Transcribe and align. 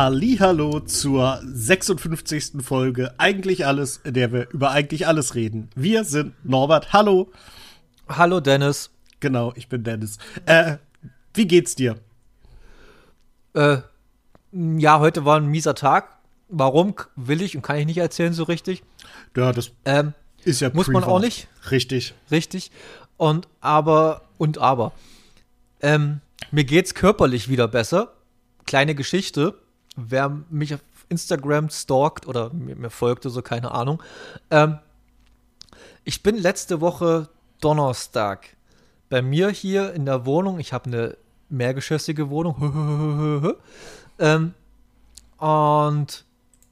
Hallo 0.00 0.78
zur 0.78 1.42
56. 1.44 2.62
Folge 2.62 3.14
Eigentlich 3.18 3.66
alles, 3.66 4.00
in 4.04 4.14
der 4.14 4.30
wir 4.32 4.48
über 4.50 4.70
eigentlich 4.70 5.08
alles 5.08 5.34
reden. 5.34 5.70
Wir 5.74 6.04
sind 6.04 6.34
Norbert. 6.44 6.92
Hallo. 6.92 7.32
Hallo 8.08 8.38
Dennis. 8.38 8.90
Genau, 9.18 9.52
ich 9.56 9.68
bin 9.68 9.82
Dennis. 9.82 10.18
Äh, 10.46 10.76
wie 11.34 11.48
geht's 11.48 11.74
dir? 11.74 11.96
Äh, 13.54 13.78
ja, 14.52 15.00
heute 15.00 15.24
war 15.24 15.36
ein 15.40 15.48
mieser 15.48 15.74
Tag. 15.74 16.16
Warum 16.48 16.94
will 17.16 17.42
ich 17.42 17.56
und 17.56 17.62
kann 17.62 17.78
ich 17.78 17.86
nicht 17.86 17.98
erzählen 17.98 18.32
so 18.32 18.44
richtig? 18.44 18.84
Ja, 19.36 19.50
das 19.50 19.72
ähm, 19.84 20.14
ist 20.44 20.60
ja 20.60 20.70
muss 20.72 20.86
privat. 20.86 21.02
man 21.02 21.10
auch 21.10 21.20
nicht. 21.20 21.48
Richtig. 21.72 22.14
Richtig. 22.30 22.70
Und 23.16 23.48
aber 23.60 24.28
und 24.38 24.58
aber. 24.58 24.92
Ähm, 25.82 26.20
mir 26.52 26.62
geht's 26.62 26.94
körperlich 26.94 27.48
wieder 27.48 27.66
besser. 27.66 28.12
Kleine 28.64 28.94
Geschichte. 28.94 29.58
Wer 30.00 30.28
mich 30.48 30.74
auf 30.74 30.80
Instagram 31.08 31.70
stalkt 31.70 32.26
oder 32.26 32.52
mir, 32.52 32.76
mir 32.76 32.90
folgte, 32.90 33.30
so 33.30 33.42
keine 33.42 33.72
Ahnung. 33.72 34.02
Ähm, 34.50 34.78
ich 36.04 36.22
bin 36.22 36.36
letzte 36.36 36.80
Woche 36.80 37.28
Donnerstag 37.60 38.56
bei 39.08 39.22
mir 39.22 39.50
hier 39.50 39.92
in 39.92 40.06
der 40.06 40.24
Wohnung. 40.24 40.60
Ich 40.60 40.72
habe 40.72 40.86
eine 40.86 41.16
mehrgeschossige 41.48 42.30
Wohnung. 42.30 43.54
ähm, 44.18 44.54
und 45.38 46.24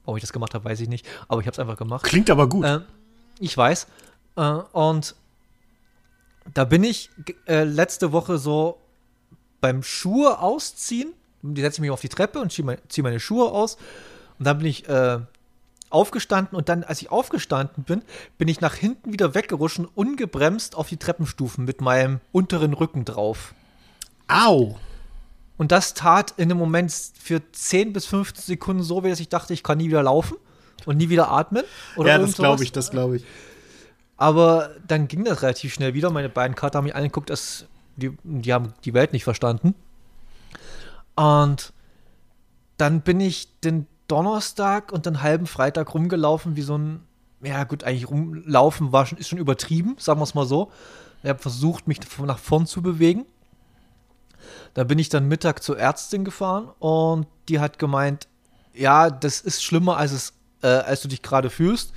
warum 0.05 0.17
ich 0.17 0.21
das 0.21 0.33
gemacht 0.33 0.53
habe, 0.53 0.65
weiß 0.65 0.79
ich 0.79 0.89
nicht. 0.89 1.05
Aber 1.27 1.41
ich 1.41 1.47
habe 1.47 1.53
es 1.53 1.59
einfach 1.59 1.77
gemacht. 1.77 2.03
Klingt 2.03 2.29
aber 2.29 2.47
gut. 2.47 2.65
Ähm, 2.65 2.83
ich 3.39 3.57
weiß. 3.57 3.87
Äh, 4.37 4.41
und 4.71 5.15
da 6.53 6.63
bin 6.63 6.83
ich 6.83 7.09
äh, 7.47 7.63
letzte 7.63 8.11
Woche 8.11 8.37
so 8.37 8.79
beim 9.59 9.83
Schuhe 9.83 10.39
ausziehen. 10.39 11.13
Die 11.41 11.61
setze 11.61 11.77
ich 11.77 11.81
mich 11.81 11.91
auf 11.91 12.01
die 12.01 12.09
Treppe 12.09 12.39
und 12.39 12.51
ziehe 12.51 13.03
meine 13.03 13.19
Schuhe 13.19 13.51
aus. 13.51 13.77
Und 14.39 14.45
dann 14.45 14.57
bin 14.57 14.67
ich 14.67 14.87
äh, 14.87 15.19
aufgestanden 15.89 16.57
und 16.57 16.69
dann, 16.69 16.83
als 16.83 17.01
ich 17.01 17.11
aufgestanden 17.11 17.83
bin, 17.83 18.01
bin 18.37 18.47
ich 18.47 18.61
nach 18.61 18.75
hinten 18.75 19.13
wieder 19.13 19.35
weggeruschen, 19.35 19.85
ungebremst 19.85 20.75
auf 20.75 20.89
die 20.89 20.97
Treppenstufen 20.97 21.65
mit 21.65 21.81
meinem 21.81 22.19
unteren 22.31 22.73
Rücken 22.73 23.05
drauf. 23.05 23.53
Au! 24.27 24.77
Und 25.57 25.71
das 25.71 25.93
tat 25.93 26.33
in 26.37 26.51
einem 26.51 26.59
Moment 26.59 26.93
für 27.19 27.41
10 27.51 27.93
bis 27.93 28.05
15 28.05 28.43
Sekunden 28.43 28.83
so 28.83 29.03
weh, 29.03 29.09
dass 29.09 29.19
ich 29.19 29.29
dachte, 29.29 29.53
ich 29.53 29.63
kann 29.63 29.79
nie 29.79 29.87
wieder 29.87 30.03
laufen 30.03 30.37
und 30.85 30.97
nie 30.97 31.09
wieder 31.09 31.31
atmen. 31.31 31.63
ja, 31.97 32.17
das 32.17 32.35
glaube 32.35 32.63
ich, 32.63 32.71
das 32.71 32.91
glaube 32.91 33.17
ich. 33.17 33.25
Aber 34.17 34.71
dann 34.87 35.07
ging 35.07 35.23
das 35.23 35.41
relativ 35.41 35.73
schnell 35.73 35.93
wieder. 35.93 36.09
Meine 36.09 36.29
beiden 36.29 36.55
Kater 36.55 36.77
haben 36.77 36.85
mich 36.85 36.95
angeguckt, 36.95 37.29
dass 37.29 37.65
die, 37.95 38.15
die 38.23 38.53
haben 38.53 38.73
die 38.83 38.93
Welt 38.93 39.13
nicht 39.13 39.23
verstanden. 39.23 39.73
Und 41.17 41.73
dann 42.77 43.01
bin 43.01 43.19
ich 43.19 43.59
den 43.61 43.87
Donnerstag 44.07 44.91
und 44.91 45.05
den 45.05 45.21
halben 45.21 45.47
Freitag 45.47 45.93
rumgelaufen 45.93 46.55
wie 46.55 46.61
so 46.61 46.77
ein, 46.77 47.03
ja 47.41 47.63
gut, 47.63 47.83
eigentlich 47.83 48.09
rumlaufen 48.09 48.91
war 48.91 49.05
schon, 49.05 49.17
ist 49.17 49.27
schon 49.27 49.39
übertrieben, 49.39 49.95
sagen 49.97 50.19
wir 50.19 50.23
es 50.23 50.35
mal 50.35 50.45
so. 50.45 50.71
Ich 51.23 51.29
habe 51.29 51.39
versucht, 51.39 51.87
mich 51.87 51.99
nach 52.19 52.37
vorn 52.37 52.67
zu 52.67 52.81
bewegen. 52.81 53.25
Da 54.75 54.83
bin 54.83 54.99
ich 54.99 55.09
dann 55.09 55.27
Mittag 55.27 55.63
zur 55.63 55.79
Ärztin 55.79 56.23
gefahren 56.23 56.69
und 56.79 57.25
die 57.49 57.59
hat 57.59 57.79
gemeint, 57.79 58.27
ja, 58.73 59.09
das 59.09 59.41
ist 59.41 59.63
schlimmer, 59.63 59.97
als, 59.97 60.11
es, 60.11 60.33
äh, 60.61 60.67
als 60.67 61.01
du 61.01 61.07
dich 61.07 61.23
gerade 61.23 61.49
fühlst. 61.49 61.93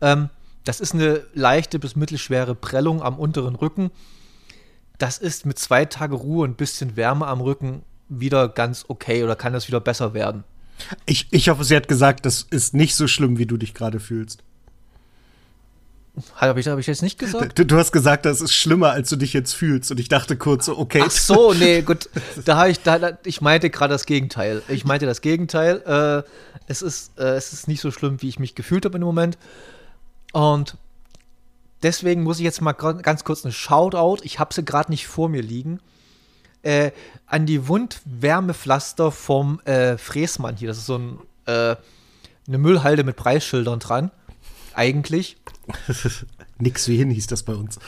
Ähm, 0.00 0.30
das 0.64 0.80
ist 0.80 0.94
eine 0.94 1.26
leichte 1.34 1.78
bis 1.78 1.94
mittelschwere 1.94 2.54
Prellung 2.54 3.02
am 3.02 3.18
unteren 3.18 3.54
Rücken. 3.54 3.90
Das 4.96 5.18
ist 5.18 5.44
mit 5.44 5.58
zwei 5.58 5.84
Tage 5.84 6.14
Ruhe 6.14 6.44
und 6.44 6.52
ein 6.52 6.56
bisschen 6.56 6.96
Wärme 6.96 7.26
am 7.26 7.42
Rücken 7.42 7.82
wieder 8.08 8.48
ganz 8.48 8.84
okay 8.88 9.24
oder 9.24 9.36
kann 9.36 9.52
das 9.52 9.68
wieder 9.68 9.80
besser 9.80 10.14
werden. 10.14 10.44
Ich, 11.06 11.28
ich 11.30 11.48
hoffe, 11.48 11.64
sie 11.64 11.74
hat 11.74 11.88
gesagt, 11.88 12.26
das 12.26 12.42
ist 12.42 12.74
nicht 12.74 12.94
so 12.94 13.08
schlimm, 13.08 13.38
wie 13.38 13.46
du 13.46 13.56
dich 13.56 13.74
gerade 13.74 14.00
fühlst. 14.00 14.42
Habe 16.34 16.60
ich, 16.60 16.66
hab 16.66 16.78
ich 16.78 16.86
jetzt 16.86 17.02
nicht 17.02 17.18
gesagt? 17.18 17.58
Du, 17.58 17.66
du, 17.66 17.76
hast 17.76 17.92
gesagt, 17.92 18.24
das 18.24 18.40
ist 18.40 18.54
schlimmer, 18.54 18.90
als 18.90 19.10
du 19.10 19.16
dich 19.16 19.34
jetzt 19.34 19.52
fühlst. 19.52 19.90
Und 19.90 20.00
ich 20.00 20.08
dachte 20.08 20.36
kurz 20.36 20.68
okay. 20.68 21.02
Ach 21.04 21.10
so, 21.10 21.52
nee, 21.58 21.82
gut. 21.82 22.08
Da 22.44 22.56
habe 22.56 22.70
ich, 22.70 22.80
da, 22.80 23.18
ich 23.24 23.42
meinte 23.42 23.68
gerade 23.68 23.92
das 23.92 24.06
Gegenteil. 24.06 24.62
Ich 24.68 24.86
meinte 24.86 25.04
das 25.04 25.20
Gegenteil. 25.20 25.82
Äh, 25.86 26.22
es, 26.68 26.80
ist, 26.80 27.18
äh, 27.18 27.34
es 27.34 27.52
ist 27.52 27.68
nicht 27.68 27.82
so 27.82 27.90
schlimm, 27.90 28.22
wie 28.22 28.28
ich 28.28 28.38
mich 28.38 28.54
gefühlt 28.54 28.86
habe 28.86 28.96
im 28.96 29.04
Moment. 29.04 29.36
Und 30.32 30.78
deswegen 31.82 32.22
muss 32.22 32.38
ich 32.38 32.44
jetzt 32.44 32.62
mal 32.62 32.72
ganz 32.72 33.24
kurz 33.24 33.44
eine 33.44 33.52
Shoutout. 33.52 34.22
Ich 34.22 34.38
habe 34.38 34.54
sie 34.54 34.64
gerade 34.64 34.90
nicht 34.90 35.06
vor 35.06 35.28
mir 35.28 35.42
liegen 35.42 35.80
äh, 36.62 36.90
an 37.26 37.46
die 37.46 37.68
Wundwärmepflaster 37.68 39.12
vom 39.12 39.60
äh, 39.60 39.98
Fräsmann 39.98 40.56
hier. 40.56 40.68
Das 40.68 40.78
ist 40.78 40.86
so 40.86 40.98
ein, 40.98 41.18
äh, 41.46 41.76
eine 42.46 42.58
Müllhalde 42.58 43.04
mit 43.04 43.16
Preisschildern 43.16 43.78
dran. 43.78 44.10
Eigentlich. 44.74 45.36
Nix 46.58 46.88
wie 46.88 46.96
hin 46.96 47.10
hieß 47.10 47.26
das 47.26 47.42
bei 47.42 47.54
uns. 47.54 47.78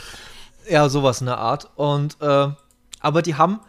Ja, 0.69 0.89
sowas 0.89 1.21
in 1.21 1.27
der 1.27 1.37
Art. 1.37 1.69
Und 1.75 2.17
äh, 2.21 2.49
aber 2.99 3.21
die 3.21 3.35
haben 3.35 3.61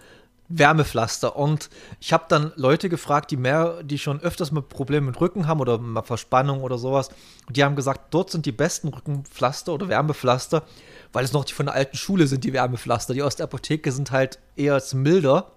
Wärmepflaster. 0.50 1.37
Und 1.37 1.71
ich 2.00 2.12
habe 2.12 2.25
dann 2.28 2.53
Leute 2.56 2.88
gefragt, 2.88 3.31
die 3.31 3.37
mehr, 3.37 3.82
die 3.82 3.99
schon 3.99 4.21
öfters 4.21 4.50
mal 4.50 4.62
Probleme 4.62 5.06
mit 5.06 5.21
Rücken 5.21 5.47
haben 5.47 5.61
oder 5.61 5.78
mal 5.78 6.03
Verspannung 6.03 6.62
oder 6.62 6.77
sowas. 6.77 7.09
Und 7.47 7.56
die 7.56 7.65
haben 7.65 7.77
gesagt, 7.77 8.12
dort 8.12 8.31
sind 8.31 8.47
die 8.47 8.53
besten 8.53 8.88
Rückenpflaster 8.88 9.72
oder 9.72 9.88
Wärmepflaster, 9.88 10.65
weil 11.12 11.25
es 11.25 11.32
noch 11.32 11.44
die 11.44 11.54
von 11.54 11.66
der 11.66 11.75
alten 11.75 11.97
Schule 11.97 12.26
sind, 12.26 12.44
die 12.44 12.53
Wärmepflaster. 12.53 13.15
Die 13.15 13.22
aus 13.22 13.37
der 13.37 13.44
Apotheke 13.44 13.93
sind 13.93 14.10
halt 14.10 14.38
eher 14.56 14.82
milder 14.93 15.53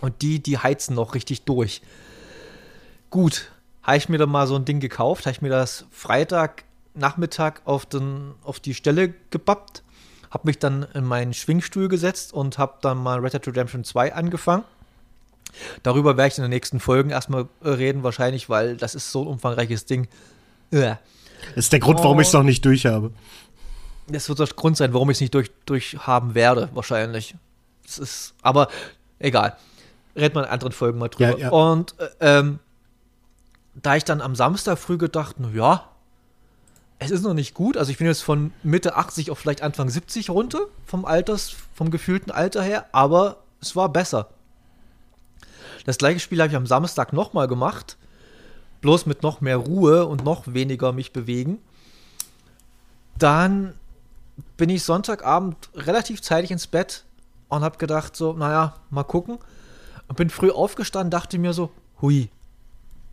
und 0.00 0.22
die, 0.22 0.40
die 0.40 0.58
heizen 0.58 0.94
noch 0.94 1.14
richtig 1.14 1.42
durch. 1.42 1.82
Gut, 3.10 3.50
habe 3.82 3.96
ich 3.96 4.08
mir 4.08 4.18
dann 4.18 4.30
mal 4.30 4.46
so 4.46 4.56
ein 4.56 4.64
Ding 4.64 4.80
gekauft, 4.80 5.26
habe 5.26 5.32
ich 5.32 5.42
mir 5.42 5.50
das 5.50 5.86
Freitag 5.90 6.64
Nachmittag 6.94 7.62
auf, 7.64 7.86
den, 7.86 8.34
auf 8.42 8.60
die 8.60 8.74
Stelle 8.74 9.14
gebappt, 9.30 9.82
habe 10.30 10.46
mich 10.46 10.58
dann 10.58 10.86
in 10.94 11.04
meinen 11.04 11.32
Schwingstuhl 11.32 11.88
gesetzt 11.88 12.32
und 12.32 12.58
habe 12.58 12.74
dann 12.82 12.98
mal 12.98 13.20
Red 13.20 13.34
Dead 13.34 13.46
Redemption 13.46 13.84
2 13.84 14.14
angefangen. 14.14 14.64
Darüber 15.82 16.16
werde 16.16 16.32
ich 16.32 16.38
in 16.38 16.42
den 16.42 16.50
nächsten 16.50 16.80
Folgen 16.80 17.10
erstmal 17.10 17.46
reden, 17.62 18.02
wahrscheinlich, 18.02 18.48
weil 18.48 18.76
das 18.76 18.94
ist 18.94 19.12
so 19.12 19.22
ein 19.22 19.28
umfangreiches 19.28 19.84
Ding. 19.84 20.08
Das 21.54 21.64
ist 21.64 21.72
der 21.72 21.80
Grund, 21.80 21.98
warum 22.00 22.20
ich 22.20 22.28
es 22.28 22.32
noch 22.32 22.42
nicht 22.42 22.64
durch 22.64 22.86
habe. 22.86 23.12
Das 24.08 24.28
wird 24.28 24.38
der 24.38 24.46
Grund 24.48 24.76
sein, 24.76 24.92
warum 24.92 25.10
ich 25.10 25.16
es 25.16 25.20
nicht 25.20 25.34
durch, 25.34 25.50
durchhaben 25.66 26.34
werde, 26.34 26.68
wahrscheinlich. 26.74 27.34
Das 27.84 27.98
ist, 27.98 28.34
aber 28.42 28.68
egal. 29.18 29.56
Reden 30.16 30.34
wir 30.34 30.44
in 30.44 30.50
anderen 30.50 30.72
Folgen 30.72 30.98
mal 30.98 31.08
drüber. 31.08 31.38
Ja, 31.38 31.46
ja. 31.46 31.50
Und 31.50 31.94
äh, 31.98 32.38
ähm, 32.38 32.58
da 33.74 33.96
ich 33.96 34.04
dann 34.04 34.20
am 34.20 34.34
Samstag 34.34 34.78
früh 34.78 34.98
gedacht, 34.98 35.36
na 35.38 35.48
ja, 35.50 35.88
es 36.98 37.10
ist 37.10 37.22
noch 37.22 37.34
nicht 37.34 37.54
gut. 37.54 37.76
Also 37.76 37.90
ich 37.90 37.98
bin 37.98 38.06
jetzt 38.06 38.22
von 38.22 38.52
Mitte 38.62 38.96
80 38.96 39.30
auf 39.30 39.38
vielleicht 39.38 39.62
Anfang 39.62 39.88
70 39.88 40.30
runter, 40.30 40.60
vom 40.86 41.04
Alters, 41.04 41.54
vom 41.74 41.90
gefühlten 41.90 42.30
Alter 42.30 42.62
her, 42.62 42.86
aber 42.92 43.38
es 43.60 43.74
war 43.74 43.88
besser. 43.88 44.28
Das 45.84 45.98
gleiche 45.98 46.20
Spiel 46.20 46.40
habe 46.40 46.50
ich 46.50 46.56
am 46.56 46.66
Samstag 46.66 47.12
nochmal 47.12 47.48
gemacht, 47.48 47.96
bloß 48.82 49.06
mit 49.06 49.22
noch 49.22 49.40
mehr 49.40 49.56
Ruhe 49.56 50.06
und 50.06 50.24
noch 50.24 50.54
weniger 50.54 50.92
mich 50.92 51.12
bewegen. 51.12 51.58
Dann 53.18 53.74
bin 54.56 54.70
ich 54.70 54.82
Sonntagabend 54.82 55.56
relativ 55.74 56.22
zeitig 56.22 56.50
ins 56.50 56.66
Bett 56.66 57.04
und 57.48 57.62
habe 57.62 57.78
gedacht, 57.78 58.16
so, 58.16 58.32
naja, 58.32 58.74
mal 58.90 59.04
gucken. 59.04 59.38
Und 60.08 60.16
bin 60.16 60.30
früh 60.30 60.50
aufgestanden, 60.50 61.10
dachte 61.10 61.38
mir 61.38 61.52
so, 61.52 61.70
hui, 62.00 62.30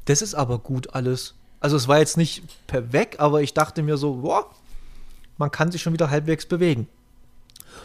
das 0.06 0.22
ist 0.22 0.34
aber 0.34 0.60
gut 0.60 0.94
alles. 0.94 1.36
Also 1.60 1.76
es 1.76 1.88
war 1.88 2.00
jetzt 2.00 2.18
nicht 2.18 2.44
per 2.68 2.94
weg, 2.94 3.18
aber 3.20 3.42
ich 3.42 3.54
dachte 3.54 3.84
mir 3.84 3.98
so, 3.98 4.16
boah, 4.16 4.50
man 5.38 5.52
kann 5.52 5.72
sich 5.72 5.82
schon 5.82 5.94
wieder 5.94 6.10
halbwegs 6.10 6.46
bewegen. 6.46 6.88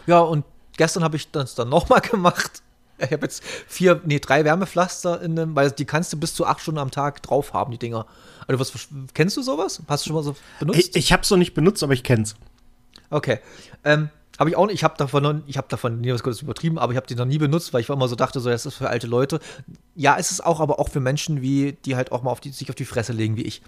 Ja, 0.06 0.20
und 0.20 0.44
gestern 0.76 1.05
habe 1.05 1.17
ich 1.17 1.31
das 1.31 1.55
dann 1.55 1.69
nochmal 1.70 2.00
gemacht. 2.00 2.62
Ich 2.99 3.11
habe 3.11 3.26
jetzt 3.26 3.43
vier, 3.67 4.00
nee, 4.05 4.20
drei 4.20 4.44
Wärmepflaster 4.44 5.20
in 5.20 5.35
dem, 5.35 5.56
weil 5.56 5.73
die 5.73 5.85
kannst 5.85 6.12
du 6.12 6.17
bis 6.17 6.35
zu 6.35 6.47
acht 6.47 6.61
Stunden 6.61 6.79
am 6.79 6.93
Tag 6.93 7.23
drauf 7.23 7.53
haben, 7.53 7.73
die 7.73 7.79
Dinger. 7.79 8.06
Also 8.47 8.61
was, 8.61 8.88
kennst 9.14 9.37
du 9.37 9.43
sowas? 9.43 9.82
Hast 9.88 10.05
du 10.05 10.08
schon 10.08 10.17
mal 10.17 10.23
so 10.23 10.37
benutzt? 10.61 10.79
Ich, 10.79 10.97
ich 10.97 11.12
habe 11.12 11.23
es 11.23 11.31
noch 11.31 11.38
nicht 11.38 11.55
benutzt, 11.55 11.82
aber 11.82 11.93
ich 11.93 12.05
kenn's. 12.05 12.37
Okay. 13.11 13.39
Ähm, 13.85 14.11
habe 14.39 14.51
ich 14.51 14.56
auch 14.56 14.67
nicht, 14.67 14.75
ich 14.75 14.85
habe 14.85 14.95
davon, 14.97 15.23
noch, 15.23 15.35
ich 15.47 15.56
habe 15.56 15.69
davon, 15.69 16.01
nie 16.01 16.12
was 16.12 16.23
kurz 16.23 16.43
übertrieben, 16.43 16.79
aber 16.79 16.93
ich 16.93 16.97
habe 16.97 17.06
die 17.06 17.15
noch 17.15 17.25
nie 17.25 17.39
benutzt, 17.39 17.73
weil 17.73 17.81
ich 17.81 17.89
immer 17.89 18.09
so 18.09 18.17
dachte, 18.17 18.41
so, 18.41 18.51
das 18.51 18.67
ist 18.67 18.75
für 18.75 18.89
alte 18.89 19.06
Leute. 19.06 19.39
Ja, 19.95 20.17
es 20.19 20.31
ist 20.31 20.45
auch, 20.45 20.61
aber 20.61 20.81
auch 20.81 20.89
für 20.89 21.01
Menschen, 21.01 21.41
wie, 21.41 21.77
die 21.85 21.95
halt 21.97 22.11
auch 22.11 22.23
mal 22.23 22.31
auf 22.31 22.41
die, 22.41 22.51
sich 22.51 22.69
auf 22.69 22.75
die 22.75 22.85
Fresse 22.85 23.12
legen, 23.12 23.37
wie 23.37 23.43
ich. 23.43 23.62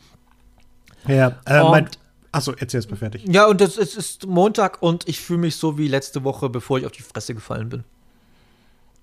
Ja, 1.06 1.38
äh, 1.46 1.62
mein, 1.62 1.88
Achso, 2.36 2.52
erzähl 2.52 2.80
es 2.80 2.90
mal 2.90 2.96
fertig. 2.96 3.24
Ja, 3.26 3.46
und 3.46 3.62
es 3.62 3.78
ist 3.78 4.26
Montag 4.26 4.82
und 4.82 5.08
ich 5.08 5.20
fühle 5.20 5.38
mich 5.38 5.56
so 5.56 5.78
wie 5.78 5.88
letzte 5.88 6.22
Woche, 6.22 6.50
bevor 6.50 6.78
ich 6.78 6.84
auf 6.84 6.92
die 6.92 7.02
Fresse 7.02 7.34
gefallen 7.34 7.70
bin. 7.70 7.84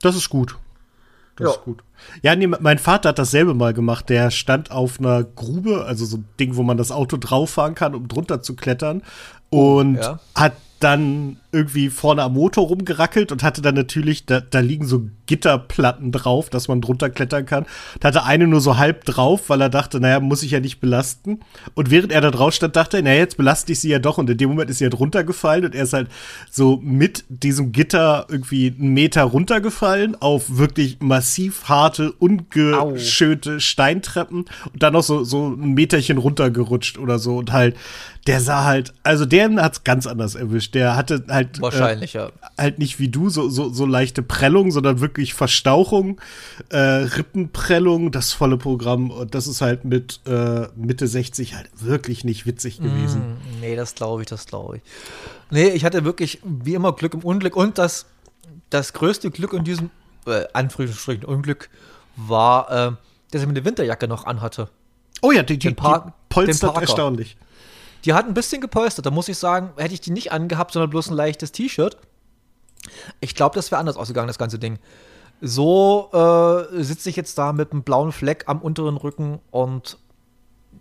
Das 0.02 0.16
ist 0.16 0.30
gut. 0.30 0.58
Das 1.36 1.48
ja. 1.48 1.52
ist 1.54 1.64
gut. 1.64 1.84
Ja, 2.22 2.36
nee, 2.36 2.48
mein 2.48 2.80
Vater 2.80 3.10
hat 3.10 3.20
dasselbe 3.20 3.54
mal 3.54 3.74
gemacht. 3.74 4.10
Der 4.10 4.30
stand 4.30 4.72
auf 4.72 5.00
einer 5.00 5.24
Grube, 5.24 5.86
also 5.86 6.06
so 6.06 6.18
ein 6.18 6.26
Ding, 6.40 6.56
wo 6.56 6.64
man 6.64 6.78
das 6.78 6.92
Auto 6.92 7.18
drauf 7.18 7.52
fahren 7.52 7.76
kann, 7.76 7.96
um 7.96 8.08
drunter 8.08 8.42
zu 8.42 8.56
klettern. 8.56 9.02
Oh, 9.50 9.80
und 9.80 9.96
ja. 9.96 10.20
hat 10.36 10.54
dann 10.80 11.38
irgendwie 11.54 11.90
vorne 11.90 12.24
am 12.24 12.34
Motor 12.34 12.68
rumgerackelt 12.68 13.32
und 13.32 13.44
hatte 13.44 13.62
dann 13.62 13.76
natürlich, 13.76 14.26
da, 14.26 14.42
da 14.42 14.60
liegen 14.60 14.86
so 14.86 15.08
Gitterplatten 15.26 16.12
drauf, 16.12 16.50
dass 16.50 16.68
man 16.68 16.82
drunter 16.82 17.10
klettern 17.10 17.46
kann. 17.46 17.66
Da 18.00 18.10
hatte 18.10 18.26
eine 18.26 18.48
nur 18.48 18.60
so 18.60 18.78
halb 18.78 19.06
drauf, 19.06 19.50
weil 19.50 19.62
er 19.62 19.70
dachte, 19.70 20.00
naja, 20.00 20.20
muss 20.20 20.44
ich 20.44 20.52
ja 20.52 20.60
nicht 20.60 20.82
belasten. 20.82 21.40
Und 21.76 21.92
während 21.92 22.12
er 22.12 22.22
da 22.22 22.32
drauf 22.32 22.54
stand, 22.54 22.76
dachte 22.76 22.98
er, 22.98 23.04
naja, 23.04 23.20
jetzt 23.20 23.38
belaste 23.38 23.72
ich 23.72 23.80
sie 23.80 23.90
ja 23.90 24.00
doch. 24.00 24.18
Und 24.18 24.30
in 24.30 24.38
dem 24.38 24.50
Moment 24.50 24.70
ist 24.70 24.80
sie 24.80 24.84
ja 24.84 24.90
halt 24.90 25.00
drunter 25.00 25.24
gefallen 25.24 25.66
und 25.66 25.76
er 25.76 25.84
ist 25.84 25.94
halt 25.94 26.10
so 26.52 26.80
mit 26.84 27.24
diesem 27.30 27.72
Gitter 27.72 28.26
irgendwie 28.30 28.76
einen 28.78 28.94
Meter 28.94 29.24
runtergefallen 29.24 30.16
auf 30.22 30.58
wirklich 30.58 30.98
massiv 31.00 31.66
harte, 31.66 32.12
ungeschönte 32.12 33.60
Steintreppen 33.60 34.46
und 34.72 34.84
dann 34.84 34.94
noch 34.94 35.04
so, 35.04 35.24
so 35.24 35.50
ein 35.50 35.74
Meterchen 35.74 36.18
runtergerutscht 36.18 36.98
oder 36.98 37.20
so 37.20 37.38
und 37.38 37.52
halt 37.52 37.76
der 38.28 38.40
sah 38.40 38.64
halt, 38.64 38.94
also 39.04 39.26
der 39.26 39.54
hat's 39.56 39.84
ganz 39.84 40.08
anders 40.08 40.36
erwischt. 40.36 40.76
Der 40.76 40.96
hatte 40.96 41.26
halt 41.28 41.43
wahrscheinlich 41.60 42.16
äh, 42.16 42.20
ja 42.20 42.32
halt 42.58 42.80
nicht 42.80 43.00
wie 43.00 43.10
du 43.10 43.30
so 43.30 43.50
so, 43.50 43.70
so 43.70 43.86
leichte 43.86 44.22
Prellung, 44.22 44.72
sondern 44.72 45.00
wirklich 45.00 45.34
Verstauchung, 45.34 46.20
äh, 46.70 46.78
Rippenprellung, 46.78 48.12
das 48.12 48.34
volle 48.34 48.58
Programm. 48.58 49.12
Und 49.12 49.36
das 49.36 49.48
ist 49.48 49.62
halt 49.62 49.86
mit 49.86 50.22
äh, 50.26 50.68
Mitte 50.76 51.08
60 51.08 51.56
halt 51.56 51.70
wirklich 51.76 52.24
nicht 52.24 52.46
witzig 52.46 52.78
gewesen. 52.78 53.22
Mm, 53.22 53.60
nee, 53.62 53.76
das 53.76 53.96
glaube 53.96 54.22
ich, 54.22 54.28
das 54.28 54.46
glaube 54.46 54.78
ich. 54.78 54.84
Nee, 55.52 55.70
ich 55.70 55.86
hatte 55.86 56.06
wirklich 56.06 56.40
wie 56.44 56.74
immer 56.74 56.94
Glück 56.94 57.14
im 57.14 57.22
Unglück 57.22 57.56
und 57.56 57.78
das 57.78 58.06
das 58.70 58.94
größte 58.94 59.30
Glück 59.32 59.54
in 59.54 59.64
diesem 59.64 59.90
äh, 60.26 60.46
Anführungsstrichen 60.54 61.26
Unglück 61.26 61.70
war, 62.16 62.72
äh, 62.72 62.92
dass 63.32 63.42
er 63.42 63.48
mir 63.48 63.54
eine 63.54 63.66
Winterjacke 63.66 64.08
noch 64.08 64.26
anhatte. 64.26 64.70
Oh 65.22 65.32
ja, 65.32 65.44
die, 65.44 65.58
die, 65.58 65.70
die 65.70 65.76
polstert 66.30 66.78
erstaunlich. 66.78 67.38
Die 68.06 68.14
hat 68.14 68.28
ein 68.28 68.34
bisschen 68.34 68.62
gepolstert. 68.62 69.06
Da 69.06 69.12
muss 69.12 69.30
ich 69.30 69.38
sagen, 69.38 69.72
hätte 69.78 69.94
ich 69.94 70.02
die 70.02 70.12
nicht 70.12 70.32
angehabt, 70.32 70.74
sondern 70.74 70.90
bloß 70.90 71.10
ein 71.10 71.16
leichtes 71.16 71.52
T-Shirt. 71.52 71.98
Ich 73.22 73.36
glaube, 73.36 73.56
das 73.56 73.72
wäre 73.72 73.80
anders 73.80 73.96
ausgegangen, 73.96 74.28
das 74.28 74.38
ganze 74.38 74.60
Ding. 74.60 74.80
So 75.42 76.10
äh, 76.14 76.84
sitze 76.84 77.10
ich 77.10 77.16
jetzt 77.16 77.38
da 77.38 77.54
mit 77.54 77.72
einem 77.72 77.84
blauen 77.84 78.12
Fleck 78.12 78.44
am 78.48 78.62
unteren 78.62 78.98
Rücken 78.98 79.40
und 79.52 79.98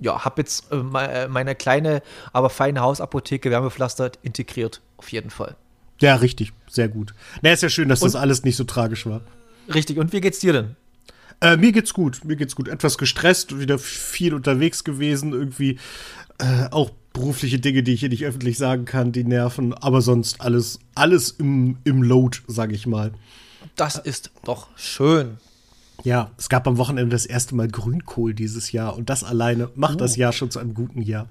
ja, 0.00 0.24
habe 0.24 0.42
jetzt 0.42 0.70
äh, 0.72 0.76
meine 0.76 1.54
kleine, 1.54 2.02
aber 2.32 2.50
feine 2.50 2.80
Hausapotheke 2.80 3.50
wärmepflastert 3.50 4.18
integriert. 4.22 4.80
Auf 4.96 5.10
jeden 5.12 5.30
Fall. 5.30 5.56
Ja, 6.00 6.16
richtig. 6.16 6.52
Sehr 6.68 6.88
gut. 6.88 7.14
Na, 7.42 7.52
ist 7.52 7.62
ja 7.62 7.68
schön, 7.68 7.88
dass 7.88 8.02
und, 8.02 8.12
das 8.12 8.20
alles 8.20 8.42
nicht 8.42 8.56
so 8.56 8.64
tragisch 8.64 9.06
war. 9.06 9.20
Richtig. 9.72 9.98
Und 9.98 10.12
wie 10.12 10.20
geht's 10.20 10.40
dir 10.40 10.52
denn? 10.52 10.76
Äh, 11.40 11.56
mir 11.56 11.72
geht's 11.72 11.94
gut. 11.94 12.24
Mir 12.24 12.36
geht's 12.36 12.56
gut. 12.56 12.68
Etwas 12.68 12.98
gestresst, 12.98 13.58
wieder 13.58 13.78
viel 13.78 14.34
unterwegs 14.34 14.84
gewesen, 14.84 15.32
irgendwie 15.32 15.78
äh, 16.38 16.68
auch 16.70 16.90
berufliche 17.12 17.58
Dinge, 17.58 17.82
die 17.82 17.92
ich 17.94 18.00
hier 18.00 18.08
nicht 18.08 18.24
öffentlich 18.24 18.58
sagen 18.58 18.84
kann, 18.84 19.12
die 19.12 19.24
nerven, 19.24 19.74
aber 19.74 20.02
sonst 20.02 20.40
alles, 20.40 20.78
alles 20.94 21.30
im, 21.30 21.78
im 21.84 22.02
Load, 22.02 22.38
sag 22.46 22.72
ich 22.72 22.86
mal. 22.86 23.12
Das 23.76 23.96
ist 23.96 24.30
doch 24.44 24.68
schön. 24.76 25.38
Ja, 26.04 26.30
es 26.36 26.48
gab 26.48 26.66
am 26.66 26.78
Wochenende 26.78 27.14
das 27.14 27.26
erste 27.26 27.54
Mal 27.54 27.68
Grünkohl 27.68 28.34
dieses 28.34 28.72
Jahr 28.72 28.96
und 28.96 29.08
das 29.08 29.22
alleine 29.22 29.70
macht 29.74 29.94
uh. 29.94 29.98
das 29.98 30.16
Jahr 30.16 30.32
schon 30.32 30.50
zu 30.50 30.58
einem 30.58 30.74
guten 30.74 31.02
Jahr. 31.02 31.28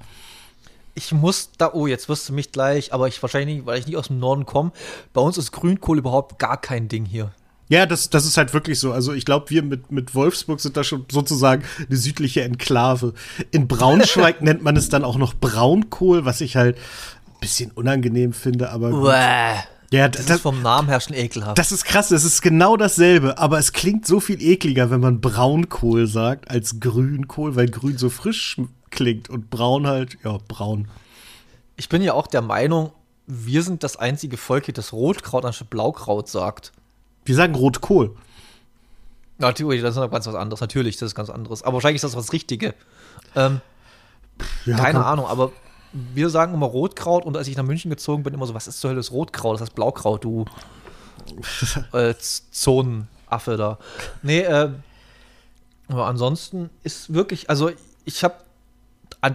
Ich 0.94 1.12
muss 1.12 1.52
da, 1.58 1.72
oh, 1.74 1.88
jetzt 1.88 2.10
wirst 2.10 2.30
du 2.30 2.34
mich 2.34 2.52
gleich, 2.52 2.94
aber 2.94 3.08
ich 3.08 3.22
wahrscheinlich 3.22 3.58
nicht, 3.58 3.66
weil 3.66 3.80
ich 3.80 3.88
nicht 3.88 3.98
aus 3.98 4.08
dem 4.08 4.20
Norden 4.20 4.46
komme. 4.46 4.72
Bei 5.14 5.22
uns 5.22 5.38
ist 5.38 5.52
Grünkohl 5.52 5.98
überhaupt 5.98 6.38
gar 6.38 6.60
kein 6.60 6.90
Ding 6.90 7.06
hier. 7.06 7.32
Ja, 7.72 7.86
das, 7.86 8.10
das 8.10 8.26
ist 8.26 8.36
halt 8.36 8.54
wirklich 8.54 8.80
so. 8.80 8.92
Also 8.92 9.14
ich 9.14 9.24
glaube, 9.24 9.50
wir 9.50 9.64
mit, 9.64 9.94
mit 9.94 10.14
Wolfsburg 10.14 10.60
sind 10.60 10.76
da 10.76 10.84
schon 10.84 11.06
sozusagen 11.10 11.64
eine 11.88 11.96
südliche 11.96 12.44
Enklave. 12.44 13.14
In 13.52 13.70
Braunschweig 13.70 14.42
nennt 14.42 14.62
man 14.62 14.76
es 14.76 14.90
dann 14.90 15.06
auch 15.06 15.18
noch 15.18 15.34
Braunkohl, 15.34 16.26
was 16.26 16.42
ich 16.42 16.58
halt 16.58 16.76
ein 16.76 17.40
bisschen 17.40 17.72
unangenehm 17.72 18.34
finde, 18.34 18.72
aber. 18.72 18.92
Uäh. 18.92 19.56
Ja, 19.90 20.10
das, 20.10 20.26
das, 20.26 20.36
ist 20.38 20.42
vom 20.42 20.62
Namen 20.62 20.90
her 20.90 21.00
schon 21.00 21.16
ekelhaft. 21.16 21.58
Das 21.58 21.72
ist 21.72 21.86
krass, 21.86 22.10
das 22.10 22.26
ist 22.26 22.42
genau 22.42 22.76
dasselbe, 22.76 23.38
aber 23.38 23.58
es 23.58 23.72
klingt 23.72 24.06
so 24.06 24.20
viel 24.20 24.42
ekliger, 24.42 24.90
wenn 24.90 25.00
man 25.00 25.22
Braunkohl 25.22 26.08
sagt, 26.08 26.52
als 26.52 26.82
Grünkohl, 26.82 27.56
weil 27.56 27.70
Grün 27.70 27.98
so 27.98 28.10
frisch 28.10 28.58
klingt 28.90 29.30
und 29.30 29.50
Braun 29.50 29.88
halt, 29.88 30.18
ja, 30.26 30.40
braun. 30.46 30.90
Ich 31.78 31.88
bin 31.88 32.02
ja 32.02 32.14
auch 32.14 32.28
der 32.28 32.42
Meinung, 32.42 32.92
wir 33.28 33.64
sind 33.64 33.84
das 33.84 33.96
einzige 33.96 34.36
Volk, 34.36 34.74
das 34.74 34.92
Rotkraut 34.92 35.46
anstatt 35.46 35.70
Blaukraut 35.70 36.28
sagt. 36.28 36.74
Wir 37.26 37.36
sagen 37.36 37.56
Rotkohl. 37.56 38.16
Natürlich, 39.38 39.82
das 39.82 39.98
ist 39.98 40.12
ganz 40.12 40.28
was 40.28 40.36
anderes. 40.36 40.62
Natürlich, 40.62 40.98
das 40.98 41.08
ist 41.08 41.16
ganz 41.16 41.30
anderes. 41.30 41.64
Aber 41.64 41.76
wahrscheinlich 41.76 41.98
ist 41.98 42.04
das 42.04 42.16
was 42.16 42.32
Richtige. 42.32 42.76
Ähm, 43.36 43.62
ja, 44.66 44.78
keine 44.78 45.00
komm. 45.00 45.08
Ahnung, 45.08 45.26
aber 45.26 45.52
wir 45.94 46.30
sagen 46.30 46.54
immer 46.54 46.68
Rotkraut 46.68 47.26
und 47.26 47.36
als 47.36 47.48
ich 47.48 47.58
nach 47.58 47.64
München 47.64 47.90
gezogen 47.90 48.24
bin, 48.24 48.34
immer 48.34 48.46
so, 48.46 48.54
was 48.54 48.68
ist 48.68 48.80
zur 48.80 48.92
Hölle 48.92 49.00
das 49.00 49.12
Rotkraut? 49.12 49.56
Das 49.56 49.62
heißt 49.62 49.76
Blaukraut, 49.76 50.24
du 50.24 50.46
äh, 51.94 52.14
Zonenaffe 52.52 53.58
da. 53.58 53.78
Nee, 54.22 54.42
äh, 54.42 54.70
aber 55.88 56.06
ansonsten 56.06 56.70
ist 56.84 57.14
wirklich, 57.14 57.50
also 57.50 57.72
ich 58.06 58.24
habe 58.24 58.36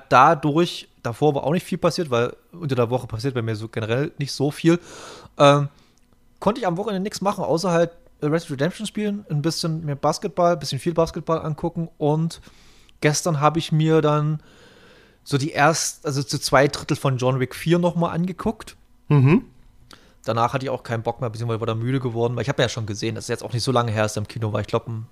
dadurch, 0.08 0.88
davor 1.02 1.34
war 1.34 1.44
auch 1.44 1.52
nicht 1.52 1.66
viel 1.66 1.78
passiert, 1.78 2.10
weil 2.10 2.34
unter 2.52 2.74
der 2.74 2.90
Woche 2.90 3.06
passiert 3.06 3.34
bei 3.34 3.42
mir 3.42 3.56
so 3.56 3.68
generell 3.68 4.12
nicht 4.18 4.32
so 4.32 4.50
viel. 4.50 4.78
Ähm, 5.38 5.68
konnte 6.40 6.60
ich 6.60 6.66
am 6.66 6.76
Wochenende 6.76 7.02
nichts 7.02 7.20
machen, 7.20 7.44
außer 7.44 7.70
halt 7.70 7.92
Red 8.22 8.50
Redemption 8.50 8.86
spielen, 8.86 9.26
ein 9.30 9.42
bisschen 9.42 9.84
mehr 9.84 9.96
Basketball, 9.96 10.52
ein 10.52 10.58
bisschen 10.58 10.78
viel 10.78 10.94
Basketball 10.94 11.40
angucken 11.40 11.88
und 11.98 12.40
gestern 13.00 13.40
habe 13.40 13.58
ich 13.58 13.72
mir 13.72 14.00
dann 14.00 14.40
so 15.22 15.38
die 15.38 15.50
erst, 15.50 16.06
also 16.06 16.22
zu 16.22 16.38
zwei 16.38 16.68
Drittel 16.68 16.96
von 16.96 17.18
John 17.18 17.40
Wick 17.40 17.54
4 17.54 17.78
nochmal 17.78 18.14
angeguckt. 18.14 18.76
Mhm. 19.08 19.44
Danach 20.24 20.52
hatte 20.52 20.64
ich 20.64 20.70
auch 20.70 20.82
keinen 20.82 21.02
Bock 21.02 21.20
mehr, 21.20 21.30
beziehungsweise 21.30 21.60
war 21.60 21.66
da 21.66 21.74
müde 21.74 22.00
geworden, 22.00 22.36
weil 22.36 22.42
ich 22.42 22.48
habe 22.48 22.62
ja 22.62 22.68
schon 22.68 22.86
gesehen, 22.86 23.14
dass 23.14 23.24
es 23.24 23.28
jetzt 23.28 23.44
auch 23.44 23.52
nicht 23.52 23.62
so 23.62 23.72
lange 23.72 23.92
her 23.92 24.04
ist 24.04 24.16
im 24.16 24.28
Kino 24.28 24.52
war. 24.52 24.60
Ich 24.60 24.66
glaube, 24.66 24.90
ein 24.90 25.06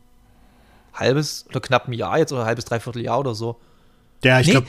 halbes 0.93 1.47
oder 1.49 1.61
knapp 1.61 1.88
ein 1.88 1.93
Jahr 1.93 2.19
jetzt 2.19 2.32
oder 2.32 2.43
ein 2.43 2.47
halbes, 2.47 2.65
dreiviertel 2.65 3.03
Jahr 3.03 3.21
oder 3.21 3.35
so. 3.35 3.61
Ja, 4.23 4.41
ich 4.41 4.47
nee, 4.47 4.53
glaube. 4.53 4.67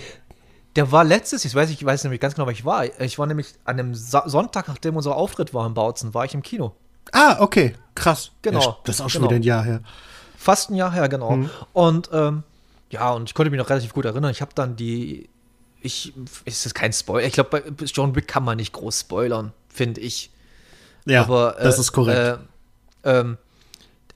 Der 0.76 0.92
war 0.92 1.04
letztes, 1.04 1.46
ich 1.46 1.56
weiß, 1.56 1.70
ich 1.70 1.84
weiß 1.84 2.04
nämlich 2.04 2.20
ganz 2.20 2.36
genau, 2.36 2.48
wo 2.48 2.52
ich 2.52 2.66
war. 2.66 2.86
Ich 3.00 3.18
war 3.18 3.28
nämlich 3.28 3.54
an 3.64 3.80
einem 3.80 3.96
Sonntag, 3.96 4.68
nachdem 4.68 4.98
unser 4.98 5.16
Auftritt 5.16 5.54
war 5.54 5.66
in 5.66 5.74
Bautzen, 5.74 6.14
war 6.14 6.26
ich 6.26 6.34
im 6.34 6.42
Kino. 6.42 6.76
Ah, 7.12 7.38
okay, 7.40 7.76
krass. 7.94 8.32
Genau. 8.42 8.62
Ja, 8.62 8.78
das 8.84 8.96
ist 8.96 9.02
auch 9.02 9.10
schon 9.10 9.22
genau. 9.22 9.32
wieder 9.32 9.40
ein 9.40 9.44
Jahr 9.44 9.64
her. 9.64 9.82
Fast 10.38 10.70
ein 10.70 10.76
Jahr 10.76 10.92
her, 10.92 11.08
genau. 11.08 11.38
Mhm. 11.38 11.50
Und 11.74 12.10
ähm, 12.12 12.44
ja, 12.90 13.12
und 13.12 13.30
ich 13.30 13.34
konnte 13.34 13.50
mich 13.50 13.58
noch 13.58 13.70
relativ 13.70 13.94
gut 13.94 14.06
erinnern. 14.06 14.32
Ich 14.32 14.42
habe 14.42 14.52
dann 14.54 14.76
die, 14.76 15.30
ich, 15.82 16.14
ist 16.46 16.66
das 16.66 16.74
kein 16.74 16.92
Spoiler? 16.92 17.26
Ich 17.26 17.34
glaube, 17.34 17.62
bei 17.62 17.86
John 17.86 18.16
Wick 18.16 18.28
kann 18.28 18.44
man 18.44 18.58
nicht 18.58 18.74
groß 18.74 19.02
spoilern, 19.02 19.54
finde 19.70 20.02
ich. 20.02 20.32
Ja, 21.06 21.22
Aber, 21.22 21.60
äh, 21.60 21.64
das 21.64 21.80
ist 21.80 21.92
korrekt. 21.92 22.40
Äh, 23.04 23.18
ähm, 23.20 23.38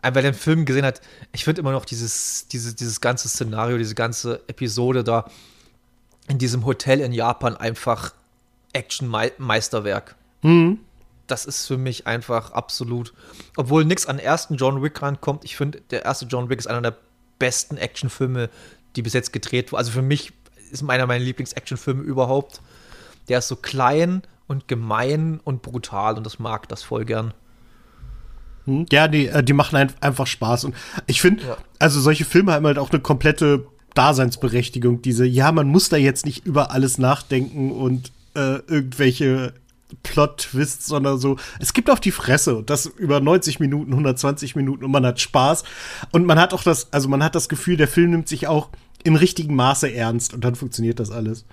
wer 0.01 0.21
den 0.21 0.33
Film 0.33 0.65
gesehen 0.65 0.85
hat, 0.85 1.01
ich 1.31 1.43
finde 1.43 1.61
immer 1.61 1.71
noch 1.71 1.85
dieses, 1.85 2.47
dieses, 2.47 2.75
dieses 2.75 3.01
ganze 3.01 3.29
Szenario, 3.29 3.77
diese 3.77 3.95
ganze 3.95 4.41
Episode 4.47 5.03
da, 5.03 5.29
in 6.29 6.37
diesem 6.37 6.65
Hotel 6.65 7.01
in 7.01 7.11
Japan 7.11 7.57
einfach 7.57 8.13
Action-Meisterwerk. 8.71 10.15
Mhm. 10.43 10.79
Das 11.27 11.45
ist 11.45 11.67
für 11.67 11.77
mich 11.77 12.07
einfach 12.07 12.51
absolut, 12.51 13.13
obwohl 13.57 13.83
nichts 13.83 14.05
an 14.05 14.19
ersten 14.19 14.55
John 14.55 14.81
Wick 14.81 15.01
rankommt. 15.01 15.43
Ich 15.43 15.57
finde, 15.57 15.81
der 15.91 16.05
erste 16.05 16.25
John 16.25 16.49
Wick 16.49 16.59
ist 16.59 16.67
einer 16.67 16.81
der 16.81 16.97
besten 17.39 17.77
Actionfilme, 17.77 18.49
die 18.95 19.01
bis 19.01 19.13
jetzt 19.13 19.33
gedreht 19.33 19.71
wurden. 19.71 19.79
Also 19.79 19.91
für 19.91 20.01
mich 20.01 20.31
ist 20.71 20.87
einer 20.87 21.07
meiner 21.07 21.23
Lieblings-Actionfilme 21.23 22.03
überhaupt. 22.03 22.61
Der 23.27 23.39
ist 23.39 23.47
so 23.47 23.55
klein 23.55 24.21
und 24.47 24.67
gemein 24.67 25.39
und 25.43 25.61
brutal 25.61 26.15
und 26.17 26.25
das 26.25 26.39
mag 26.39 26.67
das 26.69 26.83
voll 26.83 27.05
gern. 27.05 27.33
Hm? 28.65 28.85
Ja, 28.91 29.07
die, 29.07 29.27
äh, 29.27 29.43
die 29.43 29.53
machen 29.53 29.91
einfach 30.01 30.27
Spaß. 30.27 30.65
Und 30.65 30.75
ich 31.07 31.21
finde, 31.21 31.43
ja. 31.43 31.57
also 31.79 31.99
solche 31.99 32.25
Filme 32.25 32.53
haben 32.53 32.65
halt 32.65 32.77
auch 32.77 32.91
eine 32.91 32.99
komplette 32.99 33.65
Daseinsberechtigung, 33.99 35.01
diese, 35.01 35.25
ja, 35.25 35.51
man 35.51 35.67
muss 35.67 35.89
da 35.89 35.97
jetzt 35.97 36.25
nicht 36.25 36.45
über 36.45 36.71
alles 36.71 36.99
nachdenken 36.99 37.69
und 37.69 38.13
äh, 38.33 38.59
irgendwelche 38.65 39.53
Plot-Twists, 40.03 40.85
sondern 40.85 41.19
so, 41.19 41.35
es 41.59 41.73
gibt 41.73 41.89
auf 41.89 41.99
die 41.99 42.11
Fresse 42.11 42.55
und 42.55 42.69
das 42.69 42.85
über 42.85 43.19
90 43.19 43.59
Minuten, 43.59 43.91
120 43.91 44.55
Minuten 44.55 44.85
und 44.85 44.91
man 44.91 45.05
hat 45.05 45.19
Spaß 45.19 45.65
und 46.11 46.25
man 46.25 46.39
hat 46.39 46.53
auch 46.53 46.63
das, 46.63 46.93
also 46.93 47.09
man 47.09 47.21
hat 47.21 47.35
das 47.35 47.49
Gefühl, 47.49 47.75
der 47.75 47.89
Film 47.89 48.11
nimmt 48.11 48.29
sich 48.29 48.47
auch 48.47 48.69
im 49.03 49.17
richtigen 49.17 49.53
Maße 49.53 49.93
ernst 49.93 50.33
und 50.33 50.45
dann 50.45 50.55
funktioniert 50.55 51.01
das 51.01 51.11
alles. 51.11 51.43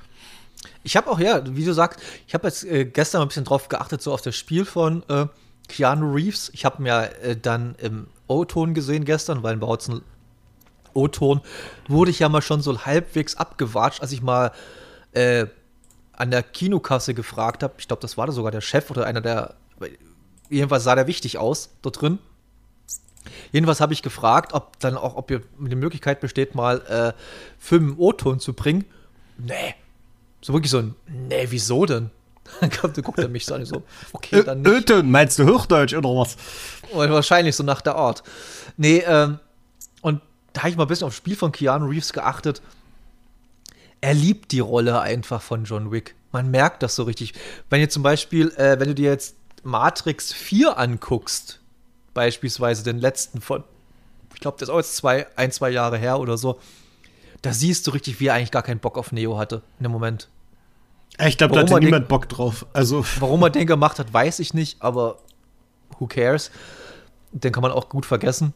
Ich 0.84 0.96
habe 0.96 1.10
auch, 1.10 1.18
ja, 1.18 1.42
wie 1.56 1.64
du 1.64 1.74
sagst, 1.74 1.98
ich 2.28 2.34
habe 2.34 2.46
jetzt 2.46 2.62
äh, 2.62 2.84
gestern 2.84 3.22
ein 3.22 3.28
bisschen 3.28 3.42
drauf 3.42 3.66
geachtet, 3.68 4.02
so 4.02 4.12
auf 4.12 4.22
das 4.22 4.36
Spiel 4.36 4.64
von 4.64 5.02
äh, 5.08 5.26
Keanu 5.66 6.12
Reeves. 6.14 6.52
Ich 6.54 6.64
habe 6.64 6.80
mir 6.80 7.10
äh, 7.24 7.36
dann 7.36 7.74
im 7.82 8.06
O-Ton 8.28 8.72
gesehen 8.72 9.04
gestern, 9.04 9.42
weil 9.42 9.54
in 9.54 9.60
Bautzen 9.60 10.02
O-Ton, 10.96 11.40
wurde 11.88 12.10
ich 12.10 12.18
ja 12.18 12.28
mal 12.28 12.42
schon 12.42 12.62
so 12.62 12.84
halbwegs 12.84 13.36
abgewatscht, 13.36 14.00
als 14.00 14.12
ich 14.12 14.22
mal 14.22 14.52
äh, 15.12 15.46
an 16.12 16.30
der 16.30 16.42
Kinokasse 16.42 17.14
gefragt 17.14 17.62
habe. 17.62 17.74
Ich 17.78 17.88
glaube, 17.88 18.02
das 18.02 18.16
war 18.16 18.26
da 18.26 18.32
sogar 18.32 18.50
der 18.50 18.60
Chef 18.60 18.90
oder 18.90 19.06
einer 19.06 19.20
der. 19.20 19.54
Jedenfalls 20.48 20.84
sah 20.84 20.94
der 20.94 21.06
wichtig 21.06 21.38
aus 21.38 21.70
dort 21.82 22.00
drin. 22.00 22.18
Jedenfalls 23.52 23.80
habe 23.80 23.92
ich 23.92 24.02
gefragt, 24.02 24.52
ob 24.52 24.78
dann 24.78 24.96
auch, 24.96 25.16
ob 25.16 25.28
die 25.28 25.40
Möglichkeit 25.58 26.20
besteht, 26.20 26.54
mal 26.54 26.80
äh, 26.86 27.12
Film 27.58 27.90
im 27.90 28.00
O-Ton 28.00 28.40
zu 28.40 28.52
bringen. 28.52 28.84
Nee. 29.38 29.74
So 30.40 30.52
wirklich 30.52 30.70
so 30.70 30.78
ein, 30.78 30.94
nee, 31.08 31.46
wieso 31.50 31.86
denn? 31.86 32.10
Dann 32.60 32.70
kommt, 32.70 33.02
guckt 33.02 33.18
er 33.18 33.28
mich 33.28 33.44
so 33.44 33.54
an, 33.54 33.64
so, 33.64 33.82
okay, 34.12 34.44
dann 34.44 34.62
nicht. 34.62 34.70
Öten, 34.70 35.10
meinst 35.10 35.36
du 35.40 35.46
Hochdeutsch 35.46 35.94
oder 35.94 36.10
was? 36.10 36.36
Wahrscheinlich 36.92 37.56
so 37.56 37.64
nach 37.64 37.80
der 37.80 37.96
Art. 37.96 38.22
Nee, 38.76 39.02
ähm, 39.04 39.40
und 40.00 40.22
da 40.56 40.62
habe 40.62 40.70
ich 40.70 40.76
mal 40.76 40.84
ein 40.84 40.88
bisschen 40.88 41.06
aufs 41.06 41.16
Spiel 41.16 41.36
von 41.36 41.52
Keanu 41.52 41.86
Reeves 41.86 42.14
geachtet. 42.14 42.62
Er 44.00 44.14
liebt 44.14 44.52
die 44.52 44.60
Rolle 44.60 45.00
einfach 45.02 45.42
von 45.42 45.64
John 45.64 45.92
Wick. 45.92 46.14
Man 46.32 46.50
merkt 46.50 46.82
das 46.82 46.96
so 46.96 47.02
richtig. 47.02 47.34
Wenn 47.68 47.82
ihr 47.82 47.90
zum 47.90 48.02
Beispiel, 48.02 48.48
äh, 48.52 48.80
wenn 48.80 48.88
du 48.88 48.94
dir 48.94 49.10
jetzt 49.10 49.36
Matrix 49.64 50.32
4 50.32 50.78
anguckst, 50.78 51.60
beispielsweise 52.14 52.84
den 52.84 52.98
letzten 52.98 53.42
von, 53.42 53.64
ich 54.32 54.40
glaube, 54.40 54.56
das 54.58 54.70
ist 54.70 54.72
auch 54.72 54.78
jetzt 54.78 54.96
zwei, 54.96 55.26
ein, 55.36 55.52
zwei 55.52 55.68
Jahre 55.68 55.98
her 55.98 56.20
oder 56.20 56.38
so, 56.38 56.58
da 57.42 57.52
siehst 57.52 57.86
du 57.86 57.90
richtig, 57.90 58.18
wie 58.18 58.28
er 58.28 58.34
eigentlich 58.34 58.50
gar 58.50 58.62
keinen 58.62 58.80
Bock 58.80 58.96
auf 58.96 59.12
Neo 59.12 59.36
hatte 59.36 59.60
in 59.78 59.82
dem 59.82 59.92
Moment. 59.92 60.28
Ich 61.26 61.36
glaube, 61.36 61.54
da 61.54 61.60
hatte 61.60 61.80
niemand 61.80 62.08
Bock 62.08 62.30
drauf. 62.30 62.64
Also. 62.72 63.04
Warum 63.20 63.42
er 63.42 63.50
den 63.50 63.66
gemacht 63.66 63.98
hat, 63.98 64.10
weiß 64.10 64.38
ich 64.38 64.54
nicht, 64.54 64.80
aber 64.80 65.18
who 65.98 66.06
cares? 66.06 66.50
Den 67.32 67.52
kann 67.52 67.62
man 67.62 67.72
auch 67.72 67.90
gut 67.90 68.06
vergessen. 68.06 68.54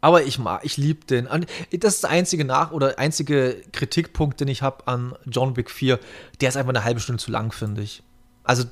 Aber 0.00 0.22
ich 0.22 0.38
mag, 0.38 0.64
ich 0.64 0.76
liebe 0.76 1.04
den. 1.06 1.28
Das 1.72 1.94
ist 1.94 2.02
der 2.04 2.10
einzige 2.10 2.44
Nach- 2.44 2.72
oder 2.72 2.98
einzige 2.98 3.62
Kritikpunkt, 3.72 4.40
den 4.40 4.48
ich 4.48 4.62
habe 4.62 4.86
an 4.86 5.14
John 5.26 5.56
Wick 5.56 5.70
4. 5.70 5.98
Der 6.40 6.48
ist 6.48 6.56
einfach 6.56 6.70
eine 6.70 6.84
halbe 6.84 7.00
Stunde 7.00 7.22
zu 7.22 7.30
lang, 7.30 7.52
finde 7.52 7.82
ich. 7.82 8.02
Also, 8.44 8.64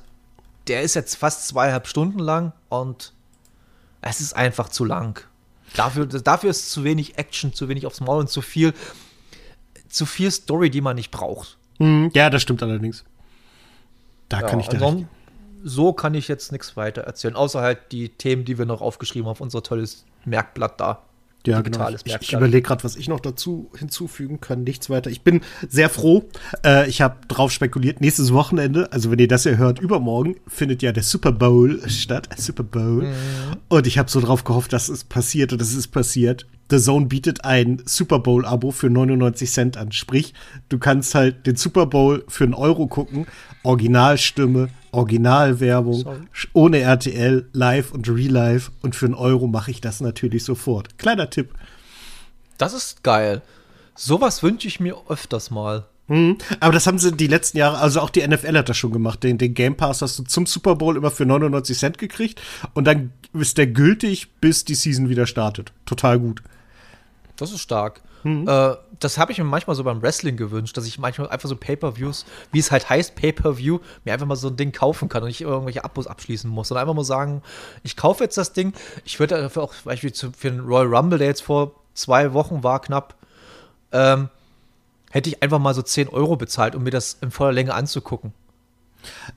der 0.67 0.81
ist 0.81 0.93
jetzt 0.93 1.15
fast 1.15 1.47
zweieinhalb 1.47 1.87
Stunden 1.87 2.19
lang 2.19 2.53
und 2.69 3.13
es 4.01 4.21
ist 4.21 4.35
einfach 4.35 4.69
zu 4.69 4.85
lang. 4.85 5.25
Dafür, 5.75 6.05
dafür 6.05 6.51
ist 6.51 6.71
zu 6.71 6.83
wenig 6.83 7.17
Action, 7.17 7.53
zu 7.53 7.67
wenig 7.67 7.85
aufs 7.85 7.99
Maul 7.99 8.19
und 8.19 8.29
zu 8.29 8.41
viel, 8.41 8.73
zu 9.89 10.05
viel 10.05 10.31
Story, 10.31 10.69
die 10.69 10.81
man 10.81 10.95
nicht 10.95 11.11
braucht. 11.11 11.57
Hm, 11.79 12.11
ja, 12.13 12.29
das 12.29 12.41
stimmt 12.41 12.63
allerdings. 12.63 13.03
Da 14.29 14.41
ja, 14.41 14.47
kann 14.47 14.59
ich 14.59 14.67
dir 14.67 15.07
So 15.63 15.93
kann 15.93 16.13
ich 16.13 16.27
jetzt 16.27 16.51
nichts 16.51 16.77
weiter 16.77 17.01
erzählen, 17.01 17.35
außer 17.35 17.61
halt 17.61 17.91
die 17.91 18.09
Themen, 18.09 18.45
die 18.45 18.57
wir 18.57 18.65
noch 18.65 18.81
aufgeschrieben 18.81 19.25
haben 19.25 19.31
auf 19.31 19.41
unser 19.41 19.63
tolles 19.63 20.05
Merkblatt 20.23 20.79
da. 20.79 21.01
Ja, 21.47 21.61
genau. 21.61 21.89
Ich, 21.89 22.15
ich 22.21 22.33
überlege 22.33 22.61
gerade, 22.61 22.83
was 22.83 22.95
ich 22.95 23.07
noch 23.07 23.19
dazu 23.19 23.71
hinzufügen 23.77 24.41
kann. 24.41 24.63
Nichts 24.63 24.89
weiter. 24.89 25.09
Ich 25.09 25.21
bin 25.21 25.41
sehr 25.67 25.89
froh. 25.89 26.25
Äh, 26.65 26.89
ich 26.89 27.01
habe 27.01 27.17
drauf 27.27 27.51
spekuliert. 27.51 28.01
Nächstes 28.01 28.33
Wochenende, 28.33 28.91
also 28.91 29.11
wenn 29.11 29.19
ihr 29.19 29.27
das 29.27 29.43
hier 29.43 29.57
hört, 29.57 29.79
übermorgen 29.79 30.35
findet 30.47 30.81
ja 30.81 30.91
der 30.91 31.03
Super 31.03 31.31
Bowl 31.31 31.81
statt. 31.89 32.29
Super 32.37 32.63
Bowl. 32.63 33.03
Mhm. 33.03 33.13
Und 33.69 33.87
ich 33.87 33.97
habe 33.97 34.09
so 34.09 34.19
drauf 34.21 34.43
gehofft, 34.43 34.73
dass 34.73 34.89
es 34.89 35.03
passiert 35.03 35.53
und 35.53 35.61
es 35.61 35.73
ist 35.73 35.87
passiert. 35.87 36.45
The 36.69 36.79
Zone 36.79 37.05
bietet 37.05 37.45
ein 37.45 37.83
Super 37.85 38.17
Bowl-Abo 38.19 38.71
für 38.71 38.89
99 38.89 39.51
Cent 39.51 39.77
an. 39.77 39.91
Sprich, 39.91 40.33
du 40.69 40.79
kannst 40.79 41.13
halt 41.13 41.45
den 41.45 41.55
Super 41.57 41.85
Bowl 41.85 42.23
für 42.27 42.43
einen 42.43 42.55
Euro 42.55 42.87
gucken. 42.87 43.27
Originalstimme, 43.61 44.69
Originalwerbung, 44.95 46.01
Sorry. 46.01 46.19
ohne 46.53 46.79
RTL, 46.79 47.47
Live 47.53 47.91
und 47.91 48.09
Relive. 48.09 48.71
Und 48.81 48.95
für 48.95 49.05
einen 49.05 49.15
Euro 49.15 49.47
mache 49.47 49.71
ich 49.71 49.81
das 49.81 50.01
natürlich 50.01 50.43
sofort. 50.43 50.97
Kleiner 50.97 51.29
Tipp. 51.29 51.53
Das 52.57 52.73
ist 52.73 53.03
geil. 53.03 53.41
Sowas 53.95 54.43
wünsche 54.43 54.67
ich 54.67 54.79
mir 54.79 54.95
öfters 55.07 55.51
mal. 55.51 55.85
Mhm. 56.07 56.37
Aber 56.59 56.73
das 56.73 56.85
haben 56.85 56.99
sie 56.99 57.11
die 57.11 57.27
letzten 57.27 57.57
Jahre, 57.57 57.79
also 57.79 57.99
auch 57.99 58.09
die 58.09 58.25
NFL 58.25 58.57
hat 58.57 58.69
das 58.69 58.77
schon 58.77 58.91
gemacht. 58.91 59.23
Den, 59.23 59.37
den 59.37 59.53
Game 59.53 59.75
Pass 59.75 60.01
hast 60.01 60.19
du 60.19 60.23
zum 60.23 60.45
Super 60.45 60.75
Bowl 60.75 60.97
immer 60.97 61.11
für 61.11 61.25
99 61.25 61.77
Cent 61.77 61.97
gekriegt 61.97 62.41
und 62.73 62.85
dann 62.85 63.11
ist 63.33 63.57
der 63.57 63.67
gültig, 63.67 64.27
bis 64.39 64.65
die 64.65 64.75
Season 64.75 65.09
wieder 65.09 65.25
startet. 65.25 65.71
Total 65.85 66.19
gut. 66.19 66.43
Das 67.37 67.51
ist 67.51 67.61
stark. 67.61 68.01
Mhm. 68.23 68.47
Äh, 68.47 68.75
das 68.99 69.17
habe 69.17 69.31
ich 69.31 69.37
mir 69.37 69.43
manchmal 69.43 69.75
so 69.75 69.83
beim 69.83 70.01
Wrestling 70.01 70.37
gewünscht, 70.37 70.77
dass 70.77 70.85
ich 70.85 70.99
manchmal 70.99 71.29
einfach 71.29 71.49
so 71.49 71.55
Pay-Per-Views, 71.55 72.25
wie 72.51 72.59
es 72.59 72.71
halt 72.71 72.89
heißt, 72.89 73.15
Pay-Per-View, 73.15 73.79
mir 74.03 74.13
einfach 74.13 74.25
mal 74.25 74.35
so 74.35 74.49
ein 74.49 74.57
Ding 74.57 74.71
kaufen 74.71 75.09
kann 75.09 75.23
und 75.23 75.29
nicht 75.29 75.41
irgendwelche 75.41 75.83
Abos 75.83 76.07
abschließen 76.07 76.49
muss. 76.49 76.71
Und 76.71 76.77
einfach 76.77 76.93
mal 76.93 77.03
sagen, 77.03 77.41
ich 77.83 77.97
kaufe 77.97 78.23
jetzt 78.23 78.37
das 78.37 78.53
Ding. 78.53 78.73
Ich 79.03 79.19
würde 79.19 79.41
dafür 79.41 79.63
auch, 79.63 79.73
Beispiel 79.83 80.13
für 80.13 80.51
den 80.51 80.61
Royal 80.61 80.93
Rumble, 80.93 81.19
der 81.19 81.27
jetzt 81.27 81.41
vor 81.41 81.75
zwei 81.93 82.33
Wochen 82.33 82.63
war, 82.63 82.81
knapp, 82.81 83.15
ähm, 83.91 84.29
hätte 85.11 85.29
ich 85.29 85.41
einfach 85.41 85.59
mal 85.59 85.73
so 85.73 85.81
10 85.81 86.09
Euro 86.09 86.35
bezahlt, 86.35 86.75
um 86.75 86.83
mir 86.83 86.91
das 86.91 87.17
in 87.21 87.31
voller 87.31 87.53
Länge 87.53 87.73
anzugucken. 87.73 88.33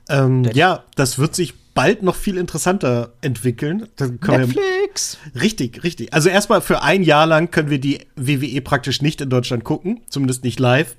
Ähm, 0.09 0.43
ja, 0.53 0.83
das 0.95 1.19
wird 1.19 1.35
sich 1.35 1.53
bald 1.79 2.03
noch 2.03 2.17
viel 2.17 2.37
interessanter 2.37 3.13
entwickeln. 3.21 3.87
Netflix! 3.97 5.17
Wir, 5.31 5.43
richtig, 5.43 5.81
richtig. 5.81 6.13
Also 6.13 6.27
erstmal 6.27 6.59
für 6.59 6.81
ein 6.81 7.03
Jahr 7.03 7.25
lang 7.25 7.51
können 7.51 7.69
wir 7.69 7.79
die 7.79 7.99
WWE 8.17 8.59
praktisch 8.59 9.01
nicht 9.01 9.21
in 9.21 9.29
Deutschland 9.29 9.63
gucken, 9.63 10.01
zumindest 10.09 10.43
nicht 10.43 10.59
live. 10.59 10.97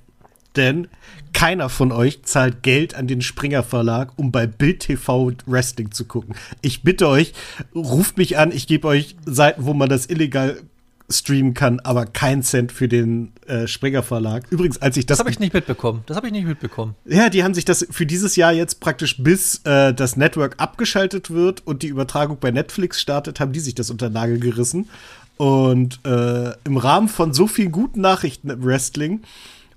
Denn 0.57 0.89
keiner 1.35 1.69
von 1.69 1.93
euch 1.93 2.23
zahlt 2.23 2.63
Geld 2.63 2.95
an 2.95 3.09
den 3.09 3.21
Springer 3.21 3.63
Verlag, 3.63 4.13
um 4.17 4.33
bei 4.33 4.47
Bild 4.47 4.81
TV 4.81 5.33
Wrestling 5.45 5.93
zu 5.93 6.07
gucken. 6.07 6.35
Ich 6.63 6.83
bitte 6.83 7.09
euch, 7.09 7.35
ruft 7.75 8.17
mich 8.17 8.39
an, 8.39 8.51
ich 8.51 8.67
gebe 8.67 8.89
euch 8.89 9.17
Seiten, 9.27 9.67
wo 9.67 9.75
man 9.75 9.91
das 9.91 10.07
illegal 10.07 10.63
streamen 11.11 11.55
kann, 11.55 11.81
aber 11.81 12.07
kein 12.07 12.43
Cent 12.43 12.73
für 12.73 12.89
den 12.89 13.33
äh, 13.47 13.67
Springer 13.67 14.03
Verlag. 14.03 14.45
Übrigens, 14.51 14.81
als 14.81 14.97
ich 14.97 15.07
das. 15.07 15.19
Das 15.19 15.25
habe 15.25 15.31
ich 15.31 15.39
nicht 15.39 15.53
mitbekommen. 15.53 16.03
Das 16.07 16.17
habe 16.17 16.29
ich 16.29 16.33
nicht 16.33 16.47
mitbekommen. 16.47 16.95
Ja, 17.05 17.29
die 17.29 17.43
haben 17.45 17.55
sich 17.55 17.65
das 17.65 17.87
für 17.91 18.07
dieses 18.07 18.37
Jahr 18.37 18.53
jetzt 18.53 18.81
praktisch 18.81 19.23
bis 19.23 19.61
äh, 19.65 19.93
das 19.93 20.17
Network 20.17 20.55
abgeschaltet 20.59 21.31
wird 21.31 21.67
und 21.67 21.83
die 21.83 21.89
Übertragung 21.89 22.39
bei 22.41 22.51
Netflix 22.51 23.01
startet, 23.01 23.41
haben 23.41 23.53
die 23.53 23.61
sich 23.61 23.75
das 23.75 23.91
unter 23.91 24.11
Nagel 24.11 24.39
gerissen. 24.39 24.89
Und 25.37 26.01
äh, 26.05 26.53
im 26.65 26.77
Rahmen 26.77 27.09
von 27.09 27.33
so 27.33 27.47
vielen 27.47 27.73
guten 27.73 28.03
Nachrichten 28.03 28.51
im 28.51 28.63
Wrestling 28.63 29.23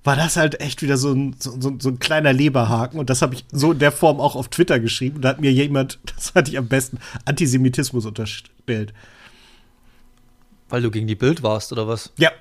war 0.04 0.16
das 0.16 0.36
halt 0.36 0.60
echt 0.60 0.82
wieder 0.82 0.98
so 0.98 1.14
ein, 1.14 1.36
so, 1.40 1.60
so, 1.60 1.76
so 1.80 1.90
ein 1.90 2.00
kleiner 2.00 2.34
Leberhaken. 2.34 3.00
Und 3.00 3.10
das 3.10 3.22
habe 3.22 3.36
ich 3.36 3.46
so 3.52 3.72
in 3.72 3.80
der 3.80 3.92
Form 3.92 4.20
auch 4.20 4.36
auf 4.36 4.50
Twitter 4.50 4.80
geschrieben. 4.80 5.22
Da 5.22 5.30
hat 5.30 5.42
mir 5.42 5.52
jemand, 5.52 6.00
das 6.16 6.36
hatte 6.36 6.52
ich 6.52 6.58
am 6.58 6.68
besten, 6.68 6.98
Antisemitismus 7.26 8.06
unterstellt. 8.06 8.94
Weil 10.70 10.82
du 10.82 10.92
gegen 10.92 11.08
die 11.08 11.16
Bild 11.16 11.44
warst, 11.44 11.72
oder 11.72 11.88
was? 11.88 12.12
Ja. 12.18 12.32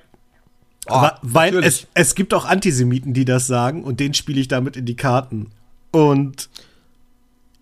Oh, 0.89 1.07
weil 1.21 1.63
es, 1.63 1.87
es 1.93 2.13
gibt 2.13 2.33
auch 2.33 2.45
Antisemiten, 2.45 3.13
die 3.13 3.23
das 3.23 3.47
sagen 3.47 3.83
und 3.83 4.01
den 4.01 4.13
spiele 4.13 4.41
ich 4.41 4.49
damit 4.49 4.75
in 4.75 4.85
die 4.85 4.97
Karten. 4.97 5.51
Und 5.91 6.49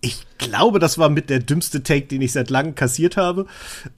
ich 0.00 0.26
glaube, 0.38 0.80
das 0.80 0.98
war 0.98 1.08
mit 1.08 1.30
der 1.30 1.38
dümmste 1.38 1.84
Take, 1.84 2.06
den 2.06 2.22
ich 2.22 2.32
seit 2.32 2.50
langem 2.50 2.74
kassiert 2.74 3.16
habe. 3.16 3.46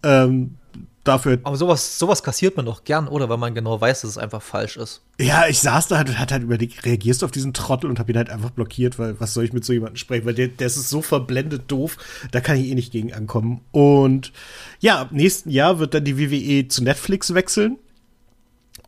Ähm, 0.02 0.56
dafür. 1.04 1.38
Aber 1.44 1.56
sowas, 1.56 1.99
sowas 1.99 2.23
kassiert 2.23 2.56
man 2.56 2.66
doch 2.66 2.84
gern, 2.84 3.08
oder? 3.08 3.28
Weil 3.28 3.37
man 3.37 3.54
genau 3.54 3.80
weiß, 3.80 4.02
dass 4.02 4.11
es 4.11 4.18
einfach 4.18 4.42
falsch 4.42 4.76
ist. 4.76 5.02
Ja, 5.20 5.46
ich 5.46 5.61
saß 5.61 5.88
da 5.88 5.99
halt 5.99 6.08
und 6.08 6.18
hatte 6.18 6.34
halt 6.34 6.42
überlegt, 6.42 6.84
reagierst 6.84 7.23
du 7.23 7.26
auf 7.26 7.32
diesen 7.32 7.52
Trottel 7.54 7.88
und 7.88 7.99
hab 7.99 8.08
ihn 8.08 8.16
halt 8.16 8.30
einfach 8.30 8.50
blockiert, 8.50 8.99
weil 8.99 9.20
was 9.20 9.34
soll 9.34 9.44
ich 9.44 9.52
mit 9.52 9.64
so 9.64 9.73
jemandem 9.73 9.96
sprechen? 9.96 10.26
Weil 10.26 10.34
der, 10.34 10.49
der 10.49 10.66
ist 10.66 10.88
so 10.88 11.02
verblendet 11.02 11.64
doof, 11.68 11.96
da 12.32 12.40
kann 12.40 12.56
ich 12.56 12.68
eh 12.68 12.75
nicht 12.75 12.92
gegen 12.92 13.12
ankommen. 13.12 13.61
Und 13.70 14.32
ja, 14.80 15.00
ab 15.00 15.12
nächsten 15.12 15.50
Jahr 15.50 15.78
wird 15.78 15.94
dann 15.94 16.04
die 16.04 16.18
WWE 16.18 16.68
zu 16.68 16.82
Netflix 16.82 17.34
wechseln. 17.34 17.78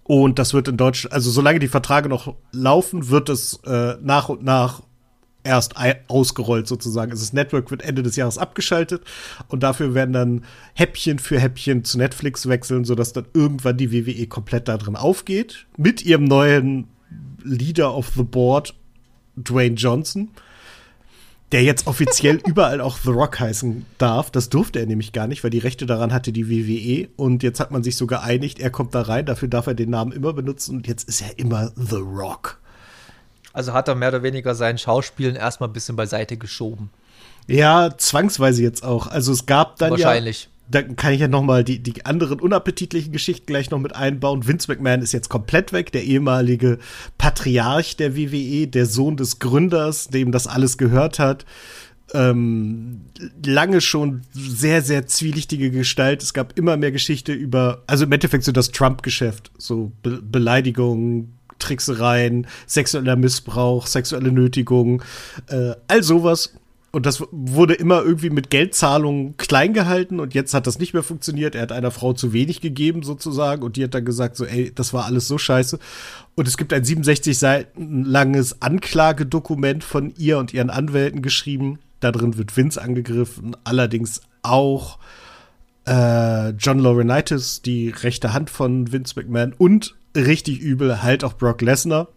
Und 0.03 0.39
das 0.39 0.55
wird 0.55 0.69
in 0.69 0.77
Deutschland, 0.77 1.13
also 1.13 1.31
solange 1.31 1.59
die 1.59 1.67
Verträge 1.67 2.09
noch 2.09 2.35
laufen, 2.53 3.09
wird 3.09 3.29
es 3.29 3.59
äh, 3.67 3.97
nach 4.01 4.29
und 4.29 4.45
nach 4.45 4.83
erst 5.47 5.75
ausgerollt 6.09 6.67
sozusagen. 6.67 7.13
Also 7.13 7.23
das 7.23 7.33
Network 7.33 7.71
wird 7.71 7.83
Ende 7.83 8.03
des 8.03 8.17
Jahres 8.17 8.37
abgeschaltet 8.37 9.03
und 9.49 9.63
dafür 9.63 9.95
werden 9.95 10.13
dann 10.13 10.45
Häppchen 10.75 11.19
für 11.19 11.39
Häppchen 11.39 11.85
zu 11.85 11.99
Netflix 11.99 12.49
wechseln, 12.49 12.85
sodass 12.85 13.13
dann 13.13 13.27
irgendwann 13.33 13.77
die 13.77 13.93
WWE 13.93 14.27
komplett 14.27 14.69
da 14.69 14.77
drin 14.77 14.97
aufgeht. 14.97 15.67
Mit 15.77 16.05
ihrem 16.05 16.25
neuen 16.25 16.89
Leader 17.43 17.97
of 17.97 18.13
the 18.17 18.23
Board, 18.23 18.75
Dwayne 19.37 19.77
Johnson, 19.77 20.31
der 21.53 21.63
jetzt 21.63 21.87
offiziell 21.87 22.41
überall 22.47 22.81
auch 22.81 22.99
The 22.99 23.11
Rock 23.11 23.39
heißen 23.41 23.87
darf. 23.99 24.31
Das 24.31 24.49
durfte 24.49 24.81
er 24.81 24.87
nämlich 24.87 25.13
gar 25.13 25.27
nicht, 25.27 25.45
weil 25.45 25.51
die 25.51 25.59
Rechte 25.59 25.87
daran 25.87 26.13
hatte 26.13 26.33
die 26.33 26.51
WWE. 26.51 27.09
Und 27.17 27.43
jetzt 27.43 27.61
hat 27.61 27.71
man 27.71 27.83
sich 27.83 27.97
so 27.97 28.07
geeinigt, 28.07 28.59
er 28.59 28.71
kommt 28.71 28.95
da 28.95 29.03
rein, 29.03 29.27
dafür 29.27 29.49
darf 29.49 29.67
er 29.67 29.75
den 29.75 29.91
Namen 29.91 30.13
immer 30.13 30.33
benutzen 30.33 30.77
und 30.77 30.87
jetzt 30.87 31.09
ist 31.09 31.23
er 31.23 31.39
immer 31.39 31.73
The 31.77 31.97
Rock. 31.97 32.61
Also 33.57 33.73
hat 33.73 33.89
er 33.89 33.95
mehr 33.95 34.11
oder 34.11 34.23
weniger 34.23 34.55
seinen 34.55 34.77
Schauspielen 34.77 35.35
erstmal 35.35 35.71
ein 35.71 35.73
bisschen 35.73 35.97
beiseite 35.97 36.37
geschoben. 36.37 36.91
Ja, 37.47 37.97
zwangsweise 37.97 38.63
jetzt 38.63 38.85
auch. 38.85 39.07
Also 39.07 39.33
es 39.33 39.47
gab 39.47 39.79
dann 39.79 39.93
Wahrscheinlich. 39.93 40.45
ja. 40.45 40.51
Da 40.69 40.83
kann 40.83 41.15
ich 41.15 41.21
ja 41.21 41.29
noch 41.29 41.43
mal 41.43 41.65
die, 41.65 41.79
die 41.79 42.05
anderen 42.05 42.39
unappetitlichen 42.39 43.13
Geschichten 43.13 43.47
gleich 43.47 43.71
noch 43.71 43.79
mit 43.79 43.97
einbauen. 43.97 44.47
Vince 44.47 44.71
McMahon 44.71 45.01
ist 45.01 45.13
jetzt 45.13 45.31
komplett 45.31 45.73
weg, 45.73 45.91
der 45.91 46.05
ehemalige 46.05 46.79
Patriarch 47.17 47.97
der 47.97 48.15
WWE, 48.15 48.67
der 48.67 48.85
Sohn 48.85 49.17
des 49.17 49.39
Gründers, 49.39 50.09
dem 50.09 50.33
das 50.33 50.47
alles 50.47 50.77
gehört 50.77 51.19
hat. 51.19 51.47
Ähm, 52.13 53.07
lange 53.43 53.81
schon 53.81 54.21
sehr, 54.33 54.83
sehr 54.83 55.07
zwielichtige 55.07 55.71
Gestalt. 55.71 56.23
Es 56.23 56.35
gab 56.35 56.59
immer 56.59 56.77
mehr 56.77 56.93
Geschichte 56.93 57.33
über, 57.33 57.85
also 57.87 58.05
im 58.05 58.13
Endeffekt 58.13 58.45
so 58.45 58.53
das 58.53 58.71
Trump-Geschäft, 58.71 59.51
so 59.57 59.93
Be 60.03 60.21
Beleidigungen, 60.21 61.36
Tricksereien, 61.59 62.47
sexueller 62.67 63.17
Missbrauch, 63.17 63.87
sexuelle 63.87 64.33
Nötigung, 64.33 65.03
äh, 65.49 65.73
all 65.89 66.03
sowas. 66.03 66.55
und 66.93 67.05
das 67.05 67.23
wurde 67.31 67.75
immer 67.75 68.03
irgendwie 68.03 68.31
mit 68.31 68.49
Geldzahlungen 68.49 69.37
klein 69.37 69.75
gehalten 69.75 70.19
und 70.19 70.33
jetzt 70.33 70.55
hat 70.55 70.67
das 70.67 70.79
nicht 70.79 70.95
mehr 70.95 71.03
funktioniert. 71.03 71.55
Er 71.55 71.63
hat 71.63 71.73
einer 71.73 71.91
Frau 71.91 72.15
zu 72.15 72.33
wenig 72.33 72.63
gegeben 72.63 73.03
sozusagen 73.03 73.63
und 73.63 73.77
die 73.77 73.85
hat 73.85 73.93
dann 73.93 74.07
gesagt 74.07 74.37
so, 74.37 74.47
ey, 74.47 74.73
das 74.75 74.95
war 74.95 75.05
alles 75.05 75.29
so 75.29 75.37
scheiße. 75.37 75.79
Und 76.37 76.49
es 76.49 76.57
gibt 76.57 76.73
ein 76.73 76.85
67 76.85 77.37
Seiten 77.37 78.05
langes 78.05 78.63
Anklagedokument 78.63 79.85
von 79.85 80.15
ihr 80.17 80.39
und 80.39 80.55
ihren 80.55 80.71
Anwälten 80.71 81.21
geschrieben. 81.21 81.81
Da 82.01 82.13
drin 82.13 82.39
wird 82.39 82.57
Vince 82.57 82.81
angegriffen, 82.81 83.57
allerdings 83.65 84.23
auch 84.43 84.99
äh, 85.87 86.51
John 86.51 86.79
Laurinaitis, 86.79 87.63
die 87.63 87.91
rechte 87.91 88.33
Hand 88.33 88.51
von 88.51 88.93
Vince 88.93 89.15
McMahon 89.17 89.55
und 89.57 89.95
richtig 90.17 90.61
übel 90.61 91.03
halt 91.03 91.25
auch 91.25 91.35
Brock 91.35 91.61
Lesnar. 91.63 92.09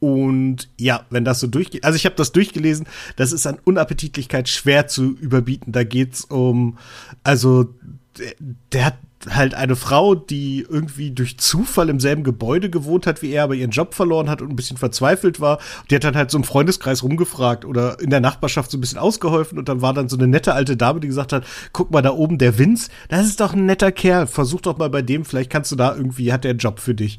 Und 0.00 0.70
ja, 0.78 1.04
wenn 1.10 1.26
das 1.26 1.40
so 1.40 1.46
durchgeht, 1.46 1.84
also 1.84 1.96
ich 1.96 2.06
habe 2.06 2.16
das 2.16 2.32
durchgelesen, 2.32 2.86
das 3.16 3.32
ist 3.32 3.46
an 3.46 3.58
Unappetitlichkeit 3.64 4.48
schwer 4.48 4.86
zu 4.86 5.14
überbieten. 5.18 5.72
Da 5.72 5.84
geht's 5.84 6.24
um, 6.24 6.78
also 7.22 7.74
der, 8.18 8.32
der 8.72 8.84
hat 8.86 8.96
halt 9.28 9.54
eine 9.54 9.76
Frau, 9.76 10.14
die 10.14 10.66
irgendwie 10.68 11.10
durch 11.10 11.38
Zufall 11.38 11.90
im 11.90 12.00
selben 12.00 12.24
Gebäude 12.24 12.70
gewohnt 12.70 13.06
hat 13.06 13.20
wie 13.20 13.32
er, 13.32 13.44
aber 13.44 13.54
ihren 13.54 13.70
Job 13.70 13.94
verloren 13.94 14.30
hat 14.30 14.40
und 14.40 14.48
ein 14.48 14.56
bisschen 14.56 14.78
verzweifelt 14.78 15.40
war. 15.40 15.58
Die 15.90 15.94
hat 15.94 16.04
dann 16.04 16.16
halt 16.16 16.30
so 16.30 16.38
im 16.38 16.44
Freundeskreis 16.44 17.02
rumgefragt 17.02 17.64
oder 17.64 18.00
in 18.00 18.10
der 18.10 18.20
Nachbarschaft 18.20 18.70
so 18.70 18.78
ein 18.78 18.80
bisschen 18.80 18.98
ausgeholfen 18.98 19.58
und 19.58 19.68
dann 19.68 19.82
war 19.82 19.92
dann 19.92 20.08
so 20.08 20.16
eine 20.16 20.26
nette 20.26 20.54
alte 20.54 20.76
Dame, 20.76 21.00
die 21.00 21.08
gesagt 21.08 21.32
hat, 21.32 21.44
guck 21.72 21.90
mal 21.90 22.02
da 22.02 22.12
oben 22.12 22.38
der 22.38 22.58
Vince, 22.58 22.90
das 23.08 23.26
ist 23.26 23.40
doch 23.40 23.52
ein 23.52 23.66
netter 23.66 23.92
Kerl, 23.92 24.26
versuch 24.26 24.62
doch 24.62 24.78
mal 24.78 24.90
bei 24.90 25.02
dem, 25.02 25.24
vielleicht 25.24 25.50
kannst 25.50 25.70
du 25.70 25.76
da 25.76 25.94
irgendwie, 25.94 26.32
hat 26.32 26.44
der 26.44 26.50
einen 26.50 26.58
Job 26.58 26.80
für 26.80 26.94
dich. 26.94 27.18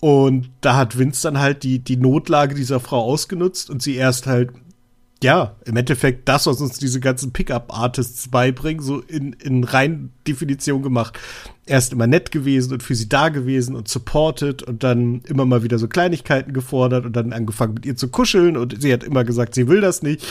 Und 0.00 0.50
da 0.60 0.76
hat 0.76 0.98
Vince 0.98 1.22
dann 1.22 1.38
halt 1.38 1.62
die, 1.62 1.78
die 1.78 1.96
Notlage 1.96 2.54
dieser 2.54 2.80
Frau 2.80 3.02
ausgenutzt 3.02 3.70
und 3.70 3.82
sie 3.82 3.96
erst 3.96 4.26
halt 4.26 4.50
ja, 5.22 5.56
im 5.64 5.76
Endeffekt 5.76 6.28
das, 6.28 6.46
was 6.46 6.60
uns 6.60 6.78
diese 6.78 7.00
ganzen 7.00 7.32
Pickup-Artists 7.32 8.28
beibringen, 8.28 8.82
so 8.82 9.00
in, 9.00 9.32
in 9.32 9.64
rein 9.64 10.10
Definition 10.26 10.82
gemacht. 10.82 11.18
Er 11.66 11.78
ist 11.78 11.92
immer 11.92 12.06
nett 12.06 12.30
gewesen 12.30 12.72
und 12.72 12.82
für 12.82 12.94
sie 12.94 13.08
da 13.08 13.28
gewesen 13.28 13.74
und 13.74 13.88
supported 13.88 14.62
und 14.62 14.84
dann 14.84 15.22
immer 15.26 15.44
mal 15.44 15.62
wieder 15.64 15.78
so 15.78 15.88
Kleinigkeiten 15.88 16.52
gefordert 16.52 17.04
und 17.04 17.16
dann 17.16 17.32
angefangen 17.32 17.74
mit 17.74 17.84
ihr 17.84 17.96
zu 17.96 18.08
kuscheln 18.08 18.56
und 18.56 18.80
sie 18.80 18.92
hat 18.92 19.02
immer 19.02 19.24
gesagt, 19.24 19.54
sie 19.54 19.66
will 19.66 19.80
das 19.80 20.02
nicht. 20.02 20.24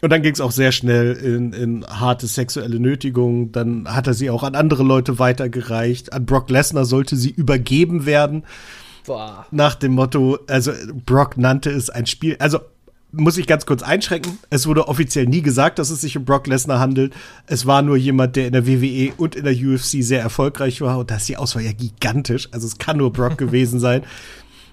Und 0.00 0.10
dann 0.10 0.22
ging 0.22 0.32
es 0.32 0.40
auch 0.40 0.50
sehr 0.50 0.72
schnell 0.72 1.12
in, 1.12 1.52
in 1.52 1.86
harte 1.86 2.26
sexuelle 2.26 2.80
Nötigung. 2.80 3.52
Dann 3.52 3.86
hat 3.86 4.08
er 4.08 4.14
sie 4.14 4.30
auch 4.30 4.42
an 4.42 4.56
andere 4.56 4.82
Leute 4.82 5.20
weitergereicht. 5.20 6.12
An 6.12 6.26
Brock 6.26 6.50
Lesnar 6.50 6.86
sollte 6.86 7.14
sie 7.14 7.30
übergeben 7.30 8.04
werden. 8.04 8.42
Boah. 9.06 9.46
Nach 9.52 9.76
dem 9.76 9.92
Motto, 9.92 10.40
also 10.48 10.72
Brock 11.06 11.36
nannte 11.36 11.70
es 11.70 11.88
ein 11.88 12.06
Spiel. 12.06 12.34
Also 12.40 12.58
muss 13.12 13.36
ich 13.36 13.46
ganz 13.46 13.66
kurz 13.66 13.82
einschränken. 13.82 14.38
Es 14.50 14.66
wurde 14.66 14.88
offiziell 14.88 15.26
nie 15.26 15.42
gesagt, 15.42 15.78
dass 15.78 15.90
es 15.90 16.00
sich 16.00 16.16
um 16.16 16.24
Brock 16.24 16.46
Lesnar 16.46 16.80
handelt. 16.80 17.14
Es 17.46 17.66
war 17.66 17.82
nur 17.82 17.96
jemand, 17.96 18.36
der 18.36 18.46
in 18.46 18.52
der 18.52 18.66
WWE 18.66 19.12
und 19.16 19.36
in 19.36 19.44
der 19.44 19.54
UFC 19.54 20.02
sehr 20.02 20.22
erfolgreich 20.22 20.80
war. 20.80 20.98
Und 20.98 21.10
da 21.10 21.16
ist 21.16 21.28
die 21.28 21.36
Auswahl 21.36 21.62
ja 21.62 21.72
gigantisch. 21.72 22.48
Also 22.52 22.66
es 22.66 22.78
kann 22.78 22.96
nur 22.96 23.12
Brock 23.12 23.38
gewesen 23.38 23.80
sein. 23.80 24.02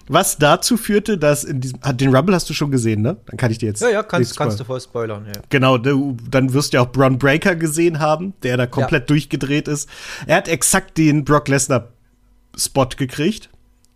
Was 0.08 0.38
dazu 0.38 0.76
führte, 0.76 1.18
dass 1.18 1.44
in 1.44 1.60
diesem. 1.60 1.78
Den 1.92 2.14
Rumble 2.14 2.34
hast 2.34 2.50
du 2.50 2.54
schon 2.54 2.72
gesehen, 2.72 3.00
ne? 3.00 3.18
Dann 3.26 3.36
kann 3.36 3.52
ich 3.52 3.58
dir 3.58 3.66
jetzt. 3.66 3.80
Ja, 3.80 3.90
ja, 3.90 4.02
kannst, 4.02 4.36
kannst 4.36 4.58
du 4.58 4.64
voll 4.64 4.80
spoilern, 4.80 5.24
ja. 5.26 5.40
Genau, 5.50 5.78
du, 5.78 6.16
dann 6.28 6.52
wirst 6.52 6.72
du 6.72 6.78
ja 6.78 6.82
auch 6.82 6.90
Braun 6.90 7.16
Breaker 7.16 7.54
gesehen 7.54 8.00
haben, 8.00 8.34
der 8.42 8.56
da 8.56 8.66
komplett 8.66 9.02
ja. 9.02 9.06
durchgedreht 9.06 9.68
ist. 9.68 9.88
Er 10.26 10.38
hat 10.38 10.48
exakt 10.48 10.98
den 10.98 11.24
Brock 11.24 11.46
Lesnar-Spot 11.46 12.88
gekriegt. 12.96 13.50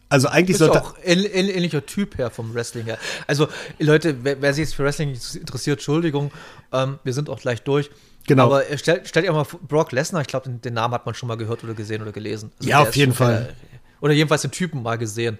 Also 0.08 0.28
eigentlich 0.28 0.58
sollte 0.58 0.82
auch 0.82 0.94
ähnlicher 1.02 1.84
Typ 1.86 2.18
her 2.18 2.30
vom 2.30 2.54
Wrestling 2.54 2.84
her. 2.84 2.98
Also 3.26 3.48
Leute, 3.78 4.22
wer, 4.22 4.40
wer 4.40 4.52
sich 4.54 4.66
jetzt 4.66 4.74
für 4.74 4.84
Wrestling 4.84 5.10
interessiert, 5.10 5.78
Entschuldigung, 5.78 6.30
ähm, 6.72 6.98
wir 7.02 7.12
sind 7.12 7.30
auch 7.30 7.40
gleich 7.40 7.62
durch. 7.62 7.90
Genau. 8.26 8.46
Aber 8.46 8.64
stellt 8.76 9.08
stell 9.08 9.22
dir 9.22 9.32
mal 9.32 9.46
Brock 9.68 9.92
Lesnar, 9.92 10.22
ich 10.22 10.28
glaube, 10.28 10.48
den, 10.48 10.60
den, 10.60 10.74
Namen 10.74 10.94
hat 10.94 11.04
man 11.04 11.14
schon 11.14 11.26
mal 11.26 11.36
gehört 11.36 11.64
oder 11.64 11.74
gesehen 11.74 12.02
oder 12.02 12.12
gelesen. 12.12 12.52
Also 12.58 12.70
ja, 12.70 12.80
auf 12.80 12.96
jeden 12.96 13.12
Fall. 13.12 13.44
Der, 13.44 13.54
oder 14.00 14.12
jedenfalls 14.12 14.42
den 14.42 14.50
Typen 14.50 14.82
mal 14.82 14.98
gesehen. 14.98 15.38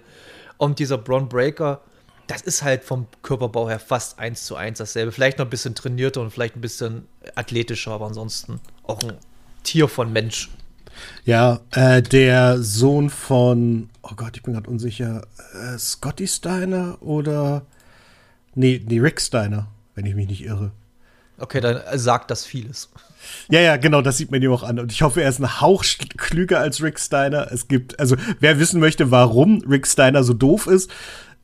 Und 0.57 0.79
dieser 0.79 0.97
Braun 0.97 1.29
Breaker, 1.29 1.81
das 2.27 2.41
ist 2.41 2.63
halt 2.63 2.83
vom 2.83 3.07
Körperbau 3.21 3.69
her 3.69 3.79
fast 3.79 4.19
eins 4.19 4.45
zu 4.45 4.55
eins 4.55 4.79
dasselbe. 4.79 5.11
Vielleicht 5.11 5.37
noch 5.37 5.45
ein 5.45 5.49
bisschen 5.49 5.75
trainierter 5.75 6.21
und 6.21 6.31
vielleicht 6.31 6.55
ein 6.55 6.61
bisschen 6.61 7.07
athletischer, 7.35 7.91
aber 7.91 8.07
ansonsten 8.07 8.59
auch 8.83 9.01
ein 9.03 9.13
Tier 9.63 9.87
von 9.87 10.11
Mensch. 10.11 10.49
Ja, 11.25 11.59
äh, 11.71 12.01
der 12.01 12.61
Sohn 12.61 13.09
von, 13.09 13.89
oh 14.09 14.15
Gott, 14.15 14.37
ich 14.37 14.43
bin 14.43 14.53
gerade 14.53 14.69
unsicher, 14.69 15.27
äh, 15.53 15.77
Scotty 15.77 16.27
Steiner 16.27 17.01
oder 17.01 17.65
nee, 18.53 18.81
nee, 18.87 18.99
Rick 18.99 19.19
Steiner, 19.19 19.67
wenn 19.95 20.05
ich 20.05 20.15
mich 20.15 20.27
nicht 20.27 20.43
irre. 20.43 20.71
Okay, 21.37 21.59
dann 21.59 21.81
sagt 21.97 22.31
das 22.31 22.45
vieles. 22.45 22.89
Ja, 23.49 23.59
ja, 23.59 23.75
genau, 23.77 24.01
das 24.01 24.17
sieht 24.17 24.31
man 24.31 24.41
ihm 24.41 24.51
auch 24.53 24.63
an. 24.63 24.79
Und 24.79 24.91
ich 24.91 25.01
hoffe, 25.01 25.21
er 25.21 25.29
ist 25.29 25.39
ein 25.39 25.59
Hauch 25.59 25.83
klüger 26.17 26.59
als 26.59 26.81
Rick 26.81 26.99
Steiner. 26.99 27.51
Es 27.51 27.67
gibt, 27.67 27.99
also 27.99 28.15
wer 28.39 28.59
wissen 28.59 28.79
möchte, 28.79 29.11
warum 29.11 29.61
Rick 29.67 29.87
Steiner 29.87 30.23
so 30.23 30.33
doof 30.33 30.67
ist, 30.67 30.89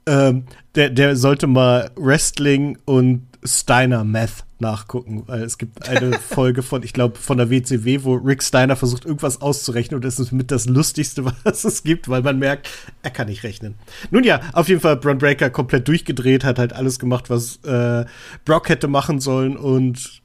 ähm, 0.05 0.45
der, 0.75 0.89
der 0.91 1.15
sollte 1.17 1.47
mal 1.47 1.91
Wrestling 1.95 2.77
und 2.85 3.27
Steiner 3.43 4.03
Meth 4.03 4.45
nachgucken, 4.59 5.23
weil 5.25 5.43
es 5.43 5.57
gibt 5.57 5.87
eine 5.89 6.13
Folge 6.19 6.61
von, 6.61 6.83
ich 6.83 6.93
glaube, 6.93 7.17
von 7.17 7.37
der 7.37 7.49
WCW, 7.49 8.03
wo 8.03 8.13
Rick 8.15 8.43
Steiner 8.43 8.75
versucht, 8.75 9.05
irgendwas 9.05 9.41
auszurechnen 9.41 9.95
und 9.95 10.05
das 10.05 10.19
ist 10.19 10.31
mit 10.31 10.51
das 10.51 10.67
Lustigste, 10.67 11.25
was 11.43 11.63
es 11.63 11.83
gibt, 11.83 12.09
weil 12.09 12.21
man 12.21 12.39
merkt, 12.39 12.69
er 13.01 13.11
kann 13.11 13.27
nicht 13.27 13.43
rechnen. 13.43 13.75
Nun 14.11 14.23
ja, 14.23 14.41
auf 14.53 14.69
jeden 14.69 14.81
Fall 14.81 14.97
Braun 14.97 15.17
Breaker 15.17 15.49
komplett 15.49 15.87
durchgedreht, 15.87 16.43
hat 16.43 16.59
halt 16.59 16.73
alles 16.73 16.99
gemacht, 16.99 17.29
was 17.29 17.57
äh, 17.63 18.05
Brock 18.45 18.69
hätte 18.69 18.87
machen 18.87 19.19
sollen 19.19 19.57
und 19.57 20.21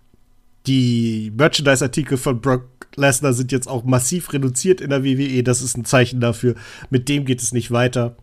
die 0.67 1.33
Merchandise-Artikel 1.37 2.19
von 2.19 2.41
Brock 2.41 2.69
Lesnar 2.97 3.33
sind 3.33 3.53
jetzt 3.53 3.69
auch 3.69 3.85
massiv 3.85 4.33
reduziert 4.33 4.81
in 4.81 4.91
der 4.91 5.05
WWE. 5.05 5.43
Das 5.43 5.63
ist 5.63 5.77
ein 5.77 5.85
Zeichen 5.85 6.21
dafür. 6.21 6.55
Mit 6.91 7.09
dem 7.09 7.25
geht 7.25 7.43
es 7.43 7.53
nicht 7.53 7.71
weiter. 7.71 8.17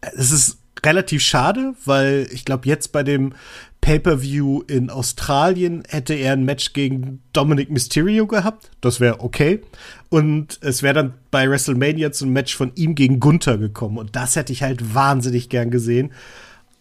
Es 0.00 0.30
ist 0.30 0.61
relativ 0.84 1.22
schade, 1.22 1.74
weil 1.84 2.26
ich 2.32 2.44
glaube, 2.44 2.66
jetzt 2.68 2.92
bei 2.92 3.02
dem 3.02 3.34
Pay-per-View 3.80 4.62
in 4.68 4.90
Australien 4.90 5.82
hätte 5.88 6.14
er 6.14 6.34
ein 6.34 6.44
Match 6.44 6.72
gegen 6.72 7.20
Dominic 7.32 7.70
Mysterio 7.70 8.26
gehabt. 8.26 8.70
Das 8.80 9.00
wäre 9.00 9.20
okay. 9.20 9.60
Und 10.08 10.58
es 10.60 10.82
wäre 10.82 10.94
dann 10.94 11.14
bei 11.30 11.50
WrestleMania 11.50 12.12
zum 12.12 12.32
Match 12.32 12.56
von 12.56 12.72
ihm 12.76 12.94
gegen 12.94 13.18
Gunther 13.18 13.58
gekommen. 13.58 13.98
Und 13.98 14.14
das 14.14 14.36
hätte 14.36 14.52
ich 14.52 14.62
halt 14.62 14.94
wahnsinnig 14.94 15.48
gern 15.48 15.70
gesehen. 15.70 16.12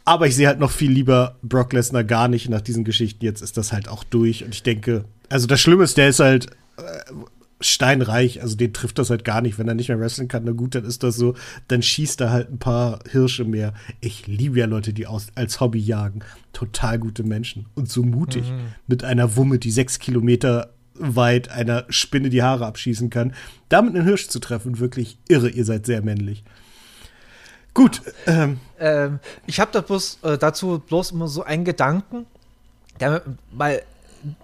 Aber 0.06 0.28
ich 0.28 0.36
sehe 0.36 0.48
halt 0.48 0.60
noch 0.60 0.72
viel 0.72 0.92
lieber 0.92 1.38
Brock 1.42 1.74
Lesnar 1.74 2.04
gar 2.04 2.28
nicht 2.28 2.50
nach 2.50 2.62
diesen 2.62 2.84
Geschichten. 2.84 3.26
Jetzt 3.26 3.42
ist 3.42 3.58
das 3.58 3.72
halt 3.72 3.88
auch 3.88 4.04
durch. 4.04 4.44
Und 4.44 4.54
ich 4.54 4.64
denke, 4.64 5.06
also 5.30 5.48
das 5.48 5.60
Schlimme 5.60 5.84
ist, 5.84 5.98
der 5.98 6.10
ist 6.10 6.20
halt 6.20 6.48
äh, 6.78 6.82
steinreich, 7.62 8.42
also 8.42 8.56
den 8.56 8.74
trifft 8.74 9.00
das 9.00 9.10
halt 9.10 9.24
gar 9.24 9.42
nicht. 9.42 9.58
Wenn 9.58 9.68
er 9.68 9.74
nicht 9.74 9.90
mehr 9.90 10.00
wrestlen 10.00 10.28
kann, 10.28 10.44
na 10.46 10.52
gut, 10.52 10.76
dann 10.76 10.86
ist 10.86 11.04
das 11.04 11.16
so, 11.16 11.36
dann 11.68 11.82
schießt 11.82 12.22
er 12.22 12.32
halt 12.32 12.52
ein 12.52 12.60
paar 12.60 13.00
Hirsche 13.10 13.46
mehr. 13.46 13.74
Ich 14.00 14.28
liebe 14.28 14.60
ja 14.60 14.66
Leute, 14.66 14.94
die 14.94 15.08
aus, 15.08 15.28
als 15.36 15.60
Hobby 15.60 15.80
jagen. 15.80 16.20
Total 16.54 17.00
gute 17.00 17.24
Menschen 17.24 17.68
und 17.76 17.90
so 17.90 18.04
mutig 18.04 18.52
mhm. 18.52 18.74
mit 18.88 19.04
einer 19.04 19.36
Wumme, 19.36 19.60
die 19.60 19.72
sechs 19.72 20.00
Kilometer 20.00 20.74
weit 20.96 21.50
einer 21.50 21.86
Spinne 21.90 22.30
die 22.30 22.44
Haare 22.44 22.66
abschießen 22.66 23.10
kann. 23.10 23.34
Damit 23.70 23.96
einen 23.96 24.06
Hirsch 24.06 24.28
zu 24.28 24.40
treffen, 24.40 24.80
wirklich 24.80 25.18
irre. 25.28 25.50
Ihr 25.50 25.66
seid 25.66 25.86
sehr 25.86 26.02
männlich. 26.02 26.44
Gut. 27.74 28.02
Ähm, 28.28 28.60
ähm, 28.80 29.20
ich 29.48 29.60
habe 29.60 29.72
da 29.72 29.82
bloß, 29.82 30.20
äh, 30.24 30.38
dazu 30.38 30.80
bloß 30.86 31.12
immer 31.12 31.28
so 31.28 31.44
einen 31.44 31.64
Gedanken, 31.64 32.26
der, 33.00 33.22
weil 33.52 33.84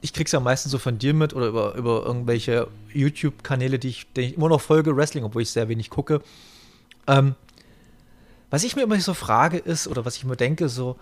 ich 0.01 0.13
krieg's 0.13 0.31
ja 0.31 0.39
meistens 0.39 0.71
so 0.71 0.77
von 0.77 0.97
dir 0.97 1.13
mit 1.13 1.33
oder 1.33 1.47
über, 1.47 1.75
über 1.75 2.05
irgendwelche 2.05 2.67
YouTube-Kanäle, 2.93 3.79
die 3.79 3.89
ich, 3.89 4.07
denen 4.13 4.29
ich 4.29 4.37
immer 4.37 4.49
noch 4.49 4.61
folge, 4.61 4.95
Wrestling, 4.95 5.23
obwohl 5.23 5.41
ich 5.41 5.49
sehr 5.49 5.69
wenig 5.69 5.89
gucke. 5.89 6.21
Ähm, 7.07 7.35
was 8.49 8.63
ich 8.63 8.75
mir 8.75 8.83
immer 8.83 8.99
so 8.99 9.13
frage 9.13 9.57
ist, 9.57 9.87
oder 9.87 10.05
was 10.05 10.15
ich 10.15 10.23
mir 10.23 10.35
denke, 10.35 10.69
so 10.69 10.97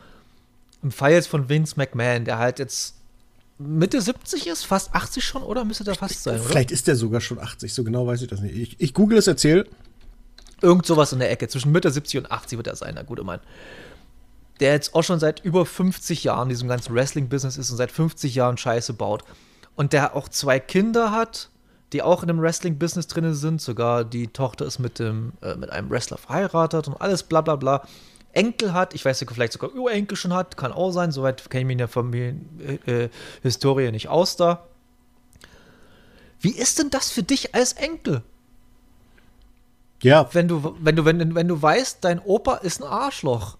im 0.84 0.92
Fall 0.92 1.12
jetzt 1.12 1.28
von 1.28 1.50
Vince 1.50 1.76
McMahon, 1.78 2.26
der 2.26 2.38
halt 2.38 2.60
jetzt 2.60 2.96
Mitte 3.58 4.02
70 4.02 4.48
ist, 4.48 4.66
fast 4.66 4.94
80 4.94 5.24
schon, 5.24 5.44
oder 5.44 5.64
müsste 5.64 5.84
der 5.84 5.96
fast 5.96 6.24
sein, 6.24 6.36
oder? 6.40 6.50
Vielleicht 6.50 6.72
ist 6.72 6.88
der 6.88 6.96
sogar 6.96 7.22
schon 7.22 7.40
80, 7.40 7.74
so 7.74 7.84
genau 7.84 8.06
weiß 8.06 8.22
ich 8.22 8.28
das 8.28 8.42
nicht. 8.42 8.56
Ich, 8.56 8.76
ich 8.80 8.94
google 8.94 9.18
es, 9.18 9.28
erzähl. 9.28 9.68
Irgend 10.62 10.86
sowas 10.86 11.14
in 11.14 11.20
der 11.20 11.32
Ecke, 11.32 11.48
zwischen 11.48 11.72
Mitte 11.72 11.92
70 11.92 12.20
und 12.20 12.32
80 12.32 12.58
wird 12.58 12.68
er 12.68 12.76
sein, 12.76 12.96
der 12.96 13.04
gute 13.04 13.24
Mann 13.24 13.40
der 14.60 14.74
jetzt 14.74 14.96
auch 14.96 15.04
schon 15.04 15.20
seit 15.20 15.44
über 15.44 15.66
50 15.66 16.24
Jahren 16.24 16.44
in 16.44 16.50
diesem 16.50 16.70
ganzen 16.70 16.96
Wrestling-Business 16.96 17.58
ist 17.58 17.72
und 17.72 17.78
seit 17.78 17.92
50 17.92 18.36
Jahren 18.36 18.58
Scheiße 18.58 18.94
baut. 18.94 19.24
Und 19.76 19.94
der 19.94 20.16
auch 20.16 20.30
zwei 20.30 20.60
Kinder 20.60 21.12
hat, 21.12 21.50
die 21.92 22.02
auch 22.02 22.24
in 22.24 22.28
dem 22.28 22.42
Wrestling-Business 22.42 23.08
drin 23.08 23.34
sind. 23.34 23.62
Sogar 23.62 24.04
die 24.06 24.28
Tochter 24.28 24.66
ist 24.66 24.80
mit, 24.80 25.00
dem, 25.00 25.34
äh, 25.42 25.56
mit 25.56 25.70
einem 25.70 25.90
Wrestler 25.90 26.18
verheiratet 26.18 26.88
und 26.88 27.00
alles 27.02 27.24
bla 27.24 27.42
bla 27.42 27.56
bla. 27.56 27.86
Enkel 28.32 28.74
hat, 28.74 28.94
ich 28.94 29.04
weiß 29.06 29.22
nicht, 29.22 29.32
vielleicht 29.32 29.54
sogar 29.54 29.74
Urenkel 29.74 30.18
schon 30.18 30.34
hat, 30.34 30.58
kann 30.58 30.74
auch 30.74 30.92
sein, 30.92 31.12
soweit 31.12 31.50
kenne 31.50 31.62
ich 31.62 31.68
mich 31.68 31.74
in 31.76 31.78
der 31.80 31.88
Familienhistorie 31.88 33.86
äh, 33.86 33.92
nicht 33.92 34.10
aus 34.10 34.36
da. 34.36 34.66
Wie 36.42 36.52
ist 36.52 36.80
denn 36.80 36.90
das 36.90 37.12
für 37.12 37.24
dich 37.24 37.56
als 37.56 37.74
Enkel? 37.74 38.24
Ja. 40.04 40.30
Wenn 40.34 40.48
du, 40.50 40.76
wenn 40.80 40.96
du, 40.98 41.06
wenn, 41.06 41.34
wenn 41.34 41.48
du 41.48 41.62
weißt, 41.62 42.00
dein 42.04 42.20
Opa 42.20 42.56
ist 42.56 42.82
ein 42.82 42.88
Arschloch 42.88 43.58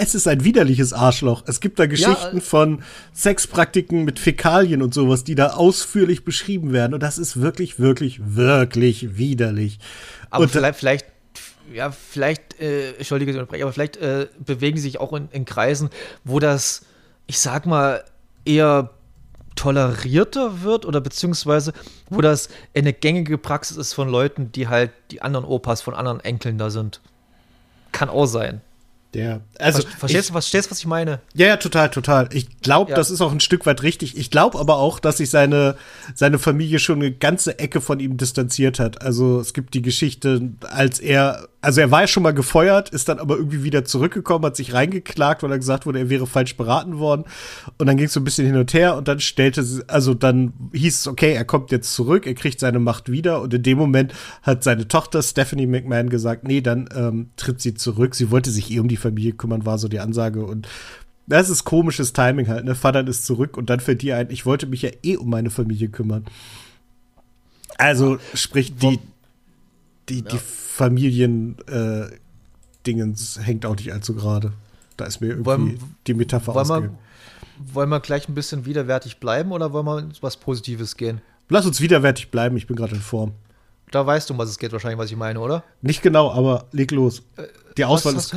es 0.00 0.14
ist 0.14 0.28
ein 0.28 0.44
widerliches 0.44 0.92
Arschloch. 0.92 1.44
Es 1.46 1.60
gibt 1.60 1.78
da 1.78 1.86
Geschichten 1.86 2.36
ja, 2.36 2.40
von 2.40 2.82
Sexpraktiken 3.14 4.04
mit 4.04 4.18
Fäkalien 4.18 4.82
und 4.82 4.94
sowas, 4.94 5.24
die 5.24 5.34
da 5.34 5.48
ausführlich 5.48 6.24
beschrieben 6.24 6.72
werden. 6.72 6.94
Und 6.94 7.02
das 7.02 7.18
ist 7.18 7.40
wirklich, 7.40 7.78
wirklich, 7.78 8.20
wirklich 8.22 9.16
widerlich. 9.16 9.78
Aber 10.30 10.44
und 10.44 10.50
vielleicht, 10.50 10.78
vielleicht, 10.78 11.06
ja, 11.72 11.90
vielleicht, 11.90 12.60
äh, 12.60 12.92
entschuldige, 12.94 13.38
aber 13.40 13.72
vielleicht 13.72 13.96
äh, 13.96 14.28
bewegen 14.44 14.76
sie 14.76 14.84
sich 14.84 15.00
auch 15.00 15.12
in, 15.12 15.28
in 15.32 15.44
Kreisen, 15.44 15.90
wo 16.24 16.38
das, 16.38 16.82
ich 17.26 17.38
sag 17.38 17.66
mal, 17.66 18.04
eher 18.44 18.90
tolerierter 19.54 20.62
wird 20.62 20.86
oder 20.86 21.00
beziehungsweise 21.00 21.72
wo 22.08 22.20
das 22.20 22.48
eine 22.74 22.92
gängige 22.92 23.38
Praxis 23.38 23.76
ist 23.76 23.92
von 23.92 24.08
Leuten, 24.08 24.50
die 24.52 24.68
halt 24.68 24.90
die 25.10 25.22
anderen 25.22 25.44
Opas 25.44 25.82
von 25.82 25.94
anderen 25.94 26.20
Enkeln 26.20 26.58
da 26.58 26.70
sind. 26.70 27.00
Kann 27.92 28.08
auch 28.08 28.26
sein. 28.26 28.60
Der, 29.14 29.42
also 29.58 29.82
verstehst 29.82 30.30
du, 30.30 30.34
was, 30.34 30.46
verstehst, 30.46 30.70
was 30.70 30.78
ich 30.78 30.86
meine? 30.86 31.20
Ja, 31.34 31.48
ja, 31.48 31.56
total, 31.58 31.90
total. 31.90 32.30
Ich 32.32 32.60
glaube, 32.60 32.90
ja. 32.90 32.96
das 32.96 33.10
ist 33.10 33.20
auch 33.20 33.30
ein 33.30 33.40
Stück 33.40 33.66
weit 33.66 33.82
richtig. 33.82 34.16
Ich 34.16 34.30
glaube 34.30 34.58
aber 34.58 34.76
auch, 34.76 34.98
dass 34.98 35.18
sich 35.18 35.28
seine, 35.28 35.76
seine 36.14 36.38
Familie 36.38 36.78
schon 36.78 37.00
eine 37.00 37.12
ganze 37.12 37.58
Ecke 37.58 37.82
von 37.82 38.00
ihm 38.00 38.16
distanziert 38.16 38.78
hat. 38.78 39.02
Also 39.02 39.40
es 39.40 39.52
gibt 39.52 39.74
die 39.74 39.82
Geschichte, 39.82 40.52
als 40.70 40.98
er 40.98 41.48
also 41.62 41.80
er 41.80 41.92
war 41.92 42.00
ja 42.02 42.06
schon 42.08 42.24
mal 42.24 42.34
gefeuert, 42.34 42.90
ist 42.90 43.08
dann 43.08 43.20
aber 43.20 43.36
irgendwie 43.36 43.62
wieder 43.62 43.84
zurückgekommen, 43.84 44.44
hat 44.44 44.56
sich 44.56 44.74
reingeklagt, 44.74 45.44
weil 45.44 45.52
er 45.52 45.58
gesagt 45.58 45.86
wurde, 45.86 46.00
er 46.00 46.10
wäre 46.10 46.26
falsch 46.26 46.56
beraten 46.56 46.98
worden. 46.98 47.24
Und 47.78 47.86
dann 47.86 47.96
ging 47.96 48.06
es 48.06 48.12
so 48.12 48.20
ein 48.20 48.24
bisschen 48.24 48.46
hin 48.46 48.56
und 48.56 48.74
her 48.74 48.96
und 48.96 49.06
dann 49.06 49.20
stellte 49.20 49.62
sie, 49.62 49.88
also 49.88 50.12
dann 50.12 50.52
hieß 50.72 50.98
es, 50.98 51.06
okay, 51.06 51.34
er 51.34 51.44
kommt 51.44 51.70
jetzt 51.70 51.94
zurück, 51.94 52.26
er 52.26 52.34
kriegt 52.34 52.58
seine 52.58 52.80
Macht 52.80 53.12
wieder. 53.12 53.40
Und 53.40 53.54
in 53.54 53.62
dem 53.62 53.78
Moment 53.78 54.12
hat 54.42 54.64
seine 54.64 54.88
Tochter 54.88 55.22
Stephanie 55.22 55.68
McMahon 55.68 56.10
gesagt, 56.10 56.42
nee, 56.42 56.60
dann 56.60 56.88
ähm, 56.96 57.30
tritt 57.36 57.60
sie 57.60 57.74
zurück. 57.74 58.16
Sie 58.16 58.32
wollte 58.32 58.50
sich 58.50 58.72
eh 58.72 58.80
um 58.80 58.88
die 58.88 58.96
Familie 59.02 59.32
kümmern, 59.32 59.66
war 59.66 59.78
so 59.78 59.88
die 59.88 60.00
Ansage. 60.00 60.44
Und 60.44 60.68
das 61.26 61.50
ist 61.50 61.64
komisches 61.64 62.12
Timing 62.12 62.48
halt, 62.48 62.64
ne? 62.64 62.74
Vater 62.74 63.06
ist 63.06 63.26
zurück 63.26 63.56
und 63.56 63.70
dann 63.70 63.78
fällt 63.80 64.02
dir 64.02 64.16
ein, 64.16 64.30
ich 64.30 64.44
wollte 64.46 64.66
mich 64.66 64.82
ja 64.82 64.90
eh 65.02 65.16
um 65.16 65.30
meine 65.30 65.50
Familie 65.50 65.88
kümmern. 65.88 66.24
Also, 67.78 68.18
sprich, 68.34 68.74
die, 68.76 68.98
die, 70.08 70.22
die 70.22 70.38
Familien-Dingens 70.38 73.36
äh, 73.36 73.40
hängt 73.40 73.66
auch 73.66 73.76
nicht 73.76 73.92
allzu 73.92 74.14
gerade. 74.14 74.52
Da 74.96 75.04
ist 75.06 75.20
mir 75.20 75.28
irgendwie 75.28 75.46
wollen, 75.46 75.78
die 76.06 76.14
Metapher 76.14 76.54
wollen 76.54 76.70
ausgegangen. 76.70 76.98
Wir, 77.58 77.74
wollen 77.74 77.88
wir 77.88 78.00
gleich 78.00 78.28
ein 78.28 78.34
bisschen 78.34 78.66
widerwärtig 78.66 79.18
bleiben 79.18 79.52
oder 79.52 79.72
wollen 79.72 79.86
wir 79.86 80.08
was 80.20 80.36
Positives 80.36 80.96
gehen? 80.96 81.22
Lass 81.48 81.66
uns 81.66 81.80
widerwärtig 81.80 82.30
bleiben, 82.30 82.56
ich 82.56 82.66
bin 82.66 82.76
gerade 82.76 82.94
in 82.94 83.00
Form. 83.00 83.32
Da 83.90 84.06
weißt 84.06 84.30
du, 84.30 84.34
um 84.34 84.38
was 84.38 84.48
es 84.48 84.58
geht, 84.58 84.72
wahrscheinlich, 84.72 84.98
was 84.98 85.10
ich 85.10 85.16
meine, 85.16 85.40
oder? 85.40 85.64
Nicht 85.82 86.02
genau, 86.02 86.32
aber 86.32 86.66
leg 86.72 86.90
los. 86.90 87.22
Äh, 87.36 87.44
die 87.76 87.84
Auswahl 87.84 88.14
ist. 88.14 88.34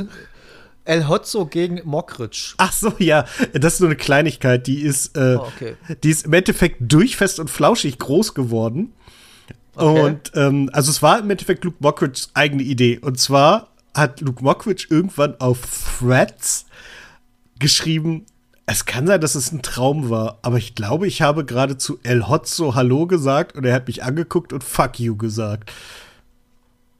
El 0.86 1.08
Hotzo 1.08 1.46
gegen 1.46 1.80
Mockridge. 1.84 2.54
Ach 2.58 2.72
so, 2.72 2.92
ja, 2.98 3.24
das 3.52 3.74
ist 3.74 3.80
nur 3.80 3.88
eine 3.88 3.96
Kleinigkeit. 3.96 4.66
Die 4.66 4.80
ist, 4.80 5.16
äh, 5.16 5.36
oh, 5.38 5.46
okay. 5.46 5.76
die 6.02 6.10
ist 6.10 6.26
im 6.26 6.32
Endeffekt 6.32 6.76
durchfest 6.80 7.40
und 7.40 7.50
flauschig 7.50 7.98
groß 7.98 8.34
geworden. 8.34 8.92
Okay. 9.74 10.00
Und 10.00 10.32
ähm, 10.34 10.70
also 10.72 10.90
es 10.90 11.02
war 11.02 11.18
im 11.18 11.28
Endeffekt 11.30 11.64
Luke 11.64 11.76
Mockridge's 11.80 12.30
eigene 12.34 12.62
Idee. 12.62 12.98
Und 12.98 13.20
zwar 13.20 13.68
hat 13.94 14.20
Luke 14.20 14.42
Mockridge 14.42 14.86
irgendwann 14.90 15.38
auf 15.40 15.98
Threads 15.98 16.66
geschrieben, 17.58 18.26
es 18.66 18.84
kann 18.84 19.06
sein, 19.06 19.20
dass 19.20 19.36
es 19.36 19.52
ein 19.52 19.62
Traum 19.62 20.10
war, 20.10 20.38
aber 20.42 20.58
ich 20.58 20.74
glaube, 20.74 21.06
ich 21.06 21.22
habe 21.22 21.44
gerade 21.44 21.78
zu 21.78 22.00
El 22.02 22.28
Hotzo 22.28 22.74
Hallo 22.74 23.06
gesagt 23.06 23.56
und 23.56 23.64
er 23.64 23.72
hat 23.72 23.86
mich 23.86 24.02
angeguckt 24.02 24.52
und 24.52 24.64
Fuck 24.64 24.98
you 24.98 25.16
gesagt. 25.16 25.72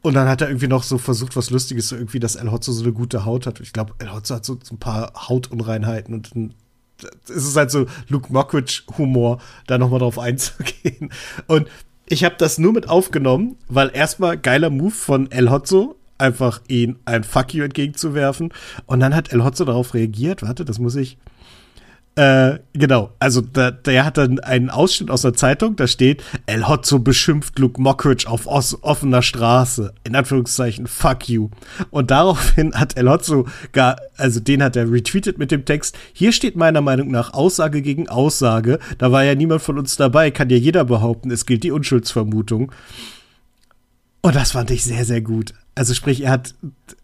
Und 0.07 0.15
dann 0.15 0.29
hat 0.29 0.41
er 0.41 0.47
irgendwie 0.47 0.69
noch 0.69 0.85
so 0.85 0.99
versucht, 0.99 1.35
was 1.35 1.51
Lustiges, 1.51 1.89
so 1.89 1.97
irgendwie, 1.97 2.21
dass 2.21 2.37
El 2.37 2.53
Hotzo 2.53 2.71
so 2.71 2.85
eine 2.85 2.93
gute 2.93 3.25
Haut 3.25 3.45
hat. 3.45 3.59
Ich 3.59 3.73
glaube, 3.73 3.95
El 3.99 4.15
Hotzo 4.15 4.37
hat 4.37 4.45
so, 4.45 4.57
so, 4.63 4.77
ein 4.77 4.79
paar 4.79 5.13
Hautunreinheiten 5.29 6.15
und 6.15 6.33
dann 6.33 6.55
ist 7.27 7.45
es 7.45 7.57
halt 7.57 7.73
so 7.73 7.87
Luke 8.07 8.33
Mockridge-Humor, 8.33 9.41
da 9.67 9.79
nochmal 9.79 9.99
drauf 9.99 10.21
einzugehen. 10.21 11.11
Und 11.49 11.67
ich 12.09 12.23
habe 12.23 12.37
das 12.39 12.57
nur 12.59 12.73
mit 12.73 12.89
aufgenommen, 12.89 13.57
weil 13.67 13.91
erstmal 13.93 14.39
geiler 14.39 14.71
Move 14.71 14.93
von 14.93 15.29
El 15.33 15.51
Hotzo, 15.51 15.97
einfach 16.19 16.61
ihn 16.69 17.01
ein 17.05 17.25
Fuck 17.25 17.55
you 17.55 17.65
entgegenzuwerfen. 17.65 18.53
Und 18.87 19.01
dann 19.01 19.13
hat 19.13 19.33
El 19.33 19.43
Hotzo 19.43 19.65
darauf 19.65 19.93
reagiert. 19.93 20.41
Warte, 20.41 20.65
das 20.65 20.79
muss 20.79 20.95
ich. 20.95 21.19
Äh, 22.19 22.61
genau, 22.73 23.13
also 23.19 23.43
da, 23.43 23.71
der 23.71 24.07
hat 24.07 24.17
dann 24.17 24.39
einen 24.39 24.71
Ausschnitt 24.71 25.11
aus 25.11 25.21
der 25.21 25.35
Zeitung, 25.35 25.77
da 25.77 25.87
steht, 25.87 26.25
El 26.47 26.67
Hotzo 26.67 26.99
beschimpft 26.99 27.59
Luke 27.59 27.79
Mockridge 27.79 28.27
auf 28.27 28.47
offener 28.47 29.21
Straße. 29.21 29.93
In 30.03 30.17
Anführungszeichen, 30.17 30.87
fuck 30.87 31.29
you. 31.29 31.51
Und 31.91 32.11
daraufhin 32.11 32.73
hat 32.75 32.97
El 32.97 33.11
Hotzo 33.11 33.47
gar, 33.73 33.97
also 34.17 34.41
den 34.41 34.63
hat 34.63 34.77
er 34.77 34.91
retweetet 34.91 35.37
mit 35.37 35.51
dem 35.51 35.67
Text, 35.67 35.99
hier 36.15 36.33
steht 36.33 36.57
meiner 36.57 36.81
Meinung 36.81 37.11
nach 37.11 37.35
Aussage 37.35 37.83
gegen 37.83 38.09
Aussage. 38.09 38.79
Da 38.97 39.13
war 39.13 39.23
ja 39.23 39.35
niemand 39.35 39.61
von 39.61 39.79
uns 39.79 39.97
dabei, 39.97 40.31
kann 40.31 40.49
ja 40.49 40.57
jeder 40.57 40.87
behaupten, 40.87 41.31
es 41.31 41.45
gilt 41.45 41.65
die 41.65 41.71
Unschuldsvermutung. 41.71 42.73
Und 44.23 44.35
das 44.35 44.53
fand 44.53 44.71
ich 44.71 44.85
sehr, 44.85 45.05
sehr 45.05 45.21
gut. 45.21 45.53
Also 45.75 45.93
sprich, 45.93 46.23
er 46.23 46.31
hat 46.31 46.55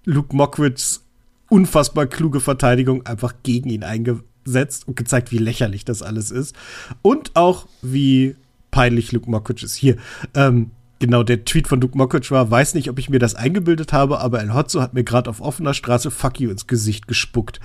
Luke 0.06 0.34
Mockridges 0.34 1.04
unfassbar 1.50 2.06
kluge 2.06 2.40
Verteidigung 2.40 3.04
einfach 3.04 3.34
gegen 3.42 3.68
ihn 3.68 3.84
eingebaut 3.84 4.24
setzt 4.44 4.88
und 4.88 4.96
gezeigt, 4.96 5.32
wie 5.32 5.38
lächerlich 5.38 5.84
das 5.84 6.02
alles 6.02 6.30
ist. 6.30 6.54
Und 7.02 7.36
auch, 7.36 7.66
wie 7.82 8.36
peinlich 8.70 9.12
Luke 9.12 9.30
Mockridge 9.30 9.64
ist. 9.64 9.74
Hier, 9.74 9.96
ähm, 10.34 10.70
genau, 10.98 11.22
der 11.22 11.44
Tweet 11.44 11.68
von 11.68 11.80
Luke 11.80 11.96
Mockridge 11.96 12.30
war, 12.30 12.50
weiß 12.50 12.74
nicht, 12.74 12.90
ob 12.90 12.98
ich 12.98 13.10
mir 13.10 13.18
das 13.18 13.34
eingebildet 13.34 13.92
habe, 13.92 14.18
aber 14.20 14.40
El 14.40 14.54
Hotzo 14.54 14.80
hat 14.80 14.94
mir 14.94 15.04
gerade 15.04 15.30
auf 15.30 15.40
offener 15.40 15.74
Straße 15.74 16.10
Fuck 16.10 16.40
you 16.40 16.50
ins 16.50 16.66
Gesicht 16.66 17.06
gespuckt. 17.06 17.60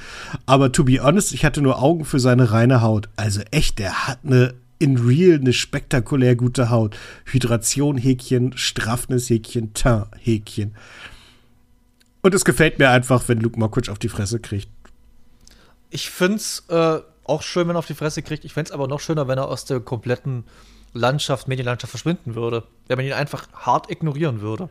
Aber 0.46 0.72
to 0.72 0.84
be 0.84 1.02
honest, 1.02 1.34
ich 1.34 1.46
hatte 1.46 1.62
nur 1.62 1.82
Augen 1.82 2.06
für 2.06 2.20
seine 2.20 2.52
reine 2.52 2.82
Haut. 2.82 3.10
Also 3.16 3.42
echt, 3.52 3.80
der 3.80 4.08
hat 4.08 4.20
eine 4.24 4.54
in 4.80 4.98
real 4.98 5.40
eine 5.40 5.54
spektakulär 5.54 6.36
gute 6.36 6.70
Haut. 6.70 6.96
Hydration 7.26 7.98
Häkchen, 7.98 8.56
Straffnis 8.56 9.30
Häkchen, 9.30 9.74
Teint 9.74 10.06
Häkchen. 10.20 10.76
Und 12.22 12.36
es 12.36 12.46
gefällt 12.46 12.78
mir 12.78 12.90
einfach, 12.90 13.28
wenn 13.28 13.40
Luke 13.40 13.60
Mockridge 13.60 13.92
auf 13.92 14.00
die 14.00 14.10
Fresse 14.10 14.40
kriegt 14.40 14.70
ich 15.90 16.10
finde 16.10 16.38
es 16.38 16.66
äh, 16.70 17.00
auch 17.24 17.42
schön, 17.42 17.68
wenn 17.68 17.76
er 17.76 17.80
auf 17.80 17.88
die 17.88 17.94
Fresse 17.94 18.22
kriegt. 18.22 18.46
Ich 18.46 18.54
fände 18.54 18.70
es 18.70 18.72
aber 18.72 18.88
noch 18.88 19.00
schöner, 19.00 19.28
wenn 19.28 19.38
er 19.38 19.48
aus 19.48 19.66
der 19.66 19.80
kompletten 19.80 20.46
Landschaft, 20.94 21.48
Medienlandschaft 21.48 21.92
verschwinden 21.92 22.36
würde. 22.36 22.64
Wenn 22.88 22.98
man 22.98 23.06
ihn 23.06 23.14
einfach 23.14 23.48
hart 23.54 23.92
ignorieren 23.92 24.42
würde. 24.42 24.70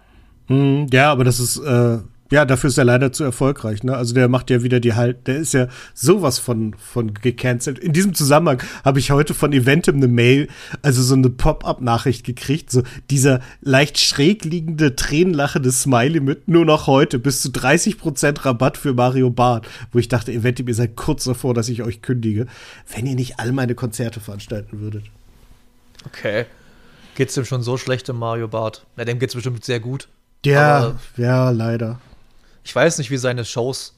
Mm, 0.48 0.86
ja, 0.90 1.12
aber 1.12 1.24
das 1.24 1.40
ist, 1.40 1.58
äh, 1.58 1.98
ja, 2.30 2.44
dafür 2.44 2.68
ist 2.68 2.78
er 2.78 2.84
leider 2.84 3.12
zu 3.12 3.24
erfolgreich. 3.24 3.82
Ne? 3.82 3.96
Also 3.96 4.14
der 4.14 4.28
macht 4.28 4.50
ja 4.50 4.62
wieder 4.62 4.80
die 4.80 4.94
halt, 4.94 5.26
der 5.26 5.36
ist 5.36 5.54
ja 5.54 5.68
sowas 5.94 6.38
von 6.38 6.74
von 6.74 7.14
gecancelt. 7.14 7.78
In 7.78 7.92
diesem 7.92 8.14
Zusammenhang 8.14 8.62
habe 8.84 8.98
ich 8.98 9.10
heute 9.10 9.34
von 9.34 9.52
Eventim 9.52 9.96
eine 9.96 10.08
Mail, 10.08 10.48
also 10.82 11.02
so 11.02 11.14
eine 11.14 11.30
Pop-up-Nachricht 11.30 12.24
gekriegt, 12.24 12.70
so 12.70 12.82
dieser 13.10 13.40
leicht 13.60 13.98
schräg 13.98 14.44
liegende 14.44 14.96
tränenlachende 14.96 15.70
Smiley 15.70 16.20
mit 16.20 16.48
nur 16.48 16.64
noch 16.64 16.86
heute 16.86 17.18
bis 17.18 17.42
zu 17.42 17.48
30% 17.48 18.44
Rabatt 18.44 18.76
für 18.76 18.94
Mario 18.94 19.30
Barth, 19.30 19.68
wo 19.92 19.98
ich 19.98 20.08
dachte, 20.08 20.32
Eventim, 20.32 20.68
ihr 20.68 20.74
seid 20.74 20.96
kurz 20.96 21.24
davor, 21.24 21.54
dass 21.54 21.68
ich 21.68 21.82
euch 21.82 22.02
kündige, 22.02 22.46
wenn 22.94 23.06
ihr 23.06 23.14
nicht 23.14 23.38
all 23.38 23.52
meine 23.52 23.74
Konzerte 23.74 24.20
veranstalten 24.20 24.80
würdet. 24.80 25.04
Okay. 26.06 26.46
Geht's 27.14 27.34
dem 27.34 27.44
schon 27.44 27.62
so 27.62 27.78
schlecht 27.78 28.08
im 28.08 28.18
Mario 28.18 28.46
Barth? 28.46 28.84
Na, 28.96 29.04
dem 29.04 29.18
geht's 29.18 29.34
bestimmt 29.34 29.64
sehr 29.64 29.80
gut. 29.80 30.08
Ja, 30.44 30.76
Aber 30.76 30.96
ja, 31.16 31.50
leider. 31.50 31.98
Ich 32.66 32.74
weiß 32.74 32.98
nicht, 32.98 33.12
wie 33.12 33.16
seine 33.16 33.44
Shows. 33.44 33.94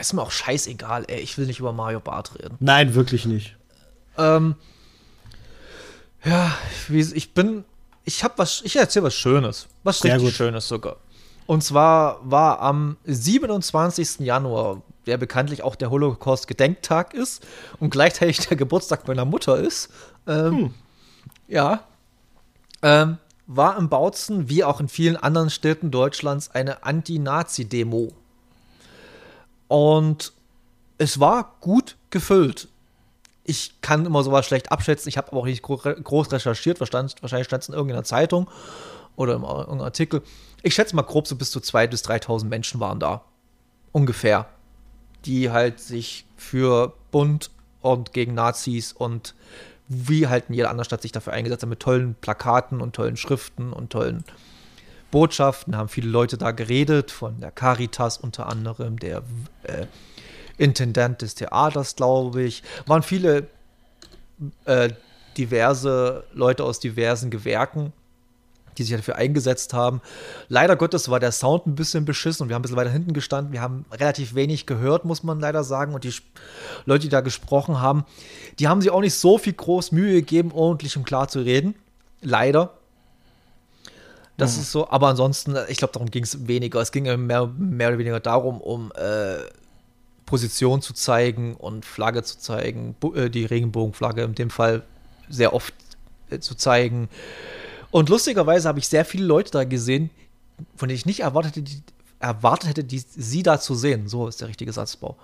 Ist 0.00 0.12
mir 0.12 0.22
auch 0.22 0.30
scheißegal, 0.30 1.06
ey. 1.08 1.18
Ich 1.18 1.36
will 1.38 1.46
nicht 1.46 1.58
über 1.58 1.72
Mario 1.72 1.98
Barth 1.98 2.38
reden. 2.38 2.56
Nein, 2.60 2.94
wirklich 2.94 3.26
nicht. 3.26 3.56
Ähm, 4.16 4.54
ja, 6.24 6.52
wie, 6.86 7.00
ich 7.00 7.34
bin. 7.34 7.64
Ich 8.04 8.22
hab 8.22 8.38
was. 8.38 8.62
Ich 8.64 8.76
erzähle 8.76 9.06
was 9.06 9.14
Schönes. 9.14 9.66
Was 9.82 9.98
Sehr 9.98 10.14
richtig 10.14 10.30
gut. 10.30 10.36
Schönes 10.36 10.68
sogar. 10.68 10.98
Und 11.46 11.64
zwar 11.64 12.20
war 12.22 12.60
am 12.60 12.96
27. 13.06 14.20
Januar, 14.20 14.82
der 15.06 15.16
bekanntlich 15.16 15.64
auch 15.64 15.74
der 15.74 15.90
Holocaust-Gedenktag 15.90 17.14
ist 17.14 17.44
und 17.80 17.90
gleichzeitig 17.90 18.46
der 18.46 18.56
Geburtstag 18.56 19.08
meiner 19.08 19.24
Mutter 19.24 19.58
ist. 19.58 19.88
Ähm, 20.28 20.56
hm. 20.56 20.74
Ja. 21.48 21.82
Ähm, 22.82 23.18
war 23.46 23.78
in 23.78 23.88
Bautzen, 23.88 24.48
wie 24.48 24.64
auch 24.64 24.80
in 24.80 24.88
vielen 24.88 25.16
anderen 25.16 25.50
Städten 25.50 25.90
Deutschlands, 25.90 26.50
eine 26.50 26.84
Anti-Nazi-Demo. 26.84 28.12
Und 29.68 30.32
es 30.98 31.18
war 31.20 31.56
gut 31.60 31.96
gefüllt. 32.10 32.68
Ich 33.44 33.80
kann 33.80 34.06
immer 34.06 34.22
sowas 34.22 34.46
schlecht 34.46 34.70
abschätzen. 34.70 35.08
Ich 35.08 35.16
habe 35.16 35.28
aber 35.28 35.40
auch 35.40 35.46
nicht 35.46 35.62
groß 35.62 36.30
recherchiert. 36.30 36.78
Wahrscheinlich 36.80 37.46
stand 37.46 37.62
es 37.62 37.68
in 37.68 37.74
irgendeiner 37.74 38.04
Zeitung 38.04 38.48
oder 39.16 39.34
in 39.34 39.42
irgendeinem 39.42 39.80
Artikel. 39.80 40.22
Ich 40.62 40.74
schätze 40.74 40.94
mal 40.94 41.02
grob 41.02 41.26
so 41.26 41.34
bis 41.34 41.50
zu 41.50 41.58
2.000 41.58 41.86
bis 41.88 42.04
3.000 42.04 42.44
Menschen 42.44 42.78
waren 42.80 43.00
da. 43.00 43.24
Ungefähr. 43.90 44.46
Die 45.24 45.50
halt 45.50 45.80
sich 45.80 46.24
für 46.36 46.94
Bund 47.10 47.50
und 47.80 48.12
gegen 48.12 48.34
Nazis 48.34 48.92
und 48.92 49.34
wie 49.88 50.28
halt 50.28 50.44
in 50.48 50.54
jeder 50.54 50.70
anderen 50.70 50.84
Stadt 50.84 51.02
sich 51.02 51.12
dafür 51.12 51.32
eingesetzt 51.32 51.62
haben, 51.62 51.70
mit 51.70 51.80
tollen 51.80 52.14
Plakaten 52.14 52.80
und 52.80 52.94
tollen 52.94 53.16
Schriften 53.16 53.72
und 53.72 53.90
tollen 53.90 54.24
Botschaften. 55.10 55.76
Haben 55.76 55.88
viele 55.88 56.08
Leute 56.08 56.38
da 56.38 56.50
geredet, 56.52 57.10
von 57.10 57.40
der 57.40 57.50
Caritas 57.50 58.18
unter 58.18 58.48
anderem, 58.48 58.98
der 58.98 59.22
äh, 59.64 59.86
Intendant 60.58 61.22
des 61.22 61.34
Theaters, 61.34 61.96
glaube 61.96 62.42
ich. 62.42 62.62
Waren 62.86 63.02
viele 63.02 63.48
äh, 64.64 64.90
diverse 65.36 66.24
Leute 66.32 66.64
aus 66.64 66.80
diversen 66.80 67.30
Gewerken, 67.30 67.92
die 68.78 68.84
sich 68.84 68.96
dafür 68.96 69.16
eingesetzt 69.16 69.74
haben. 69.74 70.00
Leider 70.48 70.76
Gottes 70.76 71.08
war 71.08 71.20
der 71.20 71.32
Sound 71.32 71.66
ein 71.66 71.74
bisschen 71.74 72.04
beschissen 72.04 72.44
und 72.44 72.48
wir 72.48 72.54
haben 72.54 72.60
ein 72.60 72.62
bisschen 72.62 72.76
weiter 72.76 72.90
hinten 72.90 73.12
gestanden. 73.12 73.52
Wir 73.52 73.60
haben 73.60 73.84
relativ 73.92 74.34
wenig 74.34 74.66
gehört, 74.66 75.04
muss 75.04 75.22
man 75.22 75.40
leider 75.40 75.64
sagen. 75.64 75.94
Und 75.94 76.04
die 76.04 76.14
Leute, 76.84 77.02
die 77.02 77.08
da 77.08 77.20
gesprochen 77.20 77.80
haben, 77.80 78.04
die 78.58 78.68
haben 78.68 78.80
sich 78.80 78.90
auch 78.90 79.00
nicht 79.00 79.14
so 79.14 79.38
viel 79.38 79.52
groß 79.52 79.92
Mühe 79.92 80.14
gegeben, 80.14 80.52
ordentlich 80.52 80.96
und 80.96 81.04
klar 81.04 81.28
zu 81.28 81.40
reden. 81.40 81.74
Leider. 82.20 82.74
Das 84.36 84.56
mhm. 84.56 84.62
ist 84.62 84.72
so, 84.72 84.88
aber 84.88 85.08
ansonsten, 85.08 85.56
ich 85.68 85.78
glaube, 85.78 85.92
darum 85.92 86.10
ging 86.10 86.24
es 86.24 86.46
weniger. 86.46 86.80
Es 86.80 86.92
ging 86.92 87.04
mehr, 87.26 87.46
mehr 87.46 87.88
oder 87.88 87.98
weniger 87.98 88.20
darum, 88.20 88.60
um 88.60 88.92
äh, 88.92 89.38
Position 90.26 90.80
zu 90.80 90.94
zeigen 90.94 91.54
und 91.56 91.84
Flagge 91.84 92.22
zu 92.22 92.38
zeigen, 92.38 92.96
äh, 93.14 93.28
die 93.28 93.44
Regenbogenflagge 93.44 94.22
in 94.22 94.34
dem 94.34 94.50
Fall 94.50 94.82
sehr 95.28 95.52
oft 95.52 95.74
äh, 96.30 96.38
zu 96.38 96.54
zeigen. 96.54 97.08
Und 97.92 98.08
lustigerweise 98.08 98.66
habe 98.66 98.80
ich 98.80 98.88
sehr 98.88 99.04
viele 99.04 99.26
Leute 99.26 99.52
da 99.52 99.64
gesehen, 99.64 100.10
von 100.74 100.88
denen 100.88 100.96
ich 100.96 101.06
nicht 101.06 101.20
erwartet 101.20 101.56
hätte, 101.56 101.62
die, 101.62 101.82
erwartet 102.18 102.70
hätte, 102.70 102.84
die, 102.84 102.98
sie 102.98 103.42
da 103.42 103.60
zu 103.60 103.74
sehen. 103.74 104.08
So 104.08 104.26
ist 104.26 104.40
der 104.40 104.48
richtige 104.48 104.72
Satzbau. 104.72 105.16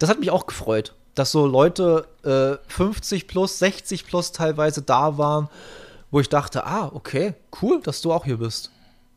Das 0.00 0.10
hat 0.10 0.18
mich 0.18 0.30
auch 0.30 0.46
gefreut, 0.46 0.94
dass 1.14 1.30
so 1.30 1.46
Leute 1.46 2.08
äh, 2.24 2.56
50 2.70 3.28
plus, 3.28 3.60
60 3.60 4.06
plus 4.06 4.32
teilweise 4.32 4.82
da 4.82 5.16
waren, 5.18 5.48
wo 6.10 6.18
ich 6.18 6.28
dachte, 6.28 6.66
ah, 6.66 6.90
okay, 6.92 7.34
cool, 7.62 7.80
dass 7.80 8.02
du 8.02 8.12
auch 8.12 8.24
hier 8.24 8.38
bist. 8.38 8.72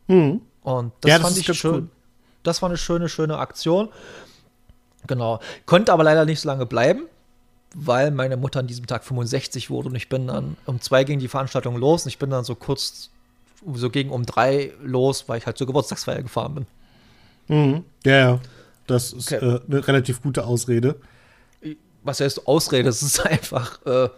Mhm. 0.08 0.42
Und 0.62 0.94
das 1.02 1.10
ja, 1.10 1.20
fand 1.20 1.32
das 1.32 1.50
ich 1.50 1.58
schön. 1.58 1.74
Cool. 1.74 1.90
Das 2.44 2.62
war 2.62 2.70
eine 2.70 2.78
schöne, 2.78 3.10
schöne 3.10 3.40
Aktion. 3.40 3.90
Genau. 5.08 5.40
Konnte 5.66 5.92
aber 5.92 6.04
leider 6.04 6.26
nicht 6.26 6.42
so 6.42 6.48
lange 6.48 6.68
bleiben, 6.68 7.06
weil 7.76 8.12
meine 8.12 8.38
Mutter 8.38 8.60
an 8.60 8.68
diesem 8.68 8.88
Tag 8.88 9.04
65 9.04 9.70
wurde 9.70 9.90
und 9.90 9.96
ich 9.96 10.10
bin 10.10 10.28
dann 10.28 10.58
um 10.66 10.82
zwei 10.82 11.04
ging 11.04 11.20
die 11.20 11.28
Veranstaltung 11.28 11.76
los 11.78 12.06
und 12.06 12.10
ich 12.10 12.18
bin 12.18 12.30
dann 12.30 12.44
so 12.44 12.56
kurz, 12.56 13.10
so 13.74 13.90
gegen 13.90 14.10
um 14.10 14.26
drei 14.26 14.72
los, 14.84 15.28
weil 15.28 15.38
ich 15.40 15.46
halt 15.46 15.58
zur 15.58 15.68
Geburtstagsfeier 15.68 16.22
gefahren 16.22 16.56
bin. 16.56 16.66
Mhm. 17.48 17.84
Ja, 18.06 18.18
ja. 18.18 18.40
Das 18.88 19.12
ist 19.12 19.34
okay. 19.34 19.46
äh, 19.46 19.60
eine 19.68 19.88
relativ 19.88 20.22
gute 20.22 20.46
Ausrede. 20.46 20.96
Was 22.04 22.22
heißt 22.22 22.48
Ausrede? 22.48 22.86
Das 22.86 23.04
ist 23.04 23.20
einfach, 23.26 23.86
äh, 23.86 24.10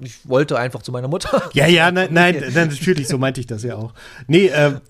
ich 0.00 0.28
wollte 0.28 0.58
einfach 0.58 0.82
zu 0.82 0.90
meiner 0.90 1.08
Mutter. 1.08 1.50
Ja, 1.52 1.66
ja, 1.66 1.92
nein, 1.92 2.08
nein, 2.12 2.42
nein, 2.52 2.68
natürlich, 2.68 3.06
so 3.06 3.16
meinte 3.16 3.40
ich 3.40 3.46
das 3.46 3.62
ja 3.62 3.76
auch. 3.76 3.94
Nee, 4.26 4.48
äh, 4.48 4.80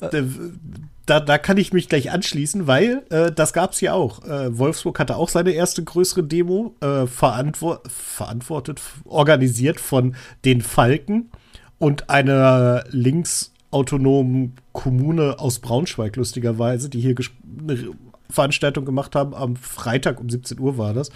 da, 1.11 1.19
da 1.19 1.39
kann 1.39 1.57
ich 1.57 1.73
mich 1.73 1.89
gleich 1.89 2.13
anschließen, 2.13 2.69
weil 2.69 3.03
äh, 3.11 3.33
das 3.33 3.53
gab 3.53 3.73
es 3.73 3.81
ja 3.81 3.95
auch. 3.95 4.25
Äh, 4.25 4.57
Wolfsburg 4.57 5.01
hatte 5.01 5.17
auch 5.17 5.29
seine 5.29 5.51
erste 5.51 5.83
größere 5.83 6.23
Demo, 6.23 6.77
äh, 6.81 7.07
verantwort 7.07 7.91
verantwortet, 7.91 8.81
organisiert 9.05 9.81
von 9.81 10.15
den 10.45 10.61
Falken 10.61 11.31
und 11.79 12.11
einer 12.11 12.85
linksautonomen 12.91 14.55
Kommune 14.73 15.41
aus 15.41 15.59
Braunschweig, 15.59 16.15
lustigerweise, 16.15 16.89
die 16.89 17.01
hier 17.01 17.17
eine 17.61 17.91
Veranstaltung 18.31 18.85
gemacht 18.85 19.17
haben. 19.17 19.35
Am 19.35 19.57
Freitag 19.57 20.21
um 20.21 20.31
17 20.31 20.61
Uhr 20.61 20.79
war 20.79 20.95
das. 20.95 21.11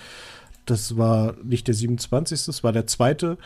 Das 0.67 0.97
war 0.97 1.37
nicht 1.45 1.69
der 1.69 1.75
27., 1.75 2.47
das 2.47 2.65
war 2.65 2.73
der 2.73 2.89
zweite. 2.89 3.39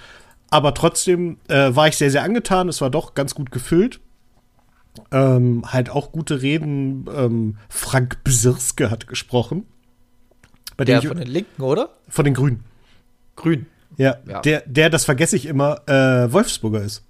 Aber 0.48 0.72
trotzdem 0.72 1.37
äh, 1.48 1.74
war 1.74 1.88
ich 1.88 1.96
sehr, 1.98 2.11
sehr 2.11 2.22
angetan. 2.22 2.70
Es 2.70 2.80
war 2.80 2.88
doch 2.88 3.12
ganz 3.12 3.34
gut 3.34 3.50
gefüllt. 3.50 4.00
Ähm, 5.11 5.62
halt 5.66 5.90
auch 5.90 6.12
gute 6.12 6.42
Reden. 6.42 7.06
Ähm, 7.14 7.56
Frank 7.68 8.22
Bsirske 8.24 8.90
hat 8.90 9.06
gesprochen. 9.06 9.66
Bei 10.76 10.84
der 10.84 11.02
von 11.02 11.16
den 11.16 11.28
Linken, 11.28 11.62
oder? 11.62 11.90
Von 12.08 12.24
den 12.24 12.34
Grünen. 12.34 12.64
Grün. 13.37 13.66
Ja, 13.96 14.18
ja, 14.26 14.40
Der, 14.40 14.62
der, 14.66 14.90
das 14.90 15.04
vergesse 15.04 15.37
ich 15.37 15.46
immer, 15.46 15.82
äh, 15.88 16.32
Wolfsburger 16.32 16.82
ist. 16.82 17.02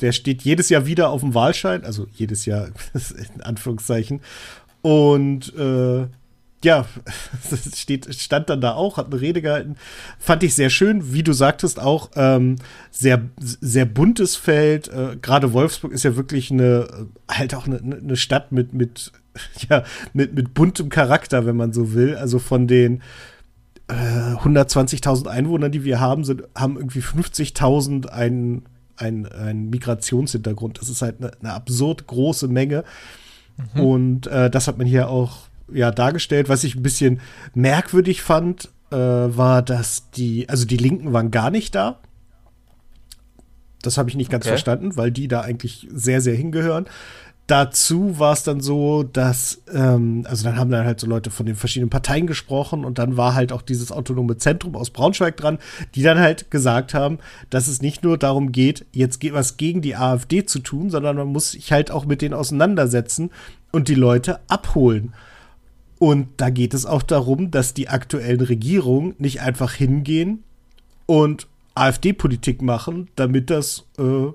Der 0.00 0.12
steht 0.12 0.42
jedes 0.42 0.68
Jahr 0.68 0.86
wieder 0.86 1.10
auf 1.10 1.20
dem 1.20 1.34
Wahlschein, 1.34 1.84
also 1.84 2.06
jedes 2.12 2.46
Jahr 2.46 2.68
in 3.34 3.42
Anführungszeichen. 3.42 4.20
Und 4.82 5.54
äh, 5.56 6.06
ja, 6.64 6.86
steht, 7.74 8.14
stand 8.14 8.50
dann 8.50 8.60
da 8.60 8.74
auch, 8.74 8.96
hat 8.96 9.06
eine 9.06 9.20
Rede 9.20 9.40
gehalten. 9.40 9.76
Fand 10.18 10.42
ich 10.42 10.54
sehr 10.54 10.70
schön, 10.70 11.12
wie 11.12 11.22
du 11.22 11.32
sagtest, 11.32 11.80
auch 11.80 12.10
ähm, 12.16 12.56
sehr, 12.90 13.22
sehr 13.38 13.86
buntes 13.86 14.36
Feld. 14.36 14.88
Äh, 14.88 15.16
Gerade 15.20 15.52
Wolfsburg 15.52 15.92
ist 15.92 16.04
ja 16.04 16.16
wirklich 16.16 16.50
eine, 16.50 17.06
halt 17.30 17.54
auch 17.54 17.66
eine, 17.66 17.78
eine 17.78 18.16
Stadt 18.16 18.52
mit, 18.52 18.74
mit, 18.74 19.12
ja, 19.70 19.84
mit, 20.12 20.34
mit 20.34 20.52
buntem 20.52 20.90
Charakter, 20.90 21.46
wenn 21.46 21.56
man 21.56 21.72
so 21.72 21.94
will. 21.94 22.16
Also 22.16 22.38
von 22.38 22.66
den 22.66 23.02
äh, 23.88 24.34
120.000 24.34 25.28
Einwohnern, 25.28 25.72
die 25.72 25.84
wir 25.84 25.98
haben, 25.98 26.24
sind, 26.24 26.44
haben 26.54 26.76
irgendwie 26.76 27.00
50.000 27.00 28.06
einen, 28.06 28.64
einen, 28.96 29.26
einen 29.26 29.70
Migrationshintergrund. 29.70 30.78
Das 30.80 30.90
ist 30.90 31.00
halt 31.00 31.16
eine, 31.20 31.32
eine 31.40 31.54
absurd 31.54 32.06
große 32.06 32.48
Menge. 32.48 32.84
Mhm. 33.74 33.80
Und 33.80 34.26
äh, 34.26 34.50
das 34.50 34.68
hat 34.68 34.76
man 34.76 34.86
hier 34.86 35.08
auch 35.08 35.49
ja, 35.72 35.90
dargestellt. 35.90 36.48
Was 36.48 36.64
ich 36.64 36.76
ein 36.76 36.82
bisschen 36.82 37.20
merkwürdig 37.54 38.22
fand, 38.22 38.70
äh, 38.90 38.96
war, 38.96 39.62
dass 39.62 40.10
die, 40.10 40.48
also 40.48 40.66
die 40.66 40.76
Linken 40.76 41.12
waren 41.12 41.30
gar 41.30 41.50
nicht 41.50 41.74
da. 41.74 41.98
Das 43.82 43.96
habe 43.96 44.10
ich 44.10 44.16
nicht 44.16 44.30
ganz 44.30 44.44
okay. 44.44 44.50
verstanden, 44.50 44.96
weil 44.96 45.10
die 45.10 45.28
da 45.28 45.40
eigentlich 45.40 45.88
sehr, 45.90 46.20
sehr 46.20 46.34
hingehören. 46.34 46.86
Dazu 47.46 48.16
war 48.20 48.32
es 48.32 48.44
dann 48.44 48.60
so, 48.60 49.02
dass, 49.02 49.62
ähm, 49.72 50.24
also 50.28 50.44
dann 50.44 50.56
haben 50.56 50.70
dann 50.70 50.86
halt 50.86 51.00
so 51.00 51.08
Leute 51.08 51.30
von 51.30 51.46
den 51.46 51.56
verschiedenen 51.56 51.90
Parteien 51.90 52.28
gesprochen 52.28 52.84
und 52.84 52.98
dann 52.98 53.16
war 53.16 53.34
halt 53.34 53.50
auch 53.50 53.62
dieses 53.62 53.90
autonome 53.90 54.36
Zentrum 54.36 54.76
aus 54.76 54.90
Braunschweig 54.90 55.36
dran, 55.36 55.58
die 55.96 56.02
dann 56.02 56.20
halt 56.20 56.52
gesagt 56.52 56.94
haben, 56.94 57.18
dass 57.48 57.66
es 57.66 57.82
nicht 57.82 58.04
nur 58.04 58.18
darum 58.18 58.52
geht, 58.52 58.86
jetzt 58.92 59.18
geht 59.18 59.32
was 59.32 59.56
gegen 59.56 59.82
die 59.82 59.96
AfD 59.96 60.46
zu 60.46 60.60
tun, 60.60 60.90
sondern 60.90 61.16
man 61.16 61.26
muss 61.26 61.52
sich 61.52 61.72
halt 61.72 61.90
auch 61.90 62.06
mit 62.06 62.22
denen 62.22 62.34
auseinandersetzen 62.34 63.30
und 63.72 63.88
die 63.88 63.96
Leute 63.96 64.38
abholen. 64.46 65.12
Und 66.00 66.28
da 66.38 66.48
geht 66.48 66.72
es 66.72 66.86
auch 66.86 67.02
darum, 67.02 67.50
dass 67.50 67.74
die 67.74 67.90
aktuellen 67.90 68.40
Regierungen 68.40 69.14
nicht 69.18 69.42
einfach 69.42 69.74
hingehen 69.74 70.42
und 71.04 71.46
AfD-Politik 71.74 72.62
machen, 72.62 73.10
damit 73.16 73.50
das, 73.50 73.84
äh, 73.98 74.28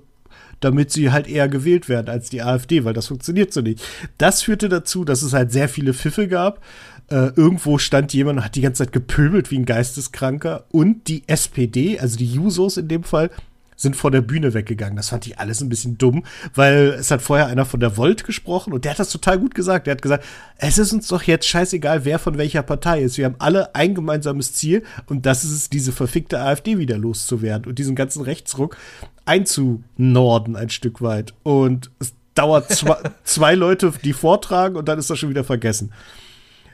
damit 0.60 0.92
sie 0.92 1.12
halt 1.12 1.28
eher 1.28 1.50
gewählt 1.50 1.90
werden 1.90 2.08
als 2.08 2.30
die 2.30 2.44
AfD, 2.44 2.86
weil 2.86 2.94
das 2.94 3.08
funktioniert 3.08 3.52
so 3.52 3.62
nicht. 3.62 3.82
Das 4.20 4.44
führte 4.44 4.70
dazu, 4.70 5.06
dass 5.06 5.24
es 5.24 5.34
halt 5.34 5.52
sehr 5.52 5.68
viele 5.68 5.96
Pfiffe 5.96 6.28
gab. 6.28 6.62
Äh, 7.10 7.32
irgendwo 7.36 7.80
stand 7.80 8.14
jemand 8.14 8.38
und 8.38 8.46
hat 8.46 8.56
die 8.56 8.62
ganze 8.62 8.84
Zeit 8.84 8.94
gepöbelt 8.94 9.50
wie 9.50 9.58
ein 9.58 9.66
Geisteskranker. 9.66 10.66
Und 10.70 11.08
die 11.08 11.24
SPD, 11.26 11.98
also 11.98 12.16
die 12.16 12.32
Jusos 12.32 12.78
in 12.78 12.90
dem 12.90 13.04
Fall, 13.04 13.32
sind 13.76 13.96
vor 13.96 14.12
der 14.12 14.22
Bühne 14.22 14.54
weggegangen. 14.54 14.96
Das 14.96 15.10
fand 15.10 15.28
ich 15.28 15.40
alles 15.40 15.62
ein 15.62 15.70
bisschen 15.70 15.98
dumm, 15.98 16.24
weil 16.54 16.96
es 17.00 17.12
hat 17.12 17.22
vorher 17.22 17.48
einer 17.48 17.66
von 17.66 17.80
der 17.80 17.98
Volt 17.98 18.24
gesprochen 18.24 18.74
und 18.74 18.86
der 18.86 18.92
hat 18.92 19.00
das 19.00 19.10
total 19.10 19.40
gut 19.40 19.56
gesagt. 19.56 19.88
Der 19.88 19.94
hat 19.94 20.02
gesagt, 20.02 20.26
es 20.58 20.78
ist 20.78 20.94
uns 20.94 21.08
doch 21.08 21.24
jetzt 21.24 21.48
scheißegal, 21.48 22.06
wer 22.06 22.20
von 22.20 22.38
welcher 22.38 22.64
Partei 22.64 23.02
ist. 23.02 23.18
Wir 23.18 23.26
haben 23.26 23.36
alle 23.40 23.76
ein 23.76 23.96
gemeinsames 23.96 24.54
Ziel 24.54 24.84
und 25.08 25.26
das 25.26 25.44
ist 25.44 25.52
es, 25.52 25.70
diese 25.70 25.92
verfickte 25.92 26.40
AfD 26.40 26.78
wieder 26.78 26.98
loszuwerden 26.98 27.68
und 27.68 27.80
diesen 27.80 27.96
ganzen 27.96 28.22
Rechtsruck 28.22 28.78
einzunorden 29.26 30.56
ein 30.56 30.70
Stück 30.70 31.02
weit. 31.02 31.34
Und 31.44 31.92
es 32.00 32.14
dauert 32.36 32.70
zwei, 32.70 32.98
zwei 33.24 33.56
Leute, 33.56 33.92
die 34.04 34.14
vortragen 34.14 34.76
und 34.76 34.88
dann 34.88 35.00
ist 35.00 35.10
das 35.10 35.20
schon 35.20 35.30
wieder 35.30 35.44
vergessen. 35.44 35.92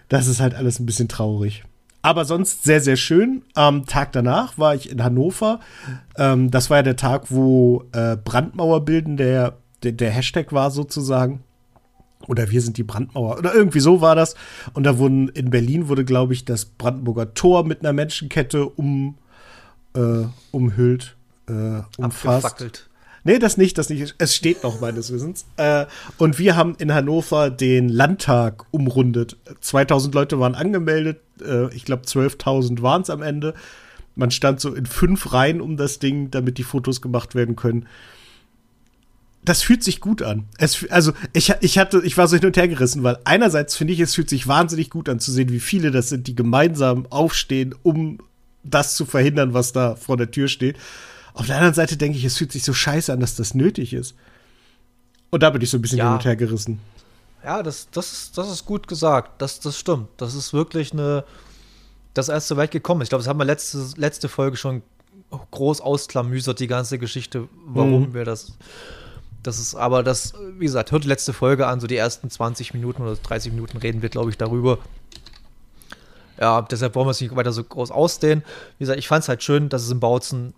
Das 0.09 0.27
ist 0.27 0.41
halt 0.41 0.55
alles 0.55 0.79
ein 0.79 0.85
bisschen 0.85 1.07
traurig. 1.07 1.63
Aber 2.01 2.25
sonst 2.25 2.63
sehr, 2.63 2.81
sehr 2.81 2.95
schön. 2.95 3.43
Am 3.53 3.85
Tag 3.85 4.11
danach 4.11 4.57
war 4.57 4.73
ich 4.73 4.89
in 4.89 5.03
Hannover. 5.03 5.59
Ähm, 6.17 6.49
das 6.49 6.69
war 6.69 6.77
ja 6.77 6.83
der 6.83 6.95
Tag, 6.95 7.29
wo 7.29 7.83
äh, 7.91 8.17
Brandmauer 8.17 8.83
bilden 8.85 9.17
der, 9.17 9.57
der, 9.83 9.91
der 9.91 10.09
Hashtag 10.09 10.51
war 10.51 10.71
sozusagen. 10.71 11.43
Oder 12.27 12.49
wir 12.49 12.61
sind 12.61 12.77
die 12.77 12.83
Brandmauer. 12.83 13.37
Oder 13.37 13.53
irgendwie 13.53 13.79
so 13.79 14.01
war 14.01 14.15
das. 14.15 14.35
Und 14.73 14.83
da 14.83 14.97
wurden 14.97 15.29
in 15.29 15.49
Berlin 15.49 15.87
wurde, 15.87 16.05
glaube 16.05 16.33
ich, 16.33 16.45
das 16.45 16.65
Brandenburger 16.65 17.33
Tor 17.33 17.65
mit 17.65 17.81
einer 17.81 17.93
Menschenkette 17.93 18.65
um, 18.65 19.15
äh, 19.95 20.25
umhüllt, 20.51 21.15
äh, 21.47 21.81
umfasst. 21.97 22.45
Abgefackelt. 22.45 22.87
Nee, 23.23 23.37
das 23.37 23.57
nicht, 23.57 23.77
das 23.77 23.89
nicht. 23.89 24.15
Es 24.17 24.35
steht 24.35 24.63
noch 24.63 24.81
meines 24.81 25.11
Wissens. 25.11 25.45
Äh, 25.57 25.85
und 26.17 26.39
wir 26.39 26.55
haben 26.55 26.75
in 26.79 26.91
Hannover 26.93 27.51
den 27.51 27.87
Landtag 27.87 28.65
umrundet. 28.71 29.37
2000 29.59 30.15
Leute 30.15 30.39
waren 30.39 30.55
angemeldet. 30.55 31.21
Äh, 31.41 31.73
ich 31.73 31.85
glaube, 31.85 32.03
12.000 32.03 32.81
waren 32.81 33.01
es 33.01 33.09
am 33.09 33.21
Ende. 33.21 33.53
Man 34.15 34.31
stand 34.31 34.59
so 34.59 34.73
in 34.73 34.85
fünf 34.85 35.33
Reihen 35.33 35.61
um 35.61 35.77
das 35.77 35.99
Ding, 35.99 36.31
damit 36.31 36.57
die 36.57 36.63
Fotos 36.63 37.01
gemacht 37.01 37.35
werden 37.35 37.55
können. 37.55 37.87
Das 39.43 39.63
fühlt 39.63 39.83
sich 39.83 40.01
gut 40.01 40.21
an. 40.21 40.45
Es, 40.57 40.85
also 40.91 41.13
ich, 41.33 41.53
ich 41.61 41.79
hatte, 41.79 42.01
ich 42.03 42.17
war 42.17 42.27
so 42.27 42.35
hin 42.35 42.45
und 42.45 42.57
her 42.57 42.67
gerissen, 42.67 43.01
weil 43.03 43.17
einerseits 43.23 43.75
finde 43.75 43.93
ich, 43.93 43.99
es 43.99 44.13
fühlt 44.13 44.29
sich 44.29 44.47
wahnsinnig 44.47 44.89
gut 44.91 45.09
an 45.09 45.19
zu 45.19 45.31
sehen, 45.31 45.49
wie 45.49 45.59
viele 45.59 45.89
das 45.89 46.09
sind, 46.09 46.27
die 46.27 46.35
gemeinsam 46.35 47.07
aufstehen, 47.09 47.73
um 47.81 48.19
das 48.63 48.95
zu 48.95 49.05
verhindern, 49.05 49.53
was 49.53 49.71
da 49.71 49.95
vor 49.95 50.17
der 50.17 50.29
Tür 50.29 50.47
steht. 50.47 50.77
Auf 51.33 51.47
der 51.47 51.55
anderen 51.55 51.73
Seite 51.73 51.97
denke 51.97 52.17
ich, 52.17 52.25
es 52.25 52.37
fühlt 52.37 52.51
sich 52.51 52.63
so 52.63 52.73
scheiße 52.73 53.11
an, 53.11 53.19
dass 53.19 53.35
das 53.35 53.55
nötig 53.55 53.93
ist. 53.93 54.15
Und 55.31 55.43
da 55.43 55.49
bin 55.49 55.61
ich 55.61 55.69
so 55.69 55.77
ein 55.77 55.81
bisschen 55.81 55.99
ja. 55.99 56.09
hin 56.09 56.13
und 56.17 56.25
her 56.25 56.35
gerissen. 56.35 56.79
Ja, 57.43 57.63
das, 57.63 57.89
das, 57.91 58.13
ist, 58.13 58.37
das 58.37 58.51
ist 58.51 58.65
gut 58.65 58.87
gesagt. 58.87 59.41
Das, 59.41 59.59
das 59.59 59.77
stimmt. 59.77 60.09
Das 60.17 60.35
ist 60.35 60.53
wirklich 60.53 60.93
eine, 60.93 61.23
das 62.13 62.29
erst 62.29 62.47
so 62.47 62.57
weit 62.57 62.71
gekommen 62.71 63.01
ist. 63.01 63.07
Ich 63.07 63.09
glaube, 63.09 63.23
das 63.23 63.27
haben 63.27 63.39
wir 63.39 63.45
letzte, 63.45 63.83
letzte 63.97 64.29
Folge 64.29 64.57
schon 64.57 64.83
groß 65.51 65.81
ausklamüsert, 65.81 66.59
die 66.59 66.67
ganze 66.67 66.99
Geschichte, 66.99 67.47
warum 67.65 68.09
mhm. 68.09 68.13
wir 68.13 68.25
das. 68.25 68.53
Das 69.43 69.59
ist 69.59 69.73
aber 69.73 70.03
das, 70.03 70.33
wie 70.59 70.65
gesagt, 70.65 70.91
hört 70.91 71.03
die 71.03 71.07
letzte 71.07 71.33
Folge 71.33 71.65
an, 71.65 71.79
so 71.79 71.87
die 71.87 71.95
ersten 71.95 72.29
20 72.29 72.73
Minuten 72.73 73.01
oder 73.01 73.15
30 73.15 73.51
Minuten 73.53 73.77
reden 73.77 74.01
wir, 74.01 74.09
glaube 74.09 74.29
ich, 74.29 74.37
darüber. 74.37 74.77
Ja, 76.39 76.61
deshalb 76.61 76.95
wollen 76.95 77.07
wir 77.07 77.11
es 77.11 77.21
nicht 77.21 77.35
weiter 77.35 77.51
so 77.51 77.63
groß 77.63 77.91
ausdehnen. 77.91 78.43
Wie 78.77 78.83
gesagt, 78.83 78.99
ich 78.99 79.07
fand 79.07 79.23
es 79.23 79.29
halt 79.29 79.41
schön, 79.41 79.69
dass 79.69 79.83
es 79.83 79.91
in 79.91 79.99
Bautzen 79.99 80.53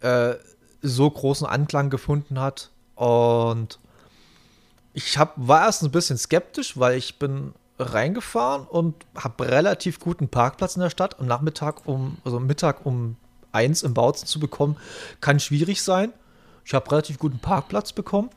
äh, 0.00 0.34
so 0.82 1.10
großen 1.10 1.46
Anklang 1.46 1.90
gefunden 1.90 2.40
hat. 2.40 2.70
Und 2.96 3.78
ich 4.92 5.18
hab, 5.18 5.34
war 5.36 5.66
erst 5.66 5.82
ein 5.82 5.90
bisschen 5.90 6.18
skeptisch, 6.18 6.78
weil 6.78 6.96
ich 6.96 7.18
bin 7.18 7.54
reingefahren 7.78 8.66
und 8.66 8.94
habe 9.16 9.48
relativ 9.48 10.00
guten 10.00 10.28
Parkplatz 10.28 10.76
in 10.76 10.82
der 10.82 10.90
Stadt. 10.90 11.18
Am 11.18 11.26
Nachmittag 11.26 11.86
um, 11.86 12.18
also 12.24 12.40
Mittag 12.40 12.84
um 12.84 13.16
eins 13.52 13.82
im 13.82 13.94
Bautzen 13.94 14.26
zu 14.26 14.38
bekommen, 14.38 14.76
kann 15.20 15.40
schwierig 15.40 15.82
sein. 15.82 16.12
Ich 16.64 16.74
habe 16.74 16.90
relativ 16.90 17.18
guten 17.18 17.38
Parkplatz 17.38 17.92
bekommen. 17.92 18.30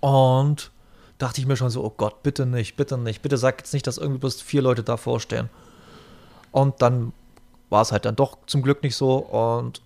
Und 0.00 0.70
dachte 1.18 1.40
ich 1.40 1.46
mir 1.46 1.56
schon 1.56 1.70
so, 1.70 1.84
oh 1.84 1.92
Gott, 1.96 2.22
bitte 2.22 2.46
nicht, 2.46 2.76
bitte 2.76 2.96
nicht. 2.96 3.22
Bitte 3.22 3.36
sag 3.36 3.58
jetzt 3.58 3.74
nicht, 3.74 3.86
dass 3.86 3.98
irgendwie 3.98 4.20
bloß 4.20 4.40
vier 4.40 4.62
Leute 4.62 4.84
davor 4.84 5.18
stehen. 5.18 5.50
Und 6.52 6.80
dann 6.80 7.12
war 7.70 7.82
es 7.82 7.92
halt 7.92 8.04
dann 8.04 8.16
doch 8.16 8.38
zum 8.46 8.62
Glück 8.62 8.82
nicht 8.82 8.96
so. 8.96 9.16
Und. 9.16 9.82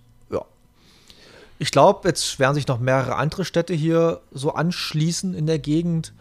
Ich 1.63 1.71
glaube, 1.71 2.09
jetzt 2.09 2.39
werden 2.39 2.55
sich 2.55 2.67
noch 2.67 2.79
mehrere 2.79 3.15
andere 3.15 3.45
Städte 3.45 3.73
hier 3.73 4.19
so 4.31 4.53
anschließen 4.53 5.33
in 5.33 5.47
der 5.47 5.59
Gegend. 5.59 6.11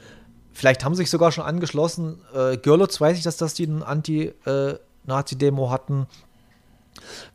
Vielleicht 0.52 0.84
haben 0.84 0.94
sie 0.94 1.02
sich 1.02 1.10
sogar 1.10 1.32
schon 1.32 1.42
angeschlossen. 1.42 2.20
Äh, 2.32 2.58
Görlitz 2.58 3.00
weiß 3.00 3.18
ich, 3.18 3.24
dass 3.24 3.38
das 3.38 3.54
die 3.54 3.68
Anti-Nazi-Demo 3.68 5.68
hatten. 5.68 6.06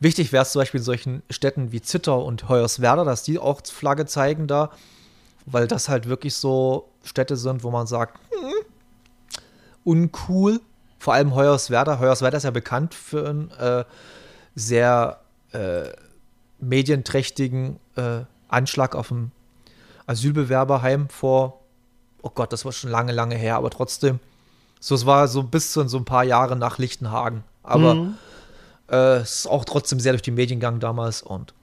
Wichtig 0.00 0.32
wäre 0.32 0.44
es 0.44 0.52
zum 0.52 0.62
Beispiel 0.62 0.80
in 0.80 0.86
solchen 0.86 1.22
Städten 1.28 1.70
wie 1.70 1.82
Zitter 1.82 2.24
und 2.24 2.48
Hoyerswerda, 2.48 3.04
dass 3.04 3.24
die 3.24 3.38
auch 3.38 3.60
Flagge 3.66 4.06
zeigen 4.06 4.46
da, 4.46 4.70
weil 5.44 5.68
das 5.68 5.90
halt 5.90 6.08
wirklich 6.08 6.34
so 6.34 6.88
Städte 7.04 7.36
sind, 7.36 7.62
wo 7.62 7.70
man 7.70 7.86
sagt, 7.86 8.18
hm, 8.30 8.54
uncool. 9.84 10.62
Vor 10.98 11.12
allem 11.12 11.34
Hoyerswerda. 11.34 11.98
Hoyerswerda 11.98 12.38
ist 12.38 12.44
ja 12.44 12.52
bekannt 12.52 12.94
für 12.94 13.28
einen 13.28 13.50
äh, 13.50 13.84
sehr 14.54 15.20
äh, 15.52 15.90
medienträchtigen 16.60 17.78
äh, 17.96 18.20
Anschlag 18.48 18.94
auf 18.94 19.10
ein 19.10 19.32
Asylbewerberheim 20.06 21.08
vor 21.08 21.58
oh 22.22 22.30
Gott, 22.34 22.52
das 22.52 22.64
war 22.64 22.72
schon 22.72 22.90
lange, 22.90 23.12
lange 23.12 23.36
her, 23.36 23.56
aber 23.56 23.70
trotzdem. 23.70 24.20
So, 24.80 24.94
es 24.94 25.06
war 25.06 25.28
so 25.28 25.42
bis 25.42 25.72
zu 25.72 25.86
so 25.88 25.98
ein 25.98 26.04
paar 26.04 26.24
Jahre 26.24 26.56
nach 26.56 26.78
Lichtenhagen. 26.78 27.44
Aber 27.62 27.94
mhm. 27.94 28.14
äh, 28.90 29.16
es 29.16 29.40
ist 29.40 29.46
auch 29.46 29.64
trotzdem 29.64 30.00
sehr 30.00 30.12
durch 30.12 30.22
die 30.22 30.30
Medien 30.30 30.60
gegangen 30.60 30.80
damals 30.80 31.22
und 31.22 31.54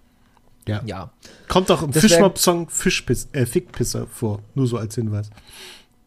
ja. 0.68 0.82
ja. 0.86 1.12
Kommt 1.48 1.70
auch 1.70 1.84
im 1.84 1.94
Fischmob-Song 1.94 2.70
Fischpiss, 2.70 3.28
äh, 3.34 3.46
Fickpisser 3.46 4.08
vor, 4.08 4.40
nur 4.56 4.66
so 4.68 4.78
als 4.78 4.96
Hinweis. 4.96 5.30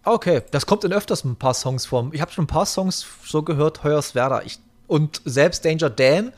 Okay, 0.02 0.42
das 0.50 0.66
kommt 0.66 0.84
in 0.84 0.92
öfters 0.92 1.24
ein 1.24 1.36
paar 1.36 1.54
Songs 1.54 1.86
vor. 1.86 2.10
Ich 2.12 2.20
habe 2.20 2.32
schon 2.32 2.44
ein 2.44 2.48
paar 2.48 2.66
Songs 2.66 3.06
so 3.24 3.42
gehört, 3.42 3.84
Hoyerswerda. 3.84 4.42
Ich, 4.42 4.58
und 4.88 5.22
selbst 5.24 5.64
Danger 5.64 5.90
Dan, 5.90 6.32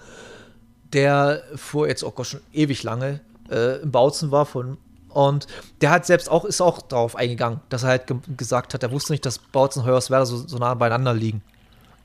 der 0.92 1.42
vor 1.54 1.88
jetzt, 1.88 2.04
oh 2.04 2.10
Gott, 2.10 2.26
schon 2.26 2.40
ewig 2.52 2.82
lange 2.82 3.20
äh, 3.50 3.80
im 3.80 3.90
Bautzen 3.90 4.30
war, 4.30 4.46
von 4.46 4.78
und 5.10 5.46
der 5.80 5.90
hat 5.90 6.06
selbst 6.06 6.30
auch, 6.30 6.44
ist 6.44 6.60
auch 6.60 6.82
darauf 6.82 7.16
eingegangen, 7.16 7.60
dass 7.68 7.82
er 7.82 7.90
halt 7.90 8.06
ge 8.06 8.16
gesagt 8.36 8.74
hat, 8.74 8.82
er 8.82 8.92
wusste 8.92 9.12
nicht, 9.12 9.26
dass 9.26 9.38
Bautzen 9.38 9.82
und 9.82 9.88
Hoyerswerda 9.88 10.24
so, 10.24 10.36
so 10.36 10.58
nah 10.58 10.74
beieinander 10.74 11.12
liegen. 11.14 11.42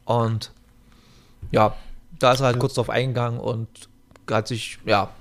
Und 0.06 0.52
ja, 1.52 1.76
da 2.20 2.32
ist 2.32 2.40
er 2.40 2.48
halt 2.48 2.56
ja. 2.56 2.60
kurz 2.60 2.74
drauf 2.74 2.90
eingegangen 2.90 3.40
und 3.40 3.68
hat 4.30 4.48
sich, 4.48 4.80
ja, 4.86 5.12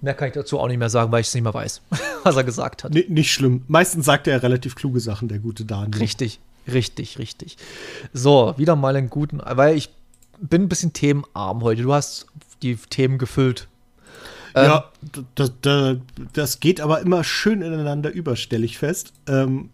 mehr 0.00 0.14
kann 0.14 0.28
ich 0.28 0.34
dazu 0.34 0.58
auch 0.58 0.68
nicht 0.68 0.78
mehr 0.78 0.90
sagen, 0.90 1.12
weil 1.12 1.20
ich 1.20 1.28
es 1.28 1.34
nicht 1.34 1.42
mehr 1.42 1.54
weiß, 1.54 1.82
was 2.22 2.36
er 2.36 2.44
gesagt 2.44 2.84
hat. 2.84 2.94
Nee, 2.94 3.06
nicht 3.08 3.32
schlimm. 3.32 3.64
Meistens 3.68 4.06
sagt 4.06 4.26
er 4.26 4.42
relativ 4.42 4.74
kluge 4.74 5.00
Sachen, 5.00 5.28
der 5.28 5.38
gute 5.38 5.64
Daniel. 5.66 6.00
Richtig, 6.00 6.40
richtig, 6.66 7.18
richtig. 7.18 7.58
So, 8.14 8.54
wieder 8.56 8.76
mal 8.76 8.96
einen 8.96 9.10
guten, 9.10 9.42
weil 9.44 9.76
ich 9.76 9.90
bin 10.48 10.62
ein 10.62 10.68
bisschen 10.68 10.92
themenarm 10.92 11.62
heute. 11.62 11.82
Du 11.82 11.92
hast 11.92 12.26
die 12.62 12.76
Themen 12.76 13.18
gefüllt 13.18 13.68
ähm, 14.54 14.64
ja, 14.64 14.84
das, 15.34 15.52
das, 15.62 15.96
das, 16.32 16.60
geht 16.60 16.80
aber 16.80 17.00
immer 17.00 17.24
schön 17.24 17.62
ineinander 17.62 18.10
über, 18.10 18.36
stelle 18.36 18.64
ich 18.64 18.78
fest. 18.78 19.12
Ähm, 19.26 19.70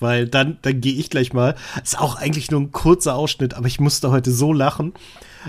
weil 0.00 0.26
dann, 0.26 0.58
dann 0.62 0.80
gehe 0.80 0.94
ich 0.94 1.10
gleich 1.10 1.32
mal. 1.32 1.54
Ist 1.82 1.98
auch 1.98 2.16
eigentlich 2.16 2.50
nur 2.50 2.60
ein 2.60 2.72
kurzer 2.72 3.14
Ausschnitt, 3.14 3.54
aber 3.54 3.66
ich 3.66 3.80
musste 3.80 4.10
heute 4.10 4.32
so 4.32 4.52
lachen. 4.52 4.94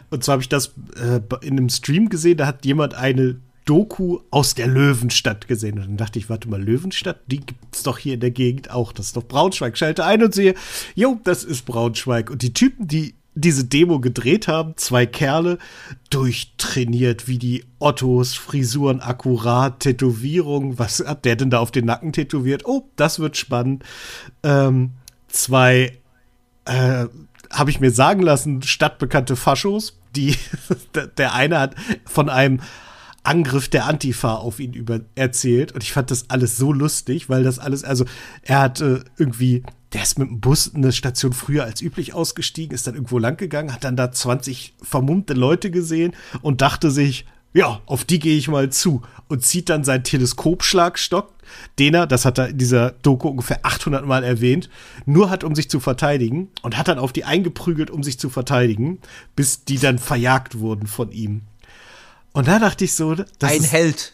Und 0.09 0.23
zwar 0.23 0.33
habe 0.33 0.43
ich 0.43 0.49
das 0.49 0.73
äh, 0.97 1.21
in 1.41 1.57
einem 1.57 1.69
Stream 1.69 2.09
gesehen, 2.09 2.37
da 2.37 2.47
hat 2.47 2.65
jemand 2.65 2.93
eine 2.93 3.37
Doku 3.65 4.19
aus 4.29 4.53
der 4.53 4.67
Löwenstadt 4.67 5.47
gesehen. 5.47 5.79
Und 5.79 5.85
dann 5.85 5.97
dachte 5.97 6.19
ich, 6.19 6.29
warte 6.29 6.49
mal, 6.49 6.61
Löwenstadt, 6.61 7.21
die 7.27 7.39
gibt 7.39 7.73
es 7.73 7.83
doch 7.83 7.97
hier 7.97 8.15
in 8.15 8.19
der 8.19 8.31
Gegend 8.31 8.71
auch. 8.71 8.91
Das 8.91 9.07
ist 9.07 9.17
doch 9.17 9.23
Braunschweig. 9.23 9.77
Schalte 9.77 10.03
ein 10.03 10.23
und 10.23 10.33
sehe, 10.33 10.55
jo, 10.95 11.19
das 11.23 11.43
ist 11.43 11.65
Braunschweig. 11.65 12.29
Und 12.29 12.41
die 12.41 12.53
Typen, 12.53 12.87
die 12.87 13.15
diese 13.33 13.63
Demo 13.63 13.99
gedreht 13.99 14.47
haben, 14.47 14.73
zwei 14.75 15.05
Kerle, 15.05 15.57
durchtrainiert 16.09 17.27
wie 17.27 17.37
die 17.37 17.63
Ottos, 17.79 18.35
Frisuren 18.35 18.99
akkurat, 18.99 19.79
Tätowierung. 19.79 20.77
Was 20.79 21.03
hat 21.05 21.25
der 21.25 21.35
denn 21.35 21.49
da 21.49 21.59
auf 21.59 21.71
den 21.71 21.85
Nacken 21.85 22.11
tätowiert? 22.11 22.65
Oh, 22.65 22.89
das 22.95 23.19
wird 23.19 23.37
spannend. 23.37 23.83
Ähm, 24.43 24.91
zwei, 25.27 25.97
äh, 26.65 27.05
habe 27.51 27.69
ich 27.69 27.79
mir 27.79 27.91
sagen 27.91 28.21
lassen, 28.21 28.61
stadtbekannte 28.61 29.35
Faschos, 29.35 29.99
die, 30.15 30.35
der 31.17 31.33
eine 31.33 31.59
hat 31.59 31.75
von 32.05 32.29
einem 32.29 32.59
Angriff 33.23 33.69
der 33.69 33.85
Antifa 33.85 34.35
auf 34.35 34.59
ihn 34.59 34.73
über 34.73 35.01
erzählt 35.15 35.71
und 35.73 35.83
ich 35.83 35.93
fand 35.93 36.11
das 36.11 36.29
alles 36.29 36.57
so 36.57 36.73
lustig, 36.73 37.29
weil 37.29 37.43
das 37.43 37.59
alles, 37.59 37.83
also 37.83 38.05
er 38.41 38.59
hat 38.59 38.81
äh, 38.81 38.99
irgendwie 39.17 39.63
der 39.93 40.03
ist 40.03 40.17
mit 40.17 40.29
dem 40.29 40.39
Bus 40.39 40.73
eine 40.73 40.91
Station 40.91 41.33
früher 41.33 41.63
als 41.63 41.81
üblich 41.81 42.13
ausgestiegen, 42.13 42.73
ist 42.73 42.87
dann 42.87 42.95
irgendwo 42.95 43.19
lang 43.19 43.37
gegangen, 43.37 43.73
hat 43.73 43.83
dann 43.83 43.97
da 43.97 44.11
20 44.11 44.75
vermummte 44.81 45.33
Leute 45.33 45.69
gesehen 45.69 46.15
und 46.41 46.61
dachte 46.61 46.91
sich, 46.91 47.25
ja, 47.53 47.81
auf 47.85 48.05
die 48.05 48.19
gehe 48.19 48.37
ich 48.37 48.47
mal 48.47 48.69
zu 48.69 49.01
und 49.27 49.43
zieht 49.43 49.67
dann 49.69 49.83
seinen 49.83 50.05
Teleskopschlagstock, 50.05 51.33
den 51.79 51.93
er, 51.93 52.07
das 52.07 52.23
hat 52.23 52.37
er 52.37 52.49
in 52.49 52.57
dieser 52.57 52.91
Doku 52.91 53.27
ungefähr 53.27 53.65
800 53.65 54.05
Mal 54.05 54.23
erwähnt, 54.23 54.69
nur 55.05 55.29
hat, 55.29 55.43
um 55.43 55.55
sich 55.55 55.69
zu 55.69 55.81
verteidigen 55.81 56.49
und 56.61 56.77
hat 56.77 56.87
dann 56.87 56.99
auf 56.99 57.11
die 57.11 57.25
eingeprügelt, 57.25 57.91
um 57.91 58.03
sich 58.03 58.17
zu 58.17 58.29
verteidigen, 58.29 58.99
bis 59.35 59.65
die 59.65 59.77
dann 59.77 59.99
verjagt 59.99 60.59
wurden 60.59 60.87
von 60.87 61.11
ihm. 61.11 61.41
Und 62.33 62.47
da 62.47 62.59
dachte 62.59 62.85
ich 62.85 62.93
so, 62.93 63.13
das 63.13 63.27
ein 63.39 63.61
Held. 63.61 64.13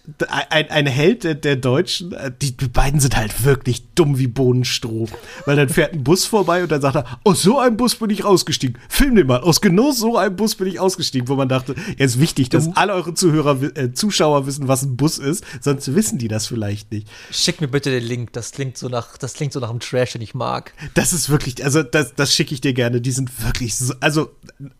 Ein, 0.49 0.71
ein 0.71 0.87
Held 0.87 1.23
der, 1.23 1.35
der 1.35 1.55
Deutschen. 1.55 2.13
Äh, 2.13 2.31
die, 2.41 2.57
die 2.57 2.67
beiden 2.67 2.99
sind 2.99 3.15
halt 3.15 3.43
wirklich 3.43 3.83
dumm 3.93 4.17
wie 4.17 4.25
Bohnenstroh. 4.25 5.07
Weil 5.45 5.55
dann 5.55 5.69
fährt 5.69 5.93
ein 5.93 6.03
Bus 6.03 6.25
vorbei 6.25 6.63
und 6.63 6.71
dann 6.71 6.81
sagt 6.81 6.95
er, 6.95 7.19
aus 7.23 7.43
so 7.43 7.59
einem 7.59 7.77
Bus 7.77 7.93
bin 7.95 8.09
ich 8.09 8.23
ausgestiegen. 8.23 8.81
Film 8.89 9.15
den 9.15 9.27
mal, 9.27 9.41
aus 9.41 9.61
genau 9.61 9.91
so 9.91 10.17
einem 10.17 10.35
Bus 10.35 10.55
bin 10.55 10.67
ich 10.67 10.79
ausgestiegen. 10.79 11.27
Wo 11.27 11.35
man 11.35 11.47
dachte, 11.47 11.75
ja, 11.97 12.05
ist 12.05 12.19
wichtig, 12.19 12.49
dass 12.49 12.75
alle 12.75 12.93
eure 12.93 13.13
Zuhörer, 13.13 13.61
äh, 13.75 13.93
Zuschauer 13.93 14.47
wissen, 14.47 14.67
was 14.67 14.81
ein 14.81 14.97
Bus 14.97 15.19
ist, 15.19 15.43
sonst 15.61 15.93
wissen 15.93 16.17
die 16.17 16.27
das 16.27 16.47
vielleicht 16.47 16.91
nicht. 16.91 17.07
Schick 17.29 17.61
mir 17.61 17.67
bitte 17.67 17.91
den 17.91 18.03
Link, 18.03 18.33
das 18.33 18.51
klingt 18.51 18.79
so 18.79 18.89
nach, 18.89 19.17
das 19.17 19.35
klingt 19.35 19.53
so 19.53 19.59
nach 19.59 19.69
einem 19.69 19.79
Trash, 19.79 20.13
den 20.13 20.23
ich 20.23 20.33
mag. 20.33 20.73
Das 20.95 21.13
ist 21.13 21.29
wirklich, 21.29 21.63
also 21.63 21.83
das, 21.83 22.15
das 22.15 22.33
schicke 22.33 22.55
ich 22.55 22.61
dir 22.61 22.73
gerne. 22.73 22.99
Die 22.99 23.11
sind 23.11 23.45
wirklich 23.45 23.75
so, 23.75 23.93
also, 23.99 24.31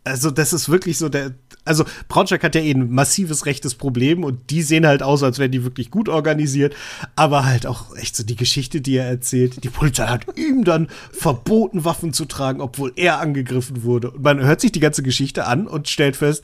also 0.02 0.32
das 0.32 0.52
ist 0.52 0.68
wirklich 0.68 0.98
so 0.98 1.08
der, 1.08 1.34
also 1.68 1.84
Braunschweig 2.08 2.42
hat 2.42 2.54
ja 2.54 2.60
eh 2.60 2.72
ein 2.72 2.90
massives 2.90 3.46
rechtes 3.46 3.74
Problem 3.74 4.24
und 4.24 4.50
die 4.50 4.62
sehen 4.62 4.86
halt 4.86 5.02
aus, 5.02 5.22
als 5.22 5.38
wären 5.38 5.52
die 5.52 5.64
wirklich 5.64 5.90
gut 5.90 6.08
organisiert, 6.08 6.74
aber 7.14 7.44
halt 7.44 7.66
auch 7.66 7.94
echt 7.96 8.16
so 8.16 8.24
die 8.24 8.36
Geschichte, 8.36 8.80
die 8.80 8.96
er 8.96 9.06
erzählt. 9.06 9.62
Die 9.62 9.68
Polizei 9.68 10.06
hat 10.06 10.26
ihm 10.36 10.64
dann 10.64 10.88
verboten, 11.12 11.84
Waffen 11.84 12.12
zu 12.12 12.24
tragen, 12.24 12.60
obwohl 12.60 12.92
er 12.96 13.20
angegriffen 13.20 13.82
wurde. 13.82 14.10
Und 14.10 14.22
man 14.22 14.40
hört 14.40 14.60
sich 14.60 14.72
die 14.72 14.80
ganze 14.80 15.02
Geschichte 15.02 15.46
an 15.46 15.66
und 15.66 15.88
stellt 15.88 16.16
fest, 16.16 16.42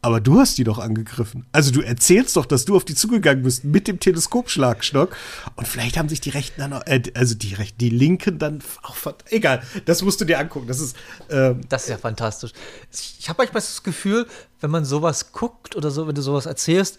aber 0.00 0.20
du 0.20 0.38
hast 0.38 0.58
die 0.58 0.64
doch 0.64 0.78
angegriffen. 0.78 1.46
Also 1.52 1.72
du 1.72 1.80
erzählst 1.80 2.36
doch, 2.36 2.46
dass 2.46 2.64
du 2.64 2.76
auf 2.76 2.84
die 2.84 2.94
zugegangen 2.94 3.42
bist 3.42 3.64
mit 3.64 3.88
dem 3.88 3.98
Teleskopschlagstock. 3.98 5.16
Und 5.56 5.66
vielleicht 5.66 5.98
haben 5.98 6.08
sich 6.08 6.20
die 6.20 6.30
Rechten 6.30 6.60
dann, 6.60 6.72
äh, 6.86 7.02
also 7.14 7.34
die 7.34 7.54
Rechten, 7.54 7.78
die 7.78 7.90
Linken 7.90 8.38
dann 8.38 8.62
auch, 8.82 8.96
egal, 9.30 9.62
das 9.86 10.02
musst 10.02 10.20
du 10.20 10.24
dir 10.24 10.38
angucken. 10.38 10.68
Das 10.68 10.80
ist, 10.80 10.96
ähm, 11.30 11.62
das 11.68 11.84
ist 11.84 11.88
ja 11.88 11.98
fantastisch. 11.98 12.52
Ich 12.92 13.28
habe 13.28 13.38
manchmal 13.38 13.60
das 13.60 13.82
Gefühl, 13.82 14.26
wenn 14.60 14.70
man 14.70 14.84
sowas 14.84 15.32
guckt 15.32 15.74
oder 15.74 15.90
so, 15.90 16.06
wenn 16.06 16.14
du 16.14 16.22
sowas 16.22 16.46
erzählst, 16.46 16.98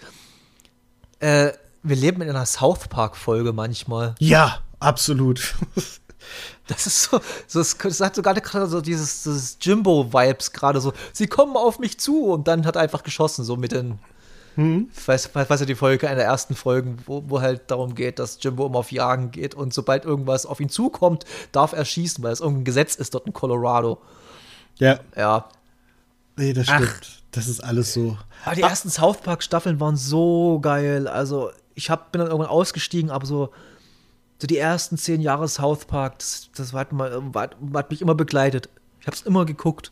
äh, 1.19 1.51
wir 1.83 1.95
leben 1.95 2.21
in 2.21 2.29
einer 2.29 2.45
South 2.45 2.89
Park 2.89 3.15
Folge 3.15 3.53
manchmal. 3.53 4.15
Ja, 4.19 4.61
absolut. 4.79 5.55
Das 6.67 6.85
ist 6.85 7.03
so, 7.03 7.19
so 7.47 7.59
das 7.59 7.99
hat 7.99 8.15
so 8.15 8.21
gerade 8.21 8.67
so 8.67 8.81
dieses, 8.81 9.23
dieses 9.23 9.57
Jimbo-Vibes 9.61 10.51
gerade 10.51 10.81
so. 10.81 10.93
Sie 11.13 11.27
kommen 11.27 11.55
auf 11.55 11.79
mich 11.79 11.99
zu 11.99 12.25
und 12.25 12.47
dann 12.47 12.65
hat 12.65 12.75
er 12.75 12.81
einfach 12.81 13.03
geschossen, 13.03 13.43
so 13.43 13.55
mit 13.55 13.71
den. 13.71 13.99
Hm? 14.55 14.89
Ich 14.95 15.07
weiß, 15.07 15.33
weiß 15.33 15.59
ja 15.61 15.65
die 15.65 15.75
Folge, 15.75 16.07
eine 16.07 16.17
der 16.17 16.25
ersten 16.25 16.55
Folgen, 16.55 16.97
wo, 17.05 17.23
wo 17.27 17.41
halt 17.41 17.71
darum 17.71 17.95
geht, 17.95 18.19
dass 18.19 18.39
Jimbo 18.41 18.65
immer 18.65 18.79
auf 18.79 18.91
Jagen 18.91 19.31
geht 19.31 19.55
und 19.55 19.73
sobald 19.73 20.05
irgendwas 20.05 20.45
auf 20.45 20.59
ihn 20.59 20.69
zukommt, 20.69 21.25
darf 21.51 21.73
er 21.73 21.85
schießen, 21.85 22.23
weil 22.23 22.33
es 22.33 22.41
irgendein 22.41 22.65
Gesetz 22.65 22.95
ist 22.95 23.13
dort 23.13 23.25
in 23.25 23.33
Colorado. 23.33 23.99
Ja. 24.79 24.99
Ja. 25.15 25.49
Nee, 26.35 26.53
das 26.53 26.67
stimmt. 26.67 27.01
Ach. 27.01 27.19
Das 27.31 27.47
ist 27.47 27.63
alles 27.63 27.93
so. 27.93 28.17
Aber 28.43 28.55
die 28.55 28.63
Ach. 28.63 28.69
ersten 28.69 28.89
South 28.89 29.21
Park-Staffeln 29.21 29.79
waren 29.79 29.95
so 29.95 30.59
geil. 30.61 31.07
Also, 31.07 31.51
ich 31.75 31.89
hab, 31.89 32.11
bin 32.11 32.19
dann 32.19 32.29
irgendwann 32.29 32.49
ausgestiegen, 32.49 33.11
aber 33.11 33.25
so, 33.25 33.51
so 34.39 34.47
die 34.47 34.57
ersten 34.57 34.97
zehn 34.97 35.21
Jahre 35.21 35.47
South 35.47 35.85
Park, 35.85 36.19
das, 36.19 36.49
das 36.55 36.73
hat, 36.73 36.91
mal, 36.93 37.11
hat, 37.35 37.57
hat 37.73 37.91
mich 37.91 38.01
immer 38.01 38.15
begleitet. 38.15 38.69
Ich 39.01 39.07
hab's 39.07 39.21
immer 39.21 39.45
geguckt. 39.45 39.91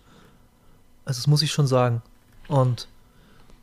Also, 1.06 1.20
das 1.20 1.28
muss 1.28 1.41
ich 1.41 1.52
schon 1.52 1.68
sagen. 1.68 2.02
Und 2.48 2.88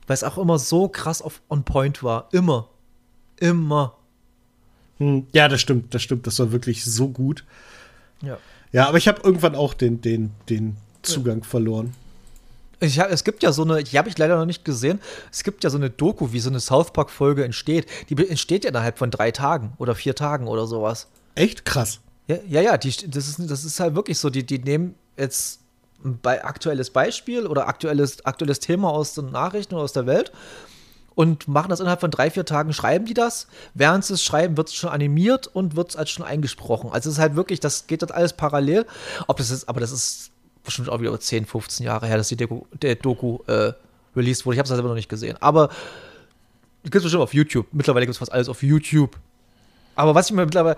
weil 0.07 0.14
es 0.14 0.24
auch 0.24 0.39
immer 0.39 0.59
so 0.59 0.89
krass 0.89 1.22
auf 1.22 1.41
on 1.49 1.64
point 1.64 2.03
war. 2.03 2.28
Immer. 2.32 2.68
Immer. 3.41 3.97
Hm, 4.99 5.26
ja, 5.32 5.49
das 5.49 5.61
stimmt, 5.61 5.95
das 5.95 6.03
stimmt. 6.03 6.26
Das 6.26 6.39
war 6.39 6.53
wirklich 6.53 6.85
so 6.85 7.09
gut. 7.09 7.45
Ja. 8.20 8.39
Ja, 8.72 8.89
aber 8.89 8.99
ich 8.99 9.09
habe 9.09 9.22
irgendwann 9.22 9.55
auch 9.55 9.72
den, 9.72 10.01
den, 10.01 10.32
den 10.49 10.76
Zugang 11.03 11.39
ja. 11.39 11.45
verloren. 11.45 11.95
Ich 12.85 13.01
hab, 13.01 13.11
es 13.11 13.24
gibt 13.24 13.43
ja 13.43 13.53
so 13.53 13.62
eine, 13.62 13.82
die 13.82 13.99
habe 13.99 14.09
ich 14.09 14.18
leider 14.18 14.37
noch 14.37 14.45
nicht 14.45 14.64
gesehen, 14.64 15.01
es 15.32 15.43
gibt 15.43 15.64
ja 15.64 15.70
so 15.70 15.78
eine 15.78 15.91
Doku, 15.91 16.32
wie 16.32 16.41
so 16.41 16.51
eine 16.51 16.61
South 16.61 16.93
Park-Folge 16.93 17.45
entsteht. 17.45 17.87
Die 18.09 18.28
entsteht 18.28 18.64
ja 18.64 18.70
innerhalb 18.70 18.99
von 18.99 19.11
drei 19.11 19.30
Tagen 19.30 19.72
oder 19.78 19.95
vier 19.95 20.14
Tagen 20.14 20.47
oder 20.47 20.66
sowas. 20.66 21.09
Echt 21.35 21.64
krass. 21.64 22.01
Ja, 22.26 22.37
ja, 22.49 22.61
ja 22.61 22.76
die, 22.76 22.91
das, 23.11 23.28
ist, 23.28 23.51
das 23.51 23.64
ist 23.64 23.80
halt 23.80 23.95
wirklich 23.95 24.18
so. 24.18 24.30
Die, 24.30 24.45
die 24.45 24.59
nehmen 24.59 24.95
jetzt 25.16 25.61
ein 26.05 26.18
aktuelles 26.24 26.91
Beispiel 26.91 27.47
oder 27.47 27.66
aktuelles, 27.66 28.24
aktuelles 28.24 28.61
Thema 28.61 28.91
aus 28.91 29.14
den 29.14 29.30
Nachrichten 29.30 29.74
oder 29.74 29.85
aus 29.85 29.93
der 29.93 30.07
Welt 30.07 30.32
und 31.14 31.49
machen 31.49 31.70
das 31.70 31.80
innerhalb 31.80 32.01
von 32.01 32.11
drei, 32.11 32.30
vier 32.30 32.45
Tagen, 32.45 32.72
schreiben 32.72 33.07
die 33.07 33.14
das. 33.14 33.47
Während 33.72 34.05
sie 34.05 34.14
es 34.14 34.22
schreiben, 34.22 34.57
wird 34.57 34.68
es 34.68 34.74
schon 34.74 34.91
animiert 34.91 35.47
und 35.47 35.76
wird 35.76 35.91
es 35.91 35.97
als 35.97 36.11
schon 36.11 36.24
eingesprochen. 36.24 36.91
Also 36.93 37.09
es 37.09 37.16
ist 37.16 37.20
halt 37.20 37.37
wirklich, 37.37 37.61
das 37.61 37.87
geht 37.87 38.03
dort 38.03 38.12
alles 38.12 38.32
parallel. 38.32 38.87
Ob 39.26 39.37
das 39.37 39.51
ist, 39.51 39.68
aber 39.68 39.80
das 39.80 39.93
ist 39.93 40.30
bestimmt 40.64 40.88
auch 40.88 41.00
wieder 41.00 41.18
10, 41.18 41.46
15 41.46 41.86
Jahre 41.86 42.06
her, 42.06 42.16
dass 42.16 42.28
die 42.28 42.36
Doku, 42.36 42.62
der 42.72 42.96
Doku 42.96 43.38
äh, 43.46 43.72
released 44.16 44.46
wurde. 44.46 44.56
Ich 44.56 44.58
habe 44.58 44.64
es 44.64 44.70
selber 44.70 44.88
noch 44.88 44.94
nicht 44.94 45.08
gesehen. 45.08 45.36
Aber 45.40 45.68
gibt 46.82 46.96
es 46.96 47.02
bestimmt 47.02 47.22
auf 47.22 47.34
YouTube. 47.34 47.66
Mittlerweile 47.72 48.06
gibt 48.06 48.14
es 48.14 48.18
fast 48.18 48.32
alles 48.32 48.48
auf 48.48 48.62
YouTube. 48.62 49.16
Aber 49.96 50.14
was 50.14 50.30
ich 50.30 50.36
mir 50.36 50.44
mittlerweile 50.44 50.76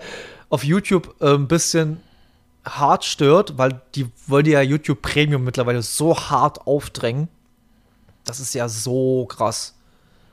auf 0.49 0.63
YouTube 0.63 1.15
äh, 1.21 1.33
ein 1.33 1.47
bisschen 1.47 2.01
hart 2.65 3.05
stört, 3.05 3.57
weil 3.57 3.81
die 3.95 4.07
wollen 4.27 4.45
ja 4.45 4.61
YouTube 4.61 5.01
Premium 5.01 5.43
mittlerweile 5.43 5.81
so 5.81 6.17
hart 6.17 6.67
aufdrängen. 6.67 7.29
Das 8.25 8.39
ist 8.39 8.53
ja 8.53 8.67
so 8.67 9.25
krass. 9.25 9.73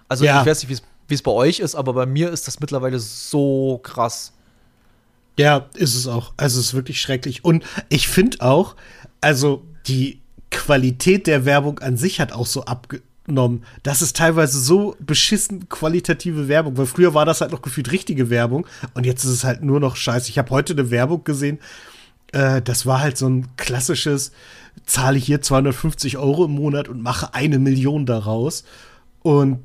Also 0.08 0.24
ja. 0.24 0.40
ich 0.40 0.46
weiß 0.46 0.62
nicht, 0.66 0.82
wie 1.08 1.14
es 1.14 1.22
bei 1.22 1.30
euch 1.30 1.60
ist, 1.60 1.74
aber 1.74 1.92
bei 1.92 2.06
mir 2.06 2.30
ist 2.30 2.46
das 2.46 2.60
mittlerweile 2.60 2.98
so 2.98 3.80
krass. 3.82 4.32
Ja, 5.38 5.68
ist 5.74 5.94
es 5.94 6.06
auch. 6.06 6.32
Also 6.36 6.60
es 6.60 6.66
ist 6.66 6.74
wirklich 6.74 7.00
schrecklich. 7.00 7.44
Und 7.44 7.64
ich 7.88 8.08
finde 8.08 8.40
auch, 8.40 8.76
also 9.20 9.64
die 9.86 10.20
Qualität 10.50 11.26
der 11.26 11.44
Werbung 11.44 11.80
an 11.80 11.96
sich 11.96 12.20
hat 12.20 12.32
auch 12.32 12.46
so 12.46 12.64
abgenommen. 12.64 13.64
Das 13.82 14.02
ist 14.02 14.16
teilweise 14.16 14.60
so 14.60 14.96
beschissen 15.00 15.68
qualitative 15.68 16.46
Werbung, 16.48 16.76
weil 16.76 16.86
früher 16.86 17.14
war 17.14 17.24
das 17.24 17.40
halt 17.40 17.50
noch 17.50 17.62
gefühlt 17.62 17.90
richtige 17.90 18.30
Werbung 18.30 18.66
und 18.94 19.04
jetzt 19.04 19.24
ist 19.24 19.30
es 19.30 19.44
halt 19.44 19.62
nur 19.62 19.80
noch 19.80 19.96
scheiße. 19.96 20.30
Ich 20.30 20.38
habe 20.38 20.50
heute 20.50 20.74
eine 20.74 20.90
Werbung 20.90 21.24
gesehen, 21.24 21.58
äh, 22.32 22.62
das 22.62 22.86
war 22.86 23.00
halt 23.00 23.18
so 23.18 23.28
ein 23.28 23.48
klassisches, 23.56 24.32
zahle 24.86 25.18
hier 25.18 25.42
250 25.42 26.18
Euro 26.18 26.44
im 26.44 26.52
Monat 26.52 26.88
und 26.88 27.02
mache 27.02 27.34
eine 27.34 27.58
Million 27.58 28.06
daraus. 28.06 28.64
Und 29.22 29.60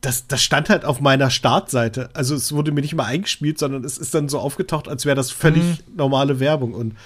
das, 0.00 0.26
das 0.26 0.42
stand 0.42 0.70
halt 0.70 0.84
auf 0.84 1.00
meiner 1.00 1.30
Startseite. 1.30 2.10
Also 2.14 2.34
es 2.34 2.52
wurde 2.52 2.72
mir 2.72 2.80
nicht 2.80 2.94
mal 2.94 3.04
eingespielt, 3.04 3.58
sondern 3.58 3.84
es 3.84 3.98
ist 3.98 4.14
dann 4.14 4.28
so 4.28 4.38
aufgetaucht, 4.38 4.88
als 4.88 5.04
wäre 5.04 5.16
das 5.16 5.30
völlig 5.30 5.62
mhm. 5.62 5.96
normale 5.96 6.40
Werbung. 6.40 6.72
Und 6.72 6.96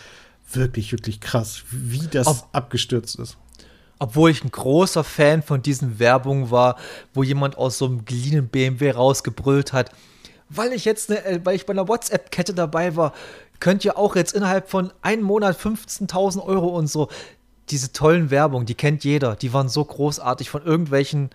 wirklich, 0.52 0.92
wirklich 0.92 1.20
krass, 1.20 1.64
wie 1.70 2.06
das 2.06 2.26
Ob, 2.26 2.48
abgestürzt 2.52 3.18
ist. 3.18 3.36
Obwohl 3.98 4.30
ich 4.30 4.44
ein 4.44 4.50
großer 4.50 5.04
Fan 5.04 5.42
von 5.42 5.62
diesen 5.62 5.98
Werbungen 5.98 6.50
war, 6.50 6.76
wo 7.12 7.22
jemand 7.22 7.56
aus 7.56 7.78
so 7.78 7.86
einem 7.86 8.04
geliehenen 8.04 8.48
BMW 8.48 8.90
rausgebrüllt 8.90 9.72
hat, 9.72 9.90
weil 10.48 10.72
ich 10.72 10.84
jetzt, 10.84 11.10
ne, 11.10 11.40
weil 11.42 11.56
ich 11.56 11.66
bei 11.66 11.72
einer 11.72 11.88
WhatsApp-Kette 11.88 12.54
dabei 12.54 12.96
war, 12.96 13.12
könnt 13.60 13.84
ihr 13.84 13.96
auch 13.96 14.14
jetzt 14.14 14.34
innerhalb 14.34 14.68
von 14.68 14.92
einem 15.02 15.22
Monat 15.22 15.58
15.000 15.58 16.44
Euro 16.44 16.68
und 16.68 16.86
so. 16.86 17.08
Diese 17.70 17.92
tollen 17.92 18.30
Werbungen, 18.30 18.66
die 18.66 18.74
kennt 18.74 19.04
jeder, 19.04 19.36
die 19.36 19.52
waren 19.52 19.68
so 19.68 19.84
großartig 19.84 20.50
von 20.50 20.62
irgendwelchen. 20.64 21.30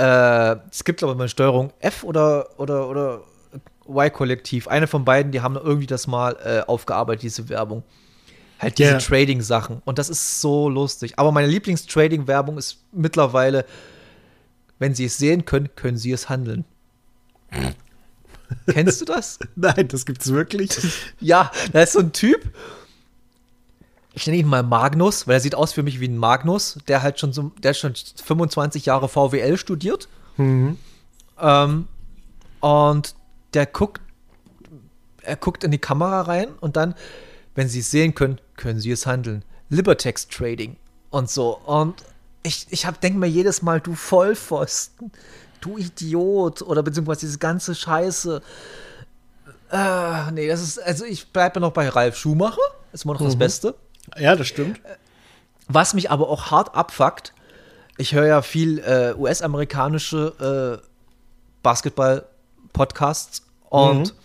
Äh, 0.00 0.56
es 0.70 0.84
gibt 0.84 1.02
aber 1.02 1.14
mal 1.14 1.28
Steuerung 1.28 1.74
F 1.80 2.04
oder, 2.04 2.58
oder, 2.58 2.88
oder 2.88 3.20
Y-Kollektiv. 3.86 4.66
Eine 4.66 4.86
von 4.86 5.04
beiden, 5.04 5.30
die 5.30 5.42
haben 5.42 5.56
irgendwie 5.56 5.86
das 5.86 6.06
mal 6.06 6.36
äh, 6.42 6.60
aufgearbeitet, 6.66 7.22
diese 7.22 7.50
Werbung. 7.50 7.82
Halt 8.58 8.78
diese 8.78 8.92
yeah. 8.92 8.98
Trading-Sachen. 8.98 9.82
Und 9.84 9.98
das 9.98 10.08
ist 10.08 10.40
so 10.40 10.70
lustig. 10.70 11.18
Aber 11.18 11.32
meine 11.32 11.48
Lieblings-Trading-Werbung 11.48 12.56
ist 12.56 12.78
mittlerweile, 12.92 13.66
wenn 14.78 14.94
Sie 14.94 15.04
es 15.04 15.18
sehen 15.18 15.44
können, 15.44 15.68
können 15.76 15.98
Sie 15.98 16.12
es 16.12 16.30
handeln. 16.30 16.64
Kennst 18.66 19.02
du 19.02 19.04
das? 19.04 19.38
Nein, 19.54 19.88
das 19.88 20.06
gibt's 20.06 20.32
wirklich. 20.32 20.70
ja, 21.20 21.50
da 21.72 21.82
ist 21.82 21.92
so 21.92 22.00
ein 22.00 22.12
Typ. 22.12 22.54
Ich 24.20 24.26
nenne 24.26 24.38
ihn 24.38 24.46
mal 24.46 24.62
Magnus, 24.62 25.26
weil 25.26 25.34
er 25.34 25.40
sieht 25.40 25.54
aus 25.54 25.72
für 25.72 25.82
mich 25.82 26.00
wie 26.00 26.08
ein 26.08 26.16
Magnus, 26.16 26.78
der 26.88 27.02
halt 27.02 27.18
schon 27.18 27.32
so, 27.32 27.52
der 27.62 27.74
schon 27.74 27.94
25 27.94 28.86
Jahre 28.86 29.08
VWL 29.08 29.56
studiert. 29.56 30.08
Mhm. 30.36 30.76
Ähm, 31.38 31.88
und 32.60 33.14
der 33.54 33.66
guckt, 33.66 34.00
er 35.22 35.36
guckt 35.36 35.64
in 35.64 35.70
die 35.70 35.78
Kamera 35.78 36.22
rein 36.22 36.48
und 36.60 36.76
dann 36.76 36.94
wenn 37.54 37.68
Sie 37.68 37.80
es 37.80 37.90
sehen 37.90 38.14
können, 38.14 38.40
können 38.56 38.80
Sie 38.80 38.90
es 38.90 39.06
handeln. 39.06 39.44
Libertex 39.68 40.28
Trading 40.28 40.76
und 41.10 41.30
so. 41.30 41.58
Und 41.58 42.04
ich, 42.42 42.66
ich 42.70 42.86
denke 43.02 43.18
mir 43.18 43.26
jedes 43.26 43.62
Mal, 43.62 43.80
du 43.80 43.94
Vollpfosten, 43.94 45.12
du 45.60 45.76
Idiot 45.76 46.62
oder 46.62 46.82
beziehungsweise 46.82 47.20
diese 47.20 47.38
ganze 47.38 47.74
Scheiße. 47.74 48.40
Äh, 49.70 50.32
nee, 50.32 50.48
das 50.48 50.62
ist, 50.62 50.78
also 50.78 51.04
ich 51.04 51.28
bleibe 51.32 51.60
noch 51.60 51.72
bei 51.72 51.88
Ralf 51.88 52.16
Schumacher, 52.16 52.62
ist 52.92 53.04
immer 53.04 53.14
noch 53.14 53.20
mhm. 53.20 53.26
das 53.26 53.36
Beste. 53.36 53.74
Ja, 54.16 54.36
das 54.36 54.48
stimmt. 54.48 54.80
Was 55.68 55.94
mich 55.94 56.10
aber 56.10 56.28
auch 56.28 56.50
hart 56.50 56.74
abfuckt, 56.74 57.32
ich 57.96 58.14
höre 58.14 58.26
ja 58.26 58.42
viel 58.42 58.78
äh, 58.80 59.14
US-amerikanische 59.16 60.80
äh, 60.82 60.86
Basketball-Podcasts 61.62 63.42
und 63.68 64.12
mhm 64.14 64.20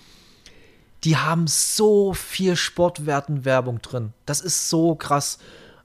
die 1.06 1.18
haben 1.18 1.46
so 1.46 2.14
viel 2.14 2.56
Sportwerten-Werbung 2.56 3.82
drin. 3.82 4.14
Das 4.26 4.42
ist 4.42 4.70
so 4.70 4.96
krass. 4.96 5.38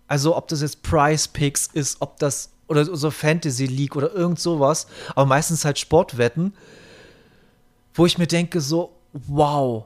Also, 0.09 0.35
ob 0.35 0.49
das 0.49 0.63
jetzt 0.63 0.83
Price 0.83 1.29
Picks 1.29 1.67
ist, 1.67 2.01
ob 2.01 2.19
das 2.19 2.51
oder 2.67 2.85
so 2.85 3.11
Fantasy 3.11 3.67
League 3.67 3.97
oder 3.97 4.13
irgend 4.15 4.41
sowas, 4.41 4.87
aber 5.11 5.27
meistens 5.27 5.65
halt 5.65 5.79
Sportwetten, 5.79 6.55
wo 7.95 8.07
ich 8.07 8.17
mir 8.17 8.27
denke, 8.27 8.61
so, 8.61 8.97
wow. 9.13 9.85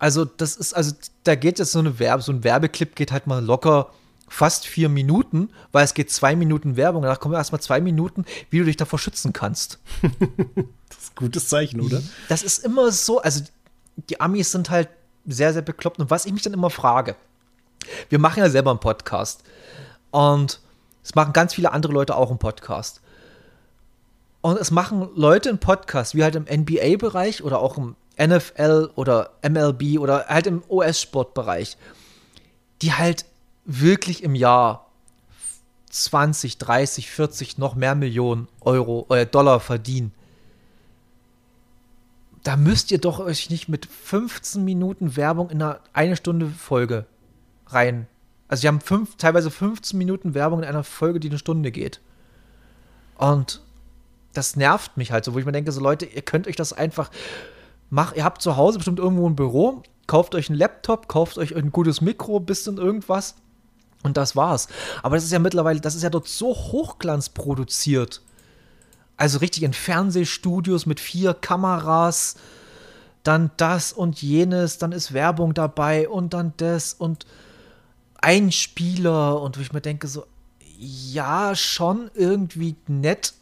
Also, 0.00 0.24
das 0.24 0.56
ist, 0.56 0.72
also, 0.72 0.94
da 1.22 1.36
geht 1.36 1.60
jetzt 1.60 1.72
so 1.72 1.78
eine 1.78 1.98
Werbe, 2.00 2.22
so 2.22 2.32
ein 2.32 2.42
Werbeclip 2.42 2.96
geht 2.96 3.12
halt 3.12 3.28
mal 3.28 3.44
locker 3.44 3.90
fast 4.30 4.66
vier 4.66 4.88
Minuten, 4.88 5.50
weil 5.72 5.84
es 5.84 5.92
geht 5.92 6.10
zwei 6.10 6.36
Minuten 6.36 6.76
Werbung. 6.76 7.02
Danach 7.02 7.20
kommen 7.20 7.34
erstmal 7.34 7.60
zwei 7.60 7.80
Minuten, 7.80 8.24
wie 8.48 8.60
du 8.60 8.64
dich 8.64 8.76
davor 8.76 8.98
schützen 8.98 9.32
kannst. 9.32 9.78
das 10.88 10.98
ist 10.98 11.12
ein 11.12 11.16
gutes 11.16 11.48
Zeichen, 11.48 11.80
oder? 11.80 12.00
Das 12.28 12.42
ist 12.42 12.64
immer 12.64 12.92
so, 12.92 13.20
also 13.20 13.42
die 14.08 14.20
Amis 14.20 14.52
sind 14.52 14.70
halt 14.70 14.88
sehr, 15.26 15.52
sehr 15.52 15.62
bekloppt. 15.62 15.98
Und 15.98 16.10
was 16.10 16.26
ich 16.26 16.32
mich 16.32 16.42
dann 16.42 16.54
immer 16.54 16.70
frage, 16.70 17.16
wir 18.08 18.18
machen 18.18 18.38
ja 18.38 18.48
selber 18.48 18.70
einen 18.70 18.80
Podcast. 18.80 19.42
Und 20.12 20.60
es 21.02 21.14
machen 21.14 21.32
ganz 21.32 21.54
viele 21.54 21.72
andere 21.72 21.92
Leute 21.92 22.16
auch 22.16 22.30
einen 22.30 22.38
Podcast. 22.38 23.00
Und 24.42 24.58
es 24.58 24.70
machen 24.70 25.08
Leute 25.16 25.48
einen 25.48 25.58
Podcast, 25.58 26.14
wie 26.14 26.22
halt 26.22 26.36
im 26.36 26.44
NBA-Bereich 26.44 27.42
oder 27.42 27.58
auch 27.58 27.76
im 27.76 27.96
NFL 28.20 28.90
oder 28.94 29.30
MLB 29.42 29.98
oder 29.98 30.26
halt 30.28 30.46
im 30.46 30.62
US-Sportbereich, 30.68 31.76
die 32.82 32.92
halt 32.92 33.24
wirklich 33.64 34.22
im 34.22 34.34
Jahr 34.34 34.90
20, 35.90 36.58
30, 36.58 37.10
40, 37.10 37.58
noch 37.58 37.74
mehr 37.74 37.94
Millionen 37.94 38.48
Euro 38.60 39.06
oder 39.08 39.22
äh, 39.22 39.26
Dollar 39.26 39.60
verdienen 39.60 40.12
da 42.42 42.56
müsst 42.56 42.90
ihr 42.90 42.98
doch 42.98 43.20
euch 43.20 43.50
nicht 43.50 43.68
mit 43.68 43.86
15 43.86 44.64
Minuten 44.64 45.16
Werbung 45.16 45.50
in 45.50 45.62
einer 45.62 45.80
eine 45.92 46.16
Stunde 46.16 46.46
Folge 46.46 47.06
rein. 47.66 48.06
Also, 48.48 48.62
sie 48.62 48.68
haben 48.68 48.80
fünf, 48.80 49.16
teilweise 49.16 49.50
15 49.50 49.96
Minuten 49.98 50.34
Werbung 50.34 50.60
in 50.60 50.68
einer 50.68 50.84
Folge, 50.84 51.20
die 51.20 51.28
eine 51.28 51.38
Stunde 51.38 51.70
geht. 51.70 52.00
Und 53.16 53.60
das 54.32 54.56
nervt 54.56 54.96
mich 54.96 55.12
halt 55.12 55.24
so, 55.24 55.34
wo 55.34 55.38
ich 55.38 55.44
mir 55.44 55.52
denke, 55.52 55.72
so 55.72 55.80
Leute, 55.80 56.06
ihr 56.06 56.22
könnt 56.22 56.46
euch 56.46 56.56
das 56.56 56.72
einfach 56.72 57.10
machen. 57.90 58.16
Ihr 58.16 58.24
habt 58.24 58.42
zu 58.42 58.56
Hause 58.56 58.78
bestimmt 58.78 58.98
irgendwo 58.98 59.28
ein 59.28 59.36
Büro, 59.36 59.82
kauft 60.06 60.34
euch 60.34 60.48
einen 60.48 60.58
Laptop, 60.58 61.08
kauft 61.08 61.38
euch 61.38 61.54
ein 61.54 61.70
gutes 61.72 62.00
Mikro, 62.00 62.40
bisschen 62.40 62.78
irgendwas. 62.78 63.34
Und 64.02 64.16
das 64.16 64.34
war's. 64.34 64.68
Aber 65.02 65.16
das 65.16 65.24
ist 65.24 65.32
ja 65.32 65.38
mittlerweile, 65.38 65.80
das 65.80 65.94
ist 65.94 66.02
ja 66.02 66.10
dort 66.10 66.26
so 66.26 66.54
hochglanz 66.54 67.28
produziert. 67.28 68.22
Also 69.16 69.38
richtig 69.38 69.62
in 69.62 69.74
Fernsehstudios 69.74 70.86
mit 70.86 70.98
vier 70.98 71.34
Kameras, 71.34 72.36
dann 73.22 73.50
das 73.58 73.92
und 73.92 74.22
jenes, 74.22 74.78
dann 74.78 74.92
ist 74.92 75.12
Werbung 75.12 75.52
dabei 75.52 76.08
und 76.08 76.32
dann 76.32 76.54
das 76.56 76.94
und 76.94 77.26
Einspieler 78.22 79.40
und 79.42 79.58
wo 79.58 79.60
ich 79.60 79.72
mir 79.72 79.82
denke 79.82 80.08
so, 80.08 80.24
ja, 80.78 81.54
schon 81.54 82.10
irgendwie 82.14 82.76
nett, 82.86 83.34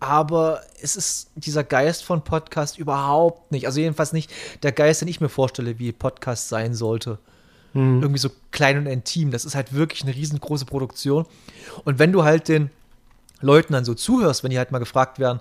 aber 0.00 0.62
es 0.80 0.96
ist 0.96 1.30
dieser 1.34 1.64
Geist 1.64 2.04
von 2.04 2.22
Podcast 2.22 2.78
überhaupt 2.78 3.50
nicht. 3.50 3.66
Also 3.66 3.80
jedenfalls 3.80 4.12
nicht 4.12 4.30
der 4.62 4.72
Geist, 4.72 5.00
den 5.00 5.08
ich 5.08 5.20
mir 5.20 5.28
vorstelle, 5.28 5.78
wie 5.78 5.92
Podcast 5.92 6.48
sein 6.48 6.74
sollte. 6.74 7.18
Mhm. 7.72 8.02
Irgendwie 8.02 8.20
so 8.20 8.30
klein 8.50 8.78
und 8.78 8.86
intim. 8.86 9.30
Das 9.30 9.44
ist 9.44 9.54
halt 9.54 9.72
wirklich 9.72 10.02
eine 10.02 10.14
riesengroße 10.14 10.66
Produktion. 10.66 11.26
Und 11.84 11.98
wenn 11.98 12.12
du 12.12 12.24
halt 12.24 12.48
den 12.48 12.70
Leuten 13.40 13.72
dann 13.72 13.84
so 13.84 13.94
zuhörst, 13.94 14.42
wenn 14.42 14.50
die 14.50 14.58
halt 14.58 14.70
mal 14.70 14.78
gefragt 14.78 15.18
werden, 15.18 15.40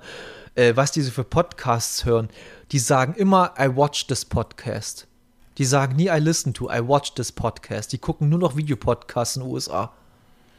äh, 0.56 0.76
was 0.76 0.92
diese 0.92 1.12
für 1.12 1.24
Podcasts 1.24 2.06
hören, 2.06 2.30
die 2.72 2.80
sagen 2.80 3.14
immer, 3.16 3.54
I 3.60 3.76
watch 3.76 4.08
this 4.08 4.26
podcast. 4.26 5.08
Die 5.58 5.66
sagen 5.66 5.96
nie, 5.96 6.08
I 6.10 6.20
listen 6.20 6.54
to, 6.54 6.70
I 6.70 6.88
watch 6.88 7.14
this 7.14 7.32
podcast. 7.32 7.92
Die 7.94 7.98
gucken 7.98 8.30
nur 8.30 8.40
noch 8.40 8.56
Videopodcasts 8.56 9.38
in 9.38 9.44
den 9.44 9.52
USA. 9.52 9.92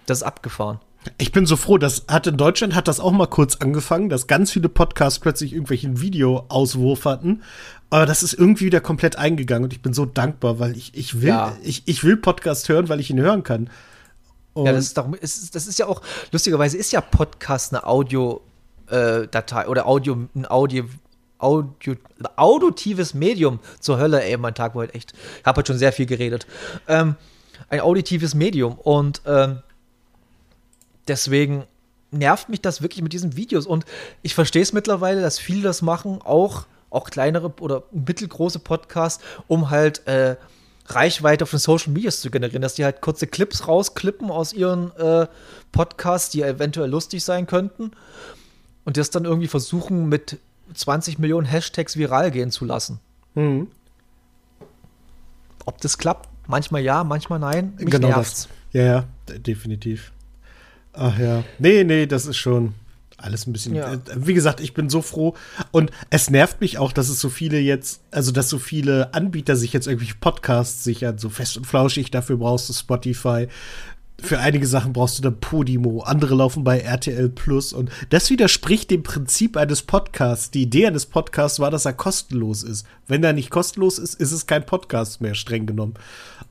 Das 0.06 0.18
ist 0.18 0.24
abgefahren. 0.24 0.80
Ich 1.16 1.32
bin 1.32 1.46
so 1.46 1.56
froh, 1.56 1.78
das 1.78 2.04
hat 2.08 2.26
in 2.26 2.36
Deutschland 2.36 2.74
hat 2.74 2.88
das 2.88 3.00
auch 3.00 3.12
mal 3.12 3.26
kurz 3.26 3.56
angefangen, 3.56 4.08
dass 4.08 4.26
ganz 4.26 4.50
viele 4.50 4.68
Podcasts 4.68 5.20
plötzlich 5.20 5.52
irgendwelchen 5.52 6.00
Videoauswurf 6.00 7.04
hatten. 7.04 7.42
Aber 7.90 8.04
das 8.04 8.22
ist 8.22 8.34
irgendwie 8.34 8.66
wieder 8.66 8.80
komplett 8.80 9.16
eingegangen 9.16 9.64
und 9.64 9.72
ich 9.72 9.80
bin 9.80 9.94
so 9.94 10.04
dankbar, 10.04 10.58
weil 10.58 10.76
ich, 10.76 10.94
ich 10.94 11.22
will, 11.22 11.28
ja. 11.28 11.56
ich, 11.62 11.84
ich 11.86 12.04
will 12.04 12.16
Podcast 12.16 12.68
hören, 12.68 12.88
weil 12.88 13.00
ich 13.00 13.10
ihn 13.10 13.20
hören 13.20 13.42
kann. 13.44 13.70
Und 14.52 14.66
ja, 14.66 14.72
das 14.72 14.86
ist, 14.86 14.96
darum, 14.96 15.14
ist, 15.14 15.54
das 15.54 15.66
ist 15.66 15.78
ja 15.78 15.86
auch, 15.86 16.02
lustigerweise 16.32 16.76
ist 16.76 16.92
ja 16.92 17.00
Podcast 17.00 17.72
eine 17.72 17.86
Audio-Datei 17.86 19.62
äh, 19.62 19.66
oder 19.66 19.86
Audio, 19.86 20.26
ein 20.34 20.46
Audio, 20.50 20.84
Audio, 21.38 21.94
auditives 22.36 23.14
Medium 23.14 23.60
zur 23.78 23.98
Hölle, 23.98 24.22
ey, 24.24 24.36
mein 24.36 24.54
Tag 24.54 24.74
war 24.74 24.82
heute 24.82 24.94
echt. 24.94 25.12
Ich 25.38 25.46
habe 25.46 25.58
heute 25.58 25.72
schon 25.72 25.78
sehr 25.78 25.92
viel 25.92 26.06
geredet. 26.06 26.46
Ähm, 26.88 27.14
ein 27.68 27.80
auditives 27.80 28.34
Medium 28.34 28.74
und 28.74 29.22
ähm, 29.26 29.62
deswegen 31.08 31.64
nervt 32.10 32.48
mich 32.48 32.60
das 32.60 32.82
wirklich 32.82 33.02
mit 33.02 33.12
diesen 33.12 33.36
Videos 33.36 33.66
und 33.66 33.84
ich 34.22 34.34
verstehe 34.34 34.62
es 34.62 34.72
mittlerweile, 34.72 35.20
dass 35.20 35.38
viele 35.38 35.62
das 35.62 35.82
machen, 35.82 36.20
auch, 36.22 36.66
auch 36.90 37.10
kleinere 37.10 37.52
oder 37.60 37.84
mittelgroße 37.92 38.60
Podcasts, 38.60 39.22
um 39.46 39.70
halt 39.70 40.06
äh, 40.06 40.36
Reichweite 40.86 41.44
auf 41.44 41.50
den 41.50 41.58
Social 41.58 41.92
Medias 41.92 42.20
zu 42.20 42.30
generieren, 42.30 42.62
dass 42.62 42.74
die 42.74 42.84
halt 42.84 43.02
kurze 43.02 43.26
Clips 43.26 43.68
rausklippen 43.68 44.30
aus 44.30 44.52
ihren 44.52 44.96
äh, 44.96 45.26
Podcasts, 45.70 46.30
die 46.30 46.42
eventuell 46.42 46.88
lustig 46.88 47.24
sein 47.24 47.46
könnten 47.46 47.90
und 48.84 48.96
das 48.96 49.10
dann 49.10 49.26
irgendwie 49.26 49.48
versuchen 49.48 50.08
mit 50.08 50.38
20 50.72 51.18
Millionen 51.18 51.46
Hashtags 51.46 51.96
viral 51.96 52.30
gehen 52.30 52.50
zu 52.50 52.64
lassen. 52.64 53.00
Mhm. 53.34 53.68
Ob 55.66 55.80
das 55.82 55.98
klappt? 55.98 56.28
Manchmal 56.46 56.80
ja, 56.80 57.04
manchmal 57.04 57.38
nein. 57.38 57.74
Mich 57.76 57.90
genau 57.90 58.08
nervt's. 58.08 58.48
das. 58.48 58.48
Ja, 58.72 58.82
ja, 58.84 59.04
definitiv. 59.38 60.12
Ach 60.98 61.18
ja. 61.18 61.44
Nee, 61.58 61.84
nee, 61.84 62.06
das 62.06 62.26
ist 62.26 62.36
schon 62.36 62.74
alles 63.18 63.46
ein 63.46 63.52
bisschen. 63.52 63.74
Ja. 63.74 63.92
Äh, 63.92 63.98
wie 64.14 64.34
gesagt, 64.34 64.60
ich 64.60 64.74
bin 64.74 64.88
so 64.88 65.02
froh. 65.02 65.34
Und 65.70 65.90
es 66.10 66.30
nervt 66.30 66.60
mich 66.60 66.78
auch, 66.78 66.92
dass 66.92 67.08
es 67.08 67.20
so 67.20 67.28
viele 67.28 67.58
jetzt, 67.58 68.00
also 68.10 68.32
dass 68.32 68.48
so 68.48 68.58
viele 68.58 69.12
Anbieter 69.14 69.56
sich 69.56 69.72
jetzt 69.72 69.86
irgendwelche 69.86 70.14
Podcasts 70.14 70.84
sichern, 70.84 71.18
so 71.18 71.28
fest 71.28 71.56
und 71.56 71.66
flauschig. 71.66 72.10
Dafür 72.10 72.38
brauchst 72.38 72.68
du 72.68 72.72
Spotify. 72.72 73.48
Für 74.20 74.40
einige 74.40 74.66
Sachen 74.66 74.92
brauchst 74.92 75.18
du 75.18 75.22
dann 75.22 75.38
Podimo, 75.38 76.00
andere 76.00 76.34
laufen 76.34 76.64
bei 76.64 76.80
RTL 76.80 77.28
Plus 77.28 77.72
und 77.72 77.88
das 78.10 78.30
widerspricht 78.30 78.90
dem 78.90 79.04
Prinzip 79.04 79.56
eines 79.56 79.82
Podcasts. 79.82 80.50
Die 80.50 80.62
Idee 80.62 80.88
eines 80.88 81.06
Podcasts 81.06 81.60
war, 81.60 81.70
dass 81.70 81.84
er 81.84 81.92
kostenlos 81.92 82.64
ist. 82.64 82.84
Wenn 83.06 83.22
er 83.22 83.32
nicht 83.32 83.50
kostenlos 83.50 83.96
ist, 84.00 84.14
ist 84.14 84.32
es 84.32 84.48
kein 84.48 84.66
Podcast 84.66 85.20
mehr, 85.20 85.36
streng 85.36 85.66
genommen. 85.66 85.94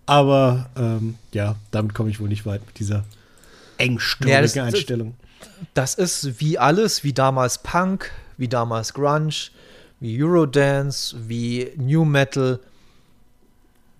Aber 0.06 0.70
ähm, 0.78 1.16
ja, 1.34 1.58
damit 1.72 1.94
komme 1.94 2.10
ich 2.10 2.22
wohl 2.22 2.30
nicht 2.30 2.46
weit 2.46 2.66
mit 2.66 2.80
dieser 2.80 3.04
engstirnige 3.78 4.56
ja, 4.58 4.64
Einstellung. 4.66 5.16
Das 5.74 5.96
ist 5.96 6.40
wie 6.40 6.58
alles, 6.58 7.04
wie 7.04 7.14
damals 7.14 7.60
Punk, 7.60 8.12
wie 8.38 8.48
damals 8.48 8.94
Grunge, 8.94 9.34
wie 10.00 10.24
Eurodance, 10.24 11.16
wie 11.28 11.72
New 11.78 12.06
Metal. 12.06 12.60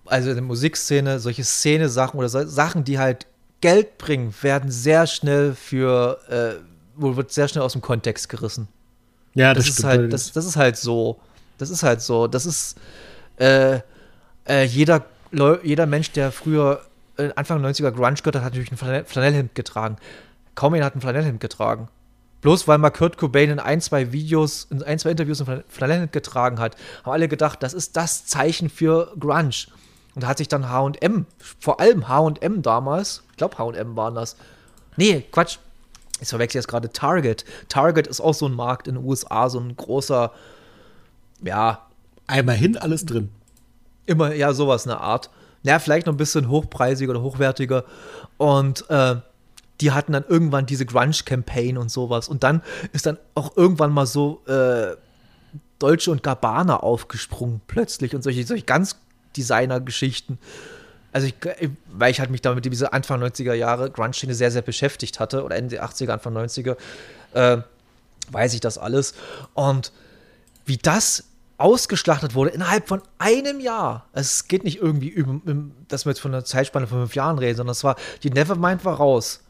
Also 0.06 0.30
in 0.30 0.36
der 0.36 0.44
Musikszene, 0.44 1.18
solche 1.18 1.44
Szene-Sachen 1.44 2.18
oder 2.18 2.28
so, 2.28 2.46
Sachen, 2.46 2.84
die 2.84 2.98
halt 2.98 3.26
Geld 3.60 3.98
bringen, 3.98 4.32
werden 4.40 4.70
sehr 4.70 5.06
schnell 5.06 5.54
für, 5.54 6.18
äh, 6.28 7.02
wird 7.02 7.32
sehr 7.32 7.48
schnell 7.48 7.64
aus 7.64 7.72
dem 7.72 7.82
Kontext 7.82 8.28
gerissen. 8.28 8.68
Ja, 9.34 9.52
das, 9.52 9.66
das 9.66 9.78
ist 9.78 9.84
halt, 9.84 10.12
das, 10.12 10.32
das 10.32 10.44
ist 10.46 10.56
halt 10.56 10.76
so. 10.76 11.20
Das 11.58 11.70
ist 11.70 11.82
halt 11.82 12.00
so. 12.00 12.26
Das 12.26 12.46
ist 12.46 12.76
äh, 13.38 13.80
äh, 14.48 14.64
jeder, 14.64 15.04
jeder 15.62 15.86
Mensch, 15.86 16.12
der 16.12 16.32
früher 16.32 16.80
Anfang 17.36 17.64
90er 17.64 17.90
Grunge 17.90 18.14
gehört 18.14 18.36
hat, 18.36 18.44
natürlich 18.44 18.72
ein 18.72 19.04
Flanellhemd 19.04 19.54
getragen. 19.54 19.96
Kaum 20.54 20.74
jemand 20.74 20.86
hat 20.86 20.96
ein 20.96 21.00
Flanellhemd 21.00 21.40
getragen. 21.40 21.88
Bloß 22.40 22.68
weil 22.68 22.78
mal 22.78 22.90
Kurt 22.90 23.18
Cobain 23.18 23.50
in 23.50 23.58
ein, 23.58 23.80
zwei 23.80 24.12
Videos, 24.12 24.68
in 24.70 24.82
ein, 24.82 24.98
zwei 24.98 25.10
Interviews 25.10 25.40
ein 25.40 25.64
Flanellhemd 25.68 26.12
getragen 26.12 26.60
hat, 26.60 26.76
haben 27.02 27.12
alle 27.12 27.28
gedacht, 27.28 27.62
das 27.62 27.74
ist 27.74 27.96
das 27.96 28.26
Zeichen 28.26 28.70
für 28.70 29.12
Grunge. 29.18 29.66
Und 30.14 30.22
da 30.22 30.28
hat 30.28 30.38
sich 30.38 30.48
dann 30.48 30.70
HM, 30.70 31.26
vor 31.60 31.80
allem 31.80 32.08
HM 32.08 32.62
damals, 32.62 33.22
ich 33.30 33.36
glaube 33.36 33.56
HM 33.58 33.96
waren 33.96 34.14
das. 34.14 34.36
Nee, 34.96 35.24
Quatsch. 35.30 35.58
Ich 36.20 36.28
verwechsel 36.28 36.58
jetzt 36.58 36.66
gerade 36.66 36.90
Target. 36.90 37.44
Target 37.68 38.08
ist 38.08 38.20
auch 38.20 38.34
so 38.34 38.46
ein 38.46 38.54
Markt 38.54 38.88
in 38.88 38.96
den 38.96 39.04
USA, 39.04 39.48
so 39.48 39.60
ein 39.60 39.76
großer, 39.76 40.32
ja. 41.42 41.86
Einmal 42.26 42.56
hin, 42.56 42.76
alles 42.76 43.06
drin. 43.06 43.30
Immer, 44.06 44.34
ja, 44.34 44.52
sowas, 44.52 44.86
eine 44.86 45.00
Art. 45.00 45.30
Ja, 45.62 45.78
vielleicht 45.78 46.06
noch 46.06 46.14
ein 46.14 46.18
bisschen 46.18 46.48
hochpreisiger 46.48 47.10
oder 47.10 47.22
hochwertiger. 47.22 47.84
Und 48.36 48.88
äh, 48.90 49.16
die 49.80 49.92
hatten 49.92 50.12
dann 50.12 50.24
irgendwann 50.28 50.66
diese 50.66 50.86
Grunge-Campaign 50.86 51.78
und 51.78 51.90
sowas. 51.90 52.28
Und 52.28 52.42
dann 52.42 52.62
ist 52.92 53.06
dann 53.06 53.18
auch 53.34 53.56
irgendwann 53.56 53.92
mal 53.92 54.06
so 54.06 54.42
äh, 54.46 54.96
Deutsche 55.78 56.10
und 56.10 56.22
Gabbana 56.22 56.78
aufgesprungen 56.78 57.60
plötzlich 57.66 58.14
und 58.14 58.22
solche, 58.22 58.44
solche 58.44 58.64
ganz 58.64 58.96
Designer-Geschichten. 59.36 60.38
Also 61.12 61.28
ich, 61.28 61.34
weil 61.90 62.10
ich 62.10 62.20
halt 62.20 62.30
mich 62.30 62.42
damit 62.42 62.64
diese 62.64 62.92
Anfang 62.92 63.22
90er 63.22 63.54
Jahre 63.54 63.90
Grunge-Szene 63.90 64.34
sehr, 64.34 64.50
sehr 64.50 64.62
beschäftigt 64.62 65.20
hatte 65.20 65.44
oder 65.44 65.56
Ende 65.56 65.82
80er, 65.82 66.10
Anfang 66.10 66.36
90er, 66.36 66.76
äh, 67.34 67.58
weiß 68.30 68.54
ich 68.54 68.60
das 68.60 68.78
alles. 68.78 69.14
Und 69.54 69.92
wie 70.66 70.76
das 70.76 71.27
ausgeschlachtet 71.58 72.34
wurde 72.34 72.50
innerhalb 72.50 72.88
von 72.88 73.02
einem 73.18 73.60
Jahr. 73.60 74.06
Es 74.12 74.48
geht 74.48 74.64
nicht 74.64 74.80
irgendwie, 74.80 75.08
über, 75.08 75.40
dass 75.88 76.06
wir 76.06 76.10
jetzt 76.10 76.20
von 76.20 76.32
einer 76.32 76.44
Zeitspanne 76.44 76.86
von 76.86 77.00
fünf 77.00 77.14
Jahren 77.14 77.38
reden, 77.38 77.56
sondern 77.56 77.72
es 77.72 77.84
war, 77.84 77.96
die 78.22 78.30
Nevermind 78.30 78.84
war 78.84 78.94
raus. 78.96 79.42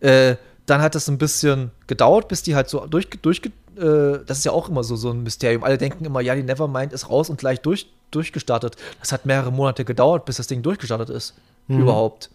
Äh, 0.00 0.36
dann 0.66 0.82
hat 0.82 0.94
es 0.94 1.08
ein 1.08 1.18
bisschen 1.18 1.70
gedauert, 1.86 2.28
bis 2.28 2.42
die 2.42 2.54
halt 2.54 2.68
so 2.68 2.86
durch, 2.86 3.08
durch 3.22 3.40
äh, 3.76 4.18
das 4.26 4.38
ist 4.38 4.44
ja 4.44 4.52
auch 4.52 4.68
immer 4.68 4.84
so, 4.84 4.94
so 4.96 5.10
ein 5.10 5.22
Mysterium. 5.22 5.64
Alle 5.64 5.78
denken 5.78 6.04
immer, 6.04 6.20
ja, 6.20 6.34
die 6.34 6.42
Nevermind 6.42 6.92
ist 6.92 7.08
raus 7.08 7.30
und 7.30 7.38
gleich 7.38 7.60
durch, 7.60 7.90
durchgestartet. 8.10 8.76
Das 9.00 9.10
hat 9.10 9.26
mehrere 9.26 9.50
Monate 9.50 9.84
gedauert, 9.84 10.26
bis 10.26 10.36
das 10.36 10.46
Ding 10.46 10.62
durchgestartet 10.62 11.08
ist. 11.08 11.34
Mhm. 11.66 11.80
Überhaupt. 11.80 12.30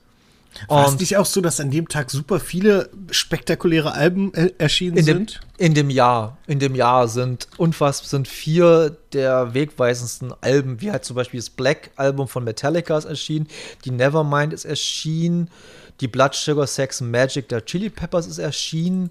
War 0.68 0.88
es 0.88 1.00
nicht 1.00 1.18
auch 1.18 1.26
so, 1.26 1.42
dass 1.42 1.60
an 1.60 1.72
dem 1.72 1.88
Tag 1.88 2.10
super 2.10 2.40
viele 2.40 2.90
spektakuläre 3.12 3.94
Alben 3.94 4.34
erschienen 4.58 4.98
in 4.98 5.06
dem, 5.06 5.18
sind? 5.18 5.42
In 5.58 5.74
dem 5.74 5.90
Jahr. 5.90 6.38
In 6.48 6.60
dem 6.60 6.76
Jahr 6.76 7.08
sind 7.08 7.48
unfassbar 7.58 8.10
sind 8.10 8.28
vier 8.28 8.98
der 9.14 9.54
wegweisendsten 9.54 10.34
Alben, 10.42 10.82
wie 10.82 10.92
halt 10.92 11.06
zum 11.06 11.16
Beispiel 11.16 11.40
das 11.40 11.50
Black-Album 11.50 12.28
von 12.28 12.44
Metallica 12.44 12.98
ist 12.98 13.06
erschienen, 13.06 13.48
die 13.86 13.92
Nevermind 13.92 14.54
ist 14.54 14.66
erschienen, 14.66 15.50
die 16.02 16.08
Blood 16.08 16.36
Sugar 16.36 16.68
Sex 16.68 17.02
Magic 17.02 17.50
der 17.50 17.66
Chili 17.66 17.90
Peppers 17.90 18.28
ist 18.28 18.38
erschienen 18.38 19.10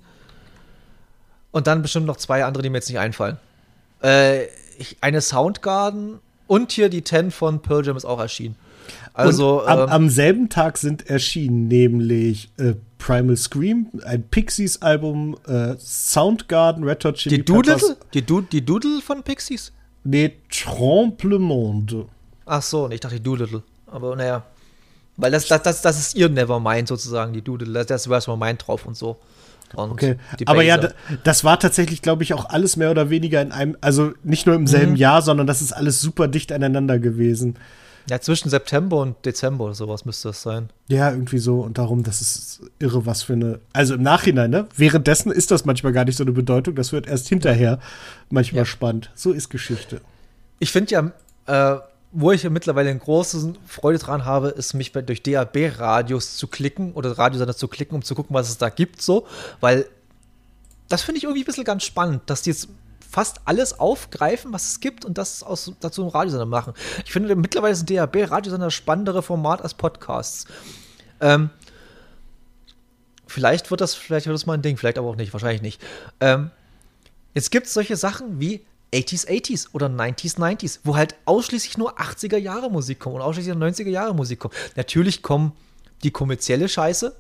und 1.53 1.67
dann 1.67 1.83
bestimmt 1.83 2.07
noch 2.07 2.17
zwei 2.17 2.45
andere, 2.45 2.63
die 2.63 2.71
mir 2.71 2.79
jetzt 2.79 2.89
nicht 2.89 2.99
einfallen. 2.99 3.39
Äh, 4.03 4.47
eine 5.01 5.21
Soundgarden 5.21 6.21
und 6.47 6.73
hier 6.73 6.89
die 6.89 7.03
Ten 7.03 7.31
von 7.31 7.61
Pearl 7.61 7.85
Jam 7.87 7.97
ist 7.97 8.05
auch 8.05 8.21
erschienen. 8.21 8.57
Also 9.15 9.65
am, 9.65 9.79
ähm, 9.81 9.89
am, 9.89 10.09
selben 10.09 10.49
Tag 10.49 10.79
sind 10.79 11.09
erschienen 11.09 11.69
nämlich 11.69 12.51
äh, 12.59 12.75
Primal 12.99 13.37
Scream, 13.37 13.89
ein 14.05 14.23
Pixies-Album, 14.29 15.37
äh, 15.47 15.75
Soundgarden, 15.79 16.85
Red 16.85 17.05
Hot 17.05 17.17
Chili 17.17 17.39
die 17.39 17.45
Doodle, 17.45 17.75
Peppers. 17.75 17.97
Die, 18.15 18.23
du 18.23 18.41
die 18.41 18.65
Doodle 18.65 19.01
von 19.01 19.23
Pixies? 19.23 19.73
Nee, 20.05 20.37
Trompe 20.51 21.39
Monde. 21.39 22.07
Ach 22.45 22.63
so, 22.63 22.89
ich 22.91 23.01
dachte 23.01 23.17
die 23.17 23.23
Doodle. 23.23 23.63
Aber 23.87 24.15
naja. 24.17 24.45
Weil 25.17 25.31
das, 25.31 25.47
das, 25.49 25.63
das, 25.63 25.83
das 25.83 25.99
ist 25.99 26.15
ihr 26.15 26.29
Nevermind 26.29 26.89
sozusagen, 26.89 27.33
die 27.33 27.43
Doodle. 27.43 27.85
Da 27.85 27.95
ist 27.95 28.07
Nevermind 28.07 28.67
drauf 28.67 28.87
und 28.87 28.97
so. 28.97 29.17
Und 29.75 29.91
okay, 29.91 30.17
aber 30.47 30.63
ja, 30.63 30.79
das 31.25 31.43
war 31.43 31.59
tatsächlich, 31.59 32.01
glaube 32.01 32.23
ich, 32.23 32.35
auch 32.35 32.49
alles 32.51 32.77
mehr 32.77 32.91
oder 32.91 33.11
weniger 33.11 33.43
in 33.43 33.51
einem, 33.51 33.77
also 33.81 34.13
nicht 34.23 34.47
nur 34.47 34.55
im 34.55 34.67
selben 34.67 34.93
mhm. 34.93 34.97
Jahr, 34.97 35.23
sondern 35.23 35.47
das 35.47 35.61
ist 35.61 35.73
alles 35.73 36.01
super 36.01 36.29
dicht 36.29 36.53
aneinander 36.53 36.99
gewesen. 36.99 37.57
Ja, 38.09 38.21
zwischen 38.21 38.51
September 38.51 38.99
und 38.99 39.25
Dezember 39.25 39.65
oder 39.65 39.75
sowas 39.75 40.05
müsste 40.05 40.29
das 40.29 40.43
sein. 40.43 40.71
Ja, 40.89 41.11
irgendwie 41.11 41.39
so. 41.39 41.61
Und 41.61 41.79
darum, 41.79 42.03
das 42.03 42.21
ist 42.21 42.61
irre, 42.79 43.05
was 43.05 43.25
für 43.25 43.33
eine. 43.33 43.61
Also 43.73 43.95
im 43.95 44.03
Nachhinein, 44.03 44.51
ne? 44.51 44.67
Währenddessen 44.77 45.33
ist 45.33 45.51
das 45.51 45.65
manchmal 45.65 45.93
gar 45.93 46.05
nicht 46.05 46.17
so 46.17 46.25
eine 46.25 46.33
Bedeutung. 46.33 46.75
Das 46.77 46.93
wird 46.93 47.07
erst 47.07 47.29
hinterher 47.29 47.81
manchmal 48.31 48.61
ja. 48.61 48.67
spannend. 48.67 49.11
So 49.15 49.33
ist 49.33 49.49
Geschichte. 49.49 50.01
Ich 50.59 50.71
finde 50.71 51.13
ja, 51.47 51.77
äh, 51.77 51.81
wo 52.13 52.33
ich 52.33 52.49
mittlerweile 52.49 52.91
eine 52.91 52.99
große 52.99 53.55
Freude 53.67 53.99
dran 53.99 54.25
habe, 54.25 54.49
ist 54.49 54.73
mich 54.73 54.93
bei, 54.93 55.03
durch 55.03 55.23
DAB-Radios 55.23 56.37
zu 56.37 56.47
klicken 56.47 56.93
oder 56.93 57.19
Radiosender 57.19 57.57
zu 57.57 57.69
klicken, 57.69 57.97
um 57.97 58.03
zu 58.03 58.15
gucken, 58.15 58.35
was 58.35 58.49
es 58.49 58.57
da 58.57 58.69
gibt, 58.69 59.03
so, 59.03 59.27
weil 59.61 59.87
das 60.89 61.03
finde 61.03 61.19
ich 61.19 61.25
irgendwie 61.25 61.43
ein 61.43 61.47
bisschen 61.47 61.65
ganz 61.65 61.85
spannend, 61.85 62.23
dass 62.27 62.43
die 62.43 62.51
jetzt 62.51 62.69
fast 63.11 63.41
alles 63.45 63.79
aufgreifen, 63.79 64.53
was 64.53 64.71
es 64.71 64.81
gibt 64.81 65.05
und 65.05 65.19
das 65.19 65.43
aus, 65.43 65.73
dazu 65.81 66.03
einen 66.03 66.11
Radiosender 66.11 66.47
machen. 66.47 66.75
Ich 67.05 67.13
finde 67.13 67.35
mittlerweile 67.37 67.73
ist 67.73 67.83
ein 67.83 67.95
DAB-Radiosender 67.95 68.67
das 68.67 68.75
spannendere 68.75 69.23
Format 69.23 69.63
als 69.63 69.75
Podcasts. 69.75 70.47
Ähm, 71.21 71.51
vielleicht 73.27 73.71
wird 73.71 73.81
das, 73.81 73.95
vielleicht 73.95 74.27
wird 74.27 74.35
das 74.35 74.47
mal 74.47 74.55
ein 74.55 74.63
Ding, 74.63 74.77
vielleicht 74.77 74.99
aber 74.99 75.09
auch 75.09 75.17
nicht, 75.17 75.33
wahrscheinlich 75.33 75.63
nicht. 75.63 75.83
Ähm, 76.21 76.51
jetzt 77.35 77.51
gibt 77.51 77.67
es 77.67 77.75
solche 77.75 77.97
Sachen 77.97 78.41
wie 78.41 78.65
80s, 78.93 79.27
80s 79.27 79.69
oder 79.73 79.87
90s, 79.87 80.39
90s, 80.39 80.81
wo 80.85 80.97
halt 80.97 81.17
ausschließlich 81.25 81.77
nur 81.77 81.99
80er 82.01 82.37
Jahre 82.37 82.71
Musik 82.71 83.01
kommt 83.01 83.17
und 83.17 83.23
ausschließlich 83.23 83.57
90er 83.57 83.89
Jahre 83.89 84.15
Musik 84.15 84.41
kommt. 84.41 84.55
Natürlich 84.77 85.23
kommen 85.23 85.53
die 86.03 86.11
kommerzielle 86.11 86.69
Scheiße, 86.69 87.15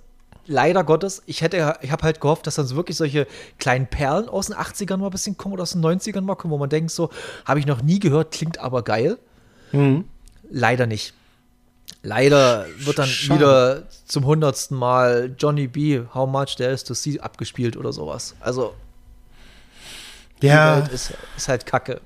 leider 0.47 0.85
Gottes, 0.85 1.23
ich 1.27 1.43
hätte, 1.43 1.77
ich 1.81 1.91
habe 1.91 2.03
halt 2.03 2.21
gehofft, 2.21 2.47
dass 2.47 2.55
dann 2.55 2.67
so 2.67 2.77
wirklich 2.77 2.97
solche 2.97 3.27
kleinen 3.59 3.87
Perlen 3.87 4.29
aus 4.29 4.47
den 4.47 4.57
80ern 4.57 4.97
mal 4.99 5.07
ein 5.07 5.11
bisschen 5.11 5.37
kommen 5.37 5.55
oder 5.55 5.63
aus 5.63 5.73
den 5.73 5.85
90ern 5.85 6.21
mal 6.23 6.35
kommen, 6.35 6.53
wo 6.53 6.59
man 6.59 6.71
denkt, 6.71 6.91
so, 6.91 7.11
habe 7.45 7.61
ich 7.61 7.67
noch 7.67 7.83
nie 7.83 7.99
gehört, 7.99 8.33
klingt 8.33 8.59
aber 8.59 8.83
geil. 8.83 9.19
Mhm. 9.73 10.05
Leider 10.51 10.87
nicht. 10.87 11.15
Leider 12.03 12.67
wird 12.79 12.99
dann 12.99 13.09
Schade. 13.09 13.41
wieder 13.41 13.83
zum 14.07 14.25
hundertsten 14.27 14.77
Mal 14.77 15.35
Johnny 15.39 15.67
B, 15.67 16.03
How 16.15 16.29
Much 16.29 16.57
There 16.57 16.73
Is 16.73 16.85
to 16.85 16.95
See 16.95 17.19
abgespielt 17.19 17.77
oder 17.77 17.93
sowas. 17.93 18.35
Also, 18.41 18.75
ja. 20.41 20.77
die 20.77 20.83
Welt 20.83 20.93
ist, 20.93 21.15
ist 21.37 21.49
halt 21.49 21.67
kacke. 21.67 22.01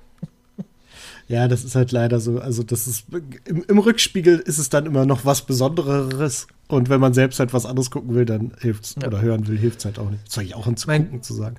Ja, 1.31 1.47
das 1.47 1.63
ist 1.63 1.77
halt 1.77 1.93
leider 1.93 2.19
so. 2.19 2.41
Also, 2.41 2.65
das 2.65 2.89
ist 2.89 3.05
im, 3.45 3.63
im, 3.63 3.79
Rückspiegel 3.79 4.41
ist 4.41 4.59
es 4.59 4.69
dann 4.69 4.85
immer 4.85 5.07
noch 5.07 5.25
was 5.25 5.43
Besonderes. 5.43 6.49
Und 6.67 6.89
wenn 6.89 7.01
man 7.01 7.15
selbst 7.15 7.39
halt 7.39 7.53
was 7.53 7.67
anderes 7.67 7.93
gucken 7.93 8.17
will, 8.17 8.25
dann 8.25 8.53
hilft's 8.59 8.97
ja. 9.01 9.07
oder 9.07 9.21
hören 9.21 9.47
will, 9.47 9.57
hilft 9.57 9.79
es 9.79 9.85
halt 9.85 10.01
auch 10.01 10.11
nicht. 10.11 10.27
Das 10.27 10.35
soll 10.35 10.43
ich 10.43 10.57
auch 10.57 10.65
hinzugucken 10.65 11.23
zu 11.23 11.35
sagen. 11.35 11.55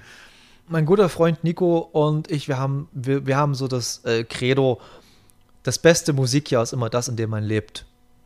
Mein 0.68 0.86
guter 0.86 1.08
Freund 1.08 1.46
Nico 1.46 1.78
und 1.78 2.30
ich, 2.30 2.50
wir 2.50 2.58
haben, 2.58 2.90
wir, 2.92 3.26
wir 3.26 3.38
haben 3.38 3.56
so 3.56 3.70
das 3.70 4.04
äh, 4.04 4.26
Credo, 4.26 4.82
das 5.64 5.80
beste 5.80 6.12
Musikjahr 6.12 6.64
ist 6.64 6.74
immer 6.74 6.90
das, 6.90 7.08
in 7.08 7.16
dem 7.16 7.30
man 7.30 7.46
lebt, 7.46 7.86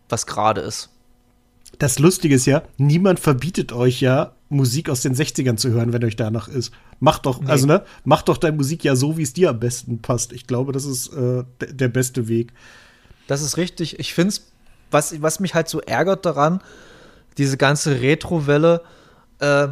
was 0.09 0.25
gerade 0.25 0.61
ist. 0.61 0.89
Das 1.79 1.99
Lustige 1.99 2.35
ist 2.35 2.45
ja, 2.45 2.63
niemand 2.77 3.19
verbietet 3.19 3.73
euch 3.73 4.01
ja, 4.01 4.33
Musik 4.49 4.89
aus 4.89 5.01
den 5.01 5.15
60ern 5.15 5.57
zu 5.57 5.71
hören, 5.71 5.91
wenn 5.91 6.03
euch 6.03 6.15
danach 6.15 6.47
ist. 6.47 6.71
Macht 6.99 7.25
doch, 7.25 7.41
nee. 7.41 7.49
also 7.49 7.65
ne, 7.65 7.83
macht 8.03 8.29
doch 8.29 8.37
deine 8.37 8.55
Musik 8.55 8.83
ja 8.83 8.95
so, 8.95 9.17
wie 9.17 9.23
es 9.23 9.33
dir 9.33 9.49
am 9.49 9.59
besten 9.59 10.01
passt. 10.01 10.31
Ich 10.33 10.47
glaube, 10.47 10.71
das 10.71 10.85
ist 10.85 11.07
äh, 11.13 11.43
der 11.59 11.87
beste 11.89 12.27
Weg. 12.27 12.53
Das 13.27 13.41
ist 13.41 13.57
richtig. 13.57 13.99
Ich 13.99 14.13
finde 14.13 14.29
es, 14.29 14.47
was, 14.91 15.21
was 15.21 15.39
mich 15.39 15.55
halt 15.55 15.67
so 15.67 15.81
ärgert 15.81 16.25
daran, 16.25 16.61
diese 17.37 17.57
ganze 17.57 18.01
Retro-Welle, 18.01 18.81
äh, 19.39 19.67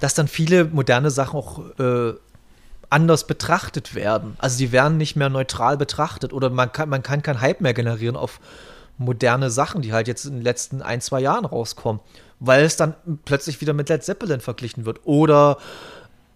dass 0.00 0.14
dann 0.14 0.28
viele 0.28 0.66
moderne 0.66 1.10
Sachen 1.10 1.38
auch 1.38 1.78
äh, 1.78 2.14
anders 2.90 3.26
betrachtet 3.26 3.94
werden. 3.94 4.36
Also 4.38 4.58
die 4.58 4.70
werden 4.70 4.98
nicht 4.98 5.16
mehr 5.16 5.30
neutral 5.30 5.76
betrachtet 5.76 6.32
oder 6.32 6.50
man 6.50 6.70
kann, 6.70 6.88
man 6.88 7.02
kann 7.02 7.22
keinen 7.22 7.40
Hype 7.40 7.60
mehr 7.60 7.74
generieren 7.74 8.16
auf 8.16 8.38
moderne 8.98 9.50
Sachen, 9.50 9.82
die 9.82 9.92
halt 9.92 10.08
jetzt 10.08 10.24
in 10.24 10.34
den 10.34 10.42
letzten 10.42 10.82
ein, 10.82 11.00
zwei 11.00 11.20
Jahren 11.20 11.44
rauskommen 11.44 12.00
weil 12.44 12.64
es 12.64 12.76
dann 12.76 12.94
plötzlich 13.24 13.60
wieder 13.60 13.72
mit 13.72 13.88
Led 13.88 14.02
Zeppelin 14.02 14.40
verglichen 14.40 14.84
wird 14.84 15.00
oder 15.04 15.58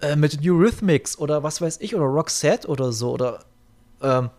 äh, 0.00 0.14
mit 0.14 0.40
New 0.40 0.56
Rhythmics 0.56 1.18
oder 1.18 1.42
was 1.42 1.60
weiß 1.60 1.78
ich 1.80 1.96
oder 1.96 2.04
Roxette 2.04 2.68
oder 2.68 2.92
so 2.92 3.10
oder 3.10 3.40
ähm, 4.00 4.30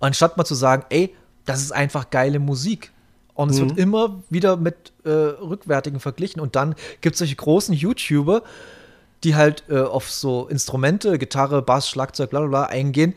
anstatt 0.00 0.36
mal 0.36 0.44
zu 0.44 0.54
sagen, 0.54 0.84
ey, 0.90 1.14
das 1.46 1.62
ist 1.62 1.72
einfach 1.72 2.10
geile 2.10 2.40
Musik. 2.40 2.92
Und 3.32 3.50
es 3.50 3.58
mhm. 3.58 3.70
wird 3.70 3.78
immer 3.78 4.22
wieder 4.28 4.56
mit 4.58 4.92
äh, 5.04 5.08
rückwärtigen 5.10 5.98
verglichen. 5.98 6.40
Und 6.40 6.56
dann 6.56 6.74
gibt 7.00 7.14
es 7.14 7.18
solche 7.18 7.36
großen 7.36 7.74
YouTuber, 7.74 8.42
die 9.24 9.34
halt 9.34 9.64
äh, 9.70 9.80
auf 9.80 10.10
so 10.10 10.46
Instrumente, 10.46 11.18
Gitarre, 11.18 11.62
Bass, 11.62 11.88
Schlagzeug, 11.88 12.30
bla 12.30 12.40
bla 12.40 12.48
bla 12.48 12.64
eingehen. 12.64 13.14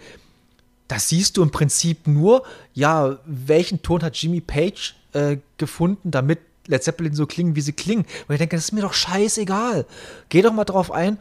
Da 0.88 1.00
siehst 1.00 1.38
du 1.38 1.44
im 1.44 1.52
Prinzip 1.52 2.08
nur, 2.08 2.44
ja, 2.74 3.20
welchen 3.26 3.82
Ton 3.82 4.02
hat 4.04 4.16
Jimmy 4.16 4.42
Page 4.42 4.96
äh, 5.14 5.38
gefunden, 5.58 6.12
damit 6.12 6.40
Led 6.68 6.84
Zeppelin 6.84 7.14
so 7.14 7.26
klingen, 7.26 7.56
wie 7.56 7.62
sie 7.62 7.74
klingen. 7.74 8.06
Und 8.28 8.34
ich 8.34 8.40
denke, 8.40 8.56
das 8.56 8.66
ist 8.66 8.72
mir 8.72 8.82
doch 8.82 8.94
scheißegal. 8.94 9.86
Geh 10.30 10.42
doch 10.42 10.54
mal 10.54 10.66
drauf 10.66 10.92
ein, 10.92 11.18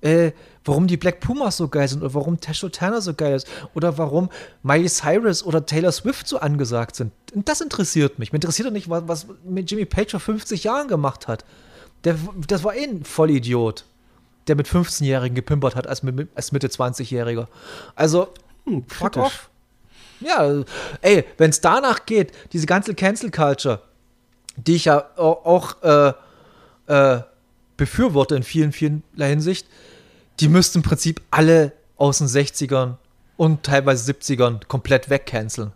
äh, 0.00 0.32
warum 0.64 0.86
die 0.86 0.96
Black 0.96 1.20
Pumas 1.20 1.56
so 1.56 1.68
geil 1.68 1.88
sind 1.88 2.02
oder 2.02 2.14
warum 2.14 2.40
Tasha 2.40 2.68
Turner 2.68 3.00
so 3.00 3.14
geil 3.14 3.34
ist 3.34 3.48
oder 3.74 3.98
warum 3.98 4.28
Miley 4.62 4.88
Cyrus 4.88 5.42
oder 5.42 5.64
Taylor 5.66 5.92
Swift 5.92 6.28
so 6.28 6.38
angesagt 6.38 6.96
sind. 6.96 7.12
Und 7.34 7.48
das 7.48 7.60
interessiert 7.60 8.18
mich. 8.18 8.32
Mich 8.32 8.38
interessiert 8.38 8.68
doch 8.68 8.72
nicht, 8.72 8.88
was, 8.88 9.06
was 9.06 9.26
mit 9.44 9.70
Jimmy 9.70 9.84
Page 9.84 10.12
vor 10.12 10.20
50 10.20 10.64
Jahren 10.64 10.88
gemacht 10.88 11.26
hat. 11.26 11.44
Der, 12.04 12.16
das 12.46 12.62
war 12.62 12.76
eh 12.76 12.84
ein 12.84 13.04
Vollidiot, 13.04 13.84
der 14.46 14.56
mit 14.56 14.68
15-Jährigen 14.68 15.34
gepimpert 15.34 15.74
hat 15.74 15.86
als, 15.88 16.02
als 16.34 16.52
Mitte 16.52 16.68
20-Jähriger. 16.68 17.48
Also, 17.96 18.28
hm, 18.68 18.84
fuck 18.88 19.16
off. 19.16 19.50
Ja, 20.20 20.64
ey, 21.00 21.24
wenn 21.36 21.50
es 21.50 21.60
danach 21.60 22.06
geht, 22.06 22.32
diese 22.52 22.66
ganze 22.66 22.94
Cancel 22.94 23.30
Culture, 23.30 23.82
die 24.56 24.74
ich 24.74 24.86
ja 24.86 25.04
auch 25.16 25.82
äh, 25.82 26.12
äh, 26.86 27.22
befürworte 27.76 28.34
in 28.34 28.42
vielen, 28.42 28.72
vielen 28.72 29.02
Hinsicht, 29.16 29.68
die 30.40 30.48
müssten 30.48 30.78
im 30.78 30.82
Prinzip 30.82 31.20
alle 31.30 31.72
aus 31.96 32.18
den 32.18 32.26
60ern 32.26 32.96
und 33.36 33.62
teilweise 33.62 34.12
70ern 34.12 34.66
komplett 34.66 35.10
wegcanceln. 35.10 35.72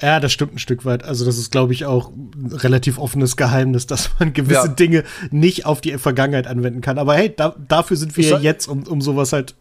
Ja, 0.00 0.20
das 0.20 0.32
stimmt 0.32 0.54
ein 0.54 0.58
Stück 0.58 0.84
weit. 0.84 1.02
Also, 1.02 1.24
das 1.24 1.38
ist, 1.38 1.50
glaube 1.50 1.72
ich, 1.72 1.84
auch 1.84 2.10
ein 2.10 2.52
relativ 2.52 2.98
offenes 2.98 3.36
Geheimnis, 3.36 3.86
dass 3.86 4.10
man 4.18 4.32
gewisse 4.32 4.66
ja. 4.66 4.68
Dinge 4.68 5.04
nicht 5.30 5.66
auf 5.66 5.80
die 5.80 5.98
Vergangenheit 5.98 6.46
anwenden 6.46 6.80
kann. 6.80 6.98
Aber 6.98 7.14
hey, 7.14 7.34
da, 7.34 7.56
dafür 7.66 7.96
sind 7.96 8.16
wir 8.16 8.24
ja 8.24 8.38
jetzt, 8.38 8.68
um, 8.68 8.84
um 8.84 9.00
sowas 9.00 9.32
halt 9.32 9.56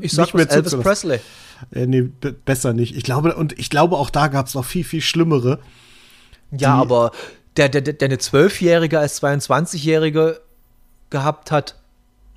ich 0.00 0.12
sag 0.12 0.26
nicht 0.26 0.34
mehr 0.34 0.50
Elvis 0.50 0.76
Presley. 0.76 1.20
Äh, 1.72 1.86
nee, 1.86 2.02
besser 2.44 2.72
nicht. 2.72 2.96
Ich 2.96 3.02
glaube, 3.02 3.34
und 3.34 3.58
ich 3.58 3.70
glaube, 3.70 3.96
auch 3.96 4.10
da 4.10 4.28
gab 4.28 4.46
es 4.46 4.54
noch 4.54 4.64
viel, 4.64 4.84
viel 4.84 5.00
schlimmere. 5.00 5.58
Ja, 6.50 6.74
aber 6.74 7.12
der, 7.56 7.68
der, 7.68 7.80
der 7.80 8.06
eine 8.06 8.18
Zwölfjährige 8.18 8.98
als 8.98 9.22
22-Jährige 9.22 10.40
gehabt 11.10 11.50
hat 11.50 11.76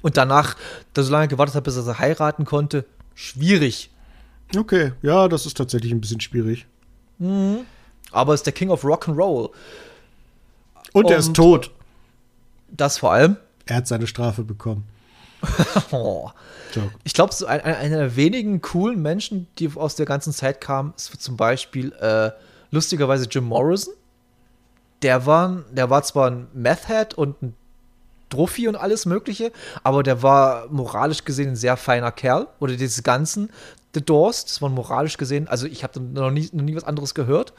und 0.02 0.18
danach 0.18 0.56
da 0.94 1.04
so 1.04 1.12
lange 1.12 1.28
gewartet 1.28 1.56
hat, 1.56 1.64
bis 1.64 1.76
er 1.76 1.84
sie 1.84 2.00
heiraten 2.00 2.46
konnte, 2.46 2.86
schwierig. 3.16 3.90
Okay, 4.56 4.94
ja, 5.02 5.28
das 5.28 5.46
ist 5.46 5.58
tatsächlich 5.58 5.92
ein 5.92 6.02
bisschen 6.02 6.22
schwierig. 6.22 6.66
Mhm. 7.18 7.60
Aber 8.12 8.34
ist 8.34 8.46
der 8.46 8.54
King 8.54 8.70
of 8.70 8.84
Rock 8.84 9.08
and 9.08 9.18
Roll. 9.18 9.50
Und, 10.94 11.06
und 11.06 11.12
er 11.12 11.18
ist 11.18 11.34
tot. 11.36 11.72
Das 12.72 12.98
vor 12.98 13.12
allem. 13.12 13.38
Er 13.66 13.78
hat 13.78 13.88
seine 13.88 14.08
Strafe 14.08 14.44
bekommen. 14.44 14.86
oh. 15.92 16.30
Ich 17.04 17.14
glaube, 17.14 17.34
so 17.34 17.46
ein, 17.46 17.62
einer 17.62 17.98
der 17.98 18.16
wenigen 18.16 18.62
coolen 18.62 19.02
Menschen, 19.02 19.48
die 19.58 19.72
aus 19.76 19.96
der 19.96 20.06
ganzen 20.06 20.34
Zeit 20.34 20.62
kamen, 20.62 20.94
ist 20.96 21.22
zum 21.22 21.36
Beispiel 21.36 21.92
äh, 21.94 22.32
lustigerweise 22.72 23.28
Jim 23.30 23.46
Morrison 23.46 23.94
der 25.02 25.26
war, 25.26 25.64
der 25.72 25.90
war 25.90 26.04
zwar 26.04 26.30
ein 26.30 26.48
Meth-Head 26.54 27.14
und 27.14 27.42
ein 27.42 27.56
Druffi 28.30 28.68
und 28.68 28.76
alles 28.76 29.06
Mögliche, 29.06 29.52
aber 29.84 30.04
der 30.04 30.22
war 30.22 30.68
moralisch 30.70 31.26
gesehen 31.26 31.50
ein 31.50 31.56
sehr 31.56 31.78
feiner 31.78 32.12
Kerl. 32.12 32.48
Oder 32.60 32.76
diese 32.76 33.02
ganzen 33.02 33.50
The 33.96 34.02
Doors, 34.02 34.46
das 34.46 34.62
waren 34.62 34.74
moralisch 34.74 35.18
gesehen, 35.18 35.48
also 35.48 35.66
ich 35.66 35.84
habe 35.84 36.00
noch 36.00 36.30
nie, 36.30 36.48
noch 36.52 36.64
nie 36.64 36.76
was 36.76 36.84
anderes 36.84 37.16
gehört. 37.16 37.54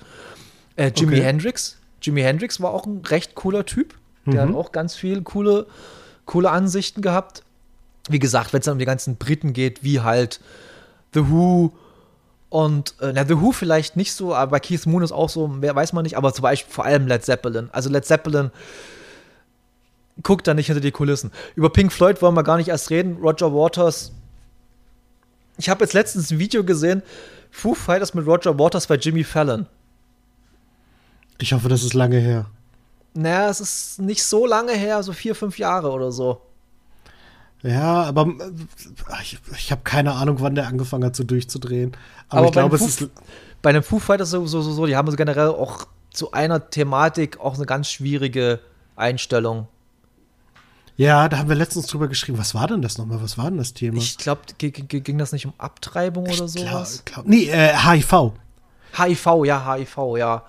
Äh, 0.76 0.92
Jimi 0.94 1.14
okay. 1.14 1.24
Hendrix. 1.24 1.78
Jimi 2.02 2.22
Hendrix 2.22 2.60
war 2.60 2.72
auch 2.72 2.86
ein 2.86 3.02
recht 3.04 3.34
cooler 3.34 3.66
Typ. 3.66 3.94
Der 4.26 4.46
mhm. 4.46 4.50
hat 4.50 4.56
auch 4.56 4.72
ganz 4.72 4.94
viele 4.94 5.22
coole, 5.22 5.66
coole 6.24 6.50
Ansichten 6.50 7.02
gehabt. 7.02 7.42
Wie 8.10 8.18
gesagt, 8.18 8.52
wenn 8.52 8.60
es 8.60 8.68
um 8.68 8.78
die 8.78 8.84
ganzen 8.84 9.16
Briten 9.16 9.52
geht, 9.52 9.84
wie 9.84 10.00
halt 10.00 10.40
The 11.14 11.28
Who, 11.30 11.72
und 12.48 12.94
äh, 13.00 13.12
na, 13.12 13.24
The 13.24 13.40
Who 13.40 13.52
vielleicht 13.52 13.96
nicht 13.96 14.12
so, 14.12 14.34
aber 14.34 14.50
bei 14.50 14.60
Keith 14.60 14.84
Moon 14.86 15.02
ist 15.02 15.12
auch 15.12 15.28
so, 15.28 15.56
wer 15.60 15.74
weiß 15.74 15.92
man 15.92 16.02
nicht, 16.02 16.16
aber 16.16 16.34
zum 16.34 16.42
Beispiel 16.42 16.72
vor 16.72 16.84
allem 16.84 17.06
Led 17.06 17.24
Zeppelin. 17.24 17.68
Also 17.72 17.88
Led 17.88 18.04
Zeppelin 18.04 18.50
guckt 20.22 20.46
da 20.46 20.54
nicht 20.54 20.66
hinter 20.66 20.80
die 20.80 20.90
Kulissen. 20.90 21.30
Über 21.54 21.70
Pink 21.70 21.92
Floyd 21.92 22.20
wollen 22.20 22.34
wir 22.34 22.42
gar 22.42 22.56
nicht 22.56 22.68
erst 22.68 22.90
reden. 22.90 23.18
Roger 23.22 23.54
Waters. 23.54 24.12
Ich 25.56 25.68
habe 25.68 25.84
jetzt 25.84 25.92
letztens 25.92 26.30
ein 26.30 26.38
Video 26.38 26.64
gesehen, 26.64 27.02
Foo 27.50 27.74
Fighters 27.74 28.14
mit 28.14 28.26
Roger 28.26 28.58
Waters 28.58 28.86
bei 28.86 28.96
Jimmy 28.96 29.24
Fallon. 29.24 29.66
Ich 31.38 31.52
hoffe, 31.52 31.68
das 31.68 31.82
ist 31.82 31.94
lange 31.94 32.18
her. 32.18 32.46
Naja, 33.14 33.48
es 33.48 33.60
ist 33.60 34.00
nicht 34.00 34.22
so 34.22 34.46
lange 34.46 34.72
her, 34.72 35.02
so 35.02 35.12
vier, 35.12 35.34
fünf 35.34 35.58
Jahre 35.58 35.90
oder 35.90 36.12
so. 36.12 36.40
Ja, 37.62 38.04
aber 38.04 38.26
äh, 38.26 39.22
ich, 39.22 39.38
ich 39.56 39.70
habe 39.70 39.82
keine 39.84 40.12
Ahnung, 40.12 40.36
wann 40.40 40.54
der 40.54 40.66
angefangen 40.66 41.04
hat, 41.04 41.16
so 41.16 41.24
durchzudrehen. 41.24 41.92
Aber, 42.28 42.38
aber 42.38 42.46
ich 42.46 42.52
glaube, 42.52 42.76
es 42.76 42.82
ist. 42.82 43.08
Bei 43.62 43.72
den 43.72 43.82
Foo 43.82 43.98
Fighters 43.98 44.30
so, 44.30 44.46
so, 44.46 44.62
so, 44.62 44.86
die 44.86 44.96
haben 44.96 45.10
so 45.10 45.16
generell 45.16 45.48
auch 45.48 45.86
zu 46.10 46.32
einer 46.32 46.70
Thematik 46.70 47.38
auch 47.40 47.56
eine 47.56 47.66
ganz 47.66 47.90
schwierige 47.90 48.60
Einstellung. 48.96 49.68
Ja, 50.96 51.28
da 51.28 51.38
haben 51.38 51.48
wir 51.48 51.56
letztens 51.56 51.86
drüber 51.86 52.08
geschrieben. 52.08 52.38
Was 52.38 52.54
war 52.54 52.66
denn 52.66 52.82
das 52.82 52.98
nochmal? 52.98 53.22
Was 53.22 53.38
war 53.38 53.46
denn 53.46 53.58
das 53.58 53.72
Thema? 53.72 53.98
Ich 53.98 54.18
glaube, 54.18 54.42
ging 54.58 55.18
das 55.18 55.32
nicht 55.32 55.46
um 55.46 55.54
Abtreibung 55.56 56.24
oder 56.24 56.48
sowas? 56.48 57.02
Glaub, 57.04 57.24
glaub, 57.24 57.26
nee, 57.26 57.48
äh, 57.48 57.74
HIV. 57.74 58.32
HIV, 58.96 59.26
ja, 59.44 59.74
HIV, 59.74 59.98
ja. 60.18 60.42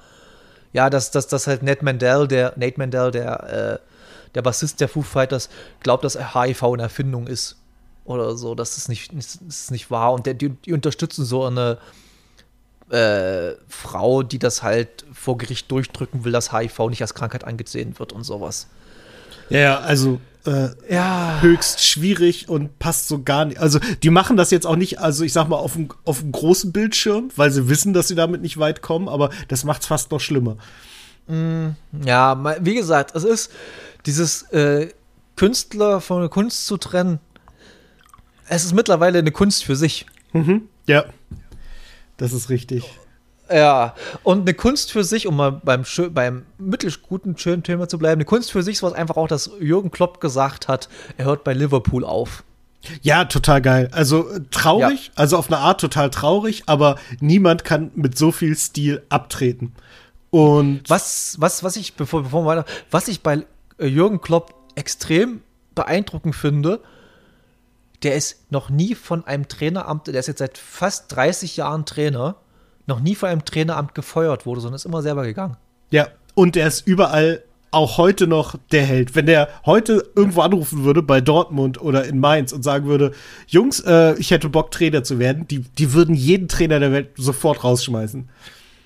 Ja, 0.73 0.89
dass, 0.89 1.11
dass, 1.11 1.27
dass 1.27 1.47
halt 1.47 1.63
Nate 1.63 1.83
Mandel, 1.83 2.27
der, 2.27 2.53
Nate 2.57 2.77
Mandel, 2.77 3.11
der, 3.11 3.79
äh, 3.81 3.90
der 4.35 4.41
Bassist 4.41 4.79
der 4.79 4.87
Foo 4.87 5.01
Fighters, 5.01 5.49
glaubt, 5.81 6.03
dass 6.03 6.17
HIV 6.33 6.63
eine 6.63 6.83
Erfindung 6.83 7.27
ist. 7.27 7.57
Oder 8.05 8.35
so. 8.35 8.55
Das 8.55 8.77
ist 8.77 8.89
nicht, 8.89 9.11
das 9.15 9.35
ist 9.35 9.71
nicht 9.71 9.91
wahr. 9.91 10.13
Und 10.13 10.25
der, 10.25 10.33
die, 10.33 10.49
die 10.49 10.73
unterstützen 10.73 11.23
so 11.23 11.45
eine 11.45 11.77
äh, 12.89 13.55
Frau, 13.67 14.23
die 14.23 14.39
das 14.39 14.63
halt 14.63 15.05
vor 15.13 15.37
Gericht 15.37 15.71
durchdrücken 15.71 16.23
will, 16.23 16.31
dass 16.31 16.51
HIV 16.51 16.89
nicht 16.89 17.01
als 17.01 17.13
Krankheit 17.13 17.43
angesehen 17.43 17.97
wird 17.99 18.11
und 18.11 18.23
sowas. 18.23 18.67
Ja, 19.49 19.79
also 19.79 20.19
äh, 20.45 20.69
ja. 20.89 21.39
höchst 21.41 21.85
schwierig 21.85 22.49
und 22.49 22.79
passt 22.79 23.07
so 23.07 23.21
gar 23.21 23.45
nicht. 23.45 23.59
Also 23.59 23.79
die 24.01 24.09
machen 24.09 24.37
das 24.37 24.51
jetzt 24.51 24.65
auch 24.65 24.75
nicht, 24.75 24.99
also 24.99 25.23
ich 25.23 25.33
sag 25.33 25.47
mal, 25.47 25.57
auf 25.57 25.73
dem, 25.73 25.89
auf 26.05 26.19
dem 26.19 26.31
großen 26.31 26.71
Bildschirm, 26.71 27.29
weil 27.35 27.51
sie 27.51 27.69
wissen, 27.69 27.93
dass 27.93 28.07
sie 28.07 28.15
damit 28.15 28.41
nicht 28.41 28.57
weit 28.57 28.81
kommen, 28.81 29.07
aber 29.07 29.29
das 29.47 29.63
macht 29.63 29.81
es 29.81 29.87
fast 29.87 30.11
noch 30.11 30.19
schlimmer. 30.19 30.57
Mm, 31.27 31.69
ja, 32.03 32.57
wie 32.61 32.75
gesagt, 32.75 33.15
es 33.15 33.23
ist 33.23 33.51
dieses 34.05 34.43
äh, 34.51 34.89
Künstler 35.35 36.01
von 36.01 36.21
der 36.21 36.29
Kunst 36.29 36.65
zu 36.65 36.77
trennen. 36.77 37.19
Es 38.47 38.63
ist 38.63 38.73
mittlerweile 38.73 39.19
eine 39.19 39.31
Kunst 39.31 39.63
für 39.63 39.75
sich. 39.75 40.05
Mhm, 40.33 40.67
ja. 40.87 41.05
Das 42.17 42.33
ist 42.33 42.49
richtig. 42.49 42.83
Ja, 43.51 43.95
und 44.23 44.41
eine 44.41 44.53
Kunst 44.53 44.91
für 44.91 45.03
sich, 45.03 45.27
um 45.27 45.35
mal 45.35 45.51
beim, 45.51 45.83
beim 46.11 46.45
mittelguten, 46.57 47.37
schönen 47.37 47.63
Thema 47.63 47.87
zu 47.87 47.97
bleiben, 47.97 48.19
eine 48.19 48.25
Kunst 48.25 48.51
für 48.51 48.63
sich 48.63 48.75
ist 48.75 48.83
was 48.83 48.93
einfach 48.93 49.17
auch, 49.17 49.27
dass 49.27 49.51
Jürgen 49.59 49.91
Klopp 49.91 50.21
gesagt 50.21 50.67
hat, 50.67 50.87
er 51.17 51.25
hört 51.25 51.43
bei 51.43 51.53
Liverpool 51.53 52.05
auf. 52.05 52.43
Ja, 53.01 53.25
total 53.25 53.61
geil. 53.61 53.89
Also 53.91 54.29
äh, 54.29 54.41
traurig, 54.51 55.07
ja. 55.07 55.11
also 55.15 55.37
auf 55.37 55.47
eine 55.47 55.57
Art 55.57 55.81
total 55.81 56.09
traurig, 56.09 56.63
aber 56.65 56.95
niemand 57.19 57.63
kann 57.63 57.91
mit 57.95 58.17
so 58.17 58.31
viel 58.31 58.55
Stil 58.55 59.03
abtreten. 59.09 59.73
Und 60.29 60.83
was, 60.87 61.35
was, 61.39 61.63
was 61.63 61.75
ich, 61.75 61.95
bevor, 61.95 62.23
bevor 62.23 62.43
wir 62.43 62.47
weiter, 62.47 62.65
was 62.89 63.07
ich 63.07 63.21
bei 63.21 63.45
Jürgen 63.87 64.21
Klopp 64.21 64.53
extrem 64.75 65.41
beeindruckend 65.75 66.35
finde, 66.35 66.81
der 68.03 68.15
ist 68.15 68.51
noch 68.51 68.69
nie 68.69 68.95
von 68.95 69.25
einem 69.25 69.47
Traineramt, 69.47 70.07
der 70.07 70.15
ist 70.15 70.27
jetzt 70.27 70.39
seit 70.39 70.57
fast 70.57 71.15
30 71.15 71.57
Jahren 71.57 71.85
Trainer, 71.85 72.35
noch 72.87 72.99
nie 72.99 73.15
von 73.15 73.29
einem 73.29 73.45
Traineramt 73.45 73.93
gefeuert 73.93 74.45
wurde, 74.45 74.61
sondern 74.61 74.75
ist 74.75 74.85
immer 74.85 75.01
selber 75.01 75.23
gegangen. 75.23 75.57
Ja, 75.91 76.07
und 76.33 76.57
er 76.57 76.67
ist 76.67 76.87
überall 76.87 77.43
auch 77.71 77.97
heute 77.97 78.27
noch 78.27 78.55
der 78.71 78.83
Held. 78.83 79.15
Wenn 79.15 79.25
der 79.25 79.47
heute 79.65 80.09
irgendwo 80.15 80.41
anrufen 80.41 80.83
würde 80.83 81.01
bei 81.01 81.21
Dortmund 81.21 81.81
oder 81.81 82.05
in 82.05 82.19
Mainz 82.19 82.51
und 82.51 82.63
sagen 82.63 82.85
würde, 82.85 83.13
Jungs, 83.47 83.79
äh, 83.79 84.15
ich 84.17 84.31
hätte 84.31 84.49
Bock, 84.49 84.71
Trainer 84.71 85.03
zu 85.03 85.19
werden, 85.19 85.47
die, 85.47 85.59
die 85.59 85.93
würden 85.93 86.13
jeden 86.13 86.49
Trainer 86.49 86.79
der 86.79 86.91
Welt 86.91 87.09
sofort 87.15 87.63
rausschmeißen. 87.63 88.29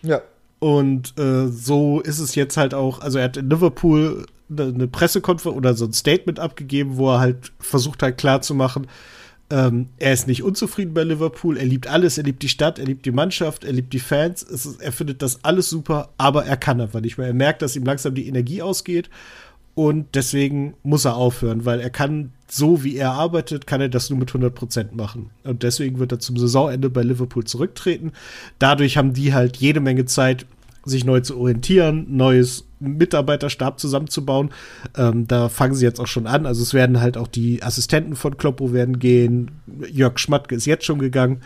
Ja. 0.03 0.21
Und 0.59 1.17
äh, 1.17 1.47
so 1.47 1.99
ist 1.99 2.19
es 2.19 2.35
jetzt 2.35 2.57
halt 2.57 2.73
auch, 2.73 3.01
also 3.01 3.17
er 3.17 3.25
hat 3.25 3.37
in 3.37 3.49
Liverpool 3.49 4.25
eine 4.49 4.87
Pressekonferenz 4.87 5.57
oder 5.57 5.73
so 5.73 5.85
ein 5.85 5.93
Statement 5.93 6.39
abgegeben, 6.39 6.97
wo 6.97 7.11
er 7.11 7.19
halt 7.19 7.51
versucht 7.59 8.03
hat 8.03 8.17
klarzumachen, 8.17 8.87
ähm, 9.51 9.89
er 9.97 10.13
ist 10.13 10.27
nicht 10.27 10.43
unzufrieden 10.43 10.93
bei 10.93 11.03
Liverpool, 11.03 11.57
er 11.57 11.65
liebt 11.65 11.87
alles, 11.87 12.17
er 12.17 12.23
liebt 12.23 12.41
die 12.41 12.49
Stadt, 12.49 12.79
er 12.79 12.85
liebt 12.85 13.05
die 13.05 13.11
Mannschaft, 13.11 13.63
er 13.63 13.73
liebt 13.73 13.93
die 13.93 13.99
Fans, 13.99 14.41
ist, 14.41 14.81
er 14.81 14.91
findet 14.91 15.21
das 15.21 15.43
alles 15.43 15.69
super, 15.69 16.09
aber 16.17 16.45
er 16.45 16.57
kann 16.57 16.81
einfach 16.81 17.01
nicht 17.01 17.17
mehr. 17.17 17.27
Er 17.27 17.33
merkt, 17.33 17.61
dass 17.61 17.75
ihm 17.75 17.85
langsam 17.85 18.15
die 18.15 18.27
Energie 18.27 18.63
ausgeht 18.63 19.09
und 19.75 20.15
deswegen 20.15 20.73
muss 20.83 21.05
er 21.05 21.15
aufhören, 21.15 21.65
weil 21.65 21.79
er 21.79 21.91
kann, 21.91 22.31
so 22.47 22.83
wie 22.83 22.95
er 22.95 23.11
arbeitet, 23.11 23.67
kann 23.67 23.81
er 23.81 23.89
das 23.89 24.09
nur 24.09 24.17
mit 24.17 24.29
100 24.29 24.55
Prozent 24.55 24.95
machen. 24.95 25.29
Und 25.43 25.61
deswegen 25.61 25.99
wird 25.99 26.11
er 26.11 26.19
zum 26.19 26.37
Saisonende 26.37 26.89
bei 26.89 27.03
Liverpool 27.03 27.43
zurücktreten. 27.43 28.13
Dadurch 28.57 28.97
haben 28.97 29.13
die 29.13 29.33
halt 29.33 29.57
jede 29.57 29.79
Menge 29.79 30.05
Zeit, 30.05 30.47
sich 30.85 31.03
neu 31.03 31.19
zu 31.19 31.37
orientieren, 31.37 32.05
neues 32.09 32.64
Mitarbeiterstab 32.79 33.79
zusammenzubauen. 33.79 34.51
Ähm, 34.97 35.27
da 35.27 35.49
fangen 35.49 35.75
sie 35.75 35.85
jetzt 35.85 35.99
auch 35.99 36.07
schon 36.07 36.27
an. 36.27 36.45
Also 36.45 36.61
es 36.61 36.73
werden 36.73 37.01
halt 37.01 37.17
auch 37.17 37.27
die 37.27 37.63
Assistenten 37.63 38.15
von 38.15 38.37
Kloppo 38.37 38.73
werden 38.73 38.99
gehen. 38.99 39.51
Jörg 39.91 40.19
Schmatke 40.19 40.55
ist 40.55 40.65
jetzt 40.65 40.85
schon 40.85 40.99
gegangen. 40.99 41.41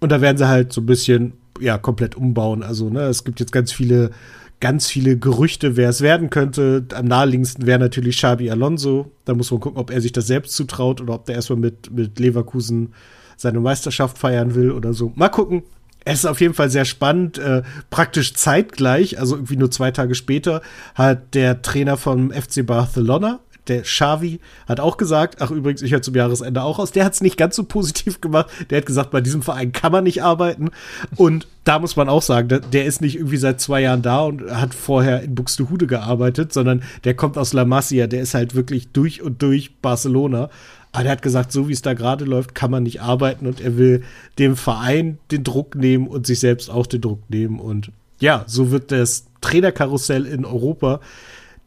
Und 0.00 0.10
da 0.10 0.20
werden 0.20 0.36
sie 0.36 0.48
halt 0.48 0.72
so 0.72 0.80
ein 0.80 0.86
bisschen, 0.86 1.34
ja, 1.60 1.78
komplett 1.78 2.16
umbauen. 2.16 2.64
Also, 2.64 2.90
ne, 2.90 3.02
es 3.02 3.22
gibt 3.22 3.38
jetzt 3.38 3.52
ganz 3.52 3.70
viele, 3.70 4.10
ganz 4.58 4.88
viele 4.88 5.16
Gerüchte, 5.16 5.76
wer 5.76 5.90
es 5.90 6.00
werden 6.00 6.28
könnte. 6.28 6.84
Am 6.92 7.06
naheliegendsten 7.06 7.66
wäre 7.66 7.78
natürlich 7.78 8.16
Xabi 8.16 8.50
Alonso. 8.50 9.12
Da 9.24 9.34
muss 9.34 9.52
man 9.52 9.60
gucken, 9.60 9.78
ob 9.78 9.92
er 9.92 10.00
sich 10.00 10.10
das 10.10 10.26
selbst 10.26 10.54
zutraut 10.54 11.00
oder 11.00 11.14
ob 11.14 11.26
der 11.26 11.36
erstmal 11.36 11.60
mit, 11.60 11.92
mit 11.92 12.18
Leverkusen 12.18 12.94
seine 13.36 13.60
Meisterschaft 13.60 14.18
feiern 14.18 14.56
will 14.56 14.72
oder 14.72 14.92
so. 14.92 15.12
Mal 15.14 15.28
gucken. 15.28 15.62
Es 16.04 16.20
ist 16.20 16.26
auf 16.26 16.40
jeden 16.40 16.54
Fall 16.54 16.70
sehr 16.70 16.84
spannend. 16.84 17.38
Äh, 17.38 17.62
praktisch 17.90 18.34
zeitgleich, 18.34 19.18
also 19.18 19.36
irgendwie 19.36 19.56
nur 19.56 19.70
zwei 19.70 19.90
Tage 19.90 20.14
später, 20.14 20.62
hat 20.94 21.34
der 21.34 21.62
Trainer 21.62 21.96
vom 21.96 22.30
FC 22.30 22.66
Barcelona, 22.66 23.40
der 23.68 23.82
Xavi, 23.82 24.40
hat 24.66 24.80
auch 24.80 24.96
gesagt, 24.96 25.40
ach 25.40 25.50
übrigens, 25.50 25.82
ich 25.82 25.92
höre 25.92 26.02
zum 26.02 26.16
Jahresende 26.16 26.62
auch 26.62 26.78
aus, 26.78 26.90
der 26.90 27.04
hat 27.04 27.12
es 27.14 27.20
nicht 27.20 27.36
ganz 27.36 27.54
so 27.54 27.62
positiv 27.64 28.20
gemacht. 28.20 28.50
Der 28.70 28.78
hat 28.78 28.86
gesagt, 28.86 29.10
bei 29.10 29.20
diesem 29.20 29.42
Verein 29.42 29.72
kann 29.72 29.92
man 29.92 30.04
nicht 30.04 30.22
arbeiten. 30.22 30.70
Und 31.16 31.46
da 31.64 31.78
muss 31.78 31.94
man 31.94 32.08
auch 32.08 32.22
sagen, 32.22 32.60
der, 32.72 32.84
ist 32.84 33.00
nicht 33.00 33.16
irgendwie 33.16 33.36
seit 33.36 33.60
zwei 33.60 33.82
Jahren 33.82 34.02
da 34.02 34.22
und 34.22 34.50
hat 34.50 34.74
vorher 34.74 35.22
in 35.22 35.36
Buxtehude 35.36 35.86
gearbeitet, 35.86 36.52
sondern 36.52 36.82
der 37.04 37.14
kommt 37.14 37.38
aus 37.38 37.52
La 37.52 37.64
Masia, 37.64 38.08
der 38.08 38.22
ist 38.22 38.34
halt 38.34 38.56
wirklich 38.56 38.88
durch 38.88 39.22
und 39.22 39.42
durch 39.42 39.76
Barcelona. 39.76 40.50
Aber 40.92 41.06
er 41.06 41.12
hat 41.12 41.22
gesagt, 41.22 41.52
so 41.52 41.68
wie 41.68 41.72
es 41.72 41.82
da 41.82 41.94
gerade 41.94 42.26
läuft, 42.26 42.54
kann 42.54 42.70
man 42.70 42.82
nicht 42.82 43.00
arbeiten 43.00 43.46
und 43.46 43.60
er 43.60 43.78
will 43.78 44.04
dem 44.38 44.56
Verein 44.56 45.18
den 45.30 45.42
Druck 45.42 45.74
nehmen 45.74 46.06
und 46.06 46.26
sich 46.26 46.38
selbst 46.38 46.70
auch 46.70 46.86
den 46.86 47.00
Druck 47.00 47.28
nehmen. 47.30 47.58
Und 47.60 47.90
ja, 48.20 48.44
so 48.46 48.70
wird 48.70 48.92
das 48.92 49.24
Trainerkarussell 49.40 50.26
in 50.26 50.44
Europa 50.44 51.00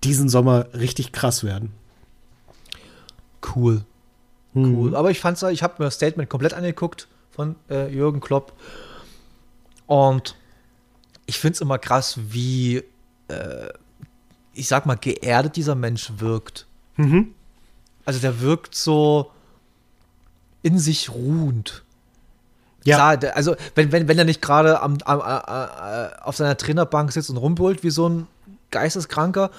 diesen 0.03 0.29
Sommer 0.29 0.67
richtig 0.73 1.11
krass 1.11 1.43
werden. 1.43 1.71
Cool. 3.55 3.81
Hm. 4.53 4.75
Cool. 4.75 4.95
Aber 4.95 5.11
ich 5.11 5.19
fand's, 5.19 5.43
ich 5.43 5.63
habe 5.63 5.75
mir 5.79 5.85
das 5.85 5.95
Statement 5.95 6.29
komplett 6.29 6.53
angeguckt 6.53 7.07
von 7.31 7.55
äh, 7.69 7.91
Jürgen 7.93 8.21
Klopp. 8.21 8.53
Und 9.87 10.35
ich 11.25 11.37
finde 11.37 11.53
es 11.53 11.61
immer 11.61 11.77
krass, 11.77 12.19
wie, 12.29 12.83
äh, 13.27 13.69
ich 14.53 14.67
sag 14.67 14.85
mal, 14.85 14.95
geerdet 14.95 15.55
dieser 15.55 15.75
Mensch 15.75 16.13
wirkt. 16.17 16.67
Mhm. 16.97 17.34
Also 18.05 18.19
der 18.19 18.41
wirkt 18.41 18.75
so 18.75 19.31
in 20.61 20.79
sich 20.79 21.11
ruhend. 21.11 21.83
Ja. 22.83 23.15
Klar, 23.15 23.35
also 23.35 23.55
wenn, 23.73 23.91
wenn, 23.91 24.07
wenn 24.07 24.17
er 24.17 24.25
nicht 24.25 24.41
gerade 24.41 24.79
am, 24.81 24.97
am, 25.05 25.19
am, 25.21 26.09
auf 26.21 26.35
seiner 26.35 26.55
Trainerbank 26.55 27.11
sitzt 27.11 27.31
und 27.31 27.37
rumbrüllt 27.37 27.83
wie 27.83 27.89
so 27.89 28.07
ein 28.07 28.27
Geisteskranker, 28.69 29.49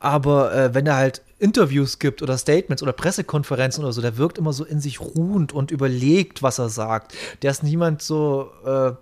aber 0.00 0.52
äh, 0.52 0.74
wenn 0.74 0.86
er 0.86 0.96
halt 0.96 1.22
Interviews 1.38 1.98
gibt 1.98 2.22
oder 2.22 2.36
Statements 2.38 2.82
oder 2.82 2.92
Pressekonferenzen 2.92 3.84
oder 3.84 3.92
so, 3.92 4.00
der 4.00 4.16
wirkt 4.16 4.38
immer 4.38 4.52
so 4.52 4.64
in 4.64 4.80
sich 4.80 5.00
ruhend 5.00 5.52
und 5.52 5.70
überlegt, 5.70 6.42
was 6.42 6.58
er 6.58 6.68
sagt. 6.68 7.14
Der 7.42 7.50
ist 7.50 7.62
niemand 7.62 8.02
so, 8.02 8.50
äh, 8.64 8.92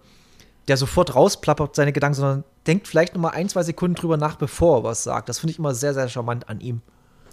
der 0.69 0.77
sofort 0.77 1.15
rausplappert 1.15 1.75
seine 1.75 1.93
Gedanken, 1.93 2.15
sondern 2.15 2.45
denkt 2.67 2.87
vielleicht 2.87 3.15
noch 3.15 3.23
mal 3.23 3.31
ein, 3.31 3.49
zwei 3.49 3.63
Sekunden 3.63 3.95
drüber 3.95 4.17
nach, 4.17 4.37
bevor 4.37 4.81
er 4.81 4.85
was 4.85 5.03
sagt. 5.03 5.29
Das 5.29 5.39
finde 5.39 5.53
ich 5.53 5.59
immer 5.59 5.75
sehr, 5.75 5.95
sehr 5.95 6.09
charmant 6.09 6.49
an 6.49 6.61
ihm. 6.61 6.83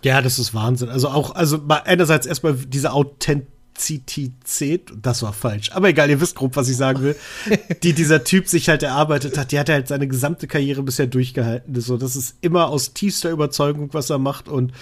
Ja, 0.05 0.21
das 0.21 0.37
ist 0.37 0.53
Wahnsinn. 0.53 0.89
Also 0.89 1.09
auch, 1.09 1.33
also 1.33 1.59
einerseits 1.67 2.27
erstmal 2.27 2.53
diese 2.53 2.93
Authentizität, 2.93 4.91
das 5.01 5.23
war 5.23 5.33
falsch, 5.33 5.71
aber 5.71 5.89
egal, 5.89 6.11
ihr 6.11 6.21
wisst 6.21 6.35
grob, 6.35 6.55
was 6.55 6.69
ich 6.69 6.77
sagen 6.77 7.01
will, 7.01 7.15
die 7.81 7.93
dieser 7.93 8.23
Typ 8.23 8.47
sich 8.47 8.69
halt 8.69 8.83
erarbeitet 8.83 9.35
hat, 9.35 9.51
die 9.51 9.57
hat 9.57 9.67
er 9.67 9.75
halt 9.75 9.87
seine 9.87 10.07
gesamte 10.07 10.45
Karriere 10.45 10.83
bisher 10.83 11.07
durchgehalten. 11.07 11.81
So, 11.81 11.97
das 11.97 12.15
ist 12.15 12.35
immer 12.41 12.67
aus 12.67 12.93
tiefster 12.93 13.31
Überzeugung, 13.31 13.95
was 13.95 14.11
er 14.11 14.19
macht 14.19 14.47
und 14.47 14.73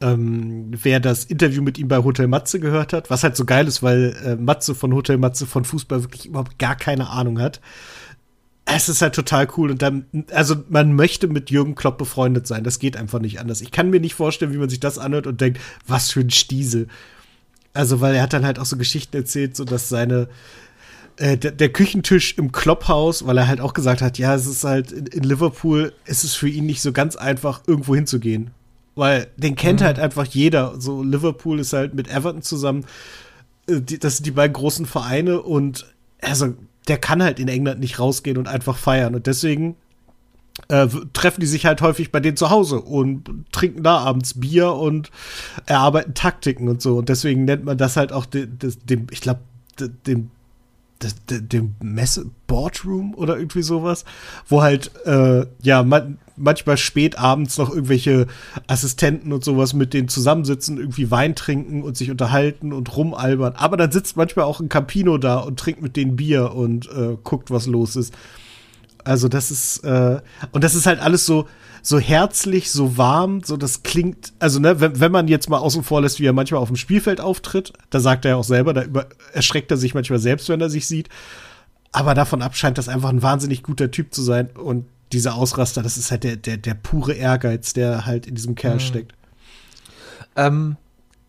ähm, 0.00 0.70
wer 0.70 1.00
das 1.00 1.24
Interview 1.24 1.60
mit 1.60 1.76
ihm 1.76 1.88
bei 1.88 1.98
Hotel 1.98 2.28
Matze 2.28 2.60
gehört 2.60 2.92
hat, 2.92 3.10
was 3.10 3.24
halt 3.24 3.34
so 3.34 3.44
geil 3.44 3.66
ist, 3.66 3.82
weil 3.82 4.14
äh, 4.24 4.36
Matze 4.36 4.76
von 4.76 4.94
Hotel 4.94 5.18
Matze 5.18 5.44
von 5.44 5.64
Fußball 5.64 6.04
wirklich 6.04 6.26
überhaupt 6.26 6.56
gar 6.60 6.76
keine 6.76 7.10
Ahnung 7.10 7.40
hat 7.40 7.60
es 8.70 8.88
ist 8.88 9.00
halt 9.00 9.14
total 9.14 9.48
cool 9.56 9.70
und 9.70 9.80
dann, 9.80 10.04
also 10.30 10.56
man 10.68 10.92
möchte 10.92 11.26
mit 11.26 11.50
Jürgen 11.50 11.74
Klopp 11.74 11.96
befreundet 11.96 12.46
sein. 12.46 12.64
Das 12.64 12.78
geht 12.78 12.96
einfach 12.96 13.18
nicht 13.18 13.40
anders. 13.40 13.60
Ich 13.62 13.70
kann 13.70 13.90
mir 13.90 14.00
nicht 14.00 14.14
vorstellen, 14.14 14.52
wie 14.52 14.58
man 14.58 14.68
sich 14.68 14.80
das 14.80 14.98
anhört 14.98 15.26
und 15.26 15.40
denkt, 15.40 15.58
was 15.86 16.10
für 16.10 16.20
ein 16.20 16.30
Stiesel. 16.30 16.88
Also, 17.72 18.00
weil 18.00 18.14
er 18.14 18.22
hat 18.22 18.32
dann 18.32 18.44
halt 18.44 18.58
auch 18.58 18.66
so 18.66 18.76
Geschichten 18.76 19.16
erzählt, 19.16 19.56
so 19.56 19.64
dass 19.64 19.88
seine, 19.88 20.28
äh, 21.16 21.38
der, 21.38 21.52
der, 21.52 21.70
Küchentisch 21.70 22.36
im 22.36 22.52
Klopphaus, 22.52 23.26
weil 23.26 23.38
er 23.38 23.48
halt 23.48 23.60
auch 23.60 23.72
gesagt 23.72 24.02
hat, 24.02 24.18
ja, 24.18 24.34
es 24.34 24.46
ist 24.46 24.64
halt 24.64 24.92
in, 24.92 25.06
in, 25.06 25.22
Liverpool, 25.22 25.92
ist 26.04 26.24
es 26.24 26.34
für 26.34 26.48
ihn 26.48 26.66
nicht 26.66 26.82
so 26.82 26.92
ganz 26.92 27.16
einfach, 27.16 27.62
irgendwo 27.66 27.94
hinzugehen. 27.94 28.50
Weil 28.94 29.28
den 29.36 29.54
kennt 29.54 29.80
mhm. 29.80 29.84
halt 29.84 29.98
einfach 29.98 30.26
jeder. 30.26 30.78
So, 30.80 31.02
Liverpool 31.02 31.60
ist 31.60 31.72
halt 31.72 31.94
mit 31.94 32.08
Everton 32.08 32.42
zusammen. 32.42 32.84
Äh, 33.66 33.80
die, 33.80 33.98
das 33.98 34.16
sind 34.16 34.26
die 34.26 34.32
beiden 34.32 34.52
großen 34.52 34.84
Vereine 34.84 35.40
und 35.40 35.86
also 36.20 36.54
der 36.88 36.98
kann 36.98 37.22
halt 37.22 37.38
in 37.38 37.48
England 37.48 37.80
nicht 37.80 37.98
rausgehen 37.98 38.38
und 38.38 38.48
einfach 38.48 38.76
feiern. 38.76 39.14
Und 39.14 39.26
deswegen 39.26 39.76
äh, 40.68 40.88
treffen 41.12 41.40
die 41.40 41.46
sich 41.46 41.66
halt 41.66 41.80
häufig 41.82 42.10
bei 42.10 42.20
denen 42.20 42.36
zu 42.36 42.50
Hause 42.50 42.80
und 42.80 43.46
trinken 43.52 43.82
da 43.82 43.98
abends 43.98 44.40
Bier 44.40 44.72
und 44.72 45.10
erarbeiten 45.66 46.14
Taktiken 46.14 46.68
und 46.68 46.82
so. 46.82 46.98
Und 46.98 47.08
deswegen 47.08 47.44
nennt 47.44 47.64
man 47.64 47.78
das 47.78 47.96
halt 47.96 48.12
auch 48.12 48.26
den, 48.26 48.58
den 48.84 49.06
ich 49.10 49.20
glaube, 49.20 49.40
den 49.78 50.30
dem 51.28 51.76
Messe 51.80 52.30
Boardroom 52.46 53.14
oder 53.14 53.36
irgendwie 53.38 53.62
sowas, 53.62 54.04
wo 54.48 54.62
halt 54.62 54.90
äh, 55.06 55.46
ja 55.62 55.82
man, 55.82 56.18
manchmal 56.36 56.76
spät 56.76 57.18
abends 57.18 57.58
noch 57.58 57.70
irgendwelche 57.70 58.26
Assistenten 58.66 59.32
und 59.32 59.44
sowas 59.44 59.74
mit 59.74 59.94
denen 59.94 60.08
zusammensitzen, 60.08 60.78
irgendwie 60.78 61.10
Wein 61.10 61.34
trinken 61.34 61.82
und 61.82 61.96
sich 61.96 62.10
unterhalten 62.10 62.72
und 62.72 62.96
rumalbern. 62.96 63.54
Aber 63.56 63.76
dann 63.76 63.92
sitzt 63.92 64.16
manchmal 64.16 64.44
auch 64.44 64.60
ein 64.60 64.68
Campino 64.68 65.18
da 65.18 65.38
und 65.38 65.58
trinkt 65.58 65.82
mit 65.82 65.96
denen 65.96 66.16
Bier 66.16 66.54
und 66.54 66.88
äh, 66.90 67.16
guckt, 67.22 67.50
was 67.50 67.66
los 67.66 67.96
ist. 67.96 68.14
Also 69.04 69.28
das 69.28 69.50
ist 69.50 69.78
äh, 69.84 70.20
und 70.52 70.64
das 70.64 70.74
ist 70.74 70.86
halt 70.86 71.00
alles 71.00 71.26
so 71.26 71.46
so 71.82 71.98
herzlich, 71.98 72.70
so 72.70 72.96
warm, 72.96 73.42
so 73.42 73.56
das 73.56 73.82
klingt, 73.82 74.32
also 74.38 74.58
ne, 74.58 74.80
wenn, 74.80 75.00
wenn 75.00 75.12
man 75.12 75.28
jetzt 75.28 75.48
mal 75.48 75.58
außen 75.58 75.82
vor 75.84 76.02
lässt, 76.02 76.20
wie 76.20 76.26
er 76.26 76.32
manchmal 76.32 76.60
auf 76.60 76.68
dem 76.68 76.76
Spielfeld 76.76 77.20
auftritt, 77.20 77.72
da 77.90 78.00
sagt 78.00 78.24
er 78.24 78.32
ja 78.32 78.36
auch 78.36 78.44
selber, 78.44 78.74
da 78.74 78.82
über, 78.82 79.06
erschreckt 79.32 79.70
er 79.70 79.76
sich 79.76 79.94
manchmal 79.94 80.18
selbst, 80.18 80.48
wenn 80.48 80.60
er 80.60 80.70
sich 80.70 80.86
sieht. 80.86 81.08
Aber 81.92 82.14
davon 82.14 82.42
ab 82.42 82.56
scheint 82.56 82.78
das 82.78 82.88
einfach 82.88 83.08
ein 83.08 83.22
wahnsinnig 83.22 83.62
guter 83.62 83.90
Typ 83.90 84.12
zu 84.12 84.22
sein 84.22 84.50
und 84.50 84.86
dieser 85.12 85.34
Ausraster, 85.34 85.82
das 85.82 85.96
ist 85.96 86.10
halt 86.10 86.24
der, 86.24 86.36
der, 86.36 86.58
der 86.58 86.74
pure 86.74 87.14
Ehrgeiz, 87.14 87.72
der 87.72 88.04
halt 88.04 88.26
in 88.26 88.34
diesem 88.34 88.54
Kerl 88.54 88.74
mhm. 88.74 88.80
steckt. 88.80 89.14
Ähm, 90.36 90.76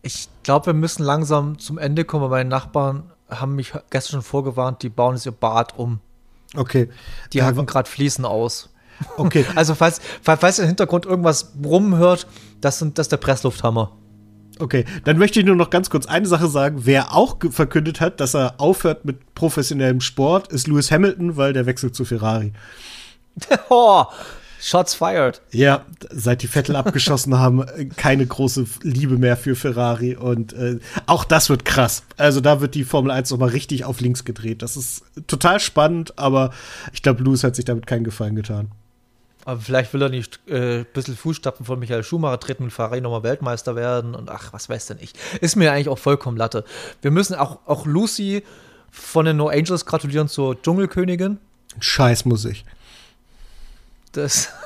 ich 0.02 0.28
glaube, 0.42 0.66
wir 0.66 0.74
müssen 0.74 1.02
langsam 1.02 1.58
zum 1.58 1.78
Ende 1.78 2.04
kommen, 2.04 2.28
meine 2.28 2.48
Nachbarn 2.48 3.04
haben 3.30 3.54
mich 3.54 3.72
gestern 3.90 4.14
schon 4.14 4.22
vorgewarnt, 4.22 4.82
die 4.82 4.88
bauen 4.88 5.14
jetzt 5.14 5.26
ihr 5.26 5.32
Bad 5.32 5.78
um. 5.78 6.00
Okay. 6.56 6.88
Die 7.32 7.42
hacken 7.42 7.66
gerade 7.66 7.88
Fliesen 7.88 8.24
aus. 8.24 8.70
Okay. 9.16 9.44
also 9.54 9.74
falls, 9.74 10.00
falls 10.22 10.58
ihr 10.58 10.64
im 10.64 10.68
Hintergrund 10.68 11.06
irgendwas 11.06 11.52
rumhört, 11.64 12.26
das, 12.60 12.78
sind, 12.78 12.98
das 12.98 13.06
ist 13.06 13.12
der 13.12 13.18
Presslufthammer. 13.18 13.96
Okay, 14.58 14.84
dann 15.04 15.16
möchte 15.16 15.40
ich 15.40 15.46
nur 15.46 15.56
noch 15.56 15.70
ganz 15.70 15.88
kurz 15.88 16.04
eine 16.04 16.26
Sache 16.26 16.48
sagen. 16.48 16.80
Wer 16.84 17.14
auch 17.14 17.38
verkündet 17.50 18.00
hat, 18.00 18.20
dass 18.20 18.34
er 18.34 18.60
aufhört 18.60 19.06
mit 19.06 19.34
professionellem 19.34 20.02
Sport, 20.02 20.52
ist 20.52 20.66
Lewis 20.66 20.90
Hamilton, 20.90 21.38
weil 21.38 21.54
der 21.54 21.64
wechselt 21.64 21.94
zu 21.94 22.04
Ferrari. 22.04 22.52
oh, 23.70 24.04
Shots 24.60 24.94
fired. 24.94 25.40
Ja, 25.50 25.86
seit 26.10 26.42
die 26.42 26.46
Vettel 26.46 26.76
abgeschossen 26.76 27.38
haben, 27.38 27.64
keine 27.96 28.26
große 28.26 28.66
Liebe 28.82 29.16
mehr 29.16 29.36
für 29.36 29.56
Ferrari. 29.56 30.16
Und 30.16 30.52
äh, 30.52 30.78
auch 31.06 31.24
das 31.24 31.48
wird 31.48 31.64
krass. 31.64 32.02
Also 32.18 32.40
da 32.40 32.60
wird 32.60 32.74
die 32.74 32.84
Formel 32.84 33.10
1 33.10 33.30
nochmal 33.30 33.48
richtig 33.48 33.84
auf 33.84 34.00
links 34.00 34.24
gedreht. 34.24 34.62
Das 34.62 34.76
ist 34.76 35.02
total 35.26 35.60
spannend, 35.60 36.18
aber 36.18 36.50
ich 36.92 37.02
glaube, 37.02 37.22
Lewis 37.22 37.42
hat 37.42 37.56
sich 37.56 37.64
damit 37.64 37.86
keinen 37.86 38.04
Gefallen 38.04 38.36
getan. 38.36 38.70
Aber 39.46 39.60
vielleicht 39.60 39.94
will 39.94 40.02
er 40.02 40.10
nicht 40.10 40.40
äh, 40.46 40.80
ein 40.80 40.86
bisschen 40.92 41.16
Fußstapfen 41.16 41.64
von 41.64 41.78
Michael 41.78 42.04
Schumacher 42.04 42.38
treten 42.38 42.64
und 42.64 42.70
Ferrari 42.70 43.00
nochmal 43.00 43.22
Weltmeister 43.22 43.74
werden 43.74 44.14
und 44.14 44.30
ach, 44.30 44.52
was 44.52 44.68
weiß 44.68 44.86
denn 44.86 44.98
ich. 45.00 45.14
Ist 45.40 45.56
mir 45.56 45.72
eigentlich 45.72 45.88
auch 45.88 45.98
vollkommen 45.98 46.36
Latte. 46.36 46.64
Wir 47.00 47.10
müssen 47.10 47.34
auch, 47.34 47.60
auch 47.64 47.86
Lucy 47.86 48.42
von 48.90 49.24
den 49.24 49.38
No 49.38 49.48
Angels 49.48 49.86
gratulieren 49.86 50.28
zur 50.28 50.60
Dschungelkönigin. 50.60 51.38
Scheiß 51.78 52.26
muss 52.26 52.44
ich. 52.44 52.64
Das. 54.12 54.50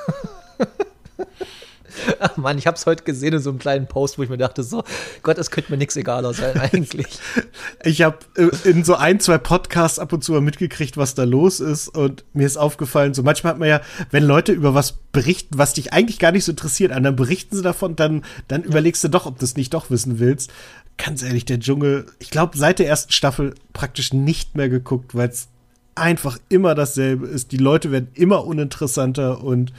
Ach 2.19 2.37
Mann, 2.37 2.57
ich 2.57 2.67
habe 2.67 2.75
es 2.75 2.85
heute 2.85 3.03
gesehen 3.03 3.33
in 3.33 3.39
so 3.39 3.49
einem 3.49 3.59
kleinen 3.59 3.87
Post, 3.87 4.17
wo 4.17 4.23
ich 4.23 4.29
mir 4.29 4.37
dachte, 4.37 4.63
so, 4.63 4.83
Gott, 5.23 5.37
es 5.37 5.51
könnte 5.51 5.71
mir 5.71 5.77
nichts 5.77 5.95
egaler 5.95 6.33
sein 6.33 6.59
eigentlich. 6.59 7.07
ich 7.83 8.01
habe 8.01 8.19
äh, 8.35 8.69
in 8.69 8.83
so 8.83 8.95
ein, 8.95 9.19
zwei 9.19 9.37
Podcasts 9.37 9.99
ab 9.99 10.13
und 10.13 10.23
zu 10.23 10.33
mal 10.33 10.41
mitgekriegt, 10.41 10.97
was 10.97 11.15
da 11.15 11.23
los 11.23 11.59
ist 11.59 11.87
und 11.87 12.25
mir 12.33 12.45
ist 12.45 12.57
aufgefallen, 12.57 13.13
so 13.13 13.23
manchmal 13.23 13.53
hat 13.53 13.59
man 13.59 13.69
ja, 13.69 13.81
wenn 14.11 14.23
Leute 14.23 14.51
über 14.51 14.73
was 14.73 14.93
berichten, 15.11 15.57
was 15.57 15.73
dich 15.73 15.93
eigentlich 15.93 16.19
gar 16.19 16.31
nicht 16.31 16.43
so 16.43 16.51
interessiert, 16.51 16.95
und 16.95 17.03
dann 17.03 17.15
berichten 17.15 17.55
sie 17.55 17.63
davon, 17.63 17.95
dann, 17.95 18.23
dann 18.47 18.61
ja. 18.61 18.67
überlegst 18.67 19.03
du 19.03 19.07
doch, 19.07 19.25
ob 19.25 19.39
du 19.39 19.45
es 19.45 19.55
nicht 19.55 19.73
doch 19.73 19.89
wissen 19.89 20.19
willst. 20.19 20.51
Ganz 20.97 21.23
ehrlich, 21.23 21.45
der 21.45 21.59
Dschungel, 21.59 22.05
ich 22.19 22.29
glaube, 22.29 22.57
seit 22.57 22.79
der 22.79 22.87
ersten 22.87 23.11
Staffel 23.11 23.55
praktisch 23.73 24.13
nicht 24.13 24.55
mehr 24.55 24.69
geguckt, 24.69 25.15
weil 25.15 25.29
es 25.29 25.49
einfach 25.95 26.37
immer 26.49 26.75
dasselbe 26.75 27.27
ist. 27.27 27.51
Die 27.51 27.57
Leute 27.57 27.91
werden 27.91 28.09
immer 28.13 28.45
uninteressanter 28.45 29.41
und 29.43 29.73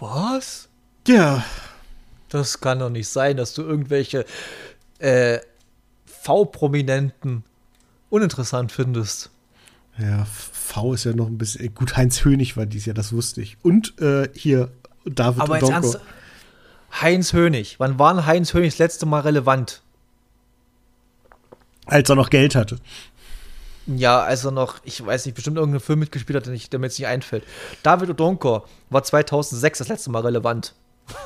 was? 0.00 0.68
Ja. 1.06 1.44
Das 2.28 2.60
kann 2.60 2.78
doch 2.78 2.90
nicht 2.90 3.08
sein, 3.08 3.36
dass 3.36 3.54
du 3.54 3.62
irgendwelche 3.62 4.24
äh, 4.98 5.38
V-Prominenten 6.06 7.44
uninteressant 8.08 8.72
findest. 8.72 9.30
Ja, 9.98 10.24
V 10.24 10.94
ist 10.94 11.04
ja 11.04 11.12
noch 11.12 11.26
ein 11.26 11.38
bisschen. 11.38 11.74
Gut, 11.74 11.96
Heinz 11.96 12.24
Hönig 12.24 12.56
war 12.56 12.64
dies 12.64 12.86
Jahr, 12.86 12.94
das 12.94 13.12
wusste 13.12 13.42
ich. 13.42 13.58
Und 13.62 14.00
äh, 14.00 14.28
hier 14.32 14.70
David 15.04 15.42
Aber 15.42 15.58
jetzt 15.58 15.70
ernst, 15.70 16.00
Heinz 17.00 17.32
Hönig. 17.32 17.78
Wann 17.78 17.98
war 17.98 18.24
Heinz 18.26 18.54
Hönig 18.54 18.70
das 18.70 18.78
letzte 18.78 19.06
Mal 19.06 19.20
relevant? 19.20 19.82
Als 21.86 22.08
er 22.08 22.16
noch 22.16 22.30
Geld 22.30 22.54
hatte. 22.54 22.78
Ja, 23.86 24.22
als 24.22 24.44
er 24.44 24.52
noch, 24.52 24.76
ich 24.84 25.04
weiß 25.04 25.26
nicht, 25.26 25.34
bestimmt 25.34 25.56
irgendeinen 25.56 25.80
Film 25.80 25.98
mitgespielt 25.98 26.36
hat, 26.36 26.46
der, 26.46 26.52
nicht, 26.52 26.72
der 26.72 26.78
mir 26.78 26.86
jetzt 26.86 26.98
nicht 26.98 27.08
einfällt. 27.08 27.44
David 27.82 28.10
Odonkor 28.10 28.68
war 28.90 29.02
2006 29.02 29.78
das 29.78 29.88
letzte 29.88 30.10
Mal 30.10 30.22
relevant. 30.22 30.74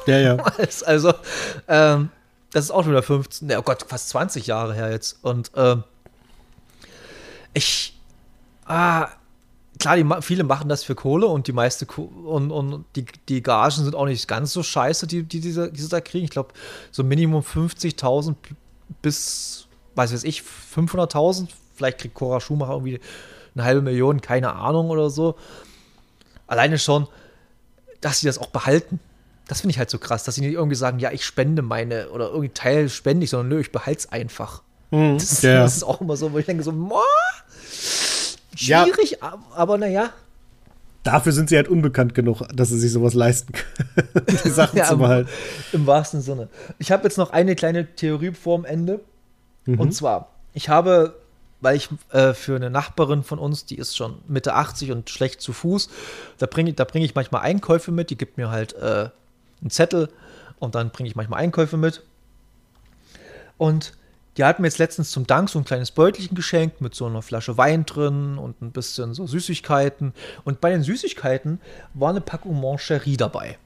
Ja, 0.07 0.19
ja. 0.19 0.37
also, 0.87 1.13
ähm, 1.69 2.11
das 2.53 2.65
ist 2.65 2.71
auch 2.71 2.83
schon 2.83 2.93
wieder 2.93 3.03
15, 3.03 3.53
oh 3.57 3.63
Gott, 3.63 3.85
fast 3.87 4.09
20 4.11 4.47
Jahre 4.47 4.75
her 4.75 4.91
jetzt. 4.91 5.19
Und 5.23 5.51
ähm, 5.55 5.85
ich, 7.53 7.99
ah, 8.65 9.09
klar, 9.79 9.97
die, 9.97 10.07
viele 10.23 10.45
machen 10.45 10.71
das 10.71 10.83
für 10.83 10.95
Kohle 10.95 11.27
und 11.27 11.47
die 11.49 11.53
meiste 11.53 11.87
und, 11.87 12.51
und 12.51 12.85
die, 12.97 13.05
die 13.29 13.43
Gagen 13.43 13.85
sind 13.85 13.95
auch 13.95 14.07
nicht 14.07 14.27
ganz 14.27 14.53
so 14.55 14.63
scheiße, 14.63 15.07
die, 15.07 15.25
die 15.25 15.41
diese, 15.41 15.71
diese 15.71 15.91
da 15.91 16.01
kriegen. 16.01 16.25
Ich 16.25 16.31
glaube, 16.31 16.55
so 16.91 17.05
Minimum 17.05 17.43
50.000 17.43 18.35
bis, 19.03 19.67
weiß 19.95 20.25
ich, 20.25 20.43
500.000 20.75 21.49
vielleicht 21.77 21.99
kriegt 21.99 22.15
Cora 22.15 22.41
Schumacher 22.41 22.73
irgendwie 22.73 23.01
eine 23.55 23.65
halbe 23.65 23.83
Million, 23.83 24.21
keine 24.21 24.55
Ahnung 24.55 24.91
oder 24.91 25.11
so. 25.11 25.37
Alleine 26.47 26.79
schon, 26.79 27.09
dass 28.01 28.21
sie 28.21 28.27
das 28.27 28.39
auch 28.39 28.49
behalten. 28.49 29.01
Das 29.49 29.61
finde 29.61 29.73
ich 29.73 29.79
halt 29.79 29.91
so 29.91 29.99
krass, 29.99 30.25
dass 30.25 30.35
sie 30.35 30.41
nicht 30.41 30.55
irgendwie 30.55 30.77
sagen, 30.77 30.99
ja, 30.99 31.13
ich 31.13 31.25
spende 31.25 31.63
meine 31.63 32.11
oder 32.11 32.29
irgendwie 32.29 32.51
Teil 32.51 32.89
spende 32.89 33.25
ich, 33.25 33.31
sondern 33.31 33.49
nö, 33.49 33.61
ich 33.61 33.73
behalte 33.73 34.01
es 34.01 34.13
einfach. 34.13 34.63
Mhm, 34.91 35.19
das, 35.19 35.43
ja. 35.43 35.63
das, 35.63 35.77
ist 35.77 35.85
auch 35.85 36.01
immer 36.01 36.17
so, 36.17 36.33
wo 36.33 36.39
ich 36.39 36.47
denke 36.47 36.63
so, 36.63 36.73
Moah, 36.73 37.03
schwierig, 38.55 39.19
ja. 39.23 39.39
aber 39.55 39.79
naja. 39.79 40.11
Dafür 41.03 41.31
sind 41.31 41.49
sie 41.49 41.57
halt 41.57 41.69
unbekannt 41.69 42.15
genug, 42.17 42.43
dass 42.53 42.71
sie 42.71 42.79
sich 42.79 42.93
sowas 42.93 43.15
leisten 43.15 43.53
können, 43.53 44.27
die 44.45 44.51
Sachen 44.51 44.77
ja, 44.79 44.85
zu 44.85 44.99
behalten. 44.99 45.31
Im, 45.73 45.83
Im, 45.83 45.87
wahrsten 45.87 46.21
Sinne. 46.21 46.49
Ich 46.79 46.91
habe 46.91 47.05
jetzt 47.05 47.17
noch 47.17 47.31
eine 47.31 47.55
kleine 47.55 47.95
Theorie 47.95 48.33
vorm 48.33 48.65
Ende. 48.65 49.01
Mhm. 49.67 49.79
Und 49.79 49.93
zwar, 49.93 50.31
ich 50.53 50.69
habe 50.69 51.15
weil 51.67 51.75
ich 51.79 51.89
äh, 52.13 52.33
für 52.33 52.55
eine 52.55 52.71
Nachbarin 52.71 53.25
von 53.25 53.41
uns, 53.41 53.67
die 53.67 53.75
ist 53.75 53.97
schon 53.97 54.19
Mitte 54.29 54.55
80 54.55 54.93
und 54.93 55.11
schlecht 55.11 55.41
zu 55.41 55.53
Fuß, 55.53 55.89
da 56.39 56.47
bringe 56.47 56.73
da 56.75 56.85
bring 56.85 57.03
ich 57.03 57.17
manchmal 57.17 57.43
Einkäufe 57.43 57.91
mit, 57.91 58.11
die 58.11 58.17
gibt 58.17 58.37
mir 58.37 58.51
halt 58.51 58.75
äh, 58.75 59.09
einen 59.61 59.71
Zettel 59.71 60.09
und 60.61 60.77
dann 60.77 60.91
bringe 60.91 61.09
ich 61.09 61.17
manchmal 61.17 61.41
Einkäufe 61.41 61.77
mit. 61.77 62.05
Und 63.59 63.95
die 64.37 64.45
hat 64.45 64.61
mir 64.61 64.69
jetzt 64.69 64.79
letztens 64.79 65.11
zum 65.11 65.27
Dank 65.27 65.51
so 65.51 65.59
ein 65.59 65.65
kleines 65.65 65.91
Beutelchen 65.91 66.37
geschenkt 66.37 66.81
mit 66.81 66.95
so 66.95 67.07
einer 67.07 67.21
Flasche 67.21 67.59
Wein 67.59 67.85
drin 67.85 68.39
und 68.39 68.63
ein 68.63 68.71
bisschen 68.71 69.13
so 69.13 69.27
Süßigkeiten. 69.27 70.13
Und 70.45 70.61
bei 70.61 70.71
den 70.71 70.85
Süßigkeiten 70.85 71.61
war 71.95 72.11
eine 72.11 72.21
Packung 72.21 72.61
Mancherie 72.61 73.17
dabei. 73.17 73.59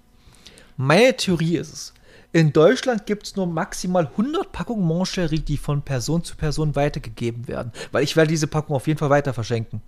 Meine 0.79 1.15
Theorie 1.15 1.59
ist 1.59 1.71
es, 1.75 1.95
in 2.33 2.53
Deutschland 2.53 3.07
gibt 3.07 3.27
es 3.27 3.37
nur 3.37 3.47
maximal 3.47 4.07
100 4.07 4.53
Packungen 4.53 4.85
Moncherie, 4.85 5.41
die 5.41 5.57
von 5.57 5.83
Person 5.83 6.23
zu 6.23 6.37
Person 6.37 6.77
weitergegeben 6.77 7.49
werden. 7.49 7.73
Weil 7.91 8.05
ich 8.05 8.15
werde 8.15 8.29
diese 8.29 8.47
Packung 8.47 8.77
auf 8.77 8.87
jeden 8.87 8.99
Fall 8.99 9.11
weiter 9.11 9.35
verschenken. 9.35 9.83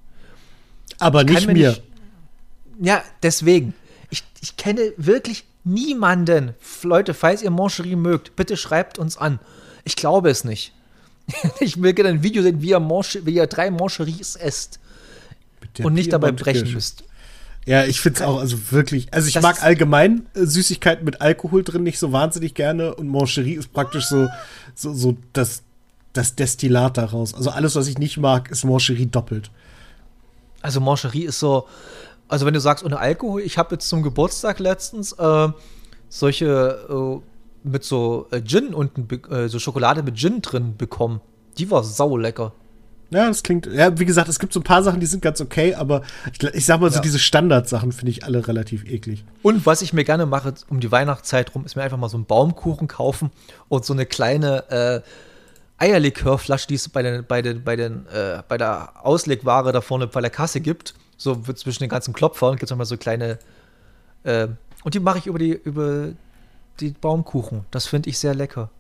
Aber 0.99 1.23
nicht 1.23 1.47
mir. 1.47 1.71
Nicht, 1.71 1.83
ja, 2.81 3.03
deswegen. 3.23 3.75
Ich, 4.11 4.25
ich 4.41 4.57
kenne 4.57 4.93
wirklich 4.97 5.45
niemanden. 5.65 6.55
Leute, 6.83 7.15
falls 7.15 7.43
ihr 7.43 7.51
Moncherie 7.51 7.97
mögt, 7.97 8.35
bitte 8.35 8.57
schreibt 8.57 8.99
uns 8.99 9.17
an. 9.17 9.39
Ich 9.85 9.95
glaube 9.95 10.31
es 10.31 10.45
nicht. 10.45 10.73
ich 11.61 11.81
will 11.81 11.93
gerne 11.93 12.11
ein 12.11 12.23
Video 12.23 12.43
sehen, 12.43 12.61
wie 12.61 12.71
ihr, 12.71 12.81
Monche, 12.81 13.25
wie 13.25 13.35
ihr 13.35 13.47
drei 13.47 13.71
Moncheries 13.71 14.35
esst. 14.37 14.81
Und 15.83 15.95
nicht 15.95 16.13
dabei 16.13 16.33
brechen 16.33 16.73
müsst. 16.73 17.05
Ja, 17.65 17.85
ich 17.85 18.01
finde 18.01 18.19
es 18.19 18.23
auch, 18.27 18.41
also 18.41 18.73
wirklich, 18.73 19.13
also 19.15 19.29
ich 19.29 19.35
das 19.35 19.43
mag 19.43 19.63
allgemein 19.63 20.27
äh, 20.35 20.45
Süßigkeiten 20.45 21.05
mit 21.05 21.21
Alkohol 21.21 21.63
drin 21.63 21.85
nicht 21.85 21.99
so 21.99 22.11
wahnsinnig 22.13 22.55
gerne 22.55 22.95
und 22.95 23.09
Mancherie 23.09 23.55
ist 23.55 23.73
praktisch 23.73 24.07
so, 24.07 24.29
so, 24.75 24.93
so 24.93 25.17
das, 25.33 25.63
das 26.13 26.35
Destillat 26.35 26.99
daraus. 26.99 27.35
Also 27.35 27.51
alles, 27.51 27.77
was 27.77 27.87
ich 27.87 27.99
nicht 27.99 28.19
mag, 28.19 28.51
ist 28.51 28.65
Mancherie 28.65 29.07
doppelt. 29.07 29.51
Also 30.61 30.81
Mancherie 30.81 31.25
ist 31.25 31.39
so, 31.39 31.69
also 32.27 32.47
wenn 32.47 32.55
du 32.55 32.61
sagst 32.61 32.85
ohne 32.85 32.99
Alkohol, 32.99 33.43
ich 33.43 33.59
habe 33.59 33.77
jetzt 33.77 33.89
zum 33.89 34.03
Geburtstag 34.03 34.59
letztens 34.59 35.13
äh, 35.13 35.49
solche 36.09 36.47
äh, 36.91 37.69
mit 37.69 37.85
so 37.85 38.27
äh, 38.33 38.43
Gin 38.43 38.75
und 38.75 39.13
äh, 39.31 39.49
so 39.49 39.59
Schokolade 39.61 40.03
mit 40.03 40.17
Gin 40.17 40.43
drin 40.43 40.77
bekommen. 40.77 41.21
Die 41.59 41.71
war 41.71 41.85
sau 41.85 42.17
lecker. 42.17 42.53
Ja, 43.13 43.29
das 43.29 43.43
klingt, 43.43 43.67
ja, 43.67 43.99
wie 43.99 44.07
gesagt, 44.07 44.29
es 44.29 44.39
gibt 44.39 44.53
so 44.55 44.61
ein 44.61 44.63
paar 44.63 44.83
Sachen, 44.83 44.99
die 44.99 45.07
sind 45.07 45.23
ganz 45.23 45.41
okay, 45.41 45.75
aber 45.75 46.01
ich, 46.33 46.43
ich 46.55 46.65
sag 46.65 46.81
mal 46.81 46.91
so, 46.91 46.97
Ja. 46.97 47.03
diese 47.03 47.19
Standardsachen 47.19 47.93
finde 47.93 48.11
ich 48.11 48.25
alle 48.25 48.47
relativ 48.49 48.85
eklig. 48.85 49.25
Und 49.43 49.67
was 49.67 49.83
ich 49.83 49.93
mir 49.93 50.05
gerne 50.05 50.25
mache 50.25 50.55
um 50.71 50.81
die 50.81 50.91
Weihnachtszeit 50.91 51.55
rum, 51.55 51.65
ist 51.67 51.77
mir 51.77 51.83
einfach 51.83 51.99
mal 51.99 52.09
so 52.09 52.17
einen 52.17 52.25
Baumkuchen 52.25 52.89
kaufen 52.89 53.31
und 53.69 53.85
so 53.85 53.93
eine 53.93 54.07
kleine 54.07 54.71
äh, 54.71 55.01
Eierlikörflasche, 55.79 56.69
die 56.69 56.75
es 56.77 56.89
bei, 56.89 57.03
den, 57.03 57.27
bei, 57.27 57.43
den, 57.43 57.65
bei, 57.65 57.77
den, 57.77 58.07
äh, 58.07 58.43
bei 58.49 58.57
der 58.57 59.05
Auslegware 59.05 59.73
da 59.73 59.81
vorne 59.81 60.07
bei 60.07 60.21
der 60.21 60.31
Kasse 60.31 60.61
gibt. 60.61 60.95
So 61.17 61.47
wird 61.47 61.59
zwischen 61.59 61.83
den 61.83 61.91
ganzen 61.91 62.15
Klopfern 62.15 62.53
gibt 62.53 62.65
es 62.65 62.71
nochmal 62.71 62.87
so 62.87 62.97
kleine. 62.97 63.39
Äh, 64.25 64.49
und 64.85 64.95
die 64.95 65.01
mache 65.01 65.19
ich 65.19 65.27
über 65.27 65.39
die, 65.39 65.53
über 65.53 66.09
die 66.81 66.91
Baumkuchen. 66.91 67.67
Das 67.71 67.87
finde 67.87 68.09
ich 68.11 68.19
sehr 68.19 68.35
lecker. 68.35 68.71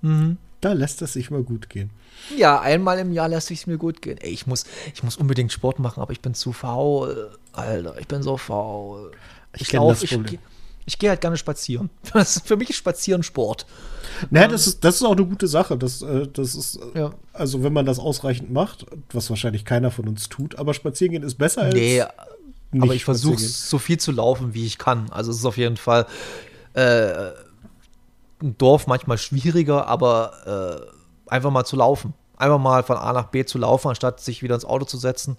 Mhm. 0.00 0.38
Da 0.62 0.72
lässt 0.74 1.02
es 1.02 1.14
sich 1.14 1.30
mal 1.30 1.42
gut 1.42 1.68
gehen. 1.68 1.90
Ja, 2.36 2.60
einmal 2.60 2.98
im 3.00 3.12
Jahr 3.12 3.28
lässt 3.28 3.50
es 3.50 3.66
mir 3.66 3.78
gut 3.78 4.00
gehen. 4.00 4.16
Ey, 4.18 4.30
ich 4.30 4.46
muss, 4.46 4.64
ich 4.94 5.02
muss 5.02 5.16
unbedingt 5.16 5.52
Sport 5.52 5.80
machen, 5.80 6.00
aber 6.00 6.12
ich 6.12 6.20
bin 6.20 6.34
zu 6.34 6.52
faul. 6.52 7.32
Alter, 7.52 7.98
ich 7.98 8.06
bin 8.06 8.22
so 8.22 8.36
faul. 8.36 9.10
Ich 9.54 9.62
Ich 9.62 9.72
laufe, 9.72 10.04
ich, 10.04 10.38
ich 10.86 10.98
gehe 11.00 11.10
halt 11.10 11.20
gerne 11.20 11.36
spazieren. 11.36 11.90
Das 12.12 12.36
ist, 12.36 12.46
für 12.46 12.56
mich 12.56 12.70
ist 12.70 12.76
Spazieren 12.76 13.24
Sport. 13.24 13.66
Naja, 14.30 14.46
das 14.46 14.68
ist, 14.68 14.84
das 14.84 14.96
ist 14.96 15.02
auch 15.02 15.12
eine 15.16 15.26
gute 15.26 15.48
Sache. 15.48 15.76
Das, 15.76 16.00
äh, 16.00 16.28
das 16.32 16.54
ist, 16.54 16.76
äh, 16.94 17.00
Ja. 17.00 17.14
also 17.32 17.64
wenn 17.64 17.72
man 17.72 17.84
das 17.84 17.98
ausreichend 17.98 18.52
macht, 18.52 18.86
was 19.12 19.30
wahrscheinlich 19.30 19.64
keiner 19.64 19.90
von 19.90 20.06
uns 20.06 20.28
tut, 20.28 20.54
aber 20.60 20.74
spazieren 20.74 21.10
gehen 21.10 21.22
ist 21.24 21.38
besser 21.38 21.62
als 21.62 21.74
Nee, 21.74 22.04
aber 22.78 22.94
ich 22.94 23.04
versuche 23.04 23.38
so 23.38 23.78
viel 23.78 23.98
zu 23.98 24.12
laufen, 24.12 24.54
wie 24.54 24.64
ich 24.64 24.78
kann. 24.78 25.10
Also 25.10 25.32
es 25.32 25.38
ist 25.38 25.44
auf 25.44 25.56
jeden 25.56 25.76
Fall 25.76 26.06
äh, 26.74 27.30
ein 28.42 28.56
Dorf 28.58 28.86
manchmal 28.86 29.18
schwieriger, 29.18 29.86
aber 29.86 30.86
äh, 31.26 31.30
einfach 31.30 31.50
mal 31.50 31.64
zu 31.64 31.76
laufen. 31.76 32.14
Einfach 32.36 32.58
mal 32.58 32.82
von 32.82 32.96
A 32.96 33.12
nach 33.12 33.28
B 33.28 33.44
zu 33.44 33.58
laufen, 33.58 33.88
anstatt 33.88 34.20
sich 34.20 34.42
wieder 34.42 34.54
ins 34.54 34.64
Auto 34.64 34.84
zu 34.84 34.96
setzen. 34.98 35.36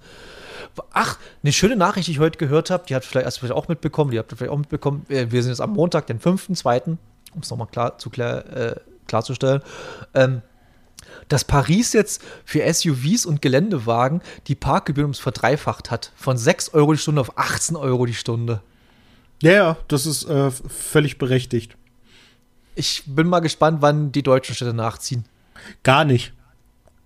Ach, 0.94 1.18
eine 1.44 1.52
schöne 1.52 1.76
Nachricht, 1.76 2.08
die 2.08 2.12
ich 2.12 2.20
heute 2.20 2.38
gehört 2.38 2.70
habe, 2.70 2.86
die 2.88 2.96
hat 2.96 3.04
vielleicht 3.04 3.26
erst 3.26 3.40
vielleicht 3.40 3.54
auch 3.54 3.68
mitbekommen, 3.68 4.12
die 4.12 4.20
habt 4.20 4.32
ihr 4.32 4.38
vielleicht 4.38 4.54
auch 4.54 4.58
mitbekommen. 4.58 5.06
äh, 5.10 5.28
Wir 5.30 5.44
sind 5.44 5.52
jetzt 5.52 5.62
am 5.62 5.72
Montag, 5.72 6.08
den 6.08 6.20
5.2., 6.20 6.98
um 7.34 7.42
es 7.42 7.50
nochmal 7.50 7.68
klar, 7.68 7.98
zu 7.98 8.10
klar, 8.10 8.46
äh, 8.46 8.76
klarzustellen. 9.08 9.62
Ähm, 10.14 10.42
dass 11.28 11.44
Paris 11.44 11.94
jetzt 11.94 12.22
für 12.46 12.62
SUVs 12.72 13.26
und 13.26 13.42
Geländewagen 13.42 14.22
die 14.48 14.56
Parkgebühren 14.56 15.08
ums 15.08 15.20
verdreifacht 15.20 15.92
hat. 15.92 16.12
Von 16.16 16.38
6 16.38 16.74
Euro 16.74 16.94
die 16.94 17.00
Stunde 17.00 17.22
auf 17.22 17.38
18 17.38 17.76
Euro 17.76 18.06
die 18.06 18.14
Stunde. 18.14 18.62
Ja, 19.42 19.52
ja, 19.52 19.78
das 19.88 20.06
ist 20.06 20.24
äh, 20.30 20.52
völlig 20.52 21.18
berechtigt. 21.18 21.76
Ich 22.76 23.04
bin 23.06 23.28
mal 23.28 23.40
gespannt, 23.40 23.78
wann 23.82 24.12
die 24.12 24.24
deutschen 24.24 24.56
Städte 24.56 24.74
nachziehen. 24.74 25.26
Gar 25.84 26.06
nicht. 26.06 26.34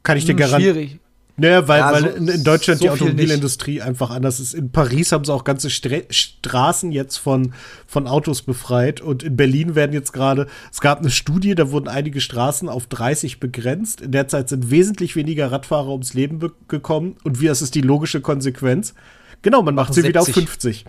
Kann 0.03 0.18
ich 0.18 0.26
dir 0.26 0.32
Hm, 0.32 0.38
garantieren. 0.38 0.76
Schwierig. 0.76 0.99
Naja, 1.39 1.68
weil, 1.68 1.80
Ja, 1.82 1.91
weil 1.93 2.01
so- 2.01 2.07
in, 2.09 2.28
in 2.30 2.43
Deutschland 2.43 2.80
so 2.80 2.86
die 2.86 2.89
Automobilindustrie 2.89 3.80
einfach 3.82 4.09
anders 4.09 4.39
ist. 4.39 4.55
In 4.55 4.72
Paris 4.72 5.11
haben 5.11 5.24
sie 5.24 5.32
auch 5.32 5.43
ganze 5.43 5.70
Stre 5.70 6.05
Straßen 6.09 6.91
jetzt 6.91 7.18
von, 7.18 7.53
von 7.86 8.07
Autos 8.07 8.41
befreit. 8.41 9.01
Und 9.01 9.22
in 9.22 9.36
Berlin 9.36 9.76
werden 9.76 9.93
jetzt 9.93 10.13
gerade, 10.13 10.47
es 10.72 10.82
gab 10.82 10.99
eine 10.99 11.11
Studie, 11.11 11.53
da 11.53 11.70
wurden 11.70 11.89
einige 11.89 12.22
Straßen 12.22 12.70
auf 12.70 12.88
30 12.88 13.39
begrenzt. 13.39 14.01
In 14.01 14.13
der 14.13 14.28
Zeit 14.28 14.49
sind 14.49 14.72
wesentlich 14.72 15.15
weniger 15.15 15.51
Radfahrer 15.51 15.89
ums 15.89 16.15
Leben 16.15 16.39
be- 16.39 16.53
gekommen. 16.68 17.18
Und 17.24 17.39
wie, 17.39 17.45
das 17.45 17.61
ist 17.61 17.76
die 17.76 17.82
logische 17.82 18.20
Konsequenz. 18.20 18.95
Genau, 19.43 19.61
man 19.61 19.76
macht 19.76 19.93
sie 19.93 20.03
wieder 20.03 20.22
auf 20.22 20.26
70. 20.26 20.47
50. 20.47 20.86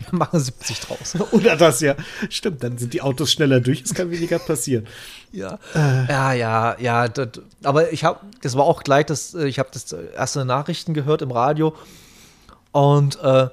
Wir 0.10 0.18
machen 0.18 0.38
70 0.40 0.80
draus. 0.80 1.14
Oder 1.32 1.56
das 1.56 1.80
ja. 1.80 1.94
Stimmt, 2.30 2.62
dann 2.62 2.78
sind 2.78 2.92
die 2.94 3.00
Autos 3.02 3.32
schneller 3.32 3.60
durch, 3.60 3.82
es 3.82 3.94
kann 3.94 4.10
weniger 4.10 4.38
passieren. 4.38 4.86
Ja, 5.32 5.58
ja, 5.74 6.32
ja, 6.32 6.76
ja. 6.78 7.08
Das, 7.08 7.28
aber 7.62 7.92
ich 7.92 8.04
habe, 8.04 8.20
das 8.42 8.56
war 8.56 8.64
auch 8.64 8.82
gleich, 8.84 9.06
das, 9.06 9.34
äh, 9.34 9.46
ich 9.46 9.58
habe 9.58 9.68
das 9.72 9.92
erste 9.92 10.44
Nachrichten 10.44 10.94
gehört 10.94 11.22
im 11.22 11.30
Radio 11.30 11.74
und 12.72 13.18
äh, 13.22 13.48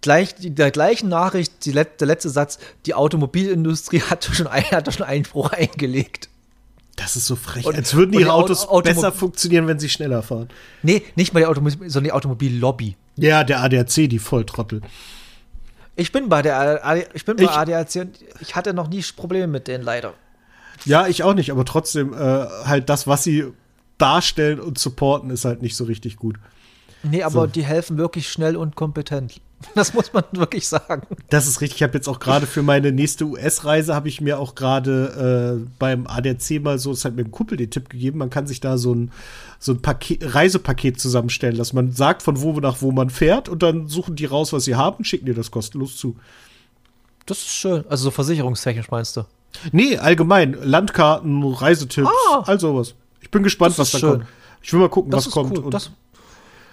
gleich 0.00 0.34
die, 0.34 0.50
der 0.50 0.70
gleichen 0.70 1.08
Nachricht, 1.08 1.64
die, 1.64 1.72
der 1.72 1.86
letzte 2.00 2.30
Satz, 2.30 2.58
die 2.86 2.94
Automobilindustrie 2.94 4.00
hat 4.10 4.24
schon, 4.24 4.46
ein, 4.46 4.64
hat 4.70 4.92
schon 4.92 5.06
Einspruch 5.06 5.50
eingelegt. 5.52 6.28
Das 6.96 7.14
ist 7.16 7.26
so 7.26 7.36
frech. 7.36 7.66
Und- 7.66 7.74
Als 7.76 7.94
würden 7.94 8.12
ihre 8.18 8.32
Autos 8.32 8.66
Automo- 8.66 8.82
besser 8.82 9.12
funktionieren, 9.12 9.66
wenn 9.66 9.78
sie 9.78 9.88
schneller 9.90 10.22
fahren. 10.22 10.48
Nee, 10.82 11.02
nicht 11.14 11.34
mal 11.34 11.40
die 11.40 11.46
Automobil, 11.46 11.90
sondern 11.90 12.04
die 12.04 12.12
Automobillobby. 12.12 12.96
Ja, 13.16 13.44
der 13.44 13.60
ADAC, 13.62 14.08
die 14.08 14.18
Volltrottel. 14.18 14.80
Ich 15.96 16.12
bin 16.12 16.28
bei 16.28 16.42
der 16.42 16.84
AD 16.86 17.06
ich 17.14 17.24
bin 17.24 17.36
bei 17.36 17.44
Ich- 17.44 17.50
ADAC 17.50 17.96
und 18.02 18.18
ich 18.40 18.54
hatte 18.54 18.74
noch 18.74 18.88
nie 18.88 19.02
Probleme 19.16 19.46
mit 19.46 19.66
denen 19.66 19.82
leider. 19.82 20.12
Ja, 20.84 21.06
ich 21.06 21.22
auch 21.22 21.34
nicht, 21.34 21.50
aber 21.50 21.64
trotzdem, 21.64 22.12
äh, 22.12 22.16
halt 22.16 22.88
das, 22.90 23.06
was 23.06 23.24
sie 23.24 23.46
darstellen 23.98 24.60
und 24.60 24.78
supporten, 24.78 25.30
ist 25.30 25.44
halt 25.46 25.62
nicht 25.62 25.74
so 25.74 25.84
richtig 25.84 26.16
gut. 26.16 26.36
Nee, 27.02 27.22
aber 27.22 27.32
So. 27.32 27.46
die 27.46 27.64
helfen 27.64 27.96
wirklich 27.96 28.28
schnell 28.30 28.56
und 28.56 28.76
kompetent. 28.76 29.40
Das 29.74 29.94
muss 29.94 30.12
man 30.12 30.22
wirklich 30.32 30.68
sagen. 30.68 31.02
Das 31.30 31.46
ist 31.46 31.60
richtig. 31.60 31.76
Ich 31.78 31.82
habe 31.82 31.94
jetzt 31.94 32.08
auch 32.08 32.18
gerade 32.20 32.46
für 32.46 32.62
meine 32.62 32.92
nächste 32.92 33.24
US-Reise 33.24 33.94
habe 33.94 34.08
ich 34.08 34.20
mir 34.20 34.38
auch 34.38 34.54
gerade 34.54 35.58
äh, 35.64 35.68
beim 35.78 36.06
ADAC 36.06 36.60
mal 36.62 36.78
so, 36.78 36.92
es 36.92 37.04
hat 37.04 37.14
mir 37.16 37.22
ein 37.22 37.30
Kumpel 37.30 37.56
den 37.56 37.70
Tipp 37.70 37.88
gegeben, 37.88 38.18
man 38.18 38.30
kann 38.30 38.46
sich 38.46 38.60
da 38.60 38.76
so 38.78 38.94
ein, 38.94 39.10
so 39.58 39.72
ein 39.72 39.80
Paket, 39.82 40.34
Reisepaket 40.34 41.00
zusammenstellen 41.00 41.56
lassen. 41.56 41.74
Man 41.76 41.92
sagt, 41.92 42.22
von 42.22 42.40
wo 42.42 42.52
nach 42.60 42.80
wo 42.82 42.92
man 42.92 43.10
fährt 43.10 43.48
und 43.48 43.62
dann 43.62 43.88
suchen 43.88 44.14
die 44.16 44.26
raus, 44.26 44.52
was 44.52 44.64
sie 44.64 44.74
haben, 44.76 45.04
schicken 45.04 45.26
dir 45.26 45.34
das 45.34 45.50
kostenlos 45.50 45.96
zu. 45.96 46.16
Das 47.24 47.38
ist 47.38 47.48
schön. 47.48 47.84
Also 47.88 48.04
so 48.04 48.10
versicherungstechnisch 48.10 48.90
meinst 48.90 49.16
du? 49.16 49.24
Nee, 49.72 49.96
allgemein. 49.98 50.56
Landkarten, 50.62 51.42
Reisetipps, 51.42 52.08
Ah. 52.30 52.42
all 52.46 52.60
sowas. 52.60 52.94
Ich 53.20 53.30
bin 53.30 53.42
gespannt, 53.42 53.78
was 53.78 53.90
da 53.90 53.98
schön. 53.98 54.10
kommt. 54.10 54.26
Ich 54.62 54.72
will 54.72 54.80
mal 54.80 54.88
gucken, 54.90 55.10
Das 55.10 55.26
was 55.26 55.32
kommt. 55.32 55.56
cool. 55.58 55.64
Und 55.64 55.74
Das, 55.74 55.90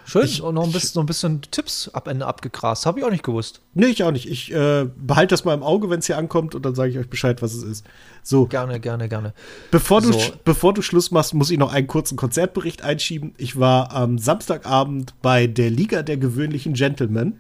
schön. 0.06 0.26
Ich- 0.26 0.42
und 0.42 0.56
noch 0.56 0.64
ein 0.64 0.70
ich- 0.70 0.74
bisschen, 0.76 1.00
noch 1.00 1.04
ein 1.04 1.08
bisschen 1.08 1.42
Tipps 1.52 1.90
ab 1.90 2.08
Ende 2.08 2.26
abgegrast. 2.26 2.86
Habe 2.86 3.00
ich 3.00 3.06
auch 3.06 3.10
nicht 3.12 3.24
gewusst. 3.24 3.62
nee, 3.74 3.88
ich 3.88 4.04
auch 4.04 4.12
nicht. 4.12 4.30
Ich 4.30 4.54
äh, 4.54 4.88
behalte 4.98 5.34
das 5.34 5.46
mal 5.46 5.54
im 5.54 5.64
Auge, 5.64 5.90
wenn 5.90 6.00
es 6.00 6.06
hier 6.08 6.18
ankommt 6.18 6.56
und 6.56 6.66
dann 6.66 6.76
sage 6.76 6.92
ich 6.92 6.98
euch 6.98 7.10
Bescheid, 7.10 7.42
was 7.42 7.54
es 7.54 7.64
ist. 7.64 7.86
So, 8.24 8.46
Gerne, 8.46 8.80
gerne, 8.80 9.10
gerne. 9.10 9.34
bevor 9.72 10.02
du, 10.02 10.14
So. 10.14 10.20
bevor 10.46 10.74
du 10.74 10.82
Schluss 10.82 11.12
machst, 11.12 11.34
muss 11.34 11.52
ich 11.52 11.58
noch 11.58 11.72
einen 11.74 11.88
kurzen 11.88 12.16
Konzertbericht 12.18 12.82
einschieben. 12.82 13.34
Ich 13.38 13.60
war 13.60 13.92
am 13.92 14.18
Samstagabend 14.18 15.14
bei 15.22 15.48
der 15.48 15.70
Liga 15.70 16.04
der 16.04 16.18
gewöhnlichen 16.18 16.74
Gentlemen, 16.74 17.40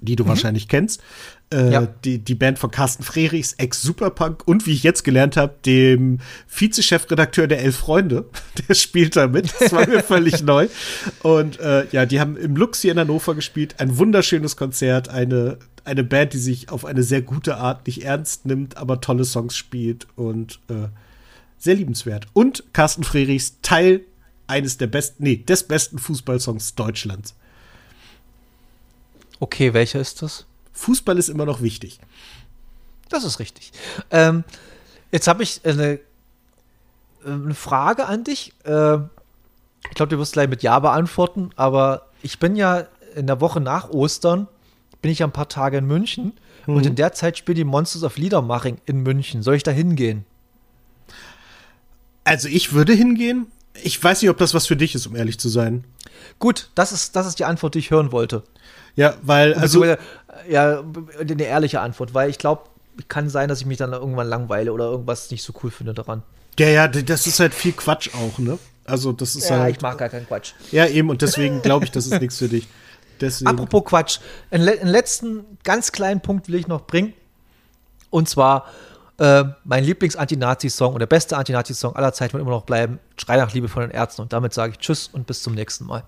die 0.00 0.16
du 0.16 0.26
wahrscheinlich 0.28 0.68
kennst. 0.68 1.00
Äh. 1.52 1.72
Ja. 1.72 1.86
die, 1.86 2.18
die 2.18 2.34
Band 2.34 2.58
von 2.58 2.72
Carsten 2.72 3.04
Frerichs, 3.04 3.52
Ex-Superpunk 3.52 4.46
und 4.46 4.66
wie 4.66 4.72
ich 4.72 4.82
jetzt 4.82 5.04
gelernt 5.04 5.36
habe, 5.36 5.54
dem 5.64 6.18
Vize-Chefredakteur 6.48 7.46
der 7.46 7.60
Elf 7.60 7.76
Freunde. 7.76 8.24
Der 8.68 8.74
spielt 8.74 9.14
da 9.14 9.28
mit. 9.28 9.54
Das 9.60 9.72
war 9.72 9.86
mir 9.86 10.02
völlig 10.02 10.42
neu. 10.42 10.68
Und 11.22 11.60
äh, 11.60 11.86
ja, 11.92 12.04
die 12.04 12.18
haben 12.18 12.36
im 12.36 12.56
Lux 12.56 12.80
hier 12.80 12.92
in 12.92 12.98
Hannover 12.98 13.34
gespielt. 13.34 13.76
Ein 13.78 13.96
wunderschönes 13.96 14.56
Konzert. 14.56 15.08
Eine, 15.08 15.58
eine 15.84 16.02
Band, 16.02 16.32
die 16.32 16.38
sich 16.38 16.70
auf 16.70 16.84
eine 16.84 17.04
sehr 17.04 17.22
gute 17.22 17.58
Art 17.58 17.86
nicht 17.86 18.04
ernst 18.04 18.46
nimmt, 18.46 18.76
aber 18.76 19.00
tolle 19.00 19.24
Songs 19.24 19.56
spielt 19.56 20.08
und 20.16 20.58
äh, 20.68 20.88
sehr 21.58 21.76
liebenswert. 21.76 22.26
Und 22.32 22.64
Carsten 22.72 23.04
Frerichs 23.04 23.58
Teil 23.62 24.00
eines 24.46 24.78
der 24.78 24.86
besten, 24.88 25.22
nee, 25.22 25.36
des 25.36 25.64
besten 25.64 25.98
Fußballsongs 25.98 26.74
Deutschlands. 26.74 27.34
Okay, 29.38 29.74
welcher 29.74 30.00
ist 30.00 30.22
das? 30.22 30.45
Fußball 30.76 31.18
ist 31.18 31.28
immer 31.28 31.46
noch 31.46 31.62
wichtig. 31.62 31.98
Das 33.08 33.24
ist 33.24 33.38
richtig. 33.38 33.72
Ähm, 34.10 34.44
jetzt 35.10 35.26
habe 35.26 35.42
ich 35.42 35.60
eine, 35.64 35.98
eine 37.24 37.54
Frage 37.54 38.06
an 38.06 38.24
dich. 38.24 38.52
Äh, 38.64 38.96
ich 38.96 39.94
glaube, 39.94 40.10
du 40.10 40.18
wirst 40.18 40.34
gleich 40.34 40.48
mit 40.48 40.62
Ja 40.62 40.78
beantworten, 40.78 41.50
aber 41.56 42.08
ich 42.22 42.38
bin 42.38 42.56
ja 42.56 42.86
in 43.14 43.26
der 43.26 43.40
Woche 43.40 43.60
nach 43.60 43.88
Ostern, 43.90 44.48
bin 45.00 45.10
ich 45.10 45.20
ja 45.20 45.26
ein 45.26 45.32
paar 45.32 45.48
Tage 45.48 45.78
in 45.78 45.86
München 45.86 46.32
und 46.66 46.84
in 46.84 46.96
der 46.96 47.12
Zeit 47.12 47.38
spielt 47.38 47.58
die 47.58 47.64
Monsters 47.64 48.02
of 48.02 48.16
Liedermaching 48.16 48.78
in 48.86 49.02
München. 49.02 49.42
Soll 49.42 49.54
ich 49.54 49.62
da 49.62 49.70
hingehen? 49.70 50.24
Also 52.24 52.48
ich 52.48 52.72
würde 52.72 52.92
hingehen. 52.92 53.46
Ich 53.84 54.02
weiß 54.02 54.20
nicht, 54.22 54.30
ob 54.30 54.38
das 54.38 54.52
was 54.52 54.66
für 54.66 54.76
dich 54.76 54.94
ist, 54.96 55.06
um 55.06 55.14
ehrlich 55.14 55.38
zu 55.38 55.48
sein. 55.48 55.84
Gut, 56.40 56.70
das 56.74 56.90
ist, 56.92 57.14
das 57.14 57.26
ist 57.26 57.38
die 57.38 57.44
Antwort, 57.44 57.74
die 57.74 57.78
ich 57.78 57.90
hören 57.90 58.10
wollte. 58.10 58.42
Ja, 58.96 59.14
weil, 59.22 59.54
Also, 59.54 59.84
ja, 60.48 60.82
eine 61.20 61.42
ehrliche 61.44 61.80
Antwort, 61.80 62.14
weil 62.14 62.30
ich 62.30 62.38
glaube, 62.38 62.62
kann 63.08 63.28
sein, 63.28 63.48
dass 63.48 63.60
ich 63.60 63.66
mich 63.66 63.78
dann 63.78 63.92
irgendwann 63.92 64.28
langweile 64.28 64.72
oder 64.72 64.86
irgendwas 64.86 65.30
nicht 65.30 65.42
so 65.42 65.52
cool 65.62 65.70
finde 65.70 65.92
daran. 65.94 66.22
ja, 66.58 66.68
ja, 66.68 66.88
das 66.88 67.26
ist 67.26 67.40
halt 67.40 67.52
viel 67.54 67.72
Quatsch 67.72 68.10
auch, 68.14 68.38
ne? 68.38 68.58
Also, 68.84 69.12
das 69.12 69.34
ist 69.36 69.48
Ja, 69.50 69.58
halt. 69.58 69.76
ich 69.76 69.82
mag 69.82 69.98
gar 69.98 70.08
keinen 70.08 70.26
Quatsch. 70.26 70.52
Ja, 70.70 70.86
eben, 70.86 71.10
und 71.10 71.20
deswegen 71.20 71.60
glaube 71.60 71.84
ich, 71.84 71.90
das 71.90 72.06
ist 72.06 72.20
nichts 72.20 72.38
für 72.38 72.48
dich. 72.48 72.68
Deswegen. 73.20 73.48
Apropos 73.48 73.84
Quatsch, 73.84 74.18
einen, 74.50 74.64
le 74.64 74.72
einen 74.80 74.90
letzten 74.90 75.44
ganz 75.64 75.90
kleinen 75.90 76.20
Punkt 76.20 76.48
will 76.48 76.54
ich 76.56 76.68
noch 76.68 76.82
bringen. 76.86 77.14
Und 78.10 78.28
zwar 78.28 78.66
äh, 79.18 79.44
mein 79.64 79.84
Lieblings-Anti-Nazi-Song 79.84 80.92
und 80.92 81.00
der 81.00 81.06
beste 81.06 81.36
Anti-Nazi-Song 81.36 81.96
aller 81.96 82.12
Zeiten 82.12 82.34
wird 82.34 82.42
immer 82.42 82.50
noch 82.50 82.64
bleiben: 82.64 82.98
Schrei 83.16 83.38
nach 83.38 83.52
Liebe 83.54 83.68
von 83.68 83.82
den 83.82 83.90
Ärzten. 83.90 84.22
Und 84.22 84.32
damit 84.32 84.52
sage 84.54 84.72
ich 84.72 84.78
Tschüss 84.78 85.08
und 85.12 85.26
bis 85.26 85.42
zum 85.42 85.54
nächsten 85.54 85.86
Mal. 85.86 86.04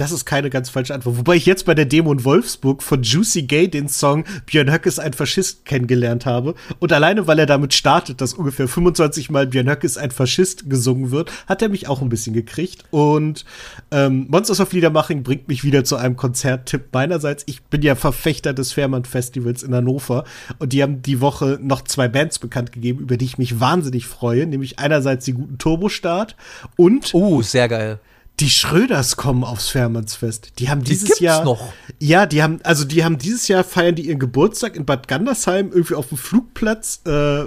Das 0.00 0.12
ist 0.12 0.24
keine 0.24 0.48
ganz 0.48 0.70
falsche 0.70 0.94
Antwort. 0.94 1.18
Wobei 1.18 1.36
ich 1.36 1.44
jetzt 1.44 1.66
bei 1.66 1.74
der 1.74 1.84
Demo 1.84 2.10
in 2.10 2.24
Wolfsburg 2.24 2.82
von 2.82 3.02
Juicy 3.02 3.42
Gay 3.42 3.68
den 3.68 3.86
Song 3.88 4.24
Björn 4.46 4.72
Höck 4.72 4.86
ist 4.86 4.98
ein 4.98 5.12
Faschist 5.12 5.66
kennengelernt 5.66 6.24
habe. 6.24 6.54
Und 6.78 6.92
alleine, 6.92 7.26
weil 7.26 7.38
er 7.38 7.44
damit 7.44 7.74
startet, 7.74 8.22
dass 8.22 8.32
ungefähr 8.32 8.66
25 8.66 9.28
Mal 9.28 9.46
Björn 9.46 9.68
Höck 9.68 9.84
ist 9.84 9.98
ein 9.98 10.10
Faschist 10.10 10.70
gesungen 10.70 11.10
wird, 11.10 11.30
hat 11.46 11.60
er 11.60 11.68
mich 11.68 11.86
auch 11.86 12.00
ein 12.00 12.08
bisschen 12.08 12.32
gekriegt. 12.32 12.84
Und 12.90 13.44
ähm, 13.90 14.26
Monsters 14.30 14.60
of 14.60 14.72
Liedermaching 14.72 15.22
bringt 15.22 15.48
mich 15.48 15.64
wieder 15.64 15.84
zu 15.84 15.96
einem 15.96 16.16
Konzerttipp 16.16 16.84
meinerseits. 16.92 17.42
Ich 17.46 17.62
bin 17.64 17.82
ja 17.82 17.94
Verfechter 17.94 18.54
des 18.54 18.72
Fairmont 18.72 19.06
Festivals 19.06 19.62
in 19.62 19.74
Hannover. 19.74 20.24
Und 20.58 20.72
die 20.72 20.82
haben 20.82 21.02
die 21.02 21.20
Woche 21.20 21.58
noch 21.60 21.82
zwei 21.82 22.08
Bands 22.08 22.38
bekannt 22.38 22.72
gegeben, 22.72 23.00
über 23.00 23.18
die 23.18 23.26
ich 23.26 23.36
mich 23.36 23.60
wahnsinnig 23.60 24.06
freue. 24.06 24.46
Nämlich 24.46 24.78
einerseits 24.78 25.26
die 25.26 25.34
guten 25.34 25.58
Turbostart 25.58 26.36
und. 26.76 27.12
Oh, 27.12 27.42
sehr 27.42 27.68
geil 27.68 28.00
die 28.40 28.50
Schröders 28.50 29.16
kommen 29.16 29.44
aufs 29.44 29.68
Fährmannsfest. 29.68 30.58
Die 30.58 30.70
haben 30.70 30.82
dieses 30.82 31.18
die 31.18 31.24
Jahr 31.24 31.44
noch. 31.44 31.72
Ja, 31.98 32.26
die 32.26 32.42
haben 32.42 32.60
also 32.64 32.84
die 32.84 33.04
haben 33.04 33.18
dieses 33.18 33.48
Jahr 33.48 33.64
feiern 33.64 33.94
die 33.94 34.06
ihren 34.06 34.18
Geburtstag 34.18 34.76
in 34.76 34.86
Bad 34.86 35.08
Gandersheim 35.08 35.70
irgendwie 35.70 35.94
auf 35.94 36.08
dem 36.08 36.18
Flugplatz. 36.18 37.02
Äh, 37.06 37.44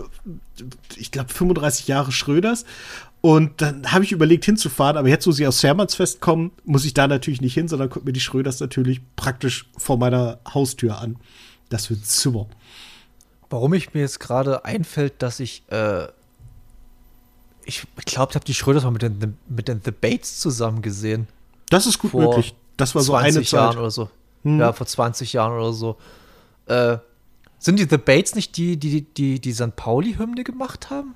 ich 0.96 1.12
glaube 1.12 1.34
35 1.34 1.88
Jahre 1.88 2.12
Schröders. 2.12 2.66
Und 3.22 3.62
dann 3.62 3.92
habe 3.92 4.04
ich 4.04 4.12
überlegt 4.12 4.44
hinzufahren, 4.44 4.98
aber 4.98 5.08
jetzt, 5.08 5.26
wo 5.26 5.32
sie 5.32 5.48
aus 5.48 5.62
Fährmannsfest 5.62 6.20
kommen, 6.20 6.52
muss 6.66 6.84
ich 6.84 6.94
da 6.94 7.08
natürlich 7.08 7.40
nicht 7.40 7.54
hin, 7.54 7.70
sondern 7.70 7.90
gucke 7.90 8.06
mir 8.06 8.12
die 8.12 8.20
Schröders 8.20 8.60
natürlich 8.60 9.00
praktisch 9.16 9.66
vor 9.78 9.98
meiner 9.98 10.40
Haustür 10.54 11.00
an. 11.00 11.16
Das 11.70 11.90
wird 11.90 12.06
super. 12.06 12.48
Warum 13.50 13.74
ich 13.74 13.94
mir 13.94 14.02
jetzt 14.02 14.20
gerade 14.20 14.66
einfällt, 14.66 15.14
dass 15.20 15.40
ich 15.40 15.64
äh 15.70 16.08
ich 17.66 17.88
glaube, 18.06 18.32
ich 18.32 18.36
habe 18.36 18.46
die 18.46 18.54
Schröders 18.54 18.84
mal 18.84 18.92
mit 18.92 19.02
den, 19.02 19.38
mit 19.48 19.68
den 19.68 19.82
The 19.84 19.92
Bates 19.92 20.40
zusammen 20.40 20.82
gesehen. 20.82 21.28
Das 21.70 21.86
ist 21.86 22.00
gut 22.00 22.12
vor 22.12 22.22
möglich. 22.22 22.56
Das 22.78 22.96
war 22.96 23.02
so 23.02 23.16
eine 23.16 23.34
Zeit. 23.34 23.52
Jahren 23.52 23.78
oder 23.78 23.92
so. 23.92 24.10
Hm. 24.44 24.60
Ja, 24.60 24.74
vor 24.74 24.88
20 24.88 25.34
Jahren 25.34 25.54
oder 25.54 25.74
so. 25.74 25.98
Äh, 26.68 26.98
sind 27.60 27.80
die 27.80 27.88
The 27.90 27.98
Bates 27.98 28.36
nicht 28.36 28.58
die, 28.58 28.78
die 28.78 29.02
die, 29.02 29.40
die 29.40 29.54
St. 29.54 29.76
Pauli-Hymne 29.76 30.44
gemacht 30.44 30.90
haben? 30.90 31.16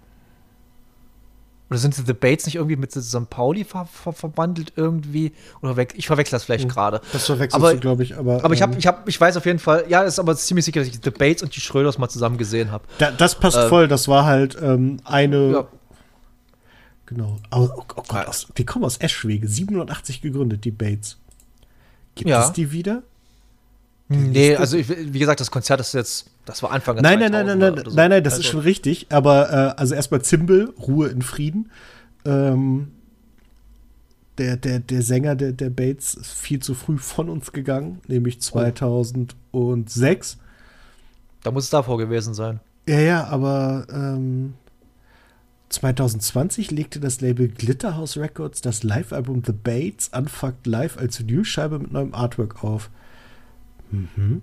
Oder 1.70 1.80
sind 1.80 1.98
die 1.98 2.04
The 2.06 2.14
Bates 2.14 2.46
nicht 2.46 2.56
irgendwie 2.56 2.78
mit 2.78 2.94
St. 2.94 3.30
Pauli 3.30 3.66
ver 3.66 3.86
ver 3.86 4.14
verwandelt 4.14 4.74
irgendwie? 4.78 5.34
Oder 5.62 5.76
ich 5.96 6.08
verwechsel 6.08 6.38
das 6.38 6.46
vielleicht 6.46 6.64
hm. 6.64 6.70
gerade. 6.70 7.02
Das 7.12 7.26
verwechselst 7.26 7.74
du, 7.74 7.80
glaube 7.80 8.04
ich. 8.04 8.16
Aber, 8.16 8.44
aber 8.44 8.54
ich, 8.54 8.62
hab, 8.62 8.72
ähm, 8.72 8.80
ich, 8.80 8.88
hab, 8.88 9.08
ich 9.08 9.20
weiß 9.20 9.36
auf 9.36 9.46
jeden 9.46 9.60
Fall, 9.60 9.86
ja, 9.90 10.04
ist 10.04 10.20
aber 10.20 10.36
ziemlich 10.38 10.64
sicher, 10.64 10.80
dass 10.80 10.88
ich 10.88 11.00
The 11.04 11.12
Bates 11.12 11.44
und 11.44 11.54
die 11.56 11.60
Schröders 11.60 11.98
mal 11.98 12.08
zusammen 12.08 12.38
gesehen 12.38 12.72
habe. 12.72 12.86
Da, 13.00 13.12
das 13.12 13.36
passt 13.36 13.58
äh, 13.58 13.68
voll. 13.68 13.90
Das 13.90 14.08
war 14.08 14.26
halt 14.26 14.58
ähm, 14.62 15.02
eine. 15.04 15.52
Ja 15.52 15.68
Genau. 17.08 17.38
Oh, 17.52 17.70
oh, 17.76 17.84
oh 17.96 18.04
Gott, 18.08 18.28
aus, 18.28 18.48
die 18.58 18.66
kommen 18.66 18.86
aus 18.86 18.98
Eschwege, 18.98 19.48
780 19.48 20.22
gegründet, 20.22 20.66
die 20.66 20.72
Bates. 20.72 21.18
Gibt 22.16 22.30
ja. 22.30 22.46
es 22.46 22.52
die 22.52 22.72
wieder? 22.72 23.02
Nee, 24.10 24.56
also 24.56 24.78
ich, 24.78 24.88
wie 24.90 25.20
gesagt, 25.20 25.40
das 25.42 25.52
Konzert 25.52 25.82
ist 25.82 25.94
jetzt, 25.94 26.30
das 26.46 26.64
war 26.64 26.72
Anfang 26.72 26.96
der 26.96 27.04
Nein, 27.04 27.20
nein, 27.20 27.32
nein, 27.32 27.46
nein, 27.46 27.60
nein, 27.60 27.84
so. 27.86 27.96
nein, 27.96 28.10
nein, 28.10 28.24
das 28.24 28.34
also. 28.34 28.44
ist 28.44 28.50
schon 28.52 28.62
richtig. 28.62 29.08
Aber 29.10 29.50
äh, 29.50 29.74
also 29.80 29.96
erstmal 29.96 30.22
Zimbel, 30.22 30.74
Ruhe 30.80 31.10
in 31.10 31.22
Frieden. 31.22 31.72
Ähm, 32.26 32.92
der, 34.38 34.56
der, 34.56 34.80
der 34.80 35.02
Sänger 35.02 35.36
der, 35.36 35.52
der 35.52 35.70
Bates 35.70 36.14
ist 36.14 36.32
viel 36.32 36.60
zu 36.60 36.74
früh 36.74 36.98
von 36.98 37.28
uns 37.30 37.52
gegangen, 37.52 38.00
nämlich 38.08 38.42
2006. 38.42 40.38
Da 41.44 41.52
muss 41.52 41.66
es 41.66 41.70
davor 41.70 41.98
gewesen 41.98 42.34
sein. 42.34 42.60
Ja, 42.88 43.00
ja, 43.00 43.26
aber 43.26 43.88
ähm, 43.92 44.54
2020 45.70 46.72
legte 46.72 47.00
das 47.00 47.22
Label 47.22 47.50
Glitterhouse 47.50 48.18
Records 48.18 48.62
das 48.62 48.84
Live-Album 48.84 49.44
The 49.46 49.52
Bates 49.52 50.10
Unfucked 50.16 50.66
Live 50.66 50.98
als 50.98 51.20
Vinylscheibe 51.20 51.80
mit 51.80 51.92
neuem 51.92 52.14
Artwork 52.14 52.64
auf. 52.64 52.90
Mhm. 53.92 54.42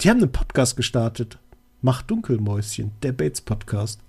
Die 0.00 0.10
haben 0.10 0.18
einen 0.18 0.32
Podcast 0.32 0.76
gestartet. 0.76 1.38
Macht 1.82 2.10
Dunkelmäuschen, 2.10 2.92
der 3.02 3.12
Bates 3.12 3.40
Podcast. 3.40 4.00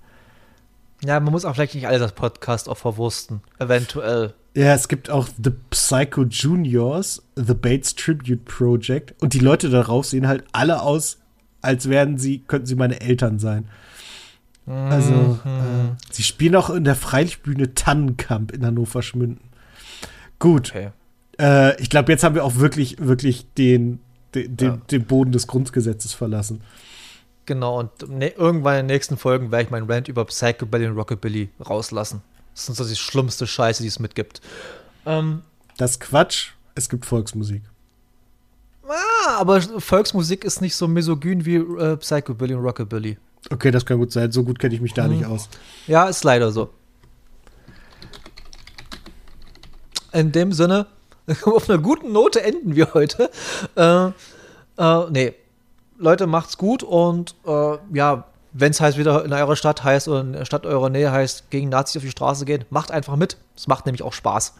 Ja, 1.03 1.19
man 1.19 1.31
muss 1.31 1.45
auch 1.45 1.53
vielleicht 1.53 1.75
nicht 1.75 1.87
alle 1.87 1.99
das 1.99 2.13
Podcast 2.13 2.69
auch 2.69 2.77
verwursten. 2.77 3.41
Eventuell. 3.59 4.33
Ja, 4.55 4.73
es 4.73 4.87
gibt 4.87 5.09
auch 5.09 5.27
The 5.41 5.51
Psycho 5.69 6.23
Juniors, 6.23 7.21
The 7.35 7.53
Bates 7.53 7.93
Tribute 7.93 8.43
Project. 8.45 9.13
Und 9.21 9.33
die 9.33 9.39
Leute 9.39 9.69
darauf 9.69 10.07
sehen 10.07 10.27
halt 10.27 10.45
alle 10.53 10.81
aus, 10.81 11.19
als 11.61 11.89
wären 11.89 12.17
sie, 12.17 12.39
könnten 12.39 12.65
sie 12.65 12.75
meine 12.75 12.99
Eltern 13.01 13.37
sein. 13.37 13.67
Also, 14.67 15.11
mhm. 15.11 15.39
äh, 15.45 16.11
sie 16.11 16.23
spielen 16.23 16.55
auch 16.55 16.69
in 16.69 16.83
der 16.83 16.95
Freilichtbühne 16.95 17.73
Tannenkamp 17.73 18.51
in 18.51 18.65
Hannover 18.65 19.01
Schmünden. 19.01 19.49
Gut. 20.39 20.71
Okay. 20.71 20.89
Äh, 21.39 21.81
ich 21.81 21.89
glaube, 21.89 22.11
jetzt 22.11 22.23
haben 22.23 22.35
wir 22.35 22.43
auch 22.43 22.55
wirklich, 22.55 22.97
wirklich 22.99 23.47
den, 23.53 23.99
den, 24.35 24.57
ja. 24.59 24.77
den 24.91 25.05
Boden 25.05 25.31
des 25.31 25.47
Grundgesetzes 25.47 26.13
verlassen. 26.13 26.61
Genau, 27.45 27.79
und 27.79 28.09
ne, 28.09 28.27
irgendwann 28.29 28.79
in 28.79 28.87
den 28.87 28.93
nächsten 28.93 29.15
Folgen 29.15 29.51
werde 29.51 29.63
ich 29.63 29.69
meinen 29.69 29.89
Rant 29.89 30.09
über 30.09 30.25
Psychobilly 30.25 30.87
und 30.87 30.97
Rockabilly 30.97 31.49
rauslassen. 31.65 32.21
Das 32.53 32.67
ist 32.67 32.75
so 32.75 32.83
die 32.83 32.95
schlimmste 32.95 33.47
Scheiße, 33.47 33.83
die 33.83 33.87
es 33.87 33.99
mitgibt. 33.99 34.41
Ähm, 35.05 35.43
das 35.77 35.99
Quatsch, 35.99 36.49
es 36.75 36.89
gibt 36.89 37.05
Volksmusik. 37.05 37.61
Ah, 38.85 39.37
aber 39.37 39.61
Volksmusik 39.61 40.43
ist 40.43 40.59
nicht 40.59 40.75
so 40.75 40.89
misogyn 40.89 41.45
wie 41.45 41.55
äh, 41.55 41.95
Psychobilly 41.97 42.55
und 42.55 42.65
Rockabilly. 42.65 43.17
Okay, 43.49 43.71
das 43.71 43.85
kann 43.85 43.97
gut 43.97 44.11
sein. 44.11 44.31
So 44.31 44.43
gut 44.43 44.59
kenne 44.59 44.75
ich 44.75 44.81
mich 44.81 44.93
da 44.93 45.05
hm. 45.05 45.11
nicht 45.11 45.25
aus. 45.25 45.49
Ja, 45.87 46.07
ist 46.07 46.23
leider 46.23 46.51
so. 46.51 46.69
In 50.13 50.31
dem 50.31 50.51
Sinne, 50.51 50.87
auf 51.43 51.69
einer 51.69 51.79
guten 51.79 52.11
Note 52.11 52.41
enden 52.41 52.75
wir 52.75 52.93
heute. 52.93 53.29
Äh, 53.75 54.07
äh, 54.77 55.09
nee. 55.11 55.33
Leute, 55.99 56.27
macht's 56.27 56.57
gut 56.57 56.83
und 56.83 57.35
äh, 57.45 57.77
ja, 57.93 58.25
wenn 58.53 58.71
es 58.71 58.79
heißt, 58.79 58.97
wieder 58.97 59.25
in 59.25 59.33
eurer 59.33 59.55
Stadt 59.55 59.83
heißt 59.83 60.07
oder 60.07 60.21
in 60.21 60.33
der 60.33 60.45
Stadt 60.45 60.65
eurer 60.65 60.89
Nähe 60.89 61.11
heißt, 61.11 61.49
gegen 61.49 61.69
Nazis 61.69 61.97
auf 61.97 62.03
die 62.03 62.11
Straße 62.11 62.45
gehen, 62.45 62.65
macht 62.69 62.91
einfach 62.91 63.15
mit. 63.15 63.37
Es 63.55 63.67
macht 63.67 63.85
nämlich 63.85 64.03
auch 64.03 64.13
Spaß. 64.13 64.53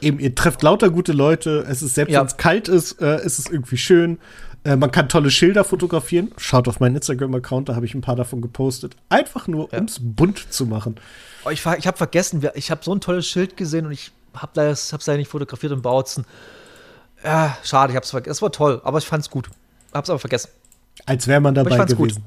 Eben, 0.00 0.18
ihr 0.18 0.34
trefft 0.34 0.62
lauter 0.62 0.90
gute 0.90 1.12
Leute. 1.12 1.66
Es 1.68 1.82
ist, 1.82 1.94
selbst 1.94 2.12
ja. 2.12 2.20
wenn 2.20 2.26
es 2.26 2.36
kalt 2.36 2.68
ist, 2.68 3.00
äh, 3.02 3.24
ist 3.24 3.38
es 3.38 3.50
irgendwie 3.50 3.76
schön. 3.76 4.18
Äh, 4.64 4.76
man 4.76 4.90
kann 4.90 5.08
tolle 5.08 5.30
Schilder 5.30 5.64
fotografieren. 5.64 6.32
Schaut 6.36 6.68
auf 6.68 6.80
meinen 6.80 6.96
Instagram-Account, 6.96 7.68
da 7.68 7.74
habe 7.74 7.86
ich 7.86 7.94
ein 7.94 8.02
paar 8.02 8.16
davon 8.16 8.40
gepostet. 8.42 8.94
Einfach 9.08 9.46
nur, 9.46 9.68
ja. 9.72 9.78
um 9.78 9.86
es 9.86 9.98
bunt 10.00 10.52
zu 10.52 10.66
machen. 10.66 10.96
Oh, 11.44 11.50
ich 11.50 11.64
ich 11.64 11.86
habe 11.86 11.96
vergessen, 11.96 12.46
ich 12.54 12.70
habe 12.70 12.84
so 12.84 12.94
ein 12.94 13.00
tolles 13.00 13.26
Schild 13.26 13.56
gesehen 13.56 13.86
und 13.86 13.92
ich 13.92 14.12
habe 14.34 14.60
es 14.60 14.92
leider 15.06 15.16
nicht 15.16 15.30
fotografiert 15.30 15.72
in 15.72 15.82
Bautzen. 15.82 16.26
Ja, 17.24 17.56
schade, 17.62 17.92
ich 17.92 17.96
habe 17.96 18.04
es 18.04 18.10
vergessen. 18.10 18.32
Es 18.32 18.42
war 18.42 18.52
toll, 18.52 18.80
aber 18.84 18.98
ich 18.98 19.06
fand 19.06 19.22
es 19.22 19.30
gut. 19.30 19.48
Habe 19.92 20.04
es 20.04 20.10
aber 20.10 20.18
vergessen. 20.18 20.50
Als 21.06 21.26
wäre 21.26 21.40
man 21.40 21.54
dabei 21.54 21.76
gewesen. 21.78 21.96
Gut. 21.96 22.14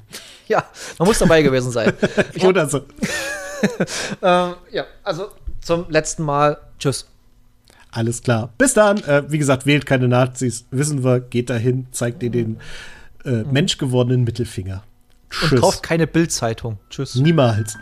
Ja, 0.46 0.66
man 1.00 1.08
muss 1.08 1.20
dabei 1.20 1.42
gewesen 1.42 1.72
sein. 1.72 1.94
Oder 2.44 2.68
so. 2.68 2.80
ähm, 4.22 4.56
ja, 4.72 4.86
also 5.02 5.30
zum 5.62 5.90
letzten 5.90 6.24
Mal. 6.24 6.58
Tschüss. 6.78 7.08
Alles 7.94 8.24
klar. 8.24 8.52
Bis 8.58 8.74
dann. 8.74 8.98
Äh, 9.04 9.24
wie 9.30 9.38
gesagt, 9.38 9.66
wählt 9.66 9.86
keine 9.86 10.08
Nazis. 10.08 10.66
Wissen 10.72 11.04
wir, 11.04 11.20
geht 11.20 11.50
dahin, 11.50 11.88
zeigt 11.92 12.24
ihr 12.24 12.32
den 12.32 12.58
äh, 13.24 13.44
menschgewordenen 13.44 14.24
Mittelfinger. 14.24 14.84
Tschüss. 15.30 15.52
Und 15.52 15.62
kauft 15.62 15.84
keine 15.84 16.08
Bildzeitung. 16.08 16.80
Tschüss. 16.90 17.16
Niemals. 17.16 17.78